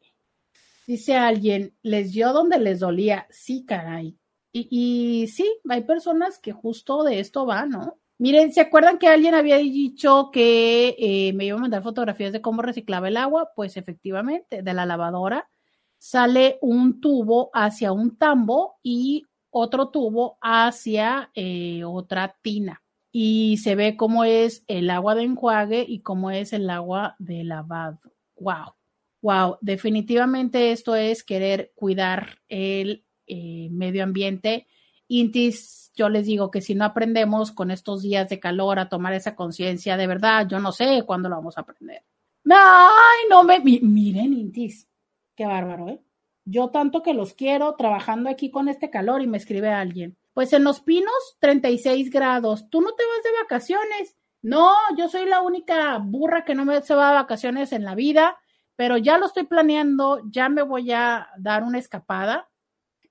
Dice 0.88 1.16
alguien, 1.16 1.76
les 1.82 2.12
dio 2.12 2.34
donde 2.34 2.60
les 2.60 2.80
dolía. 2.80 3.28
Sí, 3.30 3.66
caray. 3.66 4.18
Y, 4.52 4.68
y 4.70 5.28
sí, 5.28 5.50
hay 5.70 5.82
personas 5.82 6.40
que 6.40 6.52
justo 6.52 7.04
de 7.04 7.20
esto 7.20 7.46
va, 7.46 7.66
¿no? 7.66 7.98
Miren, 8.20 8.54
¿se 8.54 8.62
acuerdan 8.62 9.00
que 9.00 9.08
alguien 9.08 9.34
había 9.34 9.58
dicho 9.58 10.30
que 10.32 10.96
eh, 10.98 11.34
me 11.34 11.46
iba 11.46 11.58
a 11.58 11.62
mandar 11.62 11.84
fotografías 11.84 12.32
de 12.32 12.42
cómo 12.42 12.62
reciclaba 12.62 13.08
el 13.08 13.18
agua? 13.18 13.52
Pues 13.56 13.76
efectivamente, 13.76 14.62
de 14.62 14.74
la 14.74 14.86
lavadora 14.86 15.50
sale 15.98 16.58
un 16.62 17.02
tubo 17.02 17.50
hacia 17.54 17.92
un 17.92 18.18
tambo 18.18 18.78
y 18.84 19.26
otro 19.50 19.90
tubo 19.90 20.38
hacia 20.42 21.32
eh, 21.34 21.84
otra 21.86 22.36
tina. 22.42 22.82
Y 23.12 23.58
se 23.58 23.76
ve 23.76 23.98
cómo 23.98 24.24
es 24.24 24.64
el 24.68 24.90
agua 24.90 25.16
de 25.16 25.24
enjuague 25.24 25.86
y 25.88 26.02
cómo 26.02 26.32
es 26.32 26.54
el 26.54 26.70
agua 26.70 27.16
de 27.20 27.44
lavado. 27.44 28.00
Wow, 28.38 28.76
wow, 29.24 29.58
definitivamente 29.62 30.74
esto 30.74 30.96
es 30.96 31.24
querer 31.24 31.72
cuidar 31.76 32.40
el 32.50 33.06
eh, 33.26 33.70
medio 33.72 34.04
ambiente. 34.04 34.68
Intis, 35.08 35.92
yo 35.96 36.10
les 36.10 36.26
digo 36.26 36.52
que 36.52 36.60
si 36.60 36.76
no 36.76 36.84
aprendemos 36.84 37.54
con 37.54 37.72
estos 37.72 38.02
días 38.02 38.28
de 38.28 38.42
calor 38.42 38.80
a 38.80 38.90
tomar 38.90 39.14
esa 39.14 39.36
conciencia, 39.36 39.96
de 39.96 40.08
verdad, 40.08 40.46
yo 40.48 40.60
no 40.60 40.74
sé 40.74 41.04
cuándo 41.06 41.30
lo 41.30 41.38
vamos 41.38 41.58
a 41.58 41.62
aprender. 41.62 42.04
Ay, 42.46 43.30
no 43.30 43.44
me, 43.44 43.62
miren, 43.62 44.34
Intis, 44.34 44.88
Qué 45.36 45.46
bárbaro, 45.46 45.90
¿eh? 45.90 46.02
Yo 46.46 46.70
tanto 46.70 47.02
que 47.02 47.14
los 47.14 47.34
quiero 47.34 47.74
trabajando 47.76 48.30
aquí 48.30 48.52
con 48.52 48.68
este 48.68 48.90
calor 48.90 49.22
y 49.22 49.28
me 49.28 49.38
escribe 49.38 49.70
alguien. 49.70 50.18
Pues 50.34 50.52
en 50.52 50.66
Los 50.66 50.82
Pinos, 50.82 51.38
36 51.40 52.10
grados. 52.10 52.70
¿Tú 52.70 52.82
no 52.82 52.94
te 52.94 53.04
vas 53.06 53.24
de 53.24 53.42
vacaciones? 53.42 54.18
No, 54.42 54.74
yo 54.98 55.08
soy 55.08 55.26
la 55.26 55.42
única 55.42 55.98
burra 56.00 56.44
que 56.44 56.54
no 56.54 56.66
me 56.66 56.82
se 56.82 56.94
va 56.94 57.10
de 57.10 57.16
vacaciones 57.16 57.72
en 57.72 57.86
la 57.86 57.96
vida, 57.96 58.38
pero 58.84 58.98
ya 58.98 59.18
lo 59.18 59.28
estoy 59.28 59.44
planeando, 59.44 60.20
ya 60.30 60.50
me 60.50 60.62
voy 60.62 60.92
a 60.92 61.30
dar 61.38 61.64
una 61.64 61.80
escapada. 61.80 62.50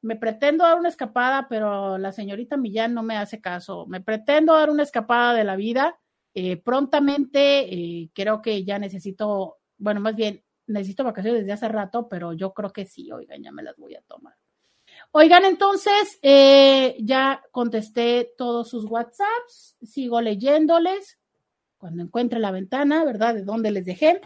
Me 0.02 0.16
pretendo 0.16 0.64
dar 0.64 0.78
una 0.78 0.90
escapada, 0.90 1.46
pero 1.48 1.96
la 1.96 2.12
señorita 2.12 2.58
Millán 2.58 2.92
no 2.92 3.02
me 3.02 3.16
hace 3.16 3.40
caso. 3.40 3.86
Me 3.86 4.02
pretendo 4.02 4.52
dar 4.52 4.68
una 4.68 4.82
escapada 4.82 5.32
de 5.32 5.44
la 5.44 5.56
vida. 5.56 5.98
Eh, 6.34 6.58
prontamente, 6.58 7.74
eh, 7.74 8.10
creo 8.12 8.42
que 8.42 8.64
ya 8.64 8.78
necesito, 8.78 9.60
bueno, 9.78 10.00
más 10.02 10.14
bien, 10.14 10.44
necesito 10.66 11.04
vacaciones 11.04 11.40
desde 11.40 11.54
hace 11.54 11.68
rato, 11.68 12.06
pero 12.06 12.34
yo 12.34 12.52
creo 12.52 12.70
que 12.70 12.84
sí, 12.84 13.10
oigan, 13.10 13.42
ya 13.42 13.50
me 13.50 13.62
las 13.62 13.78
voy 13.78 13.94
a 13.94 14.02
tomar. 14.02 14.34
Oigan, 15.12 15.46
entonces, 15.46 16.18
eh, 16.20 16.98
ya 17.00 17.42
contesté 17.50 18.34
todos 18.36 18.68
sus 18.68 18.84
WhatsApps, 18.84 19.78
sigo 19.80 20.20
leyéndoles 20.20 21.18
cuando 21.78 22.02
encuentre 22.02 22.40
la 22.40 22.50
ventana, 22.50 23.06
¿verdad? 23.06 23.32
De 23.32 23.42
dónde 23.42 23.70
les 23.70 23.86
dejé. 23.86 24.20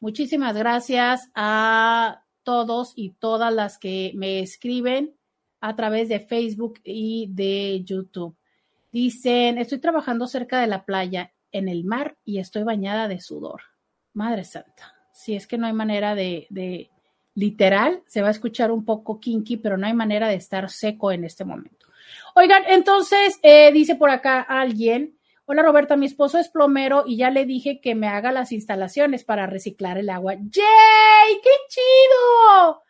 Muchísimas 0.00 0.56
gracias 0.56 1.30
a 1.34 2.24
todos 2.42 2.94
y 2.96 3.10
todas 3.10 3.52
las 3.52 3.76
que 3.76 4.12
me 4.14 4.40
escriben 4.40 5.14
a 5.60 5.76
través 5.76 6.08
de 6.08 6.20
Facebook 6.20 6.80
y 6.84 7.28
de 7.30 7.82
YouTube. 7.84 8.34
Dicen, 8.90 9.58
estoy 9.58 9.78
trabajando 9.78 10.26
cerca 10.26 10.58
de 10.58 10.68
la 10.68 10.86
playa, 10.86 11.34
en 11.52 11.68
el 11.68 11.84
mar, 11.84 12.16
y 12.24 12.38
estoy 12.38 12.62
bañada 12.62 13.08
de 13.08 13.20
sudor. 13.20 13.60
Madre 14.14 14.44
Santa, 14.44 14.94
si 15.12 15.34
es 15.34 15.46
que 15.46 15.58
no 15.58 15.66
hay 15.66 15.74
manera 15.74 16.14
de, 16.14 16.88
literal, 17.34 18.02
se 18.06 18.22
va 18.22 18.28
a 18.28 18.32
escuchar 18.32 18.72
un 18.72 18.86
poco 18.86 19.20
kinky, 19.20 19.58
pero 19.58 19.76
no 19.76 19.86
hay 19.86 19.94
manera 19.94 20.28
de 20.28 20.36
estar 20.36 20.70
seco 20.70 21.12
en 21.12 21.24
este 21.24 21.44
momento. 21.44 21.88
Oigan, 22.34 22.62
entonces, 22.68 23.38
eh, 23.42 23.70
dice 23.70 23.96
por 23.96 24.08
acá 24.08 24.40
alguien, 24.40 25.19
Hola 25.52 25.64
Roberta, 25.64 25.96
mi 25.96 26.06
esposo 26.06 26.38
es 26.38 26.48
plomero 26.48 27.02
y 27.04 27.16
ya 27.16 27.28
le 27.28 27.44
dije 27.44 27.80
que 27.80 27.96
me 27.96 28.06
haga 28.06 28.30
las 28.30 28.52
instalaciones 28.52 29.24
para 29.24 29.48
reciclar 29.48 29.98
el 29.98 30.08
agua. 30.08 30.34
¡Yay! 30.34 31.40
¡Qué 31.42 31.50
chido! 31.68 32.82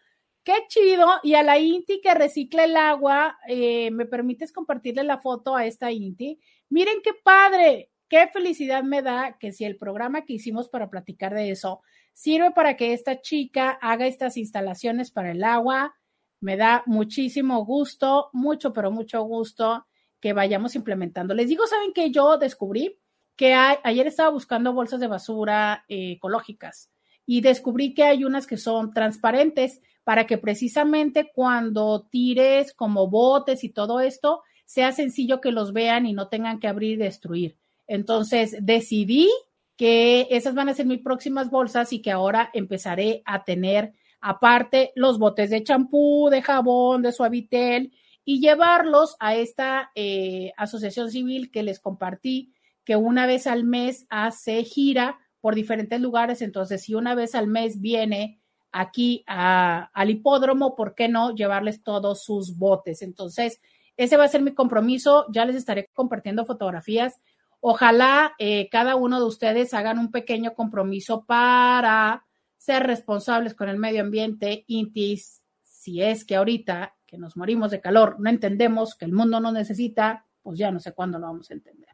¡Qué 0.45 0.53
chido! 0.69 1.09
Y 1.23 1.37
a 1.37 1.43
la 1.43 1.59
Inti 1.59 2.03
que 2.03 2.13
recicla 2.13 2.65
el 2.65 2.77
agua, 2.77 3.39
eh, 3.49 3.91
¿me 3.93 4.05
permites 4.05 4.53
compartirle 4.53 5.05
la 5.05 5.17
foto 5.17 5.57
a 5.57 5.65
esta 5.65 5.91
Inti? 5.91 6.39
Miren 6.69 6.99
qué 7.03 7.13
padre, 7.15 7.93
qué 8.11 8.29
felicidad 8.29 8.83
me 8.83 9.01
da 9.01 9.39
que 9.41 9.53
si 9.53 9.65
el 9.65 9.79
programa 9.79 10.27
que 10.27 10.35
hicimos 10.35 10.69
para 10.69 10.91
platicar 10.91 11.33
de 11.33 11.53
eso 11.53 11.81
sirve 12.13 12.51
para 12.51 12.77
que 12.77 12.93
esta 12.93 13.23
chica 13.23 13.71
haga 13.81 14.07
estas 14.07 14.37
instalaciones 14.37 15.11
para 15.11 15.31
el 15.31 15.45
agua, 15.45 15.95
me 16.41 16.59
da 16.59 16.83
muchísimo 16.85 17.65
gusto, 17.65 18.29
mucho, 18.35 18.75
pero 18.75 18.91
mucho 18.91 19.23
gusto 19.23 19.87
que 20.21 20.33
vayamos 20.33 20.75
implementando. 20.77 21.35
Les 21.35 21.49
digo, 21.49 21.67
¿saben 21.67 21.93
que 21.93 22.11
yo 22.11 22.37
descubrí? 22.39 22.99
Que 23.37 23.55
ayer 23.55 24.07
estaba 24.07 24.31
buscando 24.31 24.73
bolsas 24.73 25.01
de 25.01 25.07
basura 25.07 25.85
eh, 25.89 26.13
ecológicas 26.13 26.91
y 27.27 27.41
descubrí 27.41 27.95
que 27.95 28.03
hay 28.03 28.25
unas 28.25 28.47
que 28.47 28.57
son 28.57 28.93
transparentes 28.93 29.81
para 30.05 30.27
que 30.27 30.39
precisamente 30.39 31.31
cuando 31.35 32.07
tires 32.11 32.75
como 32.75 33.09
botes 33.09 33.65
y 33.65 33.69
todo 33.69 34.01
esto, 34.01 34.43
sea 34.65 34.93
sencillo 34.93 35.41
que 35.41 35.53
los 35.53 35.73
vean 35.73 36.07
y 36.07 36.13
no 36.13 36.29
tengan 36.29 36.61
que 36.61 36.69
abrir 36.69 36.93
y 36.93 36.97
destruir. 36.97 37.57
Entonces 37.87 38.57
decidí 38.61 39.29
que 39.77 40.29
esas 40.31 40.55
van 40.55 40.69
a 40.69 40.75
ser 40.75 40.87
mis 40.87 41.01
próximas 41.01 41.51
bolsas 41.51 41.93
y 41.93 42.03
que 42.03 42.11
ahora 42.11 42.51
empezaré 42.53 43.23
a 43.25 43.45
tener 43.45 43.95
aparte 44.21 44.93
los 44.95 45.19
botes 45.19 45.51
de 45.51 45.65
champú, 45.65 46.29
de 46.31 46.43
jabón, 46.43 47.03
de 47.03 47.13
suavitel 47.13 47.93
y 48.31 48.39
llevarlos 48.39 49.17
a 49.19 49.35
esta 49.35 49.91
eh, 49.97 50.53
asociación 50.57 51.11
civil 51.11 51.51
que 51.51 51.65
les 51.65 51.81
compartí, 51.81 52.55
que 52.85 52.95
una 52.95 53.27
vez 53.27 53.49
al 53.49 53.65
mes 53.65 54.07
hace 54.09 54.63
gira 54.63 55.19
por 55.41 55.57
diferentes 55.57 56.01
lugares. 56.01 56.41
Entonces, 56.41 56.85
si 56.85 56.95
una 56.95 57.17
vez 57.17 57.35
al 57.35 57.49
mes 57.49 57.81
viene 57.81 58.41
aquí 58.71 59.25
al 59.27 60.11
hipódromo, 60.11 60.77
¿por 60.77 60.95
qué 60.95 61.09
no 61.09 61.35
llevarles 61.35 61.83
todos 61.83 62.23
sus 62.23 62.57
botes? 62.57 63.03
Entonces, 63.03 63.61
ese 63.97 64.17
va 64.17 64.27
a 64.27 64.29
ser 64.29 64.43
mi 64.43 64.55
compromiso. 64.55 65.27
Ya 65.33 65.45
les 65.45 65.57
estaré 65.57 65.91
compartiendo 65.93 66.45
fotografías. 66.45 67.21
Ojalá 67.59 68.35
eh, 68.39 68.69
cada 68.71 68.95
uno 68.95 69.19
de 69.19 69.27
ustedes 69.27 69.75
hagan 69.75 69.99
un 69.99 70.13
pequeño 70.13 70.55
compromiso 70.55 71.25
para 71.25 72.25
ser 72.59 72.85
responsables 72.85 73.55
con 73.55 73.69
el 73.69 73.77
medio 73.77 74.03
ambiente, 74.03 74.63
INTIS, 74.69 75.43
si 75.65 76.01
es 76.01 76.25
que 76.25 76.37
ahorita 76.37 76.95
que 77.11 77.19
nos 77.19 77.37
morimos 77.37 77.73
de 77.73 77.81
calor, 77.81 78.21
no 78.21 78.31
entendemos 78.31 78.95
que 78.95 79.05
el 79.05 79.13
mundo 79.13 79.41
no 79.41 79.51
necesita, 79.51 80.27
pues 80.43 80.57
ya 80.59 80.71
no 80.71 80.79
sé 80.79 80.93
cuándo 80.93 81.19
lo 81.19 81.27
vamos 81.27 81.51
a 81.51 81.55
entender. 81.55 81.89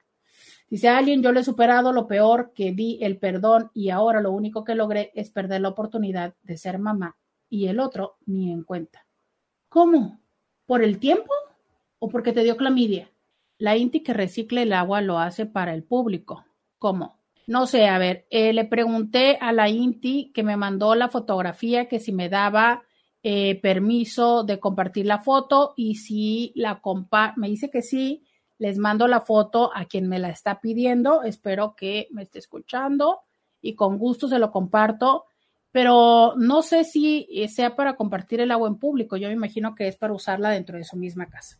Dice 0.68 0.88
alguien, 0.88 1.22
yo 1.22 1.32
le 1.32 1.40
he 1.40 1.44
superado 1.44 1.90
lo 1.90 2.06
peor 2.06 2.52
que 2.52 2.72
di 2.72 2.98
el 3.00 3.18
perdón 3.18 3.70
y 3.72 3.88
ahora 3.88 4.20
lo 4.20 4.32
único 4.32 4.62
que 4.62 4.74
logré 4.74 5.12
es 5.14 5.30
perder 5.30 5.62
la 5.62 5.70
oportunidad 5.70 6.34
de 6.42 6.58
ser 6.58 6.78
mamá 6.78 7.16
y 7.48 7.68
el 7.68 7.80
otro 7.80 8.18
ni 8.26 8.52
en 8.52 8.62
cuenta. 8.62 9.06
¿Cómo? 9.70 10.20
¿Por 10.66 10.82
el 10.82 10.98
tiempo 10.98 11.32
o 11.98 12.08
porque 12.08 12.32
te 12.32 12.42
dio 12.42 12.58
clamidia? 12.58 13.10
La 13.56 13.76
Inti 13.76 14.02
que 14.02 14.12
recicle 14.12 14.62
el 14.62 14.74
agua 14.74 15.00
lo 15.00 15.18
hace 15.18 15.46
para 15.46 15.72
el 15.72 15.82
público. 15.82 16.44
¿Cómo? 16.78 17.20
No 17.46 17.66
sé, 17.66 17.88
a 17.88 17.96
ver, 17.96 18.26
eh, 18.28 18.52
le 18.52 18.66
pregunté 18.66 19.38
a 19.40 19.52
la 19.52 19.70
Inti 19.70 20.30
que 20.34 20.42
me 20.42 20.56
mandó 20.56 20.94
la 20.94 21.08
fotografía 21.08 21.88
que 21.88 22.00
si 22.00 22.12
me 22.12 22.28
daba 22.28 22.82
eh, 23.28 23.58
permiso 23.60 24.44
de 24.44 24.60
compartir 24.60 25.04
la 25.04 25.18
foto 25.18 25.74
y 25.76 25.96
si 25.96 26.52
la 26.54 26.80
compa 26.80 27.34
me 27.36 27.48
dice 27.48 27.70
que 27.70 27.82
sí, 27.82 28.22
les 28.56 28.78
mando 28.78 29.08
la 29.08 29.20
foto 29.20 29.72
a 29.74 29.86
quien 29.86 30.06
me 30.06 30.20
la 30.20 30.28
está 30.28 30.60
pidiendo. 30.60 31.24
Espero 31.24 31.74
que 31.74 32.06
me 32.12 32.22
esté 32.22 32.38
escuchando 32.38 33.22
y 33.60 33.74
con 33.74 33.98
gusto 33.98 34.28
se 34.28 34.38
lo 34.38 34.52
comparto. 34.52 35.24
Pero 35.72 36.34
no 36.36 36.62
sé 36.62 36.84
si 36.84 37.26
eh, 37.32 37.48
sea 37.48 37.74
para 37.74 37.96
compartir 37.96 38.40
el 38.40 38.52
agua 38.52 38.68
en 38.68 38.78
público. 38.78 39.16
Yo 39.16 39.26
me 39.26 39.34
imagino 39.34 39.74
que 39.74 39.88
es 39.88 39.96
para 39.96 40.12
usarla 40.12 40.50
dentro 40.50 40.78
de 40.78 40.84
su 40.84 40.96
misma 40.96 41.26
casa. 41.26 41.58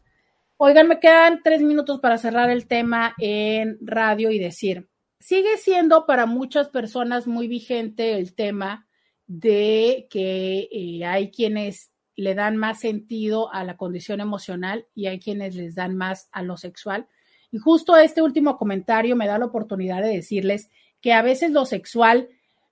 Oigan, 0.58 0.86
me 0.86 1.00
quedan 1.00 1.40
tres 1.42 1.62
minutos 1.62 1.98
para 1.98 2.16
cerrar 2.16 2.48
el 2.48 2.68
tema 2.68 3.12
en 3.18 3.76
radio 3.80 4.30
y 4.30 4.38
decir, 4.38 4.88
sigue 5.18 5.56
siendo 5.56 6.06
para 6.06 6.26
muchas 6.26 6.68
personas 6.68 7.26
muy 7.26 7.48
vigente 7.48 8.16
el 8.16 8.36
tema 8.36 8.85
de 9.26 10.06
que 10.10 10.68
eh, 10.70 11.04
hay 11.04 11.30
quienes 11.30 11.92
le 12.16 12.34
dan 12.34 12.56
más 12.56 12.80
sentido 12.80 13.52
a 13.52 13.64
la 13.64 13.76
condición 13.76 14.20
emocional 14.20 14.86
y 14.94 15.06
hay 15.06 15.18
quienes 15.18 15.54
les 15.54 15.74
dan 15.74 15.96
más 15.96 16.28
a 16.32 16.42
lo 16.42 16.56
sexual. 16.56 17.06
Y 17.50 17.58
justo 17.58 17.96
este 17.96 18.22
último 18.22 18.56
comentario 18.56 19.16
me 19.16 19.26
da 19.26 19.38
la 19.38 19.46
oportunidad 19.46 20.02
de 20.02 20.08
decirles 20.08 20.70
que 21.00 21.12
a 21.12 21.22
veces 21.22 21.50
lo 21.50 21.66
sexual 21.66 22.28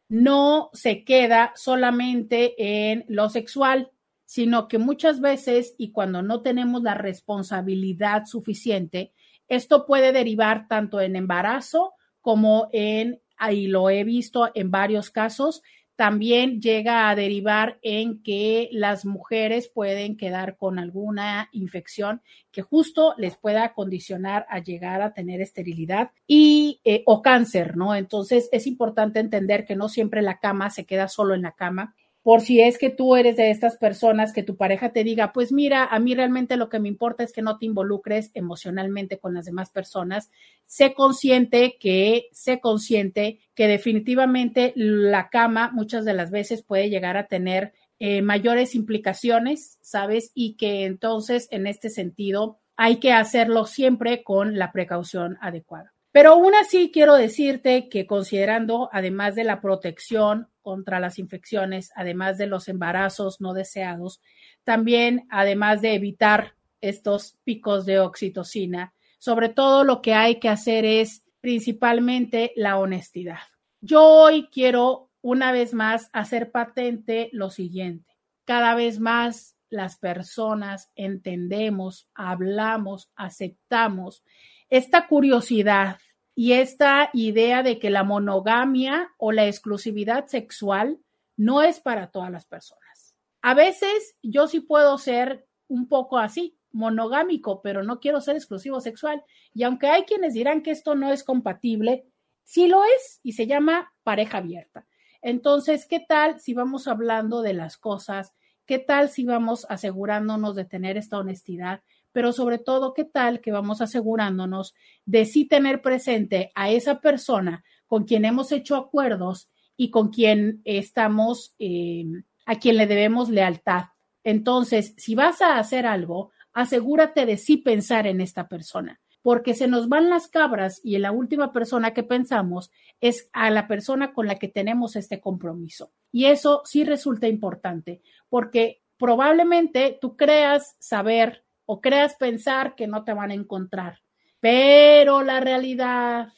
no 0.08 0.70
se 0.72 1.04
queda 1.04 1.52
solamente 1.56 2.54
en 2.58 3.04
lo 3.08 3.28
sexual, 3.28 3.90
sino 4.24 4.68
que 4.68 4.78
muchas 4.78 5.20
veces 5.20 5.74
y 5.78 5.92
cuando 5.92 6.22
no 6.22 6.42
tenemos 6.42 6.82
la 6.82 6.94
responsabilidad 6.94 8.24
suficiente, 8.26 9.12
esto 9.48 9.86
puede 9.86 10.12
derivar 10.12 10.66
tanto 10.68 11.00
en 11.00 11.16
embarazo 11.16 11.92
como 12.20 12.68
en, 12.72 13.20
ahí 13.36 13.66
lo 13.66 13.90
he 13.90 14.04
visto 14.04 14.50
en 14.54 14.70
varios 14.70 15.10
casos, 15.10 15.62
también 15.96 16.60
llega 16.60 17.08
a 17.08 17.14
derivar 17.14 17.78
en 17.82 18.22
que 18.22 18.68
las 18.72 19.04
mujeres 19.04 19.68
pueden 19.68 20.16
quedar 20.16 20.56
con 20.56 20.78
alguna 20.78 21.48
infección 21.52 22.20
que 22.50 22.62
justo 22.62 23.14
les 23.16 23.36
pueda 23.36 23.74
condicionar 23.74 24.46
a 24.48 24.58
llegar 24.58 25.02
a 25.02 25.12
tener 25.12 25.40
esterilidad 25.40 26.10
y 26.26 26.80
eh, 26.84 27.02
o 27.06 27.22
cáncer, 27.22 27.76
¿no? 27.76 27.94
Entonces 27.94 28.48
es 28.52 28.66
importante 28.66 29.20
entender 29.20 29.64
que 29.64 29.76
no 29.76 29.88
siempre 29.88 30.22
la 30.22 30.38
cama 30.38 30.70
se 30.70 30.84
queda 30.84 31.08
solo 31.08 31.34
en 31.34 31.42
la 31.42 31.52
cama 31.52 31.94
por 32.24 32.40
si 32.40 32.62
es 32.62 32.78
que 32.78 32.88
tú 32.88 33.16
eres 33.16 33.36
de 33.36 33.50
estas 33.50 33.76
personas 33.76 34.32
que 34.32 34.42
tu 34.42 34.56
pareja 34.56 34.94
te 34.94 35.04
diga, 35.04 35.34
pues 35.34 35.52
mira, 35.52 35.84
a 35.84 35.98
mí 35.98 36.14
realmente 36.14 36.56
lo 36.56 36.70
que 36.70 36.80
me 36.80 36.88
importa 36.88 37.22
es 37.22 37.34
que 37.34 37.42
no 37.42 37.58
te 37.58 37.66
involucres 37.66 38.30
emocionalmente 38.32 39.18
con 39.18 39.34
las 39.34 39.44
demás 39.44 39.68
personas. 39.68 40.30
Sé 40.64 40.94
consciente 40.94 41.76
que, 41.78 42.28
sé 42.32 42.60
consciente 42.60 43.40
que 43.54 43.68
definitivamente 43.68 44.72
la 44.74 45.28
cama 45.28 45.70
muchas 45.74 46.06
de 46.06 46.14
las 46.14 46.30
veces 46.30 46.62
puede 46.62 46.88
llegar 46.88 47.18
a 47.18 47.26
tener 47.26 47.74
eh, 47.98 48.22
mayores 48.22 48.74
implicaciones, 48.74 49.78
¿sabes? 49.82 50.32
Y 50.34 50.54
que 50.54 50.86
entonces 50.86 51.46
en 51.50 51.66
este 51.66 51.90
sentido 51.90 52.58
hay 52.74 53.00
que 53.00 53.12
hacerlo 53.12 53.66
siempre 53.66 54.24
con 54.24 54.58
la 54.58 54.72
precaución 54.72 55.36
adecuada. 55.42 55.92
Pero 56.10 56.30
aún 56.30 56.54
así 56.54 56.90
quiero 56.90 57.16
decirte 57.16 57.90
que 57.90 58.06
considerando, 58.06 58.88
además 58.92 59.34
de 59.34 59.44
la 59.44 59.60
protección 59.60 60.48
contra 60.64 60.98
las 60.98 61.18
infecciones, 61.18 61.92
además 61.94 62.38
de 62.38 62.46
los 62.46 62.68
embarazos 62.68 63.40
no 63.40 63.52
deseados, 63.52 64.22
también 64.64 65.26
además 65.30 65.82
de 65.82 65.94
evitar 65.94 66.54
estos 66.80 67.38
picos 67.44 67.84
de 67.84 68.00
oxitocina, 68.00 68.94
sobre 69.18 69.50
todo 69.50 69.84
lo 69.84 70.00
que 70.00 70.14
hay 70.14 70.40
que 70.40 70.48
hacer 70.48 70.86
es 70.86 71.22
principalmente 71.40 72.52
la 72.56 72.78
honestidad. 72.78 73.40
Yo 73.82 74.02
hoy 74.02 74.48
quiero 74.50 75.10
una 75.20 75.52
vez 75.52 75.74
más 75.74 76.08
hacer 76.12 76.50
patente 76.50 77.28
lo 77.32 77.50
siguiente. 77.50 78.10
cada 78.46 78.74
vez 78.74 79.00
más 79.00 79.56
las 79.70 79.96
personas 79.96 80.90
entendemos, 80.94 82.08
hablamos, 82.14 83.10
aceptamos 83.16 84.22
esta 84.70 85.06
curiosidad 85.06 85.98
y 86.34 86.52
esta 86.52 87.10
idea 87.12 87.62
de 87.62 87.78
que 87.78 87.90
la 87.90 88.02
monogamia 88.02 89.12
o 89.18 89.32
la 89.32 89.46
exclusividad 89.46 90.26
sexual 90.26 90.98
no 91.36 91.62
es 91.62 91.80
para 91.80 92.10
todas 92.10 92.30
las 92.30 92.44
personas. 92.44 93.14
A 93.42 93.54
veces 93.54 94.16
yo 94.22 94.48
sí 94.48 94.60
puedo 94.60 94.98
ser 94.98 95.46
un 95.68 95.88
poco 95.88 96.18
así, 96.18 96.56
monogámico, 96.72 97.62
pero 97.62 97.82
no 97.82 98.00
quiero 98.00 98.20
ser 98.20 98.36
exclusivo 98.36 98.80
sexual. 98.80 99.22
Y 99.52 99.62
aunque 99.62 99.88
hay 99.88 100.02
quienes 100.04 100.34
dirán 100.34 100.62
que 100.62 100.72
esto 100.72 100.94
no 100.94 101.12
es 101.12 101.22
compatible, 101.22 102.04
sí 102.42 102.66
lo 102.66 102.82
es 102.84 103.20
y 103.22 103.32
se 103.32 103.46
llama 103.46 103.92
pareja 104.02 104.38
abierta. 104.38 104.86
Entonces, 105.22 105.86
¿qué 105.86 106.00
tal 106.00 106.40
si 106.40 106.52
vamos 106.52 106.88
hablando 106.88 107.42
de 107.42 107.54
las 107.54 107.76
cosas? 107.76 108.34
¿Qué 108.66 108.78
tal 108.78 109.08
si 109.08 109.24
vamos 109.24 109.66
asegurándonos 109.68 110.56
de 110.56 110.64
tener 110.64 110.96
esta 110.96 111.18
honestidad? 111.18 111.82
Pero 112.14 112.32
sobre 112.32 112.58
todo, 112.58 112.94
¿qué 112.94 113.04
tal 113.04 113.40
que 113.40 113.50
vamos 113.50 113.80
asegurándonos 113.80 114.76
de 115.04 115.26
sí 115.26 115.46
tener 115.46 115.82
presente 115.82 116.52
a 116.54 116.70
esa 116.70 117.00
persona 117.00 117.64
con 117.88 118.04
quien 118.04 118.24
hemos 118.24 118.52
hecho 118.52 118.76
acuerdos 118.76 119.50
y 119.76 119.90
con 119.90 120.10
quien 120.10 120.62
estamos, 120.64 121.56
eh, 121.58 122.04
a 122.46 122.54
quien 122.60 122.76
le 122.76 122.86
debemos 122.86 123.30
lealtad? 123.30 123.86
Entonces, 124.22 124.94
si 124.96 125.16
vas 125.16 125.42
a 125.42 125.58
hacer 125.58 125.86
algo, 125.86 126.30
asegúrate 126.52 127.26
de 127.26 127.36
sí 127.36 127.56
pensar 127.56 128.06
en 128.06 128.20
esta 128.20 128.46
persona 128.46 129.00
porque 129.20 129.54
se 129.54 129.68
nos 129.68 129.88
van 129.88 130.10
las 130.10 130.28
cabras 130.28 130.82
y 130.84 130.98
la 130.98 131.10
última 131.10 131.50
persona 131.50 131.94
que 131.94 132.02
pensamos 132.02 132.70
es 133.00 133.30
a 133.32 133.48
la 133.48 133.66
persona 133.66 134.12
con 134.12 134.26
la 134.26 134.38
que 134.38 134.48
tenemos 134.48 134.96
este 134.96 135.18
compromiso. 135.18 135.92
Y 136.12 136.26
eso 136.26 136.60
sí 136.66 136.84
resulta 136.84 137.26
importante, 137.26 138.02
porque 138.28 138.82
probablemente 138.98 139.98
tú 139.98 140.14
creas 140.16 140.76
saber 140.78 141.43
o 141.66 141.80
creas 141.80 142.16
pensar 142.16 142.74
que 142.74 142.86
no 142.86 143.04
te 143.04 143.12
van 143.12 143.30
a 143.30 143.34
encontrar, 143.34 144.00
pero 144.40 145.22
la 145.22 145.40
realidad, 145.40 146.28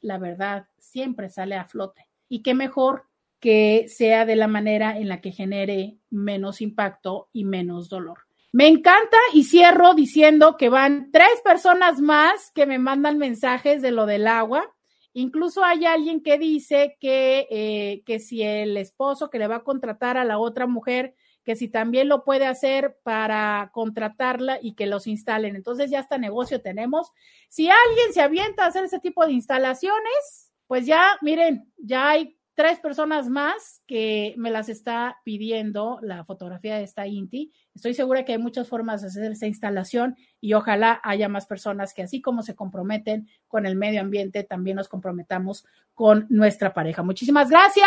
la 0.00 0.18
verdad, 0.18 0.66
siempre 0.78 1.28
sale 1.28 1.56
a 1.56 1.64
flote. 1.64 2.08
Y 2.28 2.42
qué 2.42 2.54
mejor 2.54 3.04
que 3.40 3.86
sea 3.88 4.24
de 4.24 4.36
la 4.36 4.48
manera 4.48 4.98
en 4.98 5.08
la 5.08 5.20
que 5.20 5.32
genere 5.32 5.98
menos 6.10 6.60
impacto 6.60 7.28
y 7.32 7.44
menos 7.44 7.88
dolor. 7.88 8.18
Me 8.52 8.68
encanta 8.68 9.18
y 9.34 9.44
cierro 9.44 9.94
diciendo 9.94 10.56
que 10.56 10.68
van 10.68 11.10
tres 11.12 11.42
personas 11.44 12.00
más 12.00 12.50
que 12.54 12.64
me 12.64 12.78
mandan 12.78 13.18
mensajes 13.18 13.82
de 13.82 13.90
lo 13.90 14.06
del 14.06 14.26
agua. 14.26 14.74
Incluso 15.12 15.62
hay 15.62 15.84
alguien 15.84 16.22
que 16.22 16.38
dice 16.38 16.96
que, 16.98 17.46
eh, 17.50 18.02
que 18.06 18.18
si 18.18 18.42
el 18.42 18.76
esposo 18.78 19.28
que 19.28 19.38
le 19.38 19.46
va 19.46 19.56
a 19.56 19.64
contratar 19.64 20.16
a 20.16 20.24
la 20.24 20.38
otra 20.38 20.66
mujer, 20.66 21.14
que 21.46 21.54
si 21.54 21.68
también 21.68 22.08
lo 22.08 22.24
puede 22.24 22.44
hacer 22.44 22.98
para 23.04 23.70
contratarla 23.72 24.58
y 24.60 24.74
que 24.74 24.86
los 24.86 25.06
instalen. 25.06 25.54
Entonces 25.54 25.92
ya 25.92 26.00
hasta 26.00 26.18
negocio 26.18 26.60
tenemos. 26.60 27.12
Si 27.48 27.70
alguien 27.70 28.12
se 28.12 28.20
avienta 28.20 28.64
a 28.64 28.66
hacer 28.66 28.84
ese 28.84 28.98
tipo 28.98 29.24
de 29.24 29.32
instalaciones, 29.32 30.52
pues 30.66 30.86
ya, 30.86 31.16
miren, 31.22 31.72
ya 31.76 32.08
hay 32.08 32.36
tres 32.56 32.80
personas 32.80 33.28
más 33.28 33.80
que 33.86 34.34
me 34.38 34.50
las 34.50 34.68
está 34.68 35.20
pidiendo 35.22 36.00
la 36.02 36.24
fotografía 36.24 36.78
de 36.78 36.82
esta 36.82 37.06
Inti. 37.06 37.52
Estoy 37.76 37.94
segura 37.94 38.24
que 38.24 38.32
hay 38.32 38.38
muchas 38.38 38.66
formas 38.68 39.02
de 39.02 39.06
hacer 39.06 39.30
esa 39.30 39.46
instalación 39.46 40.16
y 40.40 40.54
ojalá 40.54 41.00
haya 41.04 41.28
más 41.28 41.46
personas 41.46 41.94
que 41.94 42.02
así 42.02 42.20
como 42.20 42.42
se 42.42 42.56
comprometen 42.56 43.28
con 43.46 43.66
el 43.66 43.76
medio 43.76 44.00
ambiente, 44.00 44.42
también 44.42 44.78
nos 44.78 44.88
comprometamos 44.88 45.64
con 45.94 46.26
nuestra 46.28 46.74
pareja. 46.74 47.04
Muchísimas 47.04 47.50
gracias. 47.50 47.86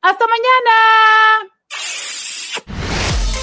Hasta 0.00 0.24
mañana. 0.24 1.57